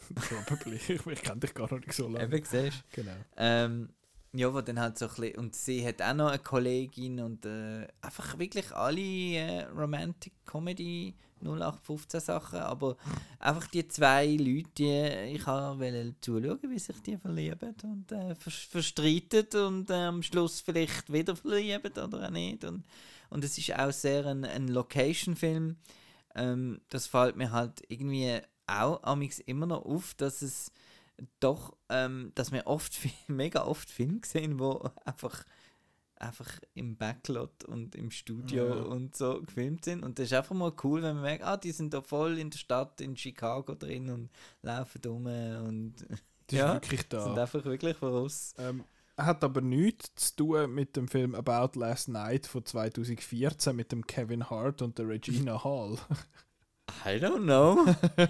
Probably. 0.14 0.76
ich 1.12 1.22
kenne 1.22 1.40
dich 1.40 1.54
gar 1.54 1.70
noch 1.72 1.80
nicht 1.80 1.92
so 1.92 2.08
lange. 2.08 2.24
Eben, 2.36 2.44
siehst. 2.44 2.84
Genau. 2.92 3.12
Ähm, 3.36 3.92
ja, 4.32 4.52
wo 4.52 4.60
dann 4.60 4.78
halt 4.78 4.98
so 4.98 5.06
ein 5.06 5.14
bisschen, 5.14 5.36
und 5.36 5.56
sie 5.56 5.86
hat 5.86 6.00
auch 6.00 6.14
noch 6.14 6.28
eine 6.28 6.38
Kollegin 6.38 7.20
und 7.20 7.44
äh, 7.46 7.86
einfach 8.00 8.38
wirklich 8.38 8.70
alle 8.72 9.00
äh, 9.00 9.62
Romantic 9.64 10.32
Comedy 10.46 11.14
0815 11.42 12.20
Sachen, 12.20 12.58
aber 12.60 12.96
einfach 13.38 13.66
die 13.68 13.86
zwei 13.88 14.26
Leute, 14.36 14.70
die 14.76 15.34
ich 15.34 15.46
wollte 15.46 16.14
zuschauen, 16.20 16.58
wie 16.68 16.78
sich 16.78 17.00
die 17.02 17.16
verlieben 17.16 17.74
und 17.82 18.12
äh, 18.12 18.34
vers 18.34 18.68
verstreiten 18.70 19.46
und 19.66 19.90
äh, 19.90 19.94
am 19.94 20.22
Schluss 20.22 20.60
vielleicht 20.60 21.12
wieder 21.12 21.34
verlieben 21.34 21.92
oder 21.92 22.26
auch 22.26 22.30
nicht. 22.30 22.64
Und, 22.64 22.84
und 23.30 23.44
es 23.44 23.56
ist 23.58 23.74
auch 23.76 23.92
sehr 23.92 24.26
ein, 24.26 24.44
ein 24.44 24.68
Location-Film. 24.68 25.76
Ähm, 26.34 26.80
das 26.90 27.06
fällt 27.06 27.36
mir 27.36 27.50
halt 27.50 27.82
irgendwie 27.88 28.38
auch 28.66 29.02
amix 29.02 29.40
immer 29.40 29.66
noch 29.66 29.84
auf, 29.84 30.14
dass 30.14 30.42
es 30.42 30.70
doch, 31.40 31.76
ähm, 31.88 32.32
dass 32.34 32.52
wir 32.52 32.66
oft, 32.66 32.92
mega 33.28 33.64
oft 33.64 33.90
Filme 33.90 34.20
sehen, 34.24 34.58
wo 34.58 34.88
einfach, 35.04 35.44
einfach 36.16 36.50
im 36.74 36.96
Backlot 36.96 37.64
und 37.64 37.94
im 37.94 38.10
Studio 38.10 38.66
Ja. 38.76 38.82
und 38.82 39.16
so 39.16 39.40
gefilmt 39.42 39.84
sind. 39.84 40.02
Und 40.04 40.18
das 40.18 40.26
ist 40.26 40.32
einfach 40.34 40.54
mal 40.54 40.72
cool, 40.84 41.02
wenn 41.02 41.14
man 41.14 41.22
merkt, 41.24 41.44
ah, 41.44 41.56
die 41.56 41.72
sind 41.72 41.94
da 41.94 42.02
voll 42.02 42.38
in 42.38 42.50
der 42.50 42.58
Stadt 42.58 43.00
in 43.00 43.16
Chicago 43.16 43.74
drin 43.74 44.10
und 44.10 44.30
laufen 44.62 45.00
rum 45.06 45.26
und 45.26 45.94
Die 46.50 46.56
Ja, 46.56 46.74
wirklich 46.74 47.00
sind 47.02 47.12
da. 47.12 47.34
einfach 47.42 47.64
wirklich 47.64 47.96
voraus. 47.96 48.54
Ähm, 48.58 48.82
hat 49.16 49.44
aber 49.44 49.60
nichts 49.60 50.30
zu 50.30 50.36
tun 50.36 50.74
mit 50.74 50.96
dem 50.96 51.06
Film 51.06 51.34
About 51.36 51.78
Last 51.78 52.08
Night 52.08 52.46
von 52.48 52.64
2014 52.64 53.76
mit 53.76 53.92
dem 53.92 54.04
Kevin 54.06 54.48
Hart 54.50 54.82
und 54.82 54.98
der 54.98 55.06
Regina 55.08 55.62
Hall. 55.62 55.96
I 57.05 57.18
don't 57.18 57.45
know. 57.45 57.95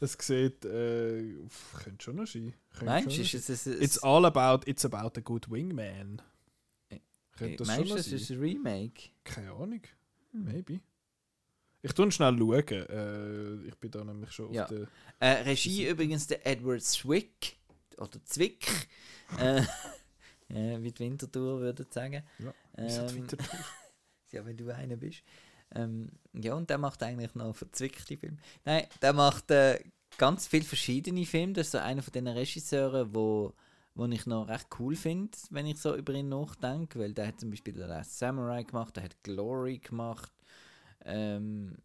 Das 0.00 0.16
sieht, 0.18 0.64
äh, 0.64 1.36
könnte 1.84 2.02
schon 2.02 2.16
noch 2.16 2.26
sein. 2.26 2.54
Könnte 2.70 2.84
Meinst 2.86 3.18
du, 3.18 3.20
ist 3.20 3.50
es 3.50 3.66
ein, 3.66 3.82
It's 3.82 3.98
all 3.98 4.24
about, 4.24 4.66
it's 4.66 4.82
about 4.86 5.18
a 5.18 5.20
good 5.20 5.50
wingman. 5.50 6.22
Könnte 7.36 7.56
das 7.56 7.66
schon 7.68 7.76
meinst 7.76 7.92
du, 7.92 7.98
es 7.98 8.22
ist 8.22 8.30
ein 8.30 8.38
Remake? 8.40 9.10
Keine 9.24 9.52
Ahnung. 9.52 9.82
Hm. 10.32 10.44
Maybe. 10.44 10.80
Ich 11.82 11.92
tue 11.92 12.10
schnell 12.10 12.36
schauen. 12.38 12.68
Äh, 12.70 13.68
ich 13.68 13.74
bin 13.76 13.90
da 13.90 14.02
nämlich 14.02 14.32
schon 14.32 14.52
Ja. 14.54 14.64
auf 14.64 14.70
der. 14.70 14.88
Äh, 15.18 15.42
Regie 15.42 15.86
übrigens 15.88 16.26
der 16.26 16.46
Edward 16.46 16.82
Zwick 16.82 17.56
oder 17.98 18.24
Zwick, 18.24 18.88
äh, 19.38 19.60
äh, 20.48 20.82
wie 20.82 20.92
die 20.92 20.98
Wintertour 20.98 21.60
würde 21.60 21.86
sagen. 21.90 22.22
Ja, 22.38 22.54
Ähm, 22.78 23.26
ja, 24.32 24.46
wenn 24.46 24.56
du 24.56 24.74
einer 24.74 24.96
bist. 24.96 25.22
Ähm, 25.74 26.10
ja, 26.32 26.54
und 26.54 26.70
der 26.70 26.78
macht 26.78 27.02
eigentlich 27.02 27.34
noch 27.34 27.54
verzwickte 27.54 28.16
Filme. 28.16 28.38
Nein, 28.64 28.86
der 29.02 29.12
macht 29.12 29.50
äh, 29.50 29.80
ganz 30.18 30.46
viele 30.46 30.64
verschiedene 30.64 31.24
Filme. 31.26 31.52
Das 31.52 31.68
ist 31.68 31.72
so 31.72 31.78
einer 31.78 32.02
von 32.02 32.12
den 32.12 32.28
Regisseuren, 32.28 33.14
wo, 33.14 33.54
wo 33.94 34.06
ich 34.06 34.26
noch 34.26 34.48
recht 34.48 34.68
cool 34.78 34.96
finde, 34.96 35.36
wenn 35.50 35.66
ich 35.66 35.78
so 35.78 35.96
über 35.96 36.12
ihn 36.12 36.28
nachdenke. 36.28 36.98
Weil 36.98 37.12
der 37.12 37.28
hat 37.28 37.40
zum 37.40 37.50
Beispiel 37.50 37.74
The 37.74 37.80
Last 37.80 38.18
Samurai 38.18 38.62
gemacht, 38.64 38.96
der 38.96 39.04
hat 39.04 39.22
Glory 39.22 39.78
gemacht. 39.78 40.32
Ähm, 41.04 41.76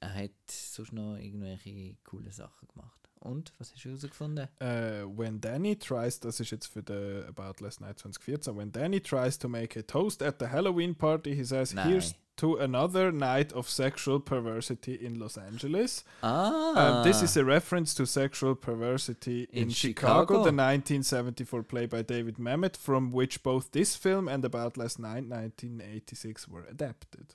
er 0.00 0.14
hat 0.14 0.30
sonst 0.48 0.92
noch 0.92 1.16
irgendwelche 1.16 1.96
coole 2.04 2.32
Sachen 2.32 2.68
gemacht. 2.68 2.98
Und, 3.20 3.52
was 3.58 3.72
hast 3.72 3.84
du 3.84 3.88
herausgefunden? 3.88 4.48
Äh, 4.60 5.02
when 5.04 5.40
Danny 5.40 5.76
tries, 5.76 6.20
das 6.20 6.38
ist 6.38 6.50
jetzt 6.50 6.66
für 6.66 6.84
den 6.84 7.24
About 7.24 7.64
Last 7.64 7.80
Night 7.80 7.98
2014, 7.98 8.56
when 8.56 8.70
Danny 8.70 9.00
tries 9.00 9.36
to 9.38 9.48
make 9.48 9.76
a 9.78 9.82
toast 9.82 10.22
at 10.22 10.36
the 10.38 10.46
Halloween 10.46 10.94
party, 10.94 11.34
he 11.34 11.44
says, 11.44 11.74
Nein. 11.74 11.88
here's 11.88 12.14
to 12.38 12.56
another 12.56 13.12
night 13.12 13.52
of 13.52 13.68
sexual 13.68 14.18
perversity 14.20 14.94
in 14.94 15.18
Los 15.18 15.36
Angeles. 15.36 16.04
Ah! 16.22 16.98
Um, 17.00 17.04
this 17.04 17.22
is 17.22 17.36
a 17.36 17.44
reference 17.44 17.94
to 17.94 18.06
sexual 18.06 18.54
perversity 18.54 19.46
in, 19.52 19.64
In 19.64 19.70
Chicago, 19.70 20.20
Chicago. 20.22 20.32
the 20.44 20.52
1974 20.52 21.62
play 21.64 21.86
by 21.86 22.02
David 22.02 22.38
Mamet, 22.38 22.76
from 22.76 23.12
which 23.12 23.42
both 23.42 23.70
this 23.72 23.96
film 23.96 24.28
and 24.28 24.44
About 24.44 24.76
Last 24.76 24.98
Night 24.98 25.24
1986 25.28 26.48
were 26.48 26.64
adapted. 26.70 27.34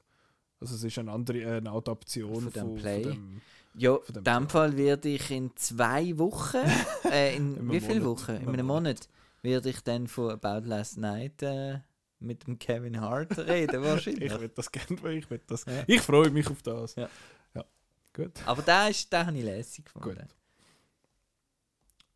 Also 0.62 0.76
es 0.76 0.84
ist 0.84 0.98
eine 0.98 1.12
andere 1.12 1.58
eine 1.58 1.70
Adaption 1.72 2.34
Von 2.36 2.52
dem 2.52 2.62
von, 2.62 2.76
Play. 2.76 3.04
Von 3.04 3.12
dem, 3.14 3.42
Ja, 3.76 3.98
von 3.98 4.06
in 4.08 4.14
dem 4.14 4.24
dem 4.24 4.50
Fall 4.50 4.78
werde 4.78 5.10
ich 5.10 5.32
in 5.32 5.52
zwei 5.56 6.18
Wochen, 6.18 6.64
äh, 7.12 7.36
in 7.36 7.56
einem 7.60 7.72
wie 7.72 7.80
viele. 7.82 8.06
Wochen? 8.06 8.32
In 8.32 8.38
Einem 8.44 8.50
einem 8.54 8.68
Monat 8.68 9.10
werde 9.42 9.70
ich 9.70 9.82
dann 9.84 10.08
von 10.08 10.32
About 10.32 10.66
Last 10.68 10.98
Night 10.98 11.42
äh, 11.44 11.80
mit 12.24 12.48
dem 12.48 12.58
Kevin 12.60 13.00
Hart 13.00 13.38
reden, 13.38 13.84
wahrscheinlich. 13.84 14.32
ich 14.34 14.40
will 14.40 14.50
das 14.50 14.72
gerne, 14.72 15.16
ich 15.18 15.30
will 15.30 15.42
das. 15.48 15.66
Ja. 15.66 15.84
Ich 15.88 16.02
freue 16.02 16.30
mich 16.30 16.48
auf 16.48 16.62
das. 16.62 16.96
Ja. 16.96 17.10
ja. 17.54 17.66
Gut. 18.14 18.32
Aber 18.46 18.62
den, 18.62 18.92
ist, 18.92 19.12
den 19.12 19.26
habe 19.26 19.38
ich 19.38 19.44
lässig 19.44 19.86
gefunden. 19.86 20.16
Gut. 20.16 20.36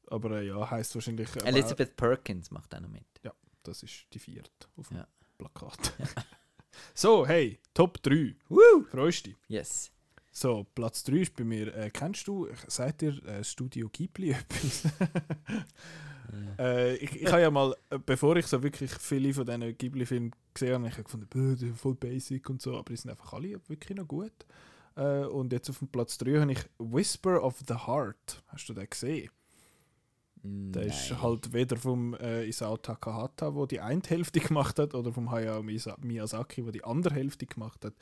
Aber 0.10 0.40
äh, 0.40 0.48
ja, 0.48 0.70
heißt 0.70 0.96
wahrscheinlich. 0.96 1.30
About- 1.30 1.46
Elizabeth 1.46 1.96
Perkins 1.96 2.52
macht 2.52 2.74
auch 2.74 2.80
noch 2.80 2.90
mit. 2.90 3.04
Das 3.68 3.84
ist 3.84 4.06
die 4.14 4.20
vierte 4.20 4.68
auf 4.78 4.88
dem 4.88 4.98
Ja. 4.98 5.08
Plakat. 5.38 5.94
so, 6.94 7.28
hey, 7.28 7.60
Top 7.74 8.02
3. 8.02 8.34
Woo! 8.48 8.86
Freust 8.90 9.26
du 9.26 9.32
dich? 9.32 9.38
Yes. 9.50 9.92
So, 10.32 10.66
Platz 10.74 11.04
3 11.04 11.18
ist 11.18 11.36
bei 11.36 11.44
mir. 11.44 11.76
Äh, 11.76 11.90
kennst 11.90 12.28
du, 12.30 12.48
seid 12.68 13.02
ihr 13.02 13.22
äh, 13.26 13.44
Studio 13.44 13.90
Ghibli 13.90 14.32
etwas? 14.32 14.84
äh, 16.60 16.96
ich 16.96 17.22
ich 17.22 17.32
habe 17.32 17.42
ja 17.42 17.52
mal, 17.52 17.76
äh, 17.90 18.00
bevor 18.00 18.36
ich 18.38 18.48
so 18.48 18.62
wirklich 18.64 18.92
viele 18.92 19.34
von 19.34 19.46
diesen 19.46 19.78
Ghibli-Filmen 19.78 20.32
gesehen 20.54 20.74
habe, 20.76 20.88
ich 20.88 20.96
gefunden, 20.96 21.28
"Bäh, 21.30 21.56
die 21.56 21.68
sind 21.68 21.78
voll 21.78 21.96
basic 21.96 22.50
und 22.50 22.62
so, 22.62 22.78
aber 22.78 22.90
die 22.92 22.98
sind 22.98 23.12
einfach 23.12 23.34
alle 23.34 23.60
wirklich 23.68 23.98
noch 23.98 24.08
gut. 24.08 24.46
Äh, 24.96 25.26
und 25.26 25.54
jetzt 25.54 25.70
auf 25.70 25.80
dem 25.80 25.90
Platz 25.90 26.18
3 26.18 26.40
habe 26.40 26.52
ich 26.52 26.60
Whisper 26.80 27.44
of 27.44 27.60
the 27.68 27.76
Heart. 27.76 28.44
Hast 28.48 28.68
du 28.70 28.74
den 28.74 28.90
gesehen? 28.90 29.30
Der 30.72 30.84
ist 30.84 31.10
Nein. 31.12 31.22
halt 31.22 31.54
weder 31.54 31.78
vom 31.78 32.14
äh, 32.16 32.46
Isao 32.46 32.78
Takahata, 32.78 33.54
wo 33.56 33.66
die 33.66 33.80
eine 33.80 34.02
Hälfte 34.06 34.40
gemacht 34.40 34.80
hat, 34.80 34.94
oder 34.94 35.12
vom 35.12 35.32
Hayao 35.32 35.64
Miyazaki, 35.64 36.66
wo 36.66 36.72
die 36.72 36.84
andere 36.84 37.16
Hälfte 37.16 37.46
gemacht 37.46 37.84
hat. 37.86 37.94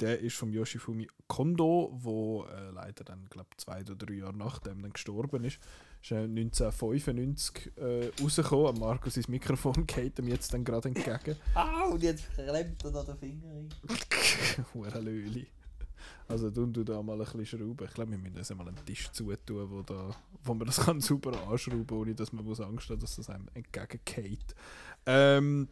Der 0.00 0.20
ist 0.20 0.36
vom 0.36 0.52
Yoshifumi 0.52 1.08
Kondo, 1.26 1.90
wo 1.92 2.44
äh, 2.44 2.70
leider 2.70 3.04
dann, 3.04 3.26
glaube 3.30 3.48
zwei 3.56 3.80
oder 3.80 3.94
drei 3.94 4.14
Jahre 4.14 4.36
nachdem 4.36 4.82
dann 4.82 4.92
gestorben 4.92 5.44
ist. 5.44 5.58
Ist 6.02 6.12
äh, 6.12 6.24
1995 6.24 7.72
äh, 7.76 8.10
rausgekommen. 8.22 8.66
Am 8.66 8.78
Markus 8.78 9.14
sein 9.14 9.24
Mikrofon 9.28 9.86
geht 9.86 10.18
ihm 10.18 10.28
jetzt 10.28 10.52
dann 10.52 10.64
gerade 10.64 10.88
entgegen. 10.88 11.36
Au, 11.54 11.92
und 11.92 12.02
jetzt 12.02 12.32
klemmt 12.34 12.84
er 12.84 12.90
da 12.90 13.02
den 13.02 13.16
Finger 13.16 13.48
rein. 13.48 13.68
Hure 14.74 15.00
Löli. 15.00 15.46
Also 16.28 16.50
tun 16.50 16.72
du 16.72 16.82
da 16.82 17.02
mal 17.02 17.12
ein 17.12 17.18
bisschen 17.18 17.46
schrauben. 17.46 17.86
Ich 17.86 17.94
glaube, 17.94 18.10
wir 18.10 18.18
müssen 18.18 18.36
uns 18.36 18.54
mal 18.54 18.66
einen 18.66 18.84
Tisch 18.84 19.10
zutun, 19.12 19.70
wo, 19.70 19.82
da, 19.82 20.10
wo 20.42 20.54
man 20.54 20.66
das 20.66 20.80
kann 20.84 21.00
super 21.00 21.32
anschrauben 21.48 21.86
kann, 21.86 21.98
ohne 21.98 22.14
dass 22.14 22.32
man 22.32 22.44
muss 22.44 22.60
Angst 22.60 22.90
hat, 22.90 23.02
dass 23.02 23.16
das 23.16 23.30
einem 23.30 23.48
entgegengeht. 23.54 24.54
Ähm, 25.06 25.68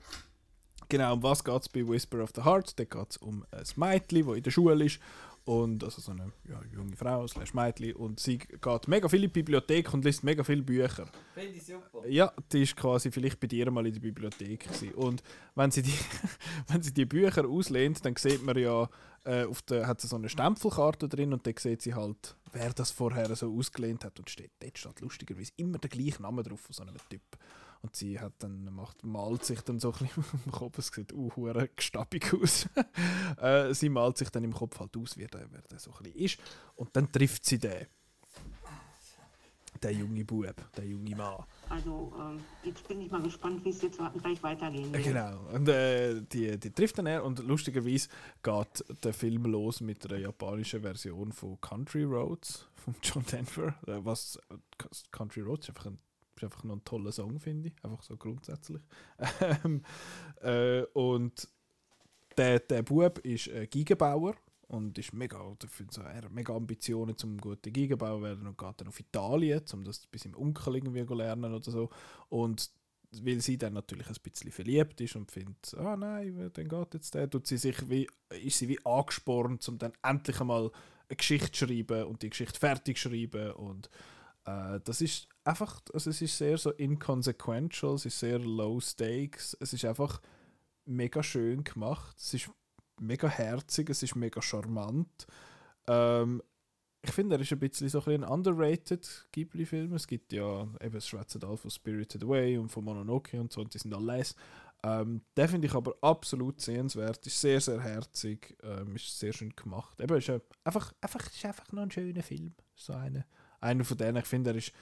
genau, 0.88 1.14
um 1.14 1.22
was 1.22 1.42
geht 1.42 1.62
es 1.62 1.68
bei 1.68 1.86
Whisper 1.86 2.22
of 2.22 2.30
the 2.36 2.44
Heart? 2.44 2.78
Da 2.78 2.84
geht 2.84 3.10
es 3.10 3.16
um 3.16 3.44
ein 3.50 3.64
Mädchen, 3.76 4.26
das 4.26 4.36
in 4.36 4.42
der 4.42 4.50
Schule 4.50 4.84
ist. 4.84 5.00
Und, 5.46 5.84
also 5.84 6.00
so 6.00 6.12
eine 6.12 6.32
ja, 6.48 6.58
junge 6.72 6.96
Frau, 6.96 7.26
slash 7.26 7.52
Mädchen. 7.52 7.94
Und 7.96 8.18
sie 8.18 8.38
geht 8.38 8.88
mega 8.88 9.08
viel 9.08 9.24
in 9.24 9.30
die 9.30 9.40
Bibliothek 9.42 9.92
und 9.92 10.04
liest 10.04 10.24
mega 10.24 10.42
viele 10.42 10.62
Bücher. 10.62 11.06
Finde 11.34 11.50
ich 11.50 11.64
super. 11.64 12.08
Ja, 12.08 12.32
die 12.50 12.62
ist 12.62 12.76
quasi 12.76 13.10
vielleicht 13.10 13.40
bei 13.40 13.46
dir 13.46 13.70
mal 13.70 13.86
in 13.86 13.92
der 13.92 14.00
Bibliothek 14.00 14.60
gewesen. 14.60 14.92
Und 14.92 15.22
wenn 15.54 15.70
sie 15.70 15.82
die, 15.82 15.98
wenn 16.68 16.82
sie 16.82 16.94
die 16.94 17.04
Bücher 17.04 17.46
auslehnt, 17.46 18.02
dann 18.06 18.16
sieht 18.16 18.42
man 18.42 18.56
ja, 18.56 18.88
äh, 19.24 19.44
auf 19.44 19.62
der, 19.62 19.86
hat 19.86 20.00
sie 20.00 20.06
so 20.06 20.16
eine 20.16 20.28
Stempelkarte 20.28 21.08
drin 21.08 21.32
und 21.32 21.46
dann 21.46 21.54
sieht 21.58 21.82
sie 21.82 21.94
halt, 21.94 22.36
wer 22.52 22.72
das 22.72 22.90
vorher 22.90 23.34
so 23.34 23.54
ausgelehnt 23.56 24.04
hat. 24.04 24.18
Und 24.18 24.30
steht, 24.30 24.52
dort 24.60 24.78
steht 24.78 25.00
lustigerweise 25.00 25.52
immer 25.56 25.78
der 25.78 25.90
gleiche 25.90 26.22
Name 26.22 26.42
drauf 26.42 26.60
von 26.60 26.72
so 26.72 26.82
einem 26.82 26.96
Typ. 27.08 27.22
Und 27.82 27.96
sie 27.96 28.18
hat 28.18 28.32
dann, 28.38 28.64
macht, 28.72 29.04
malt 29.04 29.44
sich 29.44 29.60
dann 29.60 29.78
so 29.78 29.92
ein 29.92 30.06
bisschen 30.06 30.24
im 30.46 30.52
Kopf, 30.52 30.78
es 30.78 30.88
sieht 30.88 31.12
uh, 31.12 31.30
hure 31.36 31.68
gestabig 31.68 32.32
aus. 32.34 32.66
äh, 33.40 33.74
sie 33.74 33.90
malt 33.90 34.16
sich 34.16 34.30
dann 34.30 34.44
im 34.44 34.54
Kopf 34.54 34.80
halt 34.80 34.96
aus, 34.96 35.16
wer 35.16 35.28
der, 35.28 35.50
wer 35.50 35.62
der 35.62 35.78
so 35.78 35.90
ein 35.92 36.02
bisschen 36.02 36.18
ist. 36.18 36.38
Und 36.76 36.96
dann 36.96 37.12
trifft 37.12 37.44
sie 37.44 37.58
den. 37.58 37.86
Der 39.84 39.92
junge 39.92 40.24
Bub, 40.24 40.54
der 40.78 40.86
junge 40.86 41.14
Mann. 41.14 41.44
Also 41.68 42.10
ähm, 42.18 42.40
jetzt 42.62 42.88
bin 42.88 43.02
ich 43.02 43.10
mal 43.10 43.20
gespannt, 43.20 43.62
wie 43.66 43.68
es 43.68 43.82
jetzt 43.82 43.98
gleich 43.98 44.42
weitergehen 44.42 44.90
wird. 44.90 45.04
Genau. 45.04 45.40
Und 45.52 45.68
äh, 45.68 46.22
die, 46.22 46.58
die 46.58 46.70
trifft 46.70 46.96
dann 46.96 47.04
er 47.04 47.22
und 47.22 47.40
lustigerweise 47.40 48.08
geht 48.42 49.04
der 49.04 49.12
Film 49.12 49.44
los 49.44 49.82
mit 49.82 50.10
einer 50.10 50.20
japanischen 50.20 50.80
Version 50.80 51.32
von 51.32 51.60
Country 51.60 52.04
Roads 52.04 52.66
von 52.76 52.94
John 53.02 53.26
Denver. 53.30 53.74
Äh, 53.86 54.02
Was 54.02 54.38
äh, 54.48 54.54
Country 55.10 55.42
Roads 55.42 55.68
ist 55.68 55.76
einfach, 55.76 55.86
ein, 55.90 55.98
ist 56.34 56.44
einfach 56.44 56.64
noch 56.64 56.76
ein 56.76 56.84
toller 56.84 57.12
Song, 57.12 57.38
finde 57.38 57.68
ich. 57.68 57.74
Einfach 57.84 58.02
so 58.02 58.16
grundsätzlich. 58.16 58.80
Ähm, 59.64 59.82
äh, 60.40 60.84
und 60.94 61.46
der, 62.38 62.60
der 62.60 62.82
Bub 62.82 63.18
ist 63.18 63.48
äh, 63.48 63.66
Gigenbauer 63.66 64.34
und 64.74 64.98
ist 64.98 65.12
mega, 65.12 65.38
so, 65.90 66.02
er 66.02 66.22
hat 66.22 66.30
mega 66.32 66.54
Ambitionen 66.54 67.16
zum 67.16 67.38
guten 67.38 67.72
Gigenbauer 67.72 68.22
werden 68.22 68.46
und 68.46 68.58
geht 68.58 68.80
dann 68.80 68.88
auf 68.88 69.00
Italien, 69.00 69.62
um 69.72 69.84
das 69.84 70.06
bei 70.06 70.18
seinem 70.18 70.36
Onkel 70.36 70.76
irgendwie 70.76 71.06
zu 71.06 71.14
lernen 71.14 71.54
oder 71.54 71.70
so. 71.70 71.90
Und 72.28 72.70
weil 73.22 73.40
sie 73.40 73.56
dann 73.56 73.74
natürlich 73.74 74.08
ein 74.08 74.16
bisschen 74.22 74.50
verliebt 74.50 75.00
ist 75.00 75.16
und 75.16 75.30
findet, 75.30 75.74
ah 75.78 75.96
nein, 75.96 76.50
dann 76.52 76.68
geht 76.68 76.94
jetzt 76.94 77.14
der, 77.14 77.30
tut 77.30 77.46
sie 77.46 77.58
sich 77.58 77.88
wie, 77.88 78.08
ist 78.42 78.58
sie 78.58 78.68
wie 78.68 78.84
angespornt, 78.84 79.66
um 79.68 79.78
dann 79.78 79.92
endlich 80.02 80.40
einmal 80.40 80.70
eine 81.08 81.16
Geschichte 81.16 81.52
zu 81.52 81.66
schreiben 81.66 82.04
und 82.04 82.22
die 82.22 82.30
Geschichte 82.30 82.58
fertig 82.58 82.98
zu 82.98 83.08
schreiben 83.08 83.52
und 83.52 83.88
äh, 84.46 84.80
das 84.84 85.00
ist 85.00 85.28
einfach, 85.44 85.80
also 85.92 86.10
es 86.10 86.22
ist 86.22 86.36
sehr 86.36 86.58
so 86.58 86.70
inconsequential, 86.70 87.94
es 87.94 88.06
ist 88.06 88.18
sehr 88.18 88.38
low 88.38 88.80
stakes, 88.80 89.56
es 89.60 89.72
ist 89.72 89.84
einfach 89.84 90.20
mega 90.86 91.22
schön 91.22 91.64
gemacht, 91.64 92.16
es 92.18 92.34
ist 92.34 92.50
mega 93.00 93.28
herzig, 93.28 93.90
es 93.90 94.02
ist 94.02 94.16
mega 94.16 94.40
charmant. 94.40 95.26
Ähm, 95.86 96.42
ich 97.02 97.12
finde, 97.12 97.36
er 97.36 97.42
ist 97.42 97.52
ein 97.52 97.58
bisschen 97.58 97.88
so 97.88 98.02
ein, 98.06 98.24
underrated 98.24 99.28
Ghibli-Film. 99.32 99.92
Es 99.94 100.06
gibt 100.06 100.32
ja 100.32 100.62
eben 100.80 100.94
das 100.94 101.06
Schwarze 101.06 101.38
Tal 101.38 101.56
von 101.56 101.70
Spirited 101.70 102.22
Away 102.24 102.56
und 102.56 102.70
von 102.70 102.84
Mononoke 102.84 103.38
und 103.38 103.52
so, 103.52 103.60
und 103.60 103.74
die 103.74 103.78
sind 103.78 103.94
alles. 103.94 104.34
Ähm, 104.82 105.22
den 105.36 105.48
finde 105.48 105.66
ich 105.66 105.74
aber 105.74 105.94
absolut 106.02 106.60
sehenswert, 106.60 107.26
ist 107.26 107.40
sehr, 107.40 107.60
sehr 107.60 107.80
herzig, 107.80 108.56
ähm, 108.62 108.96
ist 108.96 109.18
sehr 109.18 109.32
schön 109.32 109.54
gemacht. 109.56 110.00
Eben, 110.00 110.16
ist, 110.16 110.30
einfach, 110.64 110.92
einfach, 111.00 111.26
ist 111.26 111.44
einfach 111.44 111.72
noch 111.72 111.82
ein 111.82 111.90
schöner 111.90 112.22
Film. 112.22 112.54
So 112.74 112.92
eine, 112.92 113.24
einer 113.60 113.84
von 113.84 113.96
denen, 113.96 114.18
ich 114.18 114.26
finde, 114.26 114.50
er 114.50 114.56
ist, 114.56 114.72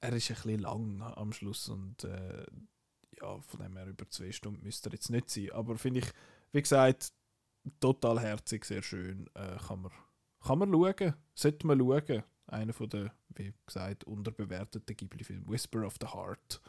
er 0.00 0.12
ist 0.12 0.30
ein 0.30 0.34
bisschen 0.34 0.58
lang 0.60 1.00
am 1.02 1.32
Schluss 1.32 1.68
und 1.68 2.02
äh, 2.04 2.44
ja, 3.20 3.40
von 3.40 3.60
dem 3.60 3.76
her 3.76 3.86
über 3.86 4.08
zwei 4.08 4.32
Stunden 4.32 4.64
müsste 4.64 4.88
er 4.88 4.94
jetzt 4.94 5.10
nicht 5.10 5.30
sein. 5.30 5.50
Aber 5.52 5.76
finde 5.78 6.00
ich, 6.00 6.06
wie 6.50 6.62
gesagt, 6.62 7.12
total 7.80 8.20
herzig, 8.20 8.64
sehr 8.64 8.82
schön. 8.82 9.26
Äh, 9.34 9.56
kann, 9.66 9.82
man, 9.82 9.92
kann 10.44 10.58
man 10.58 10.72
schauen, 10.72 11.14
sollte 11.34 11.66
man 11.66 11.78
schauen. 11.78 12.22
Einer 12.46 12.72
von 12.72 12.88
den, 12.88 13.10
wie 13.30 13.52
gesagt, 13.66 14.04
unterbewerteten 14.04 14.96
Ghibli-Filmen, 14.96 15.48
Whisper 15.48 15.86
of 15.86 15.94
the 16.00 16.08
Heart. 16.08 16.60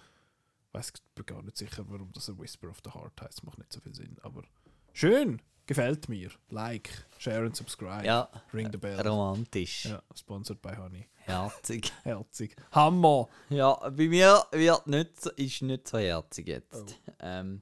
Ich 0.67 0.73
weiß 0.73 0.93
gar 1.25 1.41
nicht 1.43 1.57
sicher, 1.57 1.83
warum 1.87 2.11
das 2.13 2.29
ein 2.29 2.39
Whisper 2.39 2.69
of 2.69 2.79
the 2.83 2.91
Heart 2.91 3.21
heißt, 3.21 3.43
macht 3.43 3.57
nicht 3.57 3.73
so 3.73 3.79
viel 3.81 3.93
Sinn. 3.93 4.17
Aber 4.21 4.43
schön, 4.93 5.41
gefällt 5.65 6.07
mir. 6.09 6.31
Like, 6.49 6.89
share 7.17 7.45
und 7.45 7.55
subscribe. 7.55 8.05
Ja, 8.05 8.29
Ring 8.53 8.69
the 8.71 8.77
bell. 8.77 8.99
romantisch. 9.01 9.85
Ja, 9.85 10.01
sponsored 10.15 10.61
by 10.61 10.75
Honey. 10.77 11.09
Herzig. 11.15 11.91
Herzig. 12.03 12.55
Hammer! 12.71 13.27
Ja, 13.49 13.73
bei 13.89 14.07
mir 14.07 14.43
wird 14.51 14.87
nicht, 14.87 15.21
so- 15.21 15.31
ist 15.31 15.61
nicht 15.61 15.87
so 15.87 15.97
herzig 15.97 16.47
jetzt. 16.47 16.75
Oh. 17.07 17.11
Ähm, 17.19 17.61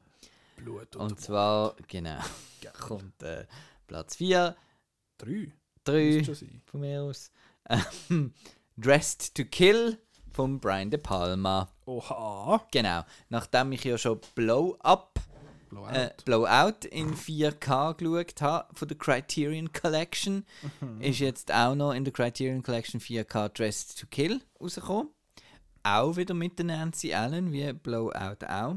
Blut 0.64 0.96
und 0.96 1.20
zwar, 1.20 1.76
genau, 1.88 2.20
kommt 2.80 3.22
äh, 3.24 3.46
Platz 3.88 4.16
4, 4.18 4.56
Drei. 5.18 5.52
3 5.84 5.94
Müsste 5.94 6.24
schon 6.26 6.36
sein. 6.36 6.62
von 6.66 6.80
mir 6.82 7.02
aus. 7.04 7.32
Ähm, 8.10 8.34
Dressed 8.78 9.36
to 9.36 9.46
Kill 9.46 9.98
von 10.32 10.60
Brian 10.60 10.90
De 10.90 11.00
Palma. 11.00 11.70
Oha! 11.86 12.66
Genau, 12.72 13.04
nachdem 13.30 13.72
ich 13.72 13.84
ja 13.84 13.98
schon 13.98 14.20
Blow 14.36 14.78
Up 14.80 15.20
Blowout. 15.70 15.90
äh, 15.94 16.10
Blowout 16.26 16.88
in 16.90 17.14
4K 17.16 17.94
geschaut 17.96 18.42
habe 18.42 18.76
von 18.76 18.88
der 18.88 18.98
Criterion 18.98 19.72
Collection. 19.74 20.46
Mhm. 20.80 21.02
Ist 21.02 21.20
jetzt 21.20 21.52
auch 21.54 21.76
noch 21.76 21.94
in 21.94 22.04
der 22.04 22.14
Criterion 22.14 22.64
Collection 22.64 23.00
4K 23.00 23.50
Dressed 23.50 24.00
to 24.00 24.08
Kill 24.08 24.42
rausgekommen. 24.60 25.10
Auch 25.84 26.16
wieder 26.16 26.34
mit 26.34 26.58
der 26.60 26.66
Nancy 26.66 27.14
Allen, 27.14 27.52
wie 27.52 27.72
Blowout 27.74 28.46
auch. 28.48 28.76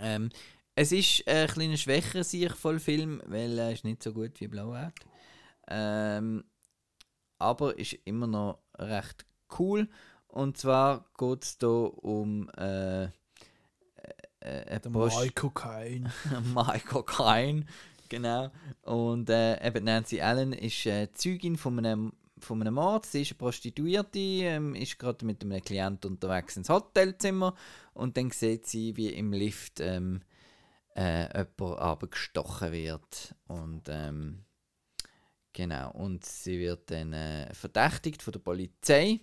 Ähm, 0.00 0.30
es 0.74 0.92
ist 0.92 1.26
ein 1.28 1.46
kleiner 1.48 1.76
schwächer 1.76 2.24
voll 2.54 2.78
Film, 2.78 3.22
weil 3.26 3.58
er 3.58 3.72
ist 3.72 3.84
nicht 3.84 4.02
so 4.02 4.12
gut 4.12 4.40
wie 4.40 4.48
Blowout. 4.48 4.92
Ähm, 5.68 6.44
aber 7.38 7.78
ist 7.78 7.96
immer 8.04 8.26
noch 8.26 8.58
recht 8.78 9.24
cool. 9.58 9.88
Und 10.26 10.56
zwar 10.58 11.04
geht 11.16 11.44
es 11.44 11.56
hier 11.60 12.04
um 12.04 12.50
äh, 12.56 13.04
äh, 13.04 13.08
äh, 14.40 14.88
Michael 14.88 15.50
Caine. 15.54 16.12
Michael 16.54 17.02
Caine, 17.04 17.66
genau. 18.08 18.50
Und 18.82 19.30
äh, 19.30 19.64
eben 19.66 19.84
Nancy 19.84 20.20
Allen 20.20 20.52
ist 20.52 20.86
äh, 20.86 21.12
Zeugin 21.14 21.56
von 21.56 21.78
einem, 21.78 22.12
von 22.38 22.60
einem 22.60 22.74
Mord. 22.74 23.06
Sie 23.06 23.22
ist 23.22 23.30
eine 23.30 23.38
Prostituierte, 23.38 24.18
ähm, 24.18 24.74
ist 24.74 24.98
gerade 24.98 25.24
mit 25.24 25.42
einem 25.42 25.62
Klient 25.62 26.04
unterwegs 26.04 26.56
ins 26.56 26.68
Hotelzimmer 26.68 27.54
und 27.94 28.16
dann 28.16 28.30
sieht 28.32 28.66
sie, 28.66 28.96
wie 28.96 29.10
im 29.10 29.32
Lift 29.32 29.78
ähm, 29.80 30.20
äh, 30.94 31.26
jemand 31.36 31.78
abgestochen 31.78 32.72
wird. 32.72 33.34
Und 33.46 33.82
ähm, 33.88 34.44
genau, 35.52 35.90
und 35.92 36.24
sie 36.24 36.58
wird 36.58 36.90
dann 36.90 37.12
äh, 37.12 37.52
verdächtigt 37.54 38.22
von 38.22 38.32
der 38.32 38.40
Polizei. 38.40 39.20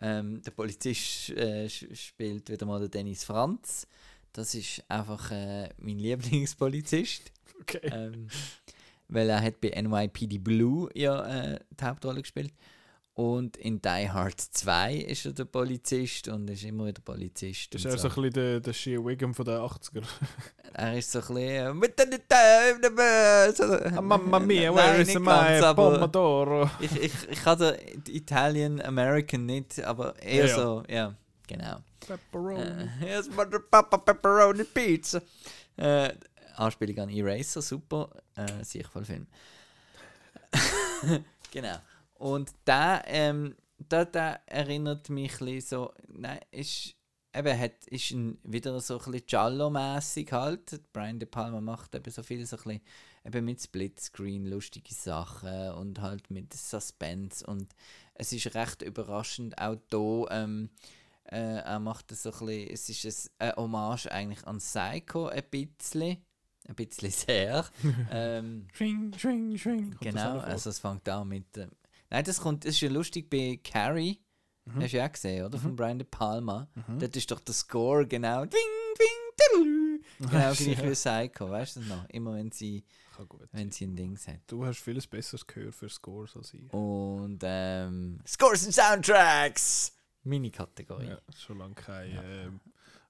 Ähm, 0.00 0.42
der 0.42 0.52
Polizist 0.52 1.30
äh, 1.30 1.68
spielt 1.68 2.48
wieder 2.48 2.66
mal 2.66 2.80
den 2.80 2.90
Dennis 2.90 3.24
Franz. 3.24 3.86
Das 4.32 4.54
ist 4.54 4.82
einfach 4.88 5.30
äh, 5.30 5.68
mein 5.78 5.98
Lieblingspolizist. 5.98 7.32
Okay. 7.60 7.90
Ähm, 7.92 8.28
weil 9.08 9.28
er 9.28 9.42
hat 9.42 9.60
bei 9.60 9.68
NYPD 9.68 10.38
Blue 10.38 10.88
ja 10.94 11.52
äh, 11.52 11.60
die 11.78 11.84
Hauptrolle 11.84 12.22
gespielt. 12.22 12.52
Und 13.14 13.58
in 13.58 13.82
Die 13.82 14.08
Hard 14.10 14.40
2 14.40 14.94
ist 14.94 15.26
er 15.26 15.32
der 15.32 15.44
Polizist 15.44 16.28
und 16.28 16.48
ist 16.48 16.64
immer 16.64 16.86
wieder 16.86 17.02
Polizist. 17.02 17.74
ist 17.74 17.84
er 17.84 17.98
so 17.98 18.08
ein 18.08 18.14
bisschen 18.14 18.32
der, 18.32 18.60
der 18.60 18.72
Shea 18.72 18.96
Wiggum 19.04 19.34
von 19.34 19.44
den 19.44 19.58
80er. 19.58 20.02
er 20.72 20.96
ist 20.96 21.12
so 21.12 21.18
ein 21.18 21.26
bisschen. 21.26 21.38
äh, 21.38 21.74
Mit 21.74 21.98
den 21.98 22.12
äh, 22.12 23.52
so, 23.52 23.64
Ah, 23.64 24.00
Mamma 24.00 24.38
mia, 24.40 24.70
Nein, 24.72 24.74
where 24.74 25.00
is 25.02 25.08
nicht 25.08 25.20
my 25.20 25.60
Pomodoro? 25.74 26.70
ich, 26.80 26.96
ich, 26.96 27.12
ich 27.28 27.44
hatte 27.44 27.78
Italian 28.08 28.80
American 28.80 29.44
nicht, 29.44 29.78
aber 29.84 30.18
eher 30.22 30.46
Ja, 30.46 30.50
ja. 30.50 30.56
so, 30.56 30.82
ja, 30.88 31.14
genau. 31.46 31.76
Pepperoni. 32.00 32.62
Äh, 32.62 32.88
Here's 33.00 33.28
Mother 33.28 33.58
Papa 33.58 33.98
Pepperoni 33.98 34.64
Pizza. 34.64 35.20
Äh, 35.76 36.14
Anspielung 36.56 36.98
an 37.00 37.10
Eraser, 37.10 37.60
super. 37.60 38.08
Äh, 38.36 38.64
sicher 38.64 38.88
voll 38.88 39.04
Film. 39.04 39.26
genau. 41.50 41.76
Und 42.22 42.52
der, 42.68 43.02
ähm, 43.06 43.56
der, 43.78 44.04
der 44.04 44.42
erinnert 44.46 45.10
mich 45.10 45.40
ein 45.40 45.60
so, 45.60 45.92
nein, 46.06 46.38
ist, 46.52 46.94
eben, 47.34 47.58
hat, 47.58 47.84
ist 47.86 48.12
ein, 48.12 48.38
wieder 48.44 48.78
so 48.78 49.00
ein 49.00 49.10
bisschen 49.10 49.26
Giallo-mässig 49.26 50.30
halt. 50.30 50.92
Brian 50.92 51.18
De 51.18 51.28
Palma 51.28 51.60
macht 51.60 51.96
eben 51.96 52.12
so 52.12 52.22
viel 52.22 52.46
so 52.46 52.58
ein 52.58 52.62
bisschen, 52.62 52.80
eben 53.24 53.44
mit 53.44 53.60
Splitscreen 53.60 54.46
lustige 54.46 54.94
Sachen 54.94 55.72
und 55.72 56.00
halt 56.00 56.30
mit 56.30 56.54
Suspense 56.54 57.44
und 57.44 57.74
es 58.14 58.32
ist 58.32 58.54
recht 58.54 58.82
überraschend 58.82 59.58
auch 59.58 59.74
da, 59.90 60.44
ähm, 60.44 60.70
äh, 61.24 61.56
er 61.56 61.80
macht 61.80 62.12
das 62.12 62.22
so 62.22 62.30
ein 62.30 62.46
bisschen, 62.46 62.70
es 62.70 63.04
ist 63.04 63.32
ein, 63.40 63.56
Hommage 63.56 64.06
eigentlich 64.12 64.46
an 64.46 64.58
Psycho 64.58 65.26
ein 65.26 65.42
bisschen, 65.50 66.18
ein 66.68 66.74
bisschen 66.76 67.10
sehr. 67.10 67.66
ähm, 68.12 68.68
Schwing, 68.74 69.12
schwing, 69.18 69.58
schwing. 69.58 69.96
Genau, 69.98 70.38
also 70.38 70.70
es 70.70 70.78
fängt 70.78 71.08
an 71.08 71.26
mit, 71.26 71.56
äh, 71.56 71.66
nein, 72.12 72.24
das 72.24 72.40
kommt, 72.40 72.64
das 72.64 72.74
ist 72.74 72.80
ja 72.82 72.90
lustig 72.90 73.28
bei 73.30 73.58
Carrie, 73.64 74.20
Mhm. 74.64 74.80
hast 74.82 74.92
du 74.92 74.96
ja 74.98 75.06
auch 75.08 75.12
gesehen, 75.12 75.44
oder, 75.44 75.58
von 75.58 75.74
Brian 75.74 75.98
De 75.98 76.06
Palma, 76.08 76.68
dort 77.00 77.16
ist 77.16 77.28
doch 77.32 77.40
der 77.40 77.52
Score 77.54 78.06
genau, 78.06 78.44
ding, 78.44 78.60
ding, 78.96 79.58
diddle. 79.58 80.00
genau 80.20 80.30
gleich 80.54 80.82
wie 80.84 80.90
Psycho, 80.92 81.50
weißt 81.50 81.76
du 81.76 81.80
das 81.80 81.88
noch, 81.88 82.08
immer 82.10 82.34
wenn 82.34 82.52
sie, 82.52 82.84
wenn 83.50 83.72
sie 83.72 83.86
ein 83.86 83.96
Ding 83.96 84.16
hat. 84.26 84.38
Du 84.46 84.64
hast 84.64 84.78
vieles 84.78 85.06
besseres 85.08 85.44
Gehör 85.46 85.72
für 85.72 85.88
Scores 85.88 86.36
als 86.36 86.54
ich. 86.54 86.72
Und 86.72 87.40
ähm, 87.42 88.20
Scores 88.26 88.64
and 88.64 88.74
Soundtracks! 88.74 89.92
Meine 90.24 90.50
Kategorie. 90.52 91.08
Ja, 91.08 91.18
schon 91.36 91.58
lange 91.58 91.74
kein 91.74 92.16
ähm, 92.24 92.60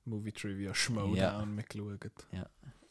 Movie 0.06 0.32
Trivia 0.32 0.74
Schmowdown 0.74 1.54
mehr 1.54 1.64
geschaut. 1.64 2.10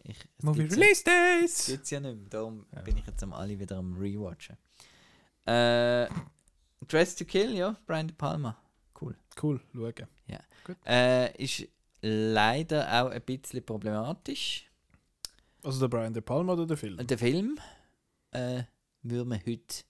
Ich, 0.04 0.18
Movie 0.44 0.68
gibt's 0.68 0.76
ja- 0.76 0.82
Release 0.84 1.04
Das 1.04 1.14
Days! 1.56 1.66
gibt 1.68 1.84
es 1.84 1.90
ja 1.90 2.00
nicht 2.00 2.16
mehr. 2.20 2.30
Darum 2.30 2.66
Ja. 2.76 2.82
bin 2.82 2.98
ich 2.98 3.06
jetzt 3.08 3.22
am 3.24 3.34
alle 3.34 3.58
wieder 3.60 3.78
am 3.78 3.96
Rewatchen. 3.98 4.58
Äh, 5.46 6.08
Dress 6.88 7.16
to 7.16 7.26
Kill, 7.26 7.56
ja, 7.56 7.76
Brian 7.86 8.08
De 8.08 8.16
Palma. 8.16 8.58
Cool. 9.00 9.16
Cool, 9.42 9.62
schauen. 9.74 10.08
Äh, 10.86 11.44
ist 11.44 11.68
leider 12.02 12.88
auch 13.04 13.10
ein 13.10 13.22
bisschen 13.24 13.64
problematisch. 13.66 14.70
Also 15.64 15.80
der 15.82 15.88
Brian 15.88 16.14
De 16.14 16.22
Palma 16.22 16.54
oder 16.54 16.66
der 16.66 16.78
Film? 16.78 17.06
Der 17.06 17.18
Film 17.18 17.60
äh, 18.32 18.64
würde 19.04 19.26
man 19.26 19.40
heute 19.46 19.84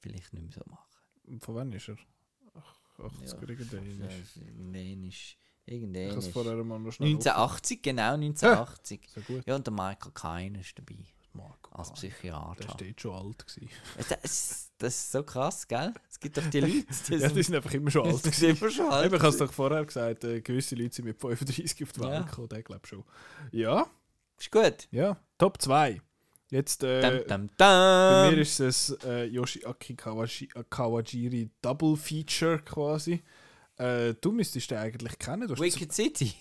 vielleicht 0.00 0.32
nicht 0.32 0.42
mehr 0.44 0.52
so 0.52 0.60
machen. 0.70 1.40
Von 1.40 1.54
wann 1.54 1.72
ist 1.72 1.88
er? 1.88 1.96
Ach, 2.54 2.76
80er 2.98 3.48
irgendwann. 3.48 4.00
Ja, 4.00 4.06
ist- 4.06 4.36
irgendwann 4.36 5.04
ist. 6.18 6.26
Ich 6.26 6.32
vorher 6.32 6.62
mal 6.62 6.78
noch 6.78 6.92
schnell 6.92 7.08
1980, 7.10 7.82
genau 7.82 8.14
1980. 8.14 9.00
offen. 9.00 9.10
Sehr 9.14 9.22
gut. 9.36 9.46
Ja, 9.46 9.54
und 9.56 9.66
der 9.66 9.72
Michael 9.74 10.12
Caine 10.12 10.60
ist 10.60 10.78
dabei. 10.78 10.96
Marco 11.34 11.74
Als. 11.76 11.92
Psychiater. 11.92 12.64
Der 12.64 12.72
steht 12.72 13.00
schon 13.00 13.14
alt 13.14 13.46
gewesen. 13.46 13.68
Das, 14.08 14.70
das 14.78 14.94
ist 14.94 15.12
so 15.12 15.22
krass, 15.22 15.66
gell? 15.68 15.92
Es 16.10 16.18
gibt 16.20 16.36
doch 16.38 16.46
die 16.48 16.60
Leute, 16.60 16.86
die 17.08 17.14
Ja, 17.16 17.28
die 17.28 17.42
sind 17.42 17.54
einfach 17.56 17.72
immer 17.74 17.90
schon 17.90 18.06
alt. 18.06 18.24
Immer 18.42 18.70
schon 18.70 18.86
ich 18.86 18.92
habe 18.92 19.28
es 19.28 19.36
doch 19.36 19.52
vorher 19.52 19.84
gesagt, 19.84 20.24
äh, 20.24 20.40
gewisse 20.40 20.74
Leute 20.76 20.94
sind 20.94 21.04
mit 21.06 21.20
35 21.20 21.82
auf 21.82 21.92
die 21.92 22.00
Welt 22.00 22.12
Ja. 22.12 22.22
gekommen, 22.22 22.48
der 22.48 22.62
glaube 22.62 22.86
schon. 22.86 23.04
Ja, 23.52 23.86
Ist 24.38 24.50
gut. 24.50 24.88
ja. 24.90 25.16
Top 25.38 25.60
2. 25.60 26.00
Jetzt, 26.50 26.84
äh, 26.84 27.00
Dum, 27.00 27.26
dum, 27.26 27.50
bei 27.56 28.26
mir 28.26 28.32
dum. 28.32 28.40
ist 28.40 28.60
es 28.60 28.90
äh, 29.04 29.24
Yoshiaki 29.24 29.96
Kawashi 29.96 30.48
äh, 30.54 30.62
Kawajiri 30.70 31.50
Double 31.60 31.96
Feature 31.96 32.60
quasi. 32.60 33.24
Äh, 33.76 34.14
du 34.20 34.30
müsstest 34.30 34.70
den 34.70 34.78
eigentlich 34.78 35.18
kennen. 35.18 35.48
Wicked 35.58 35.92
City. 35.92 36.32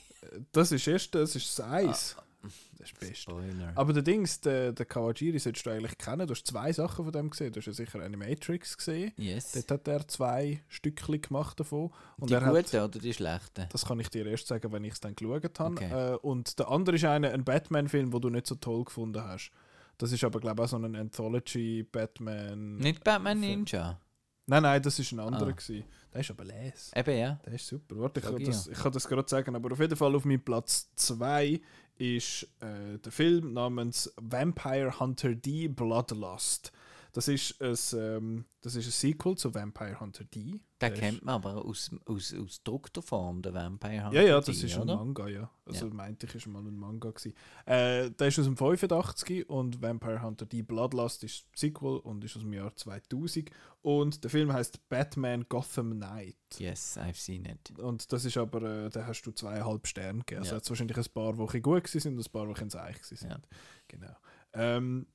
das 0.52 0.72
ist 0.72 0.88
erst, 0.88 1.16
das 1.16 1.36
ist 1.36 1.58
das 1.58 1.66
Eis. 1.68 2.16
Das 2.44 2.52
ist 2.52 2.72
das 2.78 2.92
Beste. 3.00 3.16
Spoiler. 3.16 3.72
Aber 3.76 3.94
der 3.94 4.04
Dings, 4.04 4.42
der, 4.42 4.74
der 4.74 4.86
Kawajiri 4.86 5.40
solltest 5.40 5.66
du 5.66 5.70
eigentlich 5.70 5.98
kennen. 5.98 6.28
Du 6.28 6.34
hast 6.34 6.46
zwei 6.46 6.74
Sachen 6.74 7.06
von 7.06 7.12
dem 7.14 7.30
gesehen. 7.30 7.54
Du 7.54 7.60
hast 7.60 7.68
ja 7.68 7.74
sicher 7.74 8.02
Animatrix 8.02 8.78
gesehen. 8.78 9.14
yes. 9.18 9.54
Dort 9.54 9.72
hat 9.72 9.88
er 9.88 10.08
zwei 10.08 10.62
Stückchen 10.68 11.22
gemacht 11.22 11.60
davon. 11.60 11.92
Und 12.18 12.30
die 12.30 12.36
guten 12.36 12.80
oder 12.80 13.00
die 13.00 13.14
schlechten? 13.14 13.68
das 13.70 13.86
kann 13.86 14.00
ich 14.00 14.10
dir 14.10 14.26
erst 14.26 14.48
sagen, 14.48 14.72
wenn 14.74 14.84
ich 14.84 14.94
es 14.94 15.00
dann 15.00 15.16
geschaut 15.16 15.60
habe. 15.60 15.76
Okay. 15.76 16.14
Äh, 16.14 16.18
und 16.18 16.60
der 16.60 16.70
andere 16.70 16.98
ist 16.98 17.06
einer, 17.06 17.32
ein 17.32 17.46
Batman-Film, 17.46 18.12
den 18.12 18.22
du 18.22 18.30
nicht 18.30 18.48
so 18.48 18.56
toll 18.56 18.84
gefunden 18.84 19.24
hast. 19.24 19.52
Das 19.98 20.12
ist 20.12 20.24
aber, 20.24 20.40
glaube 20.40 20.62
ich, 20.62 20.66
auch 20.66 20.70
so 20.70 20.78
ein 20.78 20.96
Anthology-Batman. 20.96 22.76
Nicht 22.78 23.04
Batman 23.04 23.40
Film. 23.40 23.60
Ninja. 23.60 24.00
Nein, 24.46 24.64
nein, 24.64 24.82
das 24.82 25.00
ist 25.00 25.12
ein 25.14 25.20
anderer. 25.20 25.48
Ah. 25.48 25.52
gewesen. 25.52 25.86
Der 26.14 26.22
ist 26.22 26.30
aber 26.30 26.44
les. 26.44 26.92
Eben, 26.96 27.18
ja. 27.18 27.40
Der 27.46 27.54
ist 27.54 27.66
super. 27.66 27.98
Warte, 27.98 28.20
ich 28.20 28.26
Sag 28.26 28.34
kann, 28.34 28.42
ich 28.42 28.48
das, 28.48 28.68
ich 28.68 28.78
kann 28.78 28.92
das 28.92 29.08
gerade 29.08 29.30
sagen. 29.30 29.56
Aber 29.56 29.72
auf 29.72 29.80
jeden 29.80 29.96
Fall 29.96 30.16
auf 30.16 30.26
meinem 30.26 30.44
Platz 30.44 30.90
2 30.96 31.62
ist 31.98 32.48
äh, 32.60 32.98
der 33.00 33.12
Film 33.12 33.54
namens 33.54 34.12
Vampire 34.18 35.00
Hunter 35.00 35.36
D 35.36 35.68
Bloodlust. 35.68 36.72
Das 37.16 37.28
ist 37.28 37.62
ein, 37.62 37.76
ähm, 38.00 38.46
das 38.62 38.76
ist 38.76 38.88
ein 38.88 38.92
Sequel 38.92 39.36
zu 39.38 39.54
Vampire 39.54 40.00
Hunter 40.00 40.24
D. 40.24 40.60
Den 40.82 40.94
ist- 40.94 41.00
kennt 41.00 41.24
man 41.24 41.36
aber 41.36 41.64
aus, 41.64 41.92
aus, 42.06 42.34
aus 42.34 42.64
druckter 42.64 43.04
Form, 43.04 43.42
der 43.44 43.54
Vampire 43.54 44.06
Hunter 44.06 44.20
Ja, 44.20 44.28
ja, 44.28 44.40
D, 44.42 44.48
das 44.48 44.64
ist 44.64 44.76
ein 44.76 44.82
oder? 44.82 44.96
Manga, 44.98 45.28
ja. 45.28 45.50
Also 45.66 45.88
Ja. 45.88 45.94
meinte 45.94 46.26
ich, 46.26 46.34
ist 46.34 46.48
mal 46.48 46.60
ein 46.66 46.76
Manga 46.76 47.12
gewesen. 47.12 47.36
Äh, 47.68 48.10
der 48.10 48.28
ist 48.30 48.40
aus 48.40 48.46
dem 48.46 48.58
85 48.58 49.48
und 49.48 49.80
Vampire 49.82 50.24
Hunter 50.24 50.48
D 50.48 50.64
Bloodlust 50.64 51.24
ist 51.24 51.46
das 51.52 51.62
Sequel 51.62 51.98
und 52.00 52.24
ist 52.24 52.36
aus 52.36 52.42
dem 52.42 52.52
Jahr 52.54 52.76
2000 52.76 53.52
und 53.84 54.24
der 54.24 54.32
Film 54.32 54.52
heißt 54.52 54.90
Batman 54.90 55.46
Gotham 55.48 55.92
Knight. 55.92 56.36
Yes, 56.58 56.98
I've 56.98 57.16
seen 57.16 57.46
it. 57.46 57.78
Und 57.78 58.12
das 58.12 58.26
ist 58.26 58.38
aber, 58.38 58.64
äh, 58.86 58.90
da 58.90 59.06
hast 59.06 59.22
du 59.22 59.32
zweieinhalb 59.32 59.86
Sterne 59.86 60.20
gegeben. 60.20 60.40
Also 60.42 60.56
Ja. 60.56 60.58
hat 60.62 60.68
wahrscheinlich 60.70 60.98
ein 60.98 61.06
paar 61.14 61.38
Wochen 61.38 61.62
gut 61.62 61.84
gewesen 61.84 62.00
sind 62.00 62.18
und 62.18 62.26
ein 62.28 62.32
paar 62.32 62.48
Wochen 62.48 62.72
seich 62.72 62.96
gewesen 62.96 63.18
sind. 63.18 63.30
Ja. 63.30 63.40
Genau. 63.88 64.16
Ähm, 64.54 65.06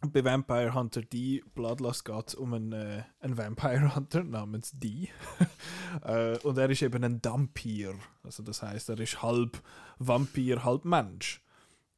bei 0.00 0.24
Vampire 0.24 0.74
Hunter 0.74 1.02
D 1.02 1.42
Bloodlust 1.54 2.04
geht 2.04 2.28
es 2.28 2.34
um 2.34 2.54
einen, 2.54 2.72
äh, 2.72 3.02
einen 3.20 3.36
Vampire 3.36 3.94
Hunter 3.94 4.24
namens 4.24 4.72
D. 4.74 5.08
äh, 6.04 6.38
und 6.38 6.56
er 6.58 6.70
ist 6.70 6.82
eben 6.82 7.04
ein 7.04 7.20
Dampir. 7.20 7.94
Also 8.22 8.42
das 8.42 8.62
heißt, 8.62 8.88
er 8.88 8.98
ist 9.00 9.22
halb 9.22 9.62
Vampir, 9.98 10.64
halb 10.64 10.84
Mensch. 10.84 11.42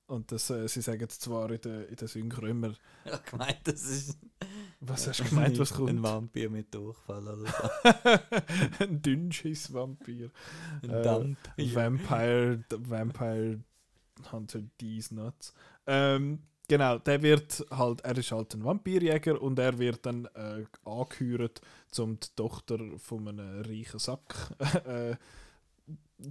Und 0.07 0.31
das, 0.33 0.51
äh, 0.51 0.69
sie 0.69 0.83
sagen 0.83 1.07
es 1.09 1.21
zwar 1.21 1.51
in 1.53 1.61
der, 1.61 1.89
in 1.89 1.97
der 1.97 2.09
Synchro 2.09 2.45
immer, 2.47 2.75
Ich 3.05 3.13
hab 3.13 3.25
gemeint, 3.25 3.61
das 3.65 3.83
ist 3.83 4.19
was 4.81 5.07
hast 5.07 5.21
du 5.21 5.25
gemeint, 5.25 5.59
was 5.59 5.73
ein 5.73 5.79
kommt? 5.79 6.03
Vampir 6.03 6.51
mit 6.51 6.75
Durchfall 6.75 7.23
oder 7.27 7.37
so. 7.47 8.81
ein 8.85 9.01
Dünnschiss-Vampir. 9.01 10.31
Ein 10.83 10.91
Äh, 10.91 11.03
Damp. 11.03 11.39
Vampire, 11.57 12.65
Vampire 12.71 13.61
Hunter 14.33 14.63
D's 14.81 15.13
Nuts. 15.13 15.55
Ähm, 15.87 16.43
genau, 16.69 16.99
der 16.99 17.23
wird 17.23 17.65
halt, 17.71 18.01
er 18.03 18.17
ist 18.17 18.33
halt 18.33 18.55
ein 18.55 18.65
Vampirjäger 18.65 19.41
und 19.41 19.59
er 19.59 19.79
wird 19.79 20.05
dann 20.07 20.27
äh, 20.35 20.65
angehört, 20.85 21.61
um 21.99 22.19
die 22.19 22.29
Tochter 22.37 22.79
von 22.99 23.29
einem 23.29 23.63
reichen 23.63 23.99
Sack 23.99 24.35
äh, 24.87 25.17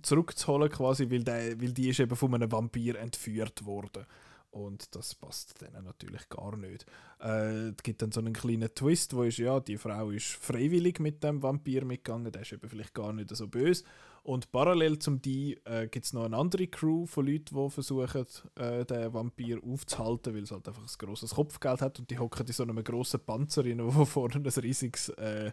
zurückzuholen 0.01 0.69
quasi, 0.69 1.09
weil, 1.09 1.23
der, 1.23 1.59
weil 1.61 1.73
die 1.73 1.89
ist 1.89 1.99
eben 1.99 2.15
von 2.15 2.33
einem 2.33 2.51
Vampir 2.51 2.97
entführt 2.99 3.65
worden. 3.65 4.05
Und 4.51 4.93
das 4.95 5.15
passt 5.15 5.61
denen 5.61 5.85
natürlich 5.85 6.27
gar 6.27 6.57
nicht. 6.57 6.85
Äh, 7.21 7.69
es 7.69 7.83
gibt 7.83 8.01
dann 8.01 8.11
so 8.11 8.19
einen 8.19 8.33
kleinen 8.33 8.73
Twist, 8.75 9.15
wo 9.15 9.23
ist, 9.23 9.37
ja, 9.37 9.61
die 9.61 9.77
Frau 9.77 10.11
ist 10.11 10.27
freiwillig 10.27 10.99
mit 10.99 11.23
dem 11.23 11.41
Vampir 11.41 11.85
mitgegangen, 11.85 12.31
der 12.31 12.41
ist 12.41 12.51
eben 12.51 12.69
vielleicht 12.69 12.93
gar 12.93 13.13
nicht 13.13 13.33
so 13.33 13.47
böse. 13.47 13.85
Und 14.23 14.51
parallel 14.51 14.99
zum 14.99 15.19
die 15.21 15.59
äh, 15.65 15.87
gibt 15.87 16.05
es 16.05 16.13
noch 16.13 16.25
eine 16.25 16.37
andere 16.37 16.67
Crew 16.67 17.07
von 17.07 17.25
Leuten, 17.25 17.55
die 17.55 17.69
versuchen, 17.71 18.25
äh, 18.55 18.85
den 18.85 19.13
Vampir 19.13 19.63
aufzuhalten, 19.63 20.35
weil 20.35 20.43
es 20.43 20.51
halt 20.51 20.67
einfach 20.67 20.83
ein 20.83 20.97
grosses 20.99 21.33
Kopfgeld 21.33 21.81
hat 21.81 21.97
und 21.97 22.11
die 22.11 22.19
hocken 22.19 22.45
in 22.45 22.53
so 22.53 22.63
einem 22.63 22.83
grossen 22.83 23.19
Panzer 23.19 23.65
rein, 23.65 23.79
wo 23.83 24.05
vorne 24.05 24.35
ein 24.35 24.45
riesiges 24.45 25.09
äh, 25.09 25.51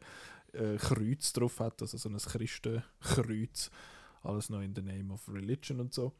äh, 0.53 0.77
Kreuz 0.77 1.33
drauf 1.33 1.61
hat, 1.61 1.81
also 1.81 1.97
so 1.97 2.11
ein 2.11 2.19
Christenkreuz. 2.19 3.71
Alles 4.23 4.51
noch 4.51 4.61
in 4.61 4.75
the 4.75 4.83
name 4.83 5.15
of 5.15 5.27
religion 5.33 5.81
und 5.81 5.95
so. 5.95 6.13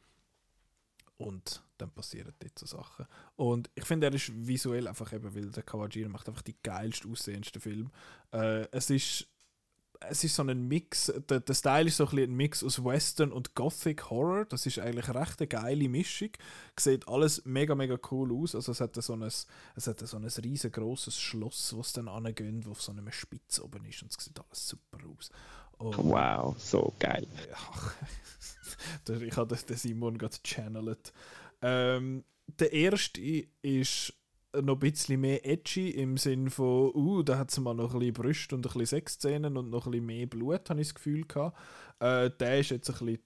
Und 1.17 1.63
dann 1.77 1.91
passieren 1.91 2.33
dort 2.39 2.57
so 2.57 2.65
Sachen. 2.65 3.05
Und 3.35 3.69
ich 3.75 3.83
finde, 3.83 4.07
er 4.07 4.13
ist 4.13 4.31
visuell 4.47 4.87
einfach 4.87 5.11
eben, 5.13 5.35
weil 5.35 5.51
der 5.51 5.63
Kawajiri 5.63 6.09
macht 6.09 6.29
einfach 6.29 6.41
die 6.41 6.55
geilste 6.63 7.09
aussehendste 7.09 7.59
Film. 7.59 7.91
Äh, 8.31 8.67
es 8.71 8.89
ist 8.89 9.27
es 10.01 10.23
ist 10.23 10.35
so 10.35 10.43
ein 10.43 10.67
Mix, 10.67 11.11
der, 11.29 11.41
der 11.41 11.53
Style 11.53 11.87
ist 11.87 11.97
so 11.97 12.07
ein, 12.07 12.17
ein 12.19 12.35
Mix 12.35 12.63
aus 12.63 12.83
Western 12.83 13.31
und 13.31 13.53
Gothic 13.55 14.09
Horror. 14.09 14.45
Das 14.45 14.65
ist 14.65 14.79
eigentlich 14.79 15.09
recht 15.13 15.39
eine 15.39 15.47
geile 15.47 15.89
Mischung. 15.89 16.29
Sieht 16.79 17.07
alles 17.07 17.43
mega, 17.45 17.75
mega 17.75 17.97
cool 18.09 18.33
aus. 18.33 18.55
Also 18.55 18.71
es 18.71 18.79
hat 18.79 18.95
so 18.95 19.13
ein, 19.13 19.23
es 19.23 19.47
hat 19.75 19.99
so 19.99 20.17
ein 20.17 20.25
riesengroßes 20.25 21.19
Schloss, 21.19 21.75
was 21.77 21.93
dann 21.93 22.07
angeht, 22.07 22.65
wo 22.65 22.71
auf 22.71 22.81
so 22.81 22.91
einem 22.91 23.11
Spitz 23.11 23.59
oben 23.59 23.85
ist 23.85 24.01
und 24.01 24.15
es 24.15 24.23
sieht 24.23 24.39
alles 24.39 24.67
super 24.69 24.99
aus. 25.17 25.29
Und, 25.77 25.97
Wow, 25.97 26.55
so 26.57 26.93
geil. 26.99 27.27
ja, 27.49 29.15
ich 29.21 29.37
habe 29.37 29.55
den 29.55 29.77
Simon 29.77 30.17
gerade 30.17 30.37
channelt. 30.43 31.13
Ähm, 31.61 32.23
der 32.47 32.71
erste 32.73 33.21
ist 33.61 34.13
noch 34.61 34.75
ein 34.75 34.79
bisschen 34.79 35.21
mehr 35.21 35.45
edgy 35.45 35.91
im 35.91 36.17
Sinn 36.17 36.49
von, 36.49 36.91
uh, 36.93 37.23
da 37.23 37.37
hat 37.37 37.51
es 37.51 37.59
mal 37.59 37.73
noch 37.73 37.93
ein 37.93 37.99
bisschen 37.99 38.13
Brüste 38.13 38.55
und 38.55 38.65
ein 38.65 38.73
bisschen 38.73 38.85
Sexszenen 38.85 39.57
und 39.57 39.69
noch 39.69 39.85
ein 39.85 39.91
bisschen 39.91 40.05
mehr 40.05 40.27
Blut, 40.27 40.69
habe 40.69 40.81
ich 40.81 40.87
das 40.87 40.95
Gefühl 40.95 41.25
gehabt. 41.25 41.57
Äh, 41.99 42.31
der 42.39 42.59
ist 42.59 42.71
jetzt 42.71 42.89
ein 42.89 43.05
bisschen, 43.05 43.23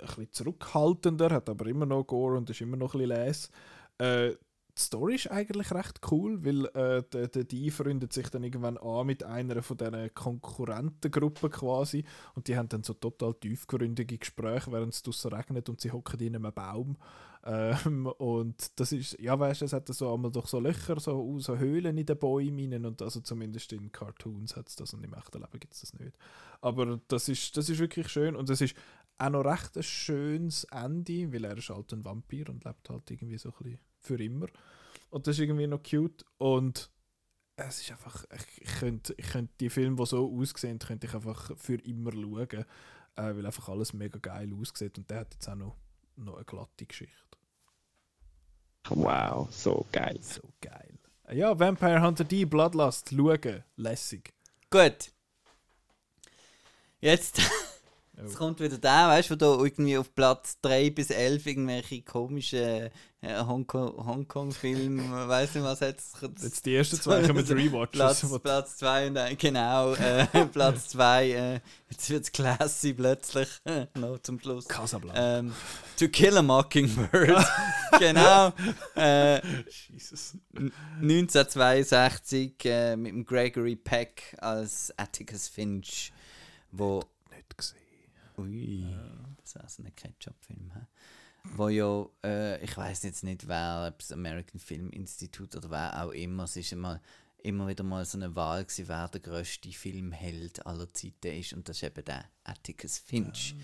ein 0.00 0.06
bisschen 0.06 0.32
zurückhaltender, 0.32 1.30
hat 1.30 1.48
aber 1.48 1.66
immer 1.66 1.86
noch 1.86 2.04
Gore 2.04 2.38
und 2.38 2.48
ist 2.50 2.60
immer 2.60 2.76
noch 2.76 2.94
ein 2.94 3.08
bisschen. 3.08 3.52
Äh, 3.98 4.34
die 4.78 4.80
Story 4.80 5.16
ist 5.16 5.30
eigentlich 5.30 5.70
recht 5.72 6.00
cool, 6.10 6.42
weil 6.44 6.64
äh, 6.68 7.02
der, 7.12 7.28
der 7.28 7.44
die 7.44 7.70
freundet 7.70 8.14
sich 8.14 8.30
dann 8.30 8.42
irgendwann 8.42 8.78
an 8.78 9.06
mit 9.06 9.22
einer 9.22 9.62
von 9.62 9.76
diesen 9.76 10.14
Konkurrentengruppen 10.14 11.50
quasi 11.50 12.04
und 12.34 12.48
die 12.48 12.56
haben 12.56 12.70
dann 12.70 12.82
so 12.82 12.94
total 12.94 13.34
tiefgründige 13.34 14.16
Gespräche, 14.16 14.72
während 14.72 14.94
es 14.94 15.02
draussen 15.02 15.34
regnet 15.34 15.68
und 15.68 15.80
sie 15.82 15.90
hocken 15.90 16.20
in 16.20 16.36
einem 16.36 16.54
Baum 16.54 16.96
ähm, 17.44 18.06
und 18.06 18.78
das 18.78 18.92
ist, 18.92 19.18
ja 19.18 19.38
weißt 19.38 19.62
du, 19.62 19.64
es 19.64 19.72
hat 19.72 19.88
so 19.88 20.14
einmal 20.14 20.30
doch 20.30 20.46
so 20.46 20.60
Löcher, 20.60 21.00
so, 21.00 21.38
so 21.40 21.58
Höhlen 21.58 21.98
in 21.98 22.06
den 22.06 22.18
Bäumen 22.18 22.86
und 22.86 23.02
also 23.02 23.20
zumindest 23.20 23.72
in 23.72 23.90
Cartoons 23.90 24.56
hat 24.56 24.68
es 24.68 24.76
das 24.76 24.94
und 24.94 25.04
im 25.04 25.14
echten 25.14 25.38
Leben 25.38 25.58
gibt 25.58 25.74
es 25.74 25.80
das 25.80 25.94
nicht. 25.94 26.16
Aber 26.60 27.00
das 27.08 27.28
ist, 27.28 27.56
das 27.56 27.68
ist 27.68 27.80
wirklich 27.80 28.08
schön 28.08 28.36
und 28.36 28.48
es 28.48 28.60
ist 28.60 28.76
auch 29.18 29.30
noch 29.30 29.44
recht 29.44 29.76
ein 29.76 29.82
schönes 29.82 30.64
Ende, 30.64 31.32
weil 31.32 31.44
er 31.44 31.58
ist 31.58 31.70
halt 31.70 31.92
ein 31.92 32.04
Vampir 32.04 32.48
und 32.48 32.64
lebt 32.64 32.88
halt 32.90 33.10
irgendwie 33.10 33.38
so 33.38 33.50
ein 33.50 33.54
bisschen 33.62 33.78
für 33.98 34.22
immer. 34.22 34.46
Und 35.10 35.26
das 35.26 35.36
ist 35.36 35.42
irgendwie 35.42 35.66
noch 35.66 35.82
cute 35.82 36.24
und 36.38 36.90
es 37.56 37.82
ist 37.82 37.90
einfach, 37.90 38.24
ich, 38.58 38.66
könnte 38.78 39.14
ich 39.16 39.28
könnt 39.28 39.50
die 39.60 39.70
Filme, 39.70 39.96
die 39.96 40.06
so 40.06 40.32
aussehen, 40.38 40.78
könnte 40.78 41.06
ich 41.06 41.14
einfach 41.14 41.56
für 41.56 41.74
immer 41.82 42.12
schauen, 42.12 42.64
äh, 43.16 43.36
weil 43.36 43.46
einfach 43.46 43.68
alles 43.68 43.92
mega 43.92 44.18
geil 44.18 44.52
aussieht 44.54 44.96
und 44.98 45.10
der 45.10 45.20
hat 45.20 45.34
jetzt 45.34 45.48
auch 45.48 45.54
noch, 45.54 45.76
noch 46.16 46.36
eine 46.36 46.44
glatte 46.44 46.86
Geschichte. 46.86 47.16
Wow, 48.88 49.48
so 49.50 49.86
geil. 49.92 50.18
So 50.20 50.42
geil. 50.60 50.98
Ja, 51.32 51.58
Vampire 51.58 52.02
Hunter 52.02 52.24
D, 52.24 52.44
Bloodlust, 52.44 53.10
schauen, 53.10 53.64
lässig. 53.76 54.34
Gut. 54.70 55.12
Jetzt, 57.00 57.40
jetzt 58.16 58.36
kommt 58.36 58.60
wieder 58.60 58.78
der, 58.78 59.08
weißt 59.08 59.30
du, 59.30 59.34
wo 59.34 59.36
da 59.36 59.62
irgendwie 59.64 59.96
auf 59.98 60.14
Platz 60.14 60.58
3 60.62 60.90
bis 60.90 61.10
11 61.10 61.46
irgendwelche 61.46 62.02
komischen 62.02 62.58
äh, 62.60 62.90
Hongkong- 63.24 64.04
Hongkong-Filme, 64.04 65.28
weiß 65.28 65.54
nicht 65.54 65.64
was 65.64 65.78
jetzt. 65.80 66.16
Jetzt 66.42 66.66
die 66.66 66.74
ersten 66.74 66.96
zwei 67.00 67.22
kommen 67.26 67.36
mit 67.36 67.50
Rewatches. 67.50 67.92
Platz, 67.92 68.42
Platz 68.42 68.76
2 68.78 69.06
und 69.08 69.16
ein, 69.16 69.38
genau, 69.38 69.94
äh, 69.94 70.26
Platz 70.52 70.88
2, 70.88 71.30
äh, 71.30 71.60
jetzt 71.88 72.10
wird 72.10 72.24
es 72.24 72.32
classy 72.32 72.92
plötzlich, 72.94 73.48
noch 73.94 74.18
zum 74.18 74.40
Schluss. 74.40 74.66
Casablanca. 74.66 75.38
Ähm, 75.38 75.52
to 75.96 76.08
Kill 76.08 76.36
a 76.36 76.42
Mockingbird, 76.42 77.46
genau. 78.00 78.52
Äh, 78.96 79.40
Jesus. 79.88 80.36
1962 81.00 82.64
äh, 82.64 82.96
mit 82.96 83.12
dem 83.12 83.24
Gregory 83.24 83.76
Peck 83.76 84.36
als 84.40 84.92
Atticus 84.96 85.48
Finch, 85.48 86.12
wo. 86.72 87.00
Ui, 88.38 88.86
das 89.40 89.54
war 89.56 89.68
so 89.68 89.82
ein 89.82 89.94
Ketchup-Film. 89.94 90.72
Wo 91.56 91.68
ja, 91.68 92.06
äh, 92.24 92.62
ich 92.64 92.76
weiß 92.76 93.02
jetzt 93.02 93.24
nicht, 93.24 93.48
wer, 93.48 93.88
ob 93.92 93.98
das 93.98 94.12
American 94.12 94.60
Film 94.60 94.90
Institute 94.90 95.58
oder 95.58 95.70
wer 95.70 96.04
auch 96.04 96.12
immer, 96.12 96.44
es 96.44 96.56
ist 96.56 96.72
immer, 96.72 97.00
immer 97.38 97.66
wieder 97.66 97.82
mal 97.82 98.04
so 98.04 98.16
eine 98.16 98.34
Wahl 98.36 98.64
gewesen, 98.64 98.86
wer 98.88 99.08
der 99.08 99.20
grösste 99.20 99.72
Filmheld 99.72 100.64
aller 100.64 100.92
Zeiten 100.92 101.38
ist 101.38 101.52
und 101.52 101.68
das 101.68 101.78
ist 101.78 101.82
eben 101.82 102.04
der 102.04 102.24
Atticus 102.44 102.98
Finch. 102.98 103.56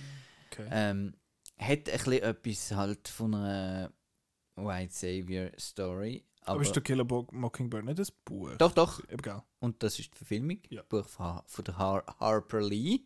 Okay. 0.50 0.66
Ähm, 0.70 1.14
hat 1.56 1.88
ein 1.88 1.98
bisschen 1.98 2.22
etwas 2.22 2.72
halt 2.72 3.08
von 3.08 3.34
einer 3.34 3.92
White 4.56 4.92
Savior 4.92 5.50
Story, 5.58 6.24
Aber, 6.40 6.54
aber, 6.54 6.62
ist 6.62 6.72
der 6.74 6.82
Killer 6.82 7.04
Mockingbird 7.04 7.84
nicht 7.84 7.98
das 8.00 8.10
Buch? 8.10 8.56
Doch, 8.58 8.72
doch. 8.72 9.00
Egal. 9.08 9.44
und 9.60 9.82
das 9.84 9.98
ist 10.00 10.12
die 10.12 10.18
Verfilmung, 10.18 10.58
Ja. 10.68 10.82
Buch 10.82 11.06
von, 11.06 11.42
von 11.46 11.64
der 11.64 11.78
Har 11.78 12.04
Harper 12.18 12.60
Lee. 12.60 13.00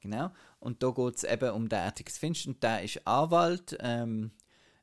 Genau. 0.00 0.30
Und 0.60 0.82
da 0.82 0.90
geht 0.90 1.16
es 1.16 1.24
eben 1.24 1.50
um 1.50 1.68
den 1.68 1.80
Atticus 1.80 2.18
Finch 2.18 2.46
und 2.46 2.62
der 2.62 2.82
ist 2.82 3.06
Anwalt, 3.06 3.76
ähm, 3.80 4.30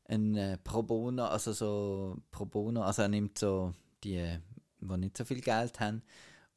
ein 0.06 0.36
äh, 0.36 0.58
Pro 0.58 0.84
Bono, 0.84 1.26
also 1.26 1.54
so 1.54 2.18
Pro 2.32 2.46
Bono, 2.46 2.82
also 2.82 3.04
er 3.04 3.08
nimmt 3.08 3.40
so 3.40 3.74
die, 4.04 4.38
die 4.80 4.98
nicht 4.98 5.18
so 5.18 5.26
viel 5.26 5.42
Geld 5.42 5.80
haben. 5.80 6.04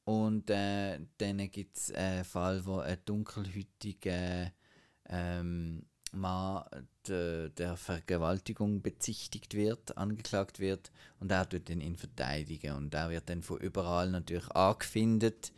Und 0.05 0.51
äh, 0.51 1.01
dann 1.19 1.51
gibt 1.51 1.77
es 1.77 1.93
einen 1.93 2.25
Fall, 2.25 2.65
wo 2.65 2.79
ein 2.79 2.99
dunkelhütiger 3.05 4.53
ähm, 5.09 5.85
Mann 6.13 6.65
de, 7.09 7.51
der 7.51 7.77
Vergewaltigung 7.77 8.83
bezichtigt 8.83 9.55
wird, 9.55 9.97
angeklagt 9.97 10.61
wird 10.61 10.91
und 11.21 11.31
er 11.31 11.49
tut 11.49 11.69
ihn 11.69 11.97
verteidigen 11.97 12.77
und 12.77 12.95
er 12.95 13.11
wird 13.11 13.29
dann 13.29 13.43
von 13.43 13.59
überall 13.59 14.11
natürlich 14.11 14.51
angefindet 14.53 15.53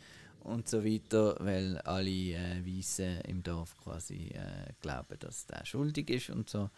und 0.44 0.68
so 0.68 0.84
weiter, 0.84 1.36
weil 1.40 1.78
alle 1.78 2.10
äh, 2.10 2.64
Weißen 2.64 3.20
im 3.22 3.42
Dorf 3.42 3.76
quasi 3.76 4.28
äh, 4.28 4.72
glauben, 4.80 5.18
dass 5.18 5.46
der 5.46 5.64
schuldig 5.64 6.10
ist 6.10 6.30
und 6.30 6.48
so. 6.48 6.70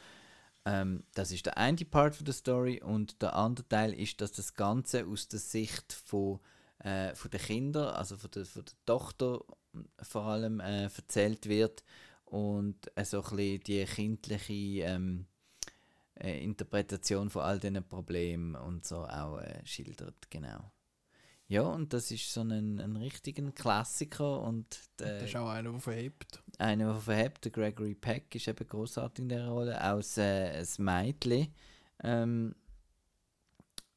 Ähm, 0.65 1.05
das 1.15 1.32
ist 1.32 1.47
der 1.47 1.57
eine 1.57 1.85
Part 1.85 2.27
der 2.27 2.35
Story 2.35 2.82
und 2.82 3.23
der 3.23 3.35
andere 3.35 3.66
Teil 3.69 3.95
ist, 3.95 4.20
dass 4.20 4.32
das 4.32 4.55
Ganze 4.55 5.07
aus 5.07 5.28
der 5.28 5.41
Sicht 5.41 5.93
von, 5.93 6.41
äh, 6.81 7.15
von 7.15 7.31
den 7.31 7.41
Kindern, 7.41 7.95
also 7.95 8.16
von 8.16 8.31
der, 8.31 8.45
von 8.45 8.65
der 8.65 8.74
Tochter 8.85 9.41
vor 10.03 10.24
allem 10.24 10.61
äh, 10.61 10.85
erzählt 10.85 11.49
wird 11.49 11.82
und 12.27 12.91
äh, 12.95 13.05
so 13.05 13.23
ein 13.23 13.37
bisschen 13.37 13.61
die 13.61 13.85
kindliche 13.85 14.85
ähm, 14.85 15.27
äh, 16.15 16.43
Interpretation 16.45 17.31
von 17.31 17.43
all 17.43 17.59
diesen 17.59 17.82
Problemen 17.87 18.55
und 18.55 18.85
so 18.87 19.07
auch 19.07 19.39
äh, 19.39 19.61
schildert, 19.65 20.31
genau. 20.31 20.70
Ja, 21.51 21.62
und 21.62 21.93
das 21.93 22.12
ist 22.12 22.32
so 22.32 22.43
ein, 22.43 22.78
ein 22.78 22.94
richtiger 22.97 23.51
Klassiker 23.51 24.40
und 24.43 24.78
der, 25.01 25.14
Das 25.18 25.31
ist 25.31 25.35
auch 25.35 25.48
einer, 25.48 25.72
der 25.72 25.81
verhebt. 25.81 26.40
einer, 26.59 26.93
der 26.93 27.01
verhebt, 27.01 27.44
der 27.44 27.51
Gregory 27.51 27.97
Peck, 27.97 28.32
ist 28.36 28.47
eben 28.47 28.68
großartig 28.68 29.24
in 29.24 29.31
der 29.31 29.48
Rolle, 29.48 29.85
aus 29.93 30.16
äh, 30.16 30.52
ein 30.64 30.85
Mädchen, 30.85 31.52
ähm, 32.05 32.55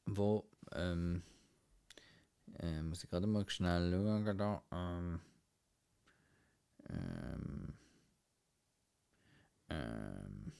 wo, 0.04 0.50
ähm, 0.72 1.22
äh, 2.58 2.82
muss 2.82 3.04
ich 3.04 3.10
gerade 3.10 3.28
mal 3.28 3.48
schnell 3.48 3.88
schauen, 3.92 4.36
da, 4.36 4.60
ähm, 4.72 5.20
ähm, 6.88 7.74
ähm, 9.68 10.52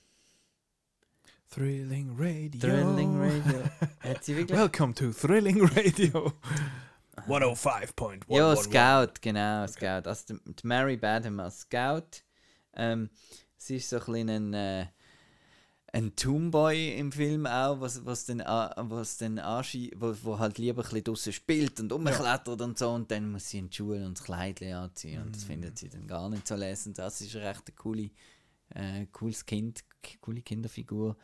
Thrilling 1.54 2.16
Radio. 2.18 2.60
Thrilling 2.60 3.16
Radio. 3.16 3.62
Hat 4.00 4.24
sie 4.24 4.36
wirklich? 4.36 4.58
Welcome 4.58 4.92
to 4.94 5.12
Thrilling 5.12 5.64
Radio. 5.64 6.32
105.1. 7.28 8.24
Ja, 8.26 8.56
Scout, 8.56 9.20
genau, 9.20 9.64
Scout. 9.68 10.08
Also 10.08 10.34
die, 10.34 10.66
Mary 10.66 10.96
Badham 10.96 11.38
als 11.38 11.60
Scout. 11.60 12.24
Ähm, 12.72 13.08
sie 13.56 13.76
ist 13.76 13.88
so 13.88 13.98
ein 13.98 14.04
bisschen 14.04 14.30
ein, 14.30 14.54
äh, 14.54 14.86
ein 15.92 16.16
Tomboy 16.16 16.98
im 16.98 17.12
Film 17.12 17.46
auch, 17.46 17.80
was, 17.80 18.04
was 18.04 18.24
dann, 18.24 18.40
was 18.40 19.18
dann 19.18 19.38
anschi 19.38 19.92
wo, 19.94 20.12
wo 20.24 20.38
halt 20.40 20.58
lieber 20.58 20.82
ein 20.82 20.88
bisschen 20.88 21.04
draussen 21.04 21.32
spielt 21.32 21.78
und 21.78 21.92
rumklettert 21.92 22.60
und 22.62 22.76
so 22.76 22.90
und 22.90 23.12
dann 23.12 23.30
muss 23.30 23.50
sie 23.50 23.58
in 23.58 23.70
die 23.70 23.76
Schule 23.76 24.04
und 24.04 24.18
das 24.18 24.24
Kleidchen 24.24 24.72
anziehen 24.72 25.22
und 25.22 25.36
das 25.36 25.44
findet 25.44 25.78
sie 25.78 25.88
dann 25.88 26.08
gar 26.08 26.28
nicht 26.28 26.48
so 26.48 26.56
lesend. 26.56 26.98
Das 26.98 27.20
ist 27.20 27.36
eine 27.36 27.44
recht 27.44 27.62
eine 27.68 27.76
coole, 27.76 28.10
äh, 28.70 29.06
cooles 29.12 29.46
Kind, 29.46 29.84
coole 30.20 30.42
Kinderfigur. 30.42 31.16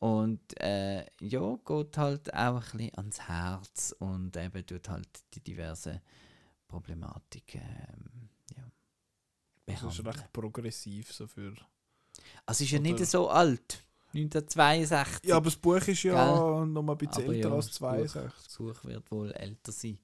Und 0.00 0.60
äh, 0.60 1.04
ja, 1.20 1.58
geht 1.64 1.98
halt 1.98 2.32
auch 2.32 2.56
ein 2.56 2.78
bisschen 2.78 2.94
ans 2.96 3.20
Herz 3.20 3.94
und 3.98 4.36
eben 4.36 4.64
tut 4.64 4.88
halt 4.88 5.08
die 5.34 5.40
diversen 5.40 6.00
Problematiken 6.68 7.60
ähm, 7.60 8.28
ja, 8.56 8.62
Das 9.66 9.82
ist 9.82 9.82
behandeln. 9.82 10.06
recht 10.06 10.32
progressiv 10.32 11.12
so 11.12 11.26
für... 11.26 11.52
Also 12.46 12.64
ist 12.64 12.70
ja 12.70 12.78
nicht 12.78 13.04
so 13.06 13.28
alt. 13.28 13.84
1962. 14.14 15.28
Ja, 15.28 15.36
aber 15.36 15.44
das 15.46 15.56
Buch 15.56 15.86
ist 15.86 16.02
ja 16.02 16.14
Gell? 16.14 16.66
noch 16.66 16.82
mal 16.82 16.92
ein 16.92 16.98
bisschen 16.98 17.24
Aber 17.24 17.34
älter 17.34 17.48
ja, 17.48 17.54
als 17.54 17.66
das 17.66 17.74
62. 17.74 18.32
Das 18.44 18.56
Buch 18.56 18.84
wird 18.84 19.10
wohl 19.10 19.32
älter 19.32 19.72
sein. 19.72 19.98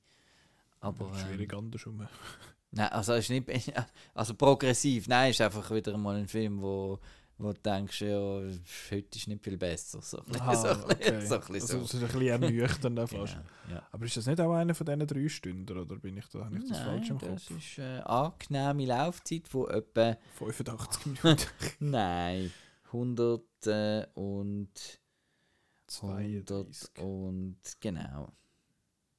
Aber 0.80 1.14
Schwierig 1.14 1.52
ähm, 1.52 1.58
andersrum. 1.58 2.06
nein, 2.72 2.88
also 2.88 3.14
ist 3.14 3.30
nicht 3.30 3.48
also 4.14 4.34
progressiv. 4.34 5.08
Nein, 5.08 5.30
ist 5.30 5.40
einfach 5.40 5.70
wieder 5.70 5.96
mal 5.96 6.16
ein 6.16 6.28
Film, 6.28 6.60
wo 6.60 6.98
wo 7.38 7.52
du 7.52 7.60
denkst, 7.60 8.00
ja, 8.02 8.16
heute 8.90 9.18
ist 9.18 9.28
nicht 9.28 9.42
viel 9.42 9.56
besser. 9.56 10.00
So, 10.02 10.18
ein 10.18 10.24
bisschen- 10.26 10.40
Aha, 10.42 10.54
so, 10.54 10.68
ein 10.68 10.74
bisschen- 10.98 11.16
okay. 11.16 11.26
so, 11.26 11.34
ein 11.34 11.40
bisschen 11.40 11.54
Also, 11.54 11.84
so. 11.84 11.96
ein 11.98 12.02
bisschen 12.12 12.26
ernüchternd 12.28 12.98
fast. 13.10 13.12
Genau, 13.66 13.76
ja. 13.76 13.88
Aber 13.92 14.04
ist 14.04 14.16
das 14.16 14.26
nicht 14.26 14.40
auch 14.40 14.52
einer 14.54 14.74
von 14.74 14.86
diesen 14.86 15.06
drei 15.06 15.28
Stunden, 15.28 15.78
oder 15.78 15.96
bin 15.96 16.16
ich 16.16 16.26
da, 16.28 16.44
habe 16.44 16.58
ich 16.58 16.68
das 16.68 16.78
falsch 16.78 17.10
im 17.10 17.16
Nein, 17.16 17.34
das 17.34 17.46
Kopf? 17.46 17.58
ist 17.58 17.78
eine 17.78 18.06
angenehme 18.06 18.86
Laufzeit 18.86 19.48
von 19.48 19.70
etwa 19.70 20.16
85 20.38 21.06
Minuten. 21.06 21.46
Nein, 21.80 22.52
100 22.86 23.42
äh, 23.66 24.06
und 24.14 24.68
100 24.74 25.00
32. 25.86 26.98
und 27.02 27.56
genau. 27.80 28.32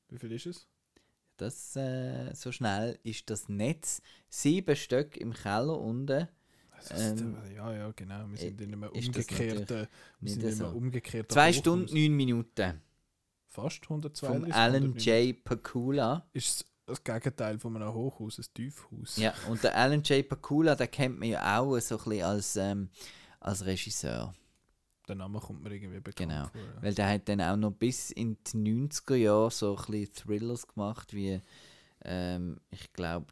Wie 0.09 0.17
viel 0.17 0.31
ist 0.31 0.45
es? 0.47 0.67
Das, 1.37 1.75
äh, 1.75 2.33
so 2.33 2.51
schnell 2.51 2.97
ist 3.03 3.29
das 3.29 3.49
Netz. 3.49 4.01
Sieben 4.29 4.75
Stück 4.75 5.17
im 5.17 5.33
Keller 5.33 5.77
unten. 5.79 6.27
Ist, 6.79 6.91
Ähm, 7.21 7.35
äh, 7.45 7.55
ja, 7.55 7.73
ja, 7.73 7.91
genau. 7.95 8.25
Wir 8.29 8.37
sind 8.37 8.61
in 8.61 8.73
einem 8.73 8.89
umgekehrten, 8.89 9.87
wir 10.19 10.31
sind 10.31 10.43
in 10.43 10.61
einem 10.61 10.75
umgekehrten 10.75 11.29
Zwei 11.33 11.49
Hochhaus. 11.49 11.55
Stunden, 11.55 11.93
neun 11.93 12.11
Minuten. 12.15 12.81
Fast 13.47 13.85
Vom 13.85 13.97
132. 13.97 14.53
Alan 14.53 14.75
109. 14.83 14.97
J. 15.29 15.43
Pakula. 15.43 16.27
Ist 16.33 16.65
das 16.85 17.03
Gegenteil 17.03 17.57
von 17.57 17.75
einem 17.75 17.93
Hochhaus, 17.93 18.37
ein 18.37 18.45
Tiefhaus. 18.53 19.17
Ja, 19.17 19.33
und 19.49 19.63
der 19.63 19.75
Alan 19.75 20.01
J. 20.03 20.27
Pakula, 20.27 20.75
den 20.75 20.91
kennt 20.91 21.19
man 21.19 21.29
ja 21.29 21.59
auch 21.59 21.79
so 21.79 21.97
ein 21.97 22.03
bisschen 22.03 22.23
als, 22.25 22.55
ähm, 22.57 22.89
als 23.39 23.65
Regisseur. 23.65 24.33
Der 25.07 25.15
Name 25.15 25.39
kommt 25.39 25.63
mir 25.63 25.71
irgendwie 25.71 25.99
bekannt 25.99 26.29
Genau. 26.31 26.47
vor. 26.47 26.59
Ja. 26.61 26.81
Weil 26.83 26.93
der 26.95 27.09
hat 27.09 27.29
dann 27.29 27.39
auch 27.41 27.55
noch 27.55 27.71
bis 27.71 28.11
in 28.11 28.37
die 28.43 28.57
90er 28.57 29.15
Jahre 29.15 29.51
so 29.51 29.75
ein 29.77 29.85
bisschen 29.91 30.13
Thrillers 30.13 30.67
gemacht, 30.67 31.13
wie 31.13 31.39
ähm, 32.03 32.59
ich 32.71 32.91
glaube 32.91 33.27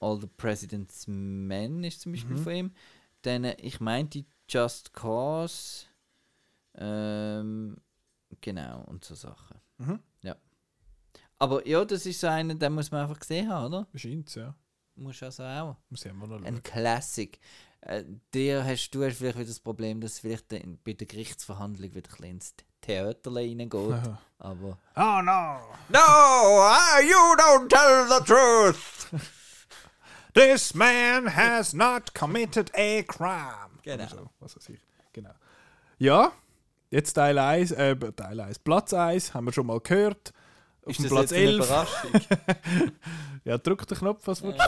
All 0.00 0.20
the 0.20 0.26
President's 0.26 1.06
Men 1.06 1.84
ist 1.84 2.00
zum 2.02 2.12
Beispiel 2.12 2.36
Mhm. 2.36 2.42
von 2.42 2.52
ihm. 2.54 2.72
Dann, 3.22 3.44
äh, 3.44 3.56
ich 3.60 3.80
meinte 3.80 4.24
Just 4.48 4.92
Cause. 4.92 5.86
Ähm, 6.74 7.76
genau, 8.40 8.82
und 8.86 9.04
so 9.04 9.14
Sachen. 9.14 9.58
Mhm. 9.78 10.00
Ja. 10.22 10.36
Aber 11.38 11.66
ja, 11.66 11.84
das 11.84 12.06
ist 12.06 12.20
so 12.20 12.26
einer, 12.28 12.54
den 12.54 12.72
muss 12.74 12.90
man 12.90 13.02
einfach 13.02 13.18
gesehen 13.18 13.48
haben, 13.50 13.66
oder? 13.66 13.86
Scheint 13.94 14.34
ja. 14.34 14.54
Muss 14.94 15.22
also 15.22 15.42
auch. 15.42 15.76
Muss 15.90 16.04
ich 16.04 16.12
mal 16.12 16.26
noch 16.26 16.42
Ein. 16.42 16.62
Classic. 16.62 17.38
Äh, 17.82 18.04
der 18.32 18.64
hast, 18.64 18.90
du 18.90 19.04
hast 19.04 19.16
vielleicht 19.18 19.36
wieder 19.38 19.44
das 19.48 19.60
Problem, 19.60 20.00
dass 20.00 20.18
vielleicht 20.18 20.48
bei 20.48 20.92
der 20.94 21.06
Gerichtsverhandlung 21.06 21.94
wieder 21.94 22.08
ein 22.08 22.16
bisschen 22.16 22.24
ins 22.24 22.54
Theater 22.80 23.34
reingeht. 23.34 23.70
aber. 24.38 24.78
Oh 24.96 25.22
no! 25.22 25.60
No! 25.88 25.98
ah, 25.98 26.98
you 27.00 27.36
don't 27.36 27.68
tell 27.68 28.06
the 28.08 28.24
truth! 28.24 29.08
This 30.36 30.74
man 30.74 31.34
has 31.34 31.72
not 31.72 32.12
committed 32.12 32.70
a 32.74 33.02
crime. 33.04 33.80
Genau. 33.82 34.06
So, 34.06 34.30
was 34.38 34.54
weiß 34.54 34.68
ich. 34.68 34.80
Genau. 35.14 35.30
Ja, 35.96 36.30
jetzt 36.90 37.14
Teil 37.14 37.38
1, 37.38 37.70
äh, 37.72 37.96
Teil 37.96 38.40
1, 38.40 38.58
Platz 38.58 38.92
1, 38.92 39.32
haben 39.32 39.46
wir 39.46 39.52
schon 39.54 39.66
mal 39.66 39.80
gehört. 39.80 40.34
Auf 40.84 40.90
Ist 40.90 41.04
das 41.04 41.08
Platz 41.08 41.30
jetzt 41.30 41.32
eine 41.32 41.46
11. 41.52 41.56
Überraschung? 41.56 42.10
ja, 43.44 43.56
drück 43.56 43.86
den 43.86 43.96
Knopf, 43.96 44.26
was 44.26 44.42
willst 44.42 44.58
du 44.58 44.62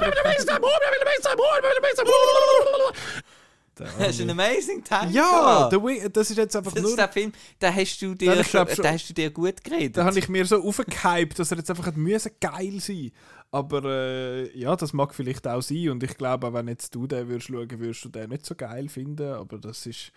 Hast 3.99 4.19
du 4.19 4.23
einen 4.23 4.31
amazing 4.31 4.83
Time 4.83 5.11
Ja, 5.13 5.69
das 5.69 6.31
ist 6.31 6.37
jetzt 6.37 6.57
einfach 6.57 6.73
Das 6.73 6.83
nur... 6.83 6.91
ist 6.91 6.99
der 6.99 7.09
Film, 7.09 7.33
den 7.61 7.75
hast 7.75 7.99
du 8.01 8.15
dir, 8.15 8.41
ich 8.41 8.51
glaub 8.51 8.69
schon, 8.71 8.83
den 8.83 8.93
hast 8.93 9.09
du 9.09 9.15
dir 9.15 9.31
gut 9.31 9.63
geredet. 9.63 9.97
Da 9.97 10.05
habe 10.05 10.19
ich 10.19 10.29
mir 10.29 10.45
so 10.47 10.63
aufgehypt, 10.63 11.39
dass 11.39 11.51
er 11.51 11.59
jetzt 11.59 11.71
einfach 11.71 11.93
müssen 11.95 12.33
geil 12.41 12.81
sein 12.81 13.13
Aber 13.51 13.85
äh, 13.85 14.59
ja, 14.59 14.77
das 14.77 14.93
mag 14.93 15.15
vielleicht 15.15 15.47
auch 15.47 15.63
sein. 15.63 15.91
Und 15.91 16.03
ich 16.03 16.17
glaube, 16.17 16.49
auch 16.49 16.53
wenn 16.53 16.69
jetzt 16.69 16.95
du 16.95 17.07
den 17.07 17.29
würdest 17.29 17.49
schauen, 17.49 17.81
würdest 17.81 18.05
du 18.05 18.09
den 18.11 18.31
nicht 18.31 18.45
so 18.45 18.55
geil 18.55 18.89
finden. 18.89 19.33
Aber 19.33 19.59
das 19.59 19.87
ist. 19.87 20.13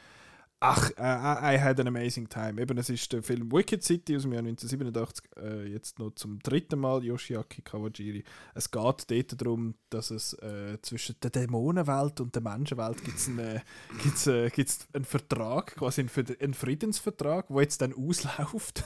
Ach, 0.64 0.92
äh, 0.92 1.56
I 1.56 1.60
had 1.60 1.80
an 1.80 1.88
amazing 1.88 2.30
time. 2.30 2.62
Eben, 2.62 2.78
es 2.78 2.88
ist 2.92 3.12
der 3.12 3.24
Film 3.24 3.52
Wicked 3.52 3.84
City 3.84 4.16
aus 4.16 4.22
dem 4.22 4.34
Jahr 4.34 4.44
1987, 4.44 5.26
äh, 5.38 5.66
jetzt 5.66 5.98
noch 5.98 6.12
zum 6.12 6.38
dritten 6.38 6.80
Mal 6.80 7.04
Yoshiaki 7.04 7.64
Kawajiri. 7.64 8.24
Es 8.54 8.70
geht 8.70 9.10
dort 9.10 9.42
darum, 9.42 9.74
dass 9.90 10.12
es 10.12 10.34
äh, 10.34 10.78
zwischen 10.84 11.16
der 11.24 11.32
Dämonenwelt 11.32 12.22
und 12.22 12.36
der 12.36 12.44
Menschenwelt 12.44 13.04
gibt 13.04 13.18
es 13.18 13.28
einen, 13.28 13.40
äh, 13.40 13.62
gibt's, 14.04 14.28
äh, 14.28 14.52
gibt's 14.52 14.88
einen 14.94 15.06
Vertrag, 15.06 15.78
quasi 15.78 16.06
einen 16.40 16.54
Friedensvertrag, 16.54 17.48
der 17.48 17.62
jetzt 17.62 17.82
dann 17.82 17.94
ausläuft. 17.98 18.84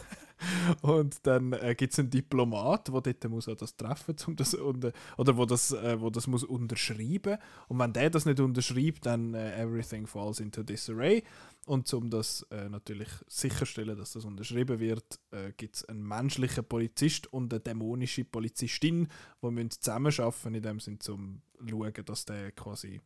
Und 0.82 1.26
dann 1.26 1.54
äh, 1.54 1.76
gibt 1.76 1.94
es 1.94 2.00
einen 2.00 2.10
Diplomat, 2.10 2.88
der 2.88 3.02
dort 3.02 3.30
muss 3.30 3.46
das 3.46 3.76
treffen 3.76 4.16
um 4.28 4.36
das, 4.36 4.54
äh, 4.54 4.92
oder 5.18 5.38
wo 5.38 5.46
das, 5.46 5.72
äh, 5.72 6.00
wo 6.00 6.10
das 6.10 6.28
muss 6.28 6.44
unterschreiben 6.44 7.38
Und 7.68 7.80
wenn 7.80 7.94
der 7.94 8.10
das 8.10 8.26
nicht 8.26 8.40
unterschreibt, 8.40 9.06
dann 9.06 9.34
äh, 9.34 9.62
everything 9.62 10.08
falls 10.08 10.40
into 10.40 10.64
disarray. 10.64 11.24
Und 11.66 11.92
um 11.94 12.10
das 12.10 12.46
äh, 12.52 12.70
natürlich 12.70 13.10
sicherstellen, 13.28 13.98
dass 13.98 14.14
das 14.14 14.26
unterschrieben 14.26 14.80
wird, 14.80 15.20
äh, 15.32 15.52
gibt 15.54 15.76
es 15.76 15.86
einen 15.86 16.08
menschlichen 16.08 16.64
Polizist 16.64 17.32
und 17.34 17.52
eine 17.54 17.60
dämonische 17.60 18.24
Polizistin, 18.24 19.08
die 19.42 19.52
müssen 19.52 19.72
zusammenarbeiten 19.72 20.54
in 20.54 20.62
dem 20.62 20.80
Sinn, 20.80 21.00
um 21.10 21.42
zu 21.60 21.68
schauen, 21.68 21.94
dass 22.06 22.26
der 22.26 22.52
quasi 22.52 23.02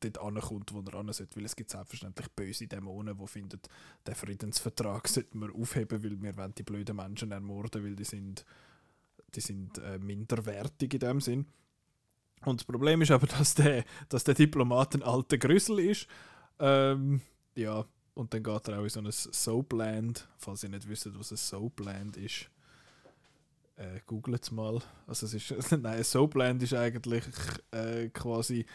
dort 0.00 0.18
ankommt, 0.18 0.72
wo 0.72 0.80
er 0.80 0.94
an 0.94 1.12
sollte. 1.12 1.36
Weil 1.36 1.44
es 1.44 1.56
gibt 1.56 1.70
selbstverständlich 1.70 2.28
böse 2.30 2.66
Dämonen, 2.66 3.16
die 3.16 3.26
finden, 3.26 3.60
den 4.06 4.14
Friedensvertrag 4.14 5.08
sollten 5.08 5.40
wir 5.40 5.54
aufheben, 5.54 6.02
weil 6.02 6.22
wir 6.22 6.36
wollen 6.36 6.54
die 6.54 6.62
blöden 6.62 6.96
Menschen 6.96 7.32
ermorden, 7.32 7.84
weil 7.84 7.96
die 7.96 8.04
sind, 8.04 8.44
die 9.34 9.40
sind 9.40 9.78
äh, 9.78 9.98
minderwertig 9.98 10.94
in 10.94 11.00
dem 11.00 11.20
Sinn. 11.20 11.46
Und 12.44 12.60
das 12.60 12.64
Problem 12.64 13.02
ist 13.02 13.10
aber, 13.10 13.26
dass 13.26 13.54
der, 13.54 13.84
dass 14.08 14.24
der 14.24 14.34
Diplomat 14.34 14.94
ein 14.94 15.02
alter 15.02 15.38
Grüssel 15.38 15.78
ist. 15.80 16.06
Ähm, 16.58 17.20
ja, 17.54 17.84
und 18.14 18.34
dann 18.34 18.42
geht 18.42 18.68
er 18.68 18.78
auch 18.78 18.82
in 18.82 18.88
so 18.88 19.00
ein 19.00 19.10
Soapland, 19.10 20.28
falls 20.38 20.62
ihr 20.62 20.70
nicht 20.70 20.88
wisst, 20.88 21.08
was 21.18 21.30
ein 21.32 21.36
Soapland 21.36 22.16
ist. 22.16 22.50
Äh, 23.76 24.00
Googelt 24.06 24.42
es 24.42 24.50
mal. 24.50 24.80
Also 25.06 25.26
es 25.26 25.34
ist, 25.34 25.70
nein, 25.72 25.86
ein 25.86 26.04
Soapland 26.04 26.62
ist 26.62 26.74
eigentlich 26.74 27.24
äh, 27.70 28.08
quasi 28.08 28.66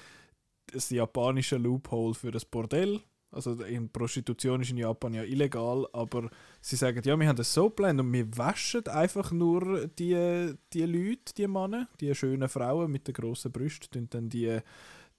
das 0.72 0.90
japanische 0.90 1.58
Loophole 1.58 2.14
für 2.14 2.32
das 2.32 2.46
Bordell. 2.46 3.02
Also 3.36 3.52
in 3.64 3.90
Prostitution 3.90 4.62
ist 4.62 4.72
in 4.72 4.78
Japan 4.78 5.14
ja 5.14 5.24
illegal, 5.24 5.86
aber 5.92 6.30
sie 6.62 6.78
sagen, 6.78 7.02
ja, 7.04 7.20
wir 7.20 7.28
haben 7.28 7.36
das 7.36 7.54
Soapland 7.54 8.00
und 8.00 8.14
wir 8.14 8.38
waschen 8.38 8.88
einfach 8.88 9.32
nur 9.32 9.88
die, 9.88 10.54
die 10.72 10.86
Leute, 10.86 11.34
die 11.38 11.48
Männer, 11.48 11.90
die 12.00 12.16
schönen 12.16 12.48
Frauen 12.48 12.90
mit 12.92 13.08
den 13.08 13.14
grossen 13.14 13.52
Brüsten, 13.52 13.92
tun 13.92 14.08
dann 14.10 14.30
die, 14.30 14.60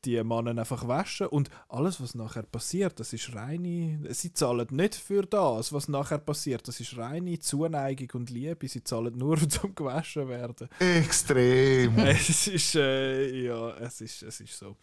die 0.06 0.22
Männer 0.24 0.56
einfach 0.58 0.88
waschen 0.88 1.26
und 1.26 1.50
alles, 1.68 2.00
was 2.00 2.14
nachher 2.14 2.44
passiert, 2.44 2.98
das 3.00 3.12
ist 3.12 3.34
reine, 3.34 4.00
sie 4.14 4.32
zahlen 4.32 4.68
nicht 4.70 4.94
für 4.94 5.22
das, 5.22 5.74
was 5.74 5.88
nachher 5.88 6.18
passiert, 6.18 6.66
das 6.66 6.80
ist 6.80 6.96
reine 6.96 7.38
Zuneigung 7.38 8.08
und 8.14 8.30
Liebe, 8.30 8.66
sie 8.66 8.82
zahlen 8.82 9.18
nur, 9.18 9.36
um 9.62 9.74
gewaschen 9.74 10.28
werden. 10.28 10.68
Extrem. 10.78 11.98
Es 11.98 12.46
ist, 12.46 12.76
äh, 12.76 13.44
ja, 13.44 13.76
es 13.76 14.00
ist, 14.00 14.22
es 14.22 14.40
ist 14.40 14.56
so. 14.56 14.76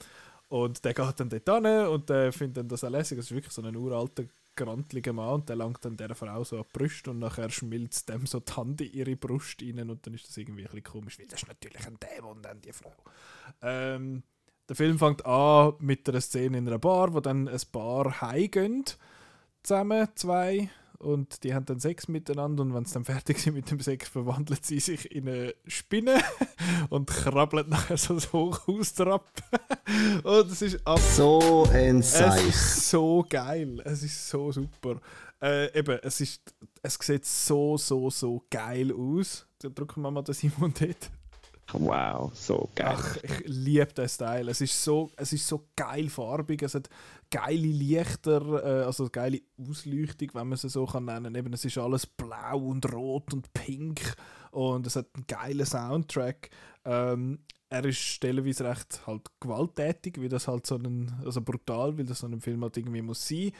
Und 0.53 0.85
der 0.85 0.93
geht 0.93 1.19
dann 1.19 1.29
dort 1.29 1.65
hin 1.65 1.87
und 1.87 2.09
der 2.11 2.31
findet 2.31 2.57
dann 2.57 2.67
das 2.67 2.83
auch 2.83 2.89
lässig. 2.91 3.17
Es 3.17 3.25
ist 3.25 3.31
wirklich 3.31 3.51
so 3.51 3.63
ein 3.63 3.75
uralter, 3.75 4.25
grantliger 4.55 5.11
Mann 5.11 5.33
und 5.33 5.49
der 5.49 5.55
langt 5.55 5.83
dann 5.83 5.97
dieser 5.97 6.13
Frau 6.13 6.43
so 6.43 6.57
an 6.57 6.65
die 6.71 6.77
Brust 6.77 7.07
und 7.07 7.17
nachher 7.17 7.49
schmilzt 7.49 8.07
dem 8.07 8.27
so 8.27 8.39
die 8.39 8.53
Hand 8.53 8.79
in 8.81 8.93
ihre 8.93 9.15
Brust 9.15 9.63
rein 9.63 9.89
und 9.89 10.05
dann 10.05 10.13
ist 10.13 10.27
das 10.27 10.37
irgendwie 10.37 10.61
ein 10.61 10.65
bisschen 10.65 10.83
komisch, 10.83 11.17
weil 11.17 11.25
das 11.25 11.41
ist 11.41 11.47
natürlich 11.47 11.87
ein 11.87 11.97
Dämon, 11.97 12.43
dann 12.43 12.61
die 12.61 12.71
Frau. 12.71 12.93
Ähm, 13.63 14.21
der 14.69 14.75
Film 14.75 14.99
fängt 14.99 15.25
an 15.25 15.73
mit 15.79 16.07
einer 16.07 16.21
Szene 16.21 16.59
in 16.59 16.67
einer 16.67 16.77
Bar, 16.77 17.15
wo 17.15 17.19
dann 17.19 17.47
ein 17.47 17.61
Paar 17.71 18.21
heimgehen, 18.21 18.85
zusammen, 19.63 20.07
zwei, 20.13 20.69
und 21.03 21.43
die 21.43 21.53
haben 21.53 21.65
dann 21.65 21.79
Sex 21.79 22.07
miteinander 22.07 22.63
und 22.63 22.73
wenn 22.73 22.85
sie 22.85 22.93
dann 22.93 23.05
fertig 23.05 23.39
sind 23.39 23.55
mit 23.55 23.69
dem 23.69 23.79
Sex, 23.79 24.07
verwandelt 24.09 24.65
sie 24.65 24.79
sich 24.79 25.11
in 25.11 25.27
eine 25.27 25.53
Spinne 25.67 26.21
und 26.89 27.09
krabbelt 27.09 27.67
nachher 27.67 27.97
so 27.97 28.15
das 28.15 28.31
Hochhaus 28.31 28.93
drauf. 28.93 29.21
und 30.23 30.51
es 30.51 30.61
ist 30.61 30.87
ab 30.87 30.99
So 30.99 31.67
ein 31.71 31.99
es 31.99 32.19
ist 32.19 32.89
so 32.89 33.25
geil. 33.27 33.81
Es 33.85 34.03
ist 34.03 34.29
so 34.29 34.51
super. 34.51 34.99
Äh, 35.41 35.77
eben, 35.77 35.99
es, 36.01 36.21
ist, 36.21 36.53
es 36.81 36.97
sieht 37.01 37.25
so, 37.25 37.77
so, 37.77 38.09
so 38.09 38.43
geil 38.49 38.93
aus. 38.93 39.45
Da 39.59 39.69
drücken 39.69 40.01
wir 40.01 40.11
mal 40.11 40.21
den 40.21 40.33
Simon 40.33 40.73
dort. 40.79 41.11
Wow, 41.71 42.31
so 42.35 42.69
geil. 42.75 42.95
Ach, 42.97 43.17
ich 43.23 43.43
liebe 43.45 43.91
den 43.93 44.07
Style. 44.07 44.51
Es 44.51 44.61
ist, 44.61 44.83
so, 44.83 45.11
es 45.15 45.33
ist 45.33 45.47
so 45.47 45.67
geil 45.75 46.09
farbig. 46.09 46.61
Es 46.61 46.75
hat 46.75 46.89
geile 47.33 47.67
Lichter, 47.67 48.63
äh, 48.63 48.85
also 48.85 49.09
geile 49.09 49.41
Ausleuchtung, 49.57 50.29
wenn 50.33 50.49
man 50.49 50.57
sie 50.57 50.69
so 50.69 50.85
kann 50.85 51.05
nennen. 51.05 51.33
Eben, 51.33 51.51
es 51.53 51.65
ist 51.65 51.79
alles 51.79 52.05
blau 52.05 52.59
und 52.59 52.93
rot 52.93 53.33
und 53.33 53.51
pink 53.53 54.15
und 54.51 54.85
es 54.85 54.95
hat 54.95 55.07
einen 55.15 55.25
geilen 55.25 55.65
Soundtrack. 55.65 56.51
Ähm, 56.85 57.39
er 57.69 57.85
ist 57.85 57.97
stellenweise 57.97 58.65
recht 58.65 59.01
halt 59.07 59.31
gewalttätig, 59.39 60.21
wie 60.21 60.29
das 60.29 60.47
halt 60.47 60.67
so 60.67 60.75
ein, 60.75 61.11
also 61.25 61.41
brutal, 61.41 61.97
weil 61.97 62.05
das 62.05 62.19
so 62.19 62.27
ein 62.27 62.39
Film 62.39 62.61
halt 62.61 62.77
irgendwie 62.77 63.01
muss 63.01 63.27
sein. 63.27 63.51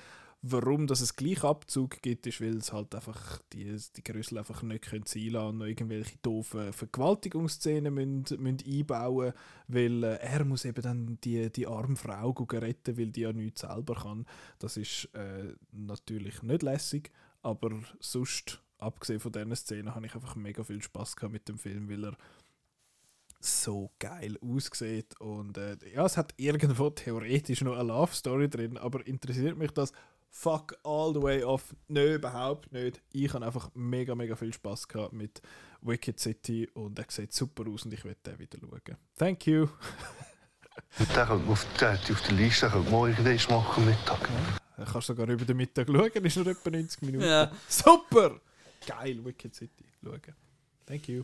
Warum 0.45 0.87
dass 0.87 0.99
es 0.99 1.15
gleich 1.15 1.41
Abzug 1.45 2.01
gibt, 2.01 2.27
ist, 2.27 2.41
weil 2.41 2.57
es 2.57 2.73
halt 2.73 2.93
einfach 2.93 3.41
die, 3.53 3.77
die 3.95 4.03
Grössel 4.03 4.39
einfach 4.39 4.61
nicht 4.61 4.83
können 4.83 5.05
sein 5.05 5.29
lassen 5.29 5.47
und 5.47 5.57
noch 5.59 5.65
irgendwelche 5.65 6.17
doofen 6.21 6.73
Vergewaltigungsszenen 6.73 7.93
müssen, 7.93 8.43
müssen 8.43 8.59
einbauen 8.67 9.31
weil 9.69 10.03
äh, 10.03 10.17
er 10.17 10.43
muss 10.43 10.65
eben 10.65 10.81
dann 10.81 11.17
die, 11.23 11.49
die 11.49 11.65
arme 11.65 11.95
Frau 11.95 12.31
retten, 12.31 12.97
weil 12.97 13.11
die 13.11 13.21
ja 13.21 13.31
nichts 13.31 13.61
selber 13.61 13.95
kann. 13.95 14.25
Das 14.59 14.75
ist 14.75 15.05
äh, 15.13 15.53
natürlich 15.71 16.43
nicht 16.43 16.61
lässig, 16.61 17.11
aber 17.41 17.79
sonst, 18.01 18.61
abgesehen 18.79 19.21
von 19.21 19.31
diesen 19.31 19.55
Szenen, 19.55 19.95
habe 19.95 20.05
ich 20.05 20.13
einfach 20.13 20.35
mega 20.35 20.61
viel 20.65 20.81
Spaß 20.81 21.15
gehabt 21.15 21.31
mit 21.31 21.47
dem 21.47 21.57
Film, 21.57 21.89
weil 21.89 22.03
er 22.03 22.17
so 23.39 23.91
geil 23.99 24.37
aussieht 24.41 25.19
und 25.19 25.57
äh, 25.57 25.77
ja, 25.93 26.05
es 26.05 26.17
hat 26.17 26.33
irgendwo 26.37 26.89
theoretisch 26.89 27.61
noch 27.61 27.77
eine 27.77 27.87
Love 27.87 28.13
Story 28.13 28.49
drin, 28.49 28.77
aber 28.77 29.05
interessiert 29.07 29.57
mich 29.57 29.71
das 29.71 29.93
fuck 30.35 30.75
all 30.83 31.13
the 31.13 31.21
way 31.21 31.43
off? 31.43 31.75
Nö, 31.87 32.15
überhaupt 32.15 32.71
nicht. 32.73 33.01
Ich 33.11 33.31
habe 33.33 33.45
einfach 33.45 33.69
mega, 33.75 34.15
mega 34.15 34.35
viel 34.35 34.51
Spaß 34.51 34.87
gehabt 34.87 35.13
mit 35.13 35.41
Wicked 35.81 36.19
City 36.19 36.67
und 36.73 36.97
er 36.97 37.05
sieht 37.07 37.33
super 37.33 37.63
aus 37.69 37.85
und 37.85 37.93
ich 37.93 38.03
werde 38.03 38.19
den 38.25 38.39
wieder 38.39 38.57
schauen. 38.59 38.97
Thank 39.17 39.45
you. 39.47 39.67
Den 40.97 41.05
könnte 41.07 41.31
auf, 41.49 41.65
der, 41.79 41.91
auf 41.93 42.21
der 42.23 42.31
Liste 42.35 42.67
könnte 42.69 42.89
man 42.91 43.09
irgendwann 43.11 43.57
machen 43.59 43.85
Mittag. 43.85 44.29
Du 44.75 44.83
kannst 44.85 45.07
sogar 45.07 45.29
über 45.29 45.45
den 45.45 45.55
Mittag 45.57 45.87
schauen, 45.87 46.25
ist 46.25 46.35
nur 46.37 46.47
etwa 46.47 46.69
90 46.71 47.01
Minuten. 47.03 47.25
Ja. 47.25 47.51
Super! 47.67 48.39
Geil, 48.87 49.23
Wicked 49.23 49.53
City. 49.53 49.85
Schauen. 50.03 50.19
Thank 50.87 51.07
you. 51.09 51.23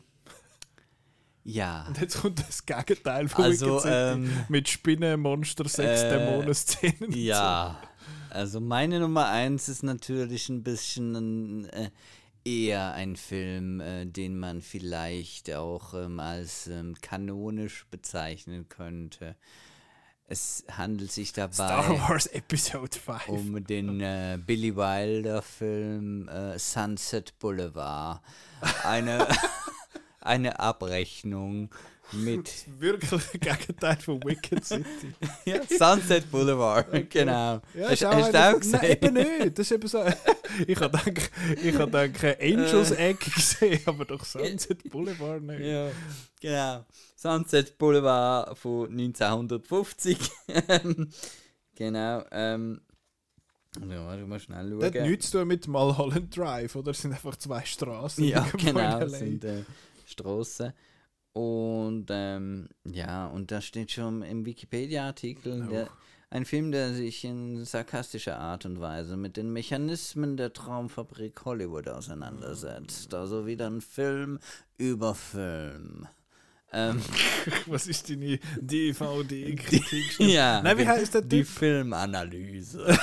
Ja. 1.44 1.86
Und 1.88 2.00
jetzt 2.00 2.22
kommt 2.22 2.40
das 2.48 2.64
Gegenteil 2.66 3.28
von 3.28 3.46
Also, 3.46 3.66
Wicked 3.78 3.82
City. 3.82 3.96
ähm, 3.96 4.46
mit 4.50 4.70
Spinnen, 4.70 5.20
Monster, 5.20 5.68
Sex, 5.68 6.02
äh, 6.04 6.10
Dämonen-Szenen. 6.12 7.06
und 7.06 7.16
Ja, 7.16 7.82
also 8.30 8.60
meine 8.60 9.00
Nummer 9.00 9.28
eins 9.28 9.70
ist 9.70 9.84
natürlich 9.84 10.50
ein 10.50 10.64
bisschen 10.64 11.66
äh, 11.70 11.90
eher 12.46 12.94
ein 12.94 13.16
Film, 13.16 13.82
äh, 13.82 14.06
den 14.06 14.38
man 14.38 14.62
vielleicht 14.62 15.54
auch 15.54 15.94
ähm, 15.94 16.20
als 16.20 16.68
ähm, 16.68 16.96
kanonisch 17.02 17.86
bezeichnen 17.92 18.68
könnte. 18.70 19.36
Es 20.26 20.64
handelt 20.70 21.12
sich 21.12 21.34
dabei 21.34 21.54
Star 21.54 21.90
Wars 22.08 22.28
Episode 22.28 22.98
5. 22.98 23.30
um 23.30 23.64
den 23.64 24.00
äh, 24.00 24.38
Billy 24.44 24.76
Wilder 24.76 25.42
Film 25.42 26.28
äh, 26.28 26.60
Sunset 26.60 27.38
Boulevard. 27.40 28.22
Eine, 28.84 29.28
eine 30.22 30.60
Abrechnung 30.60 31.72
mit 32.14 32.66
Wirklich 32.80 33.32
Gegenteil 33.34 33.98
von 33.98 34.22
Wicked 34.24 34.66
City. 34.66 35.14
ja, 35.46 35.62
Sunset 35.68 36.30
Boulevard, 36.32 37.10
genau. 37.10 37.62
Ja, 37.74 37.90
hast 37.90 38.02
du 38.02 38.10
auch 38.10 38.60
gesehen? 38.60 38.72
Nein, 38.72 38.92
eben 38.92 39.14
nicht. 39.14 39.60
Das 39.60 39.66
ist 39.66 39.72
eben 39.72 39.88
so. 39.88 40.04
ich 40.68 40.80
habe 40.80 40.98
gedacht, 40.98 41.32
ich 41.64 41.76
habe 41.76 42.10
gedacht, 42.10 42.42
Angels 42.42 42.92
Egg 42.92 43.20
gesehen, 43.34 43.82
aber 43.86 44.06
doch 44.06 44.24
Sunset 44.26 44.90
Boulevard 44.90 45.42
nicht. 45.44 45.60
Ja, 45.70 45.92
genau. 46.40 46.86
Sunset 47.16 47.78
Boulevard 47.78 48.58
von 48.58 48.90
1950. 48.90 50.18
genau. 51.76 52.24
Ähm, 52.32 52.82
ja, 53.88 54.16
du 54.16 54.26
musst 54.26 54.46
schnell 54.46 54.70
Das 54.72 54.88
hat 54.88 54.96
schauen. 54.96 55.10
nichts 55.10 55.30
zu 55.30 55.40
tun 55.40 55.48
mit 55.48 55.68
Mulholland 55.68 56.36
Drive, 56.36 56.76
oder? 56.76 56.92
Es 56.92 57.02
sind 57.02 57.14
einfach 57.14 57.36
zwei 57.36 57.64
Straßen. 57.64 58.24
Ja, 58.24 58.48
genau, 58.58 59.00
das 59.00 59.20
sind 59.20 59.44
äh, 59.44 59.64
Straßen. 60.06 60.74
Und 61.34 62.08
ähm, 62.10 62.70
ja, 62.86 63.28
und 63.28 63.52
da 63.52 63.62
steht 63.62 63.92
schon 63.92 64.22
im 64.24 64.46
Wikipedia-Artikel, 64.46 65.88
ein 66.32 66.46
Film, 66.46 66.72
der 66.72 66.94
sich 66.94 67.24
in 67.24 67.66
sarkastischer 67.66 68.40
Art 68.40 68.66
und 68.66 68.80
Weise 68.80 69.18
mit 69.18 69.36
den 69.38 69.52
Mechanismen 69.52 70.38
der 70.38 70.54
Traumfabrik 70.54 71.44
Hollywood 71.46 71.88
auseinandersetzt. 71.88 73.14
Also 73.16 73.48
wieder 73.48 73.68
ein 73.68 73.82
Film 73.82 74.40
über 74.78 75.16
Film. 75.16 76.08
Ähm, 76.72 77.02
Was 77.66 77.88
ist 77.88 78.12
deine 78.12 78.38
DVD-Kritik? 78.62 80.20
ja, 80.20 80.62
Nein, 80.62 80.78
wie 80.78 80.82
die- 80.84 80.88
heißt 80.88 81.16
der 81.16 81.22
Die? 81.24 81.44
Filmanalyse. 81.44 82.86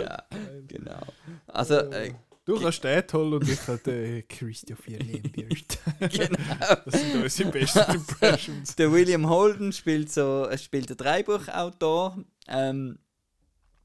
ja, 0.00 0.22
genau. 0.68 1.00
Also, 1.48 1.74
äh, 1.90 2.14
Du 2.46 2.60
kannst 2.60 2.84
den 2.84 3.02
holen 3.12 3.34
und 3.34 3.48
ich 3.48 3.60
kann 3.60 3.80
den 3.84 4.28
Christopher 4.28 4.92
Lambert. 4.92 5.78
genau. 6.12 6.76
Das 6.84 7.00
sind 7.00 7.22
unsere 7.22 7.50
besten 7.50 7.94
Impressions. 7.94 8.76
Der 8.76 8.92
William 8.92 9.28
Holden 9.28 9.72
spielt 9.72 10.12
so, 10.12 10.44
er 10.44 10.56
spielt 10.56 10.88
einen 10.88 10.96
Dreibuchautor, 10.96 12.16
ähm, 12.46 13.00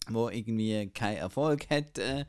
wo 0.09 0.29
irgendwie 0.29 0.91
keinen 0.91 1.17
Erfolg 1.17 1.71
hat 1.71 1.97
äh, 1.97 2.25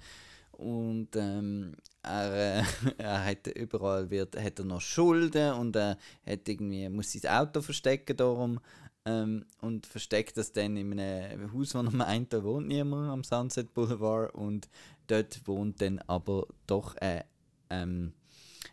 und 0.52 1.08
ähm, 1.16 1.76
er, 2.02 2.60
äh, 2.60 2.64
er 2.96 3.24
hat 3.26 3.46
überall 3.48 4.08
wird, 4.08 4.34
hat 4.42 4.58
er 4.58 4.64
noch 4.64 4.80
Schulden 4.80 5.52
und 5.52 5.76
er 5.76 5.98
hat 6.26 6.48
irgendwie 6.48 6.88
muss 6.88 7.12
sein 7.12 7.30
Auto 7.30 7.60
verstecken 7.60 8.16
darum 8.16 8.58
ähm, 9.04 9.44
und 9.60 9.86
versteckt 9.86 10.36
das 10.36 10.52
dann 10.52 10.76
in 10.76 10.98
einem 10.98 11.52
Haus, 11.52 11.74
wo 11.74 11.80
er 11.80 11.90
meint, 11.90 12.32
da 12.32 12.42
wohnt 12.42 12.68
niemand 12.68 13.10
am 13.10 13.24
Sunset 13.24 13.74
Boulevard 13.74 14.34
und 14.34 14.68
dort 15.06 15.46
wohnt 15.46 15.80
dann 15.80 15.98
aber 16.06 16.46
doch 16.66 16.96
eine, 16.96 17.24
ähm, 17.70 18.12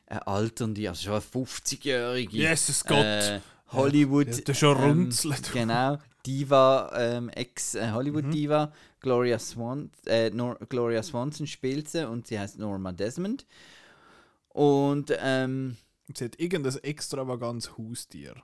eine 0.08 0.28
alternde, 0.28 0.90
also 0.90 1.04
schon 1.04 1.14
eine 1.14 1.22
50-jährige 1.22 2.38
Jesus 2.38 2.84
Gott. 2.86 2.98
äh, 2.98 3.40
Hollywood. 3.72 4.28
Ja, 4.28 4.42
der 4.42 4.54
schon 4.54 4.78
ähm, 4.78 4.84
runzelt. 4.84 5.52
Genau, 5.52 5.98
Diva, 6.26 6.92
ähm, 6.96 7.30
Ex-Hollywood-Diva, 7.30 8.66
Mhm. 8.68 8.72
Gloria, 9.02 9.40
Swan, 9.40 9.90
äh, 10.06 10.30
Gloria 10.68 11.02
Swanson 11.04 11.48
spielt 11.48 11.90
sie 11.90 12.08
und 12.08 12.28
sie 12.28 12.38
heißt 12.40 12.60
Norma 12.60 12.92
Desmond. 12.92 13.46
Und 14.50 15.14
ähm, 15.20 15.78
Sie 16.14 16.26
hat 16.26 16.40
irgendein 16.40 16.76
extravagantes 16.84 17.78
Haustier. 17.78 18.36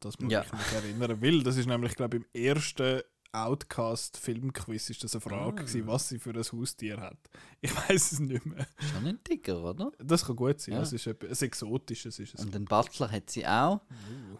Das 0.00 0.18
muss 0.18 0.32
Ja. 0.32 0.42
ich 0.42 0.52
mich 0.52 0.72
erinnern. 0.72 1.20
Weil 1.22 1.42
das 1.42 1.56
ist 1.58 1.66
nämlich, 1.66 1.94
glaube 1.94 2.16
ich, 2.16 2.22
im 2.24 2.42
ersten 2.56 3.02
Outcast-Filmquiz 3.36 4.90
ist 4.90 5.04
das 5.04 5.14
eine 5.14 5.20
Frage, 5.20 5.60
Ah. 5.62 5.64
gewesen, 5.64 5.86
was 5.86 6.08
sie 6.08 6.18
für 6.18 6.30
ein 6.30 6.42
Haustier 6.42 7.00
hat. 7.00 7.18
Ich 7.60 7.74
weiß 7.74 8.12
es 8.12 8.20
nicht 8.20 8.44
mehr. 8.46 8.66
schon 8.92 9.06
ein 9.06 9.18
Dicker, 9.28 9.62
oder? 9.62 9.92
Das 9.98 10.24
kann 10.24 10.36
gut 10.36 10.60
sein. 10.60 10.74
Ja. 10.74 10.82
Es 10.82 10.92
ist 10.92 11.06
etwas 11.06 11.42
ein 11.42 11.46
exotisches. 11.46 12.18
Ist 12.18 12.34
es. 12.34 12.40
Und 12.44 12.54
den 12.54 12.64
Butler 12.64 13.10
hat 13.10 13.30
sie 13.30 13.46
auch. 13.46 13.80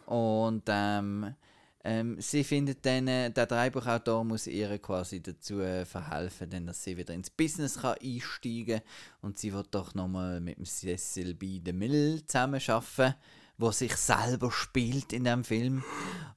Uh. 0.07 0.15
Und 0.45 0.63
ähm, 0.69 1.35
ähm, 1.85 2.21
sie 2.21 2.43
findet 2.43 2.85
dann, 2.85 3.07
äh, 3.07 3.31
der 3.31 3.47
Drehbuchautor 3.47 4.25
muss 4.25 4.47
ihr 4.49 4.77
quasi 4.79 5.23
dazu 5.23 5.61
äh, 5.61 5.85
verhelfen, 5.85 6.51
denn 6.51 6.67
dass 6.67 6.83
sie 6.83 6.97
wieder 6.97 7.15
ins 7.15 7.31
Business 7.31 7.79
kann 7.81 7.97
einsteigen 8.03 8.81
Und 9.23 9.39
sie 9.39 9.53
wird 9.53 9.69
doch 9.73 9.95
nochmal 9.95 10.41
mit 10.41 10.59
dem 10.59 10.65
Cecil 10.65 11.35
B. 11.35 11.61
DeMille 11.61 12.25
zusammenarbeiten, 12.27 13.15
wo 13.59 13.71
sich 13.71 13.97
selber 13.97 14.51
spielt 14.51 15.13
in 15.13 15.25
dem 15.25 15.45
Film. 15.45 15.83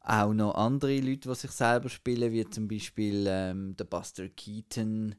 Auch 0.01 0.33
noch 0.33 0.55
andere 0.55 0.99
Leute, 0.99 1.29
die 1.29 1.35
sich 1.35 1.51
selber 1.51 1.89
spielen, 1.89 2.31
wie 2.31 2.49
zum 2.49 2.67
Beispiel 2.67 3.25
ähm, 3.27 3.75
der 3.75 3.85
Buster 3.85 4.29
Keaton 4.29 5.15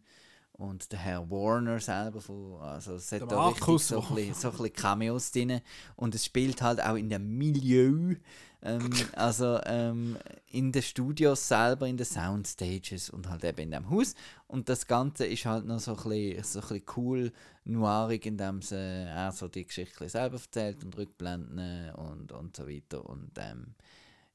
und 0.60 0.92
der 0.92 0.98
Herr 0.98 1.30
Warner 1.30 1.80
selber. 1.80 2.20
Von, 2.20 2.60
also 2.60 2.94
es 2.94 3.10
hat 3.12 3.30
da 3.32 3.48
richtig 3.48 3.78
so 3.78 4.02
ein, 4.02 4.14
bisschen, 4.14 4.34
so 4.34 4.48
ein 4.48 4.56
bisschen 4.58 4.72
Cameos 4.74 5.32
drin. 5.32 5.60
Und 5.96 6.14
es 6.14 6.26
spielt 6.26 6.60
halt 6.60 6.82
auch 6.82 6.96
in 6.96 7.08
dem 7.08 7.38
Milieu. 7.38 8.16
Ähm, 8.62 8.90
also 9.16 9.58
ähm, 9.64 10.18
in 10.50 10.70
den 10.70 10.82
Studios 10.82 11.48
selber, 11.48 11.88
in 11.88 11.96
den 11.96 12.04
Soundstages 12.04 13.08
und 13.08 13.30
halt 13.30 13.42
eben 13.44 13.60
in 13.60 13.70
dem 13.70 13.88
Haus. 13.88 14.14
Und 14.48 14.68
das 14.68 14.86
Ganze 14.86 15.24
ist 15.24 15.46
halt 15.46 15.64
noch 15.64 15.80
so 15.80 15.96
ein 15.96 16.02
bisschen, 16.10 16.44
so 16.44 16.60
ein 16.60 16.68
bisschen 16.68 16.84
cool, 16.96 17.32
noirig, 17.64 18.26
indem 18.26 18.60
sie 18.60 18.76
er 18.76 19.32
so 19.32 19.48
die 19.48 19.66
Geschichte 19.66 20.08
selber 20.10 20.36
erzählt 20.36 20.84
und 20.84 20.96
Rückblenden 20.96 21.94
und, 21.94 22.32
und 22.32 22.54
so 22.54 22.68
weiter. 22.68 23.06
Und 23.06 23.30
ähm, 23.38 23.74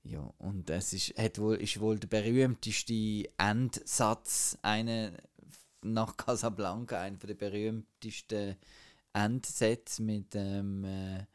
ja, 0.01 0.27
und 0.39 0.69
es 0.71 0.93
ist, 0.93 1.17
hat 1.19 1.37
wohl, 1.37 1.57
ist 1.57 1.79
wohl 1.79 1.99
der 1.99 2.07
berühmteste 2.07 3.29
Endsatz, 3.37 4.57
eine 4.63 5.13
nach 5.93 6.17
Casablanca 6.17 6.99
einen 6.99 7.19
der 7.19 7.33
berühmtesten 7.35 8.55
Endsätze 9.13 10.01
mit 10.01 10.35
ähm, 10.35 10.83
äh, 10.83 11.25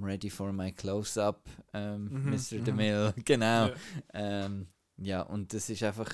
Ready 0.00 0.30
for 0.30 0.52
my 0.52 0.72
Close-Up, 0.72 1.48
ähm, 1.72 2.04
Mhm, 2.10 2.30
Mr. 2.30 2.58
mhm. 2.58 2.64
DeMille, 2.64 3.14
genau. 3.24 3.68
Ja. 3.68 3.74
Ähm, 4.12 4.66
ja, 4.98 5.22
und 5.22 5.52
das 5.52 5.68
ist 5.70 5.82
einfach, 5.82 6.12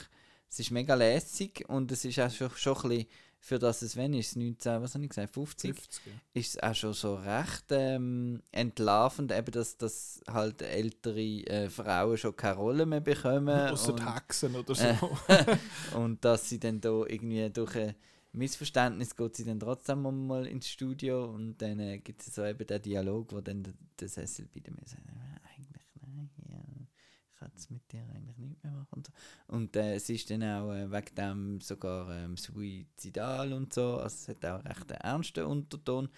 es 0.49 0.61
ist 0.61 0.71
mega 0.71 0.95
lässig 0.95 1.65
und 1.69 1.93
es 1.93 2.05
ist 2.05 2.19
auch 2.19 2.31
schon, 2.31 2.51
schon 2.57 2.77
ein 2.77 2.89
bisschen, 2.89 3.07
für 3.43 3.59
das 3.59 3.81
es 3.83 3.97
wenn 3.97 4.12
ist, 4.12 4.37
19, 4.37 4.83
was 4.83 4.95
habe 4.95 5.05
ich 5.05 5.11
gesagt, 5.11 5.33
50, 5.33 5.75
50, 5.75 6.07
ja. 6.07 6.12
ist 6.35 6.57
es 6.57 6.62
auch 6.62 6.75
schon 6.75 6.93
so 6.93 7.15
recht 7.15 7.65
ähm, 7.71 8.43
entlarvend, 8.53 9.33
eben, 9.33 9.51
dass, 9.51 9.79
dass 9.79 10.21
halt 10.29 10.61
ältere 10.61 11.21
äh, 11.47 11.71
Frauen 11.71 12.19
schon 12.19 12.37
keine 12.37 12.57
Rolle 12.57 12.85
mehr 12.85 13.01
bekommen. 13.01 13.49
Außer 13.73 13.95
und- 13.95 14.15
Hexen 14.15 14.55
oder 14.55 14.75
so. 14.77 14.85
äh, 15.29 15.57
und 15.97 16.23
dass 16.25 16.49
sie 16.51 16.61
dann 16.61 16.81
da 16.81 16.91
irgendwie 17.07 17.49
durch 17.51 17.77
ein 17.77 17.95
Missverständnis 18.33 19.17
geht 19.17 19.37
sie 19.37 19.45
dann 19.45 19.59
trotzdem 19.59 20.03
mal 20.03 20.47
ins 20.47 20.69
Studio 20.69 21.25
und 21.25 21.59
dann 21.59 21.81
äh, 21.81 21.99
gibt 21.99 22.23
es 22.23 22.35
so 22.35 22.45
eben 22.45 22.65
den 22.67 22.83
Dialog, 22.83 23.33
wo 23.33 23.41
dann 23.41 23.62
der, 23.62 23.75
der 23.99 24.09
Cecil 24.09 24.49
bei 24.53 24.71
mir 24.71 24.87
sagt, 24.87 25.03
äh, 25.09 25.49
eigentlich 25.49 25.87
nein, 26.01 26.31
ja, 26.49 26.62
ich 26.79 27.30
kann 27.41 27.51
es 27.57 27.71
mit 27.71 27.91
dir 27.91 28.03
eigentlich 28.15 28.37
nicht 28.37 28.62
mehr 28.62 28.73
machen. 28.73 28.89
Und, 28.93 29.07
so. 29.07 29.12
und 29.49 29.77
äh, 29.77 29.95
es 29.95 30.09
ist 30.09 30.31
dann 30.31 30.43
auch 30.43 30.73
äh, 30.73 30.91
wegen 30.91 31.15
dem 31.17 31.61
sogar 31.61 32.11
ähm, 32.15 32.37
suizidal 32.37 33.53
und 33.53 33.73
so, 33.73 33.97
also 33.97 34.15
es 34.15 34.29
hat 34.29 34.45
auch 34.45 34.65
recht 34.65 34.93
einen 34.93 35.01
ernsten 35.01 35.45
Unterton, 35.45 36.09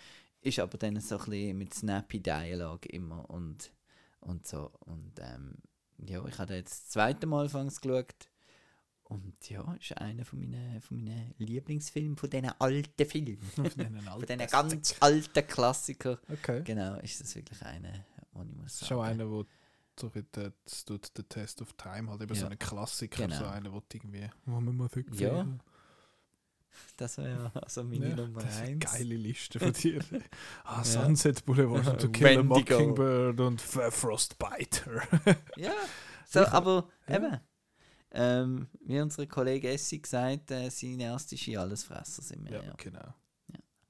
ist 0.40 0.58
aber 0.58 0.76
dann 0.76 1.00
so 1.00 1.18
ein 1.18 1.24
bisschen 1.24 1.58
mit 1.58 1.74
snappy 1.74 2.20
Dialog 2.20 2.84
immer 2.86 3.30
und, 3.30 3.72
und 4.20 4.46
so. 4.46 4.72
Und 4.80 5.12
ähm, 5.20 5.54
ja, 5.98 6.24
ich 6.26 6.38
habe 6.38 6.54
jetzt 6.54 6.72
das 6.72 6.88
zweite 6.88 7.26
Mal 7.26 7.44
anfangs 7.44 7.80
geschaut 7.80 8.28
und 9.04 9.48
ja, 9.48 9.62
ist 9.74 9.96
einer 9.98 10.24
von 10.24 10.40
meinen, 10.40 10.80
von 10.80 10.96
meinen 10.96 11.34
Lieblingsfilmen, 11.38 12.16
von 12.16 12.30
diesen 12.30 12.50
alten 12.58 13.06
Filmen. 13.06 13.38
Von 13.54 13.64
diesen 13.64 14.00
von 14.00 14.08
alten 14.08 14.38
diesen 14.38 14.50
ganz 14.50 14.96
alten 15.00 15.46
Klassikern. 15.46 16.18
Okay. 16.28 16.62
Genau, 16.64 16.96
ist 16.96 17.20
das 17.20 17.36
wirklich 17.36 17.62
einer, 17.62 18.06
wo 18.32 18.42
ich 18.42 18.52
muss 18.56 18.78
sagen. 18.78 18.94
auch 18.94 19.02
einer, 19.02 19.30
wo 19.30 19.44
so 19.98 20.10
das 20.32 20.84
tut 20.84 21.16
der 21.16 21.28
Test 21.28 21.60
of 21.62 21.72
Time 21.74 22.10
halt 22.10 22.22
eben 22.22 22.34
so 22.34 22.44
Ja. 22.44 22.50
ein 22.50 22.58
Klassiker, 22.58 23.24
Genau. 23.26 23.38
so 23.38 23.44
einer, 23.46 23.72
wo 23.72 23.82
irgendwie, 23.92 24.28
wo 24.46 24.60
man 24.60 24.76
mal 24.76 24.88
wirklich 24.94 25.20
Ja, 25.20 25.46
Das 26.96 27.18
wäre 27.18 27.30
ja 27.54 27.60
also 27.60 27.84
meine 27.84 28.08
Ja, 28.10 28.16
Nummer 28.16 28.40
das 28.40 28.56
eine 28.58 28.68
eins. 28.70 28.84
geile 28.92 29.14
Liste 29.16 29.58
von 29.60 29.72
dir. 29.72 30.00
ah, 30.64 30.78
Ja. 30.78 30.84
Sunset 30.84 31.44
Boulevard 31.44 31.86
und 31.86 32.00
To 32.00 32.08
Kill 32.08 32.38
a. 32.38 32.42
Mockingbird 32.42 33.40
und 33.40 33.60
Frostbiter. 33.60 35.02
Ja, 35.56 35.72
so, 36.26 36.40
aber 36.46 36.88
Ja. 37.08 37.16
eben, 37.16 37.40
ähm, 38.12 38.68
wie 38.84 39.00
unsere 39.00 39.26
Kollege 39.26 39.68
Essi 39.70 39.98
gesagt, 39.98 40.50
äh, 40.50 40.70
seine 40.70 41.04
erste 41.04 41.36
Ski 41.36 41.56
alles 41.58 41.84
Fresser 41.84 42.22
sind 42.22 42.44
wir. 42.44 42.52
ja, 42.58 42.62
Ja, 42.64 42.74
genau. 42.76 43.14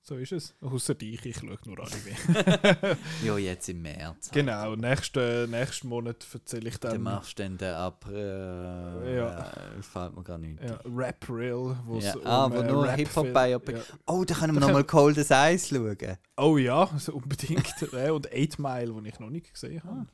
So 0.04 0.16
ist 0.16 0.32
es. 0.32 0.52
Außer 0.60 0.96
dich, 0.96 1.24
ich 1.24 1.36
schaue 1.36 1.56
nur 1.64 1.78
Anime. 1.78 2.96
ja. 3.24 3.38
jetzt 3.38 3.68
im 3.68 3.82
März. 3.82 4.00
halt. 4.02 4.32
genau, 4.32 4.74
nächsten, 4.74 5.48
nächsten 5.48 5.86
Monat 5.88 6.26
erzähle 6.34 6.70
ich 6.70 6.78
Dann 6.78 6.92
dann 6.94 7.02
machst 7.02 7.38
du 7.38 7.42
dann 7.44 7.56
den 7.56 7.72
April. 7.72 9.14
Ja. 9.16 9.50
Äh, 9.78 9.82
fällt 9.82 10.16
mir 10.16 10.24
gar 10.24 10.38
nicht. 10.38 10.60
ja, 10.60 10.80
Rap 10.92 11.24
Real, 11.28 11.78
wo 11.86 11.98
es 11.98 12.04
Ja. 12.06 12.14
um, 12.16 12.26
Ah, 12.26 12.50
wo 12.50 12.56
äh, 12.56 12.64
nur 12.66 12.90
Hip-Hop-Biopic. 12.90 13.76
Ja. 13.76 13.82
Oh, 14.06 14.24
da 14.24 14.34
können 14.34 14.54
wir 14.54 14.60
nochmal 14.60 14.82
Cold 14.82 15.18
as 15.18 15.30
Ice 15.30 15.72
schauen. 15.72 16.18
Oh 16.36 16.56
ja, 16.58 16.82
also 16.92 17.12
unbedingt. 17.12 17.72
Ja, 17.92 18.10
und 18.12 18.26
8 18.26 18.58
Mile, 18.58 18.92
den 18.92 19.04
ich 19.06 19.20
noch 19.20 19.30
nicht 19.30 19.52
gesehen 19.52 19.84
habe. 19.84 20.06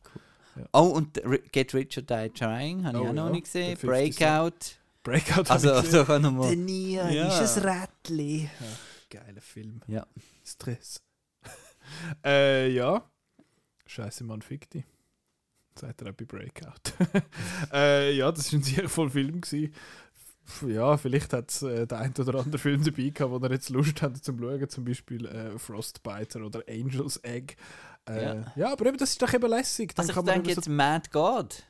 Oh, 0.73 0.89
und 0.89 1.19
Ri- 1.25 1.49
Get 1.51 1.73
Rich 1.73 1.97
or 1.97 2.03
Die 2.03 2.29
Trying 2.31 2.85
habe 2.85 2.99
ich 2.99 3.05
Oh 3.05 3.09
auch 3.09 3.13
noch 3.15 3.27
ja, 3.27 3.31
nicht 3.31 3.45
gesehen. 3.45 3.69
der 3.69 3.77
50 3.79 4.19
Breakout. 4.19 4.53
Breakout 5.03 5.51
Also, 5.51 5.69
ich 5.71 5.95
also 5.95 6.19
nochmal. 6.19 6.49
Der 6.49 6.57
Nia 6.59 7.09
Ja. 7.09 7.41
ist 7.41 7.57
ein 7.59 7.63
Rättli. 7.65 8.43
Ja, 8.43 8.51
geiler 9.11 9.41
Film. 9.41 9.81
Ja. 9.87 10.07
Stress. 10.45 11.03
äh, 12.25 12.69
ja. 12.71 13.11
Scheiße, 13.87 14.25
Mann, 14.25 14.43
fick 14.43 14.69
dich. 14.71 14.85
Sagt 15.75 16.03
er 16.03 16.11
auch 16.11 16.15
bei 16.15 16.25
Breakout. 16.25 16.93
äh, 17.73 18.13
ja, 18.13 18.31
das 18.33 18.53
war 18.53 18.59
ein 18.59 18.63
sehr 18.63 18.89
voller 18.89 19.11
Film. 19.11 19.41
Gewesen. 19.41 19.73
Ja, 20.67 20.97
vielleicht 20.97 21.33
hat 21.33 21.51
es 21.51 21.63
äh, 21.63 21.87
der 21.87 21.99
ein 21.99 22.15
oder 22.19 22.39
andere 22.41 22.59
Film 22.59 22.83
dabei 22.83 23.11
gehabt, 23.11 23.31
wo 23.33 23.39
er 23.39 23.53
jetzt 23.53 23.69
Lust 23.69 24.01
hat 24.03 24.17
zum 24.25 24.39
Schauen, 24.41 24.69
zum 24.69 24.85
Beispiel 24.85 25.27
äh, 25.27 25.59
Frostbiter 25.59 26.45
oder 26.45 26.63
Angel's 26.69 27.19
Egg. 27.23 27.55
Äh, 28.09 28.25
ja. 28.25 28.53
Ja. 28.57 28.73
aber 28.73 28.87
eben, 28.87 28.97
das 28.97 29.11
ist 29.11 29.23
doch 29.23 29.33
eben 29.33 29.49
lässig. 29.49 29.95
Dann 29.95 30.03
Also 30.05 30.11
ich 30.11 30.15
kann 30.17 30.25
man 30.25 30.35
denke 30.35 30.51
so 30.55 30.61
jetzt 30.61 30.69
Mad 30.69 31.11
God. 31.13 31.65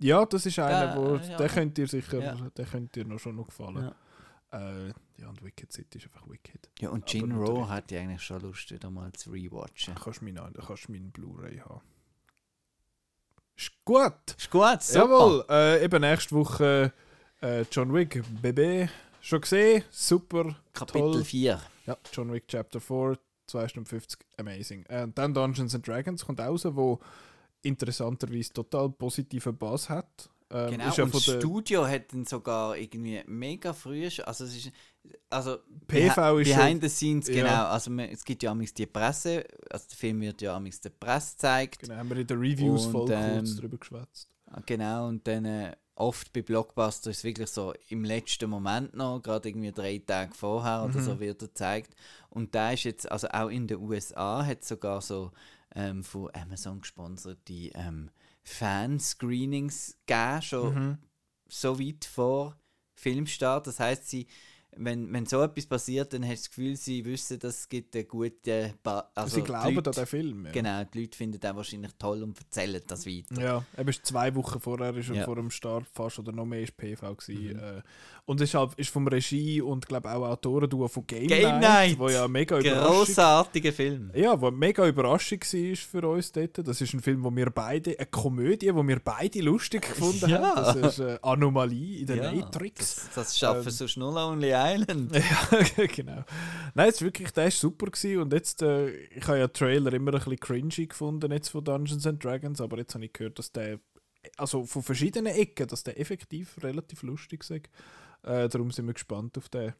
ja, 0.00 0.24
das 0.24 0.46
ist 0.46 0.58
einer, 0.60 0.94
Da, 0.94 0.96
wo, 0.96 1.16
ja. 1.16 1.36
der 1.36 1.48
könnte 1.48 1.82
dir 1.82 1.88
sicher, 1.88 2.20
Ja. 2.22 2.34
der 2.56 2.64
könnte 2.64 3.00
dir 3.02 3.08
noch 3.08 3.18
schon 3.18 3.34
noch 3.36 3.48
gefallen. 3.48 3.92
Ja. 4.52 4.86
Äh, 4.88 4.92
ja, 5.20 5.28
und 5.28 5.42
Wicked 5.44 5.72
City 5.72 5.98
ist 5.98 6.04
einfach 6.04 6.28
Wicked. 6.28 6.70
Ja, 6.80 6.90
und 6.90 7.00
natürlich- 7.00 7.36
Rowe 7.36 7.68
hat 7.68 7.90
ja 7.90 8.00
eigentlich 8.00 8.22
schon 8.22 8.40
Lust, 8.42 8.70
wieder 8.72 8.90
mal 8.90 9.12
zu 9.12 9.30
rewatchen. 9.30 9.94
Da 9.94 10.00
kannst 10.00 10.20
du 10.20 10.24
meinen, 10.24 10.36
da 10.52 10.62
kannst 10.66 10.88
du 10.88 10.92
meinen 10.92 11.10
Blu-ray 11.10 11.58
haben. 11.58 11.80
Ist 13.56 13.72
gut! 13.84 14.12
Ist 14.38 14.50
gut, 14.50 14.82
super. 14.82 15.04
Jawohl! 15.04 15.44
Äh, 15.50 15.84
eben 15.84 16.00
nächste 16.00 16.34
Woche 16.34 16.92
äh, 17.42 17.62
John 17.70 17.92
Wick, 17.92 18.22
BB. 18.42 18.88
Schon 19.20 19.40
gesehen? 19.42 19.84
Super! 19.90 20.56
Kapitel 20.72 21.12
toll. 21.12 21.24
4. 21.24 21.60
Ja, 21.86 21.96
John 22.12 22.32
Wick 22.32 22.48
Chapter 22.48 22.80
4, 22.80 23.18
2 23.46 23.68
Stunden 23.68 23.86
50, 23.88 24.18
amazing. 24.38 24.84
Äh, 24.88 25.02
und 25.02 25.18
dann 25.18 25.34
Dungeons 25.34 25.74
and 25.74 25.86
Dragons 25.86 26.24
kommt 26.24 26.40
raus, 26.40 26.64
wo 26.64 27.00
interessanterweise 27.62 28.52
total 28.54 28.88
positiven 28.88 29.56
Bass 29.56 29.90
hat. 29.90 30.30
Ähm, 30.50 30.70
Genau, 30.70 30.88
ja 30.94 31.04
und 31.04 31.14
das 31.14 31.24
Studio 31.24 31.86
hat 31.86 32.12
dann 32.12 32.24
sogar 32.24 32.76
irgendwie 32.76 33.22
mega 33.26 33.72
früh, 33.74 34.08
also 34.24 34.44
es 34.44 34.56
ist, 34.56 34.72
also 35.28 35.58
PV 35.88 36.38
ist 36.38 36.48
behind 36.50 36.80
schon- 36.82 36.88
the 36.88 36.88
scenes, 36.88 37.28
ja. 37.28 37.34
genau, 37.34 37.64
also 37.66 37.90
man, 37.90 38.08
es 38.10 38.24
gibt 38.24 38.42
ja 38.42 38.50
amigs 38.50 38.74
die 38.74 38.86
Presse, 38.86 39.44
also 39.70 39.86
der 39.88 39.96
Film 39.96 40.20
wird 40.20 40.42
ja 40.42 40.56
amigs 40.56 40.80
der 40.80 40.90
Presse 40.90 41.32
gezeigt, 41.34 41.78
Genau, 41.80 41.94
haben 41.96 42.08
wir 42.10 42.16
in 42.18 42.26
den 42.26 42.38
Reviews 42.38 42.86
Und, 42.86 42.92
voll 42.92 43.04
kurz 43.06 43.16
ähm, 43.50 43.56
drüber 43.56 43.78
geschwätzt. 43.78 44.28
genau, 44.66 45.08
und 45.08 45.26
dann 45.26 45.44
äh, 45.44 45.76
oft 45.94 46.32
bei 46.32 46.42
Blockbuster 46.42 47.10
ist 47.10 47.18
es 47.18 47.24
wirklich 47.24 47.48
so 47.50 47.74
im 47.88 48.04
letzten 48.04 48.48
Moment 48.50 48.94
noch, 48.94 49.20
gerade 49.22 49.48
irgendwie 49.48 49.72
drei 49.72 49.98
Tage 49.98 50.34
vorher 50.34 50.84
oder 50.84 50.98
Mhm. 50.98 51.04
so 51.04 51.20
wird 51.20 51.42
er 51.42 51.48
gezeigt 51.48 51.94
und 52.30 52.54
da 52.54 52.72
ist 52.72 52.84
jetzt, 52.84 53.10
also 53.10 53.28
auch 53.28 53.48
in 53.48 53.66
den 53.66 53.78
USA 53.78 54.44
hat 54.44 54.62
es 54.62 54.68
sogar 54.68 55.00
so 55.02 55.30
ähm, 55.74 56.02
von 56.02 56.30
Amazon 56.34 56.80
gesponserte 56.80 57.52
ähm, 57.74 58.10
Fanscreenings 58.42 59.96
gegeben, 60.06 60.42
schon 60.42 60.74
Mhm. 60.74 60.98
so 61.48 61.78
weit 61.78 62.04
vor 62.04 62.56
Filmstart. 62.94 63.66
Das 63.66 63.78
heißt, 63.80 64.08
sie, 64.08 64.26
wenn, 64.76 65.12
wenn 65.12 65.26
so 65.26 65.42
etwas 65.42 65.66
passiert, 65.66 66.12
dann 66.12 66.22
hast 66.22 66.30
du 66.30 66.36
das 66.36 66.50
Gefühl, 66.50 66.76
sie 66.76 67.04
wissen, 67.04 67.38
dass 67.40 67.60
es 67.60 67.68
gibt 67.68 67.94
eine 67.94 68.04
gute 68.04 68.74
ba 68.82 69.10
also 69.14 69.36
Sie 69.36 69.42
glauben 69.42 69.74
Leute, 69.74 69.90
an 69.90 69.94
den 69.96 70.06
Film. 70.06 70.46
Ja. 70.46 70.52
Genau, 70.52 70.84
die 70.84 71.00
Leute 71.00 71.16
finden 71.18 71.40
den 71.40 71.56
wahrscheinlich 71.56 71.92
toll 71.98 72.22
und 72.22 72.38
erzählen 72.38 72.80
das 72.86 73.04
weiter. 73.06 73.40
Ja, 73.42 73.64
eben 73.78 73.88
ist 73.88 74.06
zwei 74.06 74.34
Wochen 74.34 74.60
vorher, 74.60 74.94
ist 74.96 75.08
Ja. 75.10 75.24
vor 75.24 75.34
dem 75.36 75.50
Start 75.50 75.86
fast 75.92 76.18
oder 76.20 76.32
noch 76.32 76.46
mehr 76.46 76.62
ist 76.62 76.76
PV 76.76 77.14
gewesen. 77.16 77.52
Mhm. 77.54 77.58
Äh, 77.58 77.82
und 78.26 78.40
ist 78.40 78.54
halt 78.54 78.74
ist 78.76 78.90
vom 78.90 79.08
Regie 79.08 79.60
und 79.60 79.86
glaube 79.88 80.08
auch 80.10 80.22
Autorenduo 80.28 80.86
von 80.86 81.04
Game, 81.06 81.26
Game 81.26 81.42
Night, 81.42 81.60
Night! 81.60 81.98
wo 81.98 82.08
ja 82.08 82.28
mega 82.28 82.60
Grossartiger 82.60 83.72
Film. 83.72 84.10
ja, 84.14 84.40
wo 84.40 84.50
mega 84.50 84.86
Überraschung 84.86 85.40
war 85.40 85.76
für 85.76 86.08
uns 86.08 86.30
dort. 86.32 86.58
Das 86.66 86.80
ist 86.80 86.92
ein 86.94 87.00
Film, 87.00 87.24
wo 87.24 87.34
wir 87.34 87.50
beide, 87.50 87.96
eine 87.98 88.06
Komödie, 88.06 88.72
wo 88.74 88.86
wir 88.86 89.00
beide 89.00 89.40
lustig 89.40 89.82
gefunden 89.82 90.28
Ja. 90.30 90.54
haben. 90.54 90.80
Das 90.80 90.94
ist 90.98 91.00
eine 91.00 91.24
Anomalie 91.24 92.00
in 92.00 92.06
der 92.06 92.16
Ja, 92.16 92.32
Matrix. 92.32 92.76
Das, 92.78 93.10
das 93.14 93.38
schaffen 93.38 93.64
Ähm, 93.64 93.70
so 93.70 93.88
schnell 93.88 94.12
Lonely 94.12 94.52
Island. 94.60 95.12
Ja, 95.16 95.86
genau. 95.86 96.24
Nein, 96.74 96.88
es 96.88 96.96
ist 96.96 97.02
wirklich, 97.02 97.30
der 97.32 97.48
ist 97.48 97.60
super 97.60 97.86
gewesen 97.86 98.20
und 98.20 98.32
jetzt, 98.32 98.62
äh, 98.62 98.90
ich 98.90 99.26
habe 99.26 99.38
ja 99.38 99.48
Trailer 99.48 99.92
immer 99.92 100.12
ein 100.12 100.18
bisschen 100.18 100.40
cringy 100.40 100.86
gefunden 100.86 101.32
jetzt 101.32 101.48
von 101.48 101.64
Dungeons 101.64 102.06
and 102.06 102.22
Dragons, 102.22 102.60
aber 102.60 102.78
jetzt 102.78 102.94
habe 102.94 103.04
ich 103.04 103.12
gehört, 103.12 103.38
dass 103.38 103.52
der, 103.52 103.80
also 104.36 104.64
von 104.64 104.82
verschiedenen 104.82 105.34
Ecken, 105.34 105.66
dass 105.66 105.82
der 105.82 105.98
effektiv 105.98 106.62
relativ 106.62 107.02
lustig 107.02 107.40
ist. 107.40 107.50
Äh, 107.50 108.48
darum 108.48 108.70
sind 108.70 108.86
wir 108.86 108.94
gespannt 108.94 109.36
auf 109.38 109.48
den. 109.48 109.74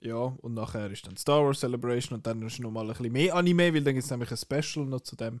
Ja, 0.00 0.16
und 0.16 0.54
nachher 0.54 0.90
ist 0.90 1.06
dann 1.06 1.16
Star 1.16 1.44
Wars 1.44 1.60
Celebration 1.60 2.16
und 2.16 2.26
dann 2.26 2.42
ist 2.42 2.58
noch 2.58 2.72
mal 2.72 2.82
ein 2.82 2.88
bisschen 2.88 3.12
mehr 3.12 3.36
Anime, 3.36 3.72
weil 3.72 3.84
dann 3.84 3.94
gibt 3.94 4.04
es 4.04 4.10
nämlich 4.10 4.32
ein 4.32 4.36
Special 4.36 4.84
noch 4.84 5.02
zu 5.02 5.14
dem. 5.14 5.40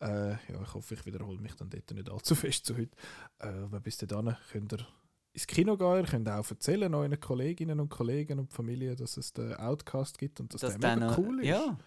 Äh, 0.00 0.30
ja, 0.30 0.60
ich 0.60 0.74
hoffe, 0.74 0.94
ich 0.94 1.06
wiederhole 1.06 1.38
mich 1.38 1.54
dann 1.54 1.70
dort 1.70 1.88
nicht 1.92 2.10
allzu 2.10 2.34
fest 2.34 2.66
zu 2.66 2.76
heute. 2.76 2.96
Äh, 3.38 3.46
aber 3.46 3.78
bis 3.78 3.98
dahin 3.98 4.34
könnt 4.50 4.72
ihr 4.72 4.84
ins 5.32 5.46
Kino 5.46 5.76
gehen, 5.76 5.96
ihr 5.96 6.02
könnt 6.04 6.28
auch 6.28 6.48
erzählen 6.50 6.92
euren 6.94 7.18
Kolleginnen 7.18 7.80
und 7.80 7.88
Kollegen 7.88 8.38
und 8.38 8.52
Familie, 8.52 8.94
dass 8.96 9.16
es 9.16 9.32
den 9.32 9.54
Outcast 9.54 10.18
gibt 10.18 10.40
und 10.40 10.52
dass, 10.52 10.60
Dass 10.60 10.78
der 10.78 10.96
mega 10.96 11.16
cool 11.18 11.40
ist. 11.40 11.46
Ja, 11.46 11.78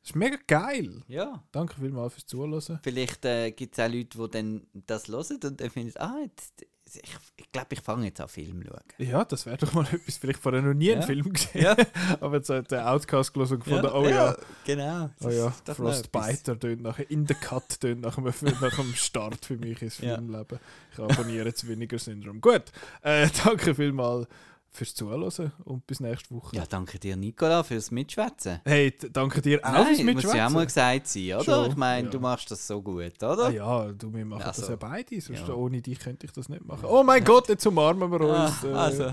Das 0.00 0.10
ist 0.10 0.16
mega 0.16 0.38
geil. 0.46 1.02
ja. 1.08 1.42
Danke 1.52 1.74
vielmals 1.78 2.14
fürs 2.14 2.26
Zuhören. 2.26 2.80
Vielleicht 2.82 3.24
äh, 3.26 3.50
gibt 3.52 3.78
es 3.78 3.84
auch 3.84 3.92
Leute, 3.92 4.18
die 4.18 4.30
dann 4.30 4.66
das 4.72 5.08
hören 5.08 5.38
und 5.44 5.60
dann 5.60 5.70
finden, 5.70 5.92
ah, 5.98 6.16
jetzt, 6.22 6.64
ich, 6.96 7.16
ich 7.36 7.52
glaube, 7.52 7.68
ich 7.70 7.80
fange 7.80 8.06
jetzt 8.06 8.20
an 8.20 8.28
Film 8.28 8.62
zu 8.64 8.68
schauen. 8.70 8.80
Ja, 8.98 9.24
das 9.24 9.46
wäre 9.46 9.56
doch 9.56 9.72
mal 9.72 9.84
etwas. 9.92 10.16
Vielleicht 10.16 10.40
vorher 10.40 10.62
noch 10.62 10.74
nie 10.74 10.92
einen 10.92 11.00
Ja. 11.00 11.06
Film 11.06 11.32
gesehen. 11.32 11.62
Ja. 11.62 11.76
Aber 12.20 12.36
jetzt 12.36 12.48
hat 12.50 12.70
der 12.70 12.90
Outcast 12.90 13.32
gelesen 13.34 13.54
und 13.54 13.64
gefunden, 13.64 13.86
oh 13.92 14.06
ja, 14.08 14.36
genau. 14.64 15.10
oh 15.24 15.28
ja, 15.28 15.48
ist 15.48 15.68
doch 15.68 15.78
noch 15.78 15.90
etwas. 15.90 16.06
Frostbiter 16.12 16.58
tönt 16.58 16.82
nachher, 16.82 17.10
in 17.10 17.26
the 17.26 17.34
Cut 17.34 17.80
tönt 17.80 18.00
nach, 18.02 18.14
dem- 18.16 18.24
nach 18.60 18.76
dem 18.76 18.94
Start 18.94 19.44
für 19.44 19.56
mich 19.56 19.80
ins 19.82 19.98
Ja. 19.98 20.16
Filmleben. 20.16 20.58
Ich 20.92 20.98
abonniere 20.98 21.46
jetzt 21.46 21.66
weniger 21.68 21.98
Syndrom. 21.98 22.40
Gut, 22.40 22.64
äh, 23.02 23.28
danke 23.44 23.74
vielmals 23.74 24.26
fürs 24.72 24.94
Zuhören 24.94 25.52
und 25.64 25.86
bis 25.86 26.00
nächste 26.00 26.34
Woche. 26.34 26.56
Ja, 26.56 26.64
danke 26.68 26.98
dir, 26.98 27.16
Nicola, 27.16 27.62
fürs 27.62 27.90
Mitschwätzen. 27.90 28.60
Hey, 28.64 28.94
danke 29.12 29.42
dir 29.42 29.58
auch 29.64 29.72
Nein, 29.72 29.96
fürs 29.96 29.98
muss 30.14 30.22
ja 30.34 30.46
auch 30.46 30.50
Mitschwätzen. 30.50 30.52
mal 30.54 30.66
gesagt 30.66 31.06
sein, 31.08 31.32
oder? 31.34 31.44
Schon, 31.44 31.70
ich 31.70 31.76
meine, 31.76 32.04
ja. 32.06 32.10
du 32.10 32.20
machst 32.20 32.50
das 32.50 32.66
so 32.66 32.80
gut, 32.80 33.22
oder? 33.22 33.46
Ah 33.46 33.50
ja, 33.50 33.92
du, 33.92 34.12
wir 34.14 34.24
machen 34.24 34.42
Also, 34.42 34.62
das 34.62 34.70
ja 34.70 34.76
beide, 34.76 35.20
sonst 35.20 35.48
ja. 35.48 35.54
ohne 35.54 35.82
dich 35.82 35.98
könnte 35.98 36.26
ich 36.26 36.32
das 36.32 36.48
nicht 36.48 36.64
machen. 36.64 36.84
Oh 36.88 37.02
mein 37.02 37.24
Gott, 37.24 37.48
jetzt 37.48 37.66
umarmen 37.66 38.10
wir 38.10 38.20
Ah, 38.20 38.46
uns. 38.46 38.64
äh, 38.64 38.72
also. 38.72 39.04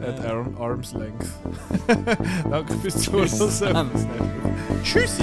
At 0.00 0.20
arm, 0.24 0.56
Arm's 0.56 0.92
Length. 0.92 1.26
Danke 2.50 2.74
fürs 2.74 2.98
Zuhören. 3.02 3.90
Tschüss 4.84 5.18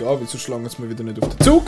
Zusammen. 0.00 0.20
nächste 0.22 0.44
Woche. 0.44 0.60
Tschüssi! 0.60 0.64
Jetzt 0.64 0.78
mir 0.78 0.90
wieder 0.90 1.04
nicht 1.04 1.22
auf 1.22 1.28
den 1.28 1.44
Zug. 1.44 1.62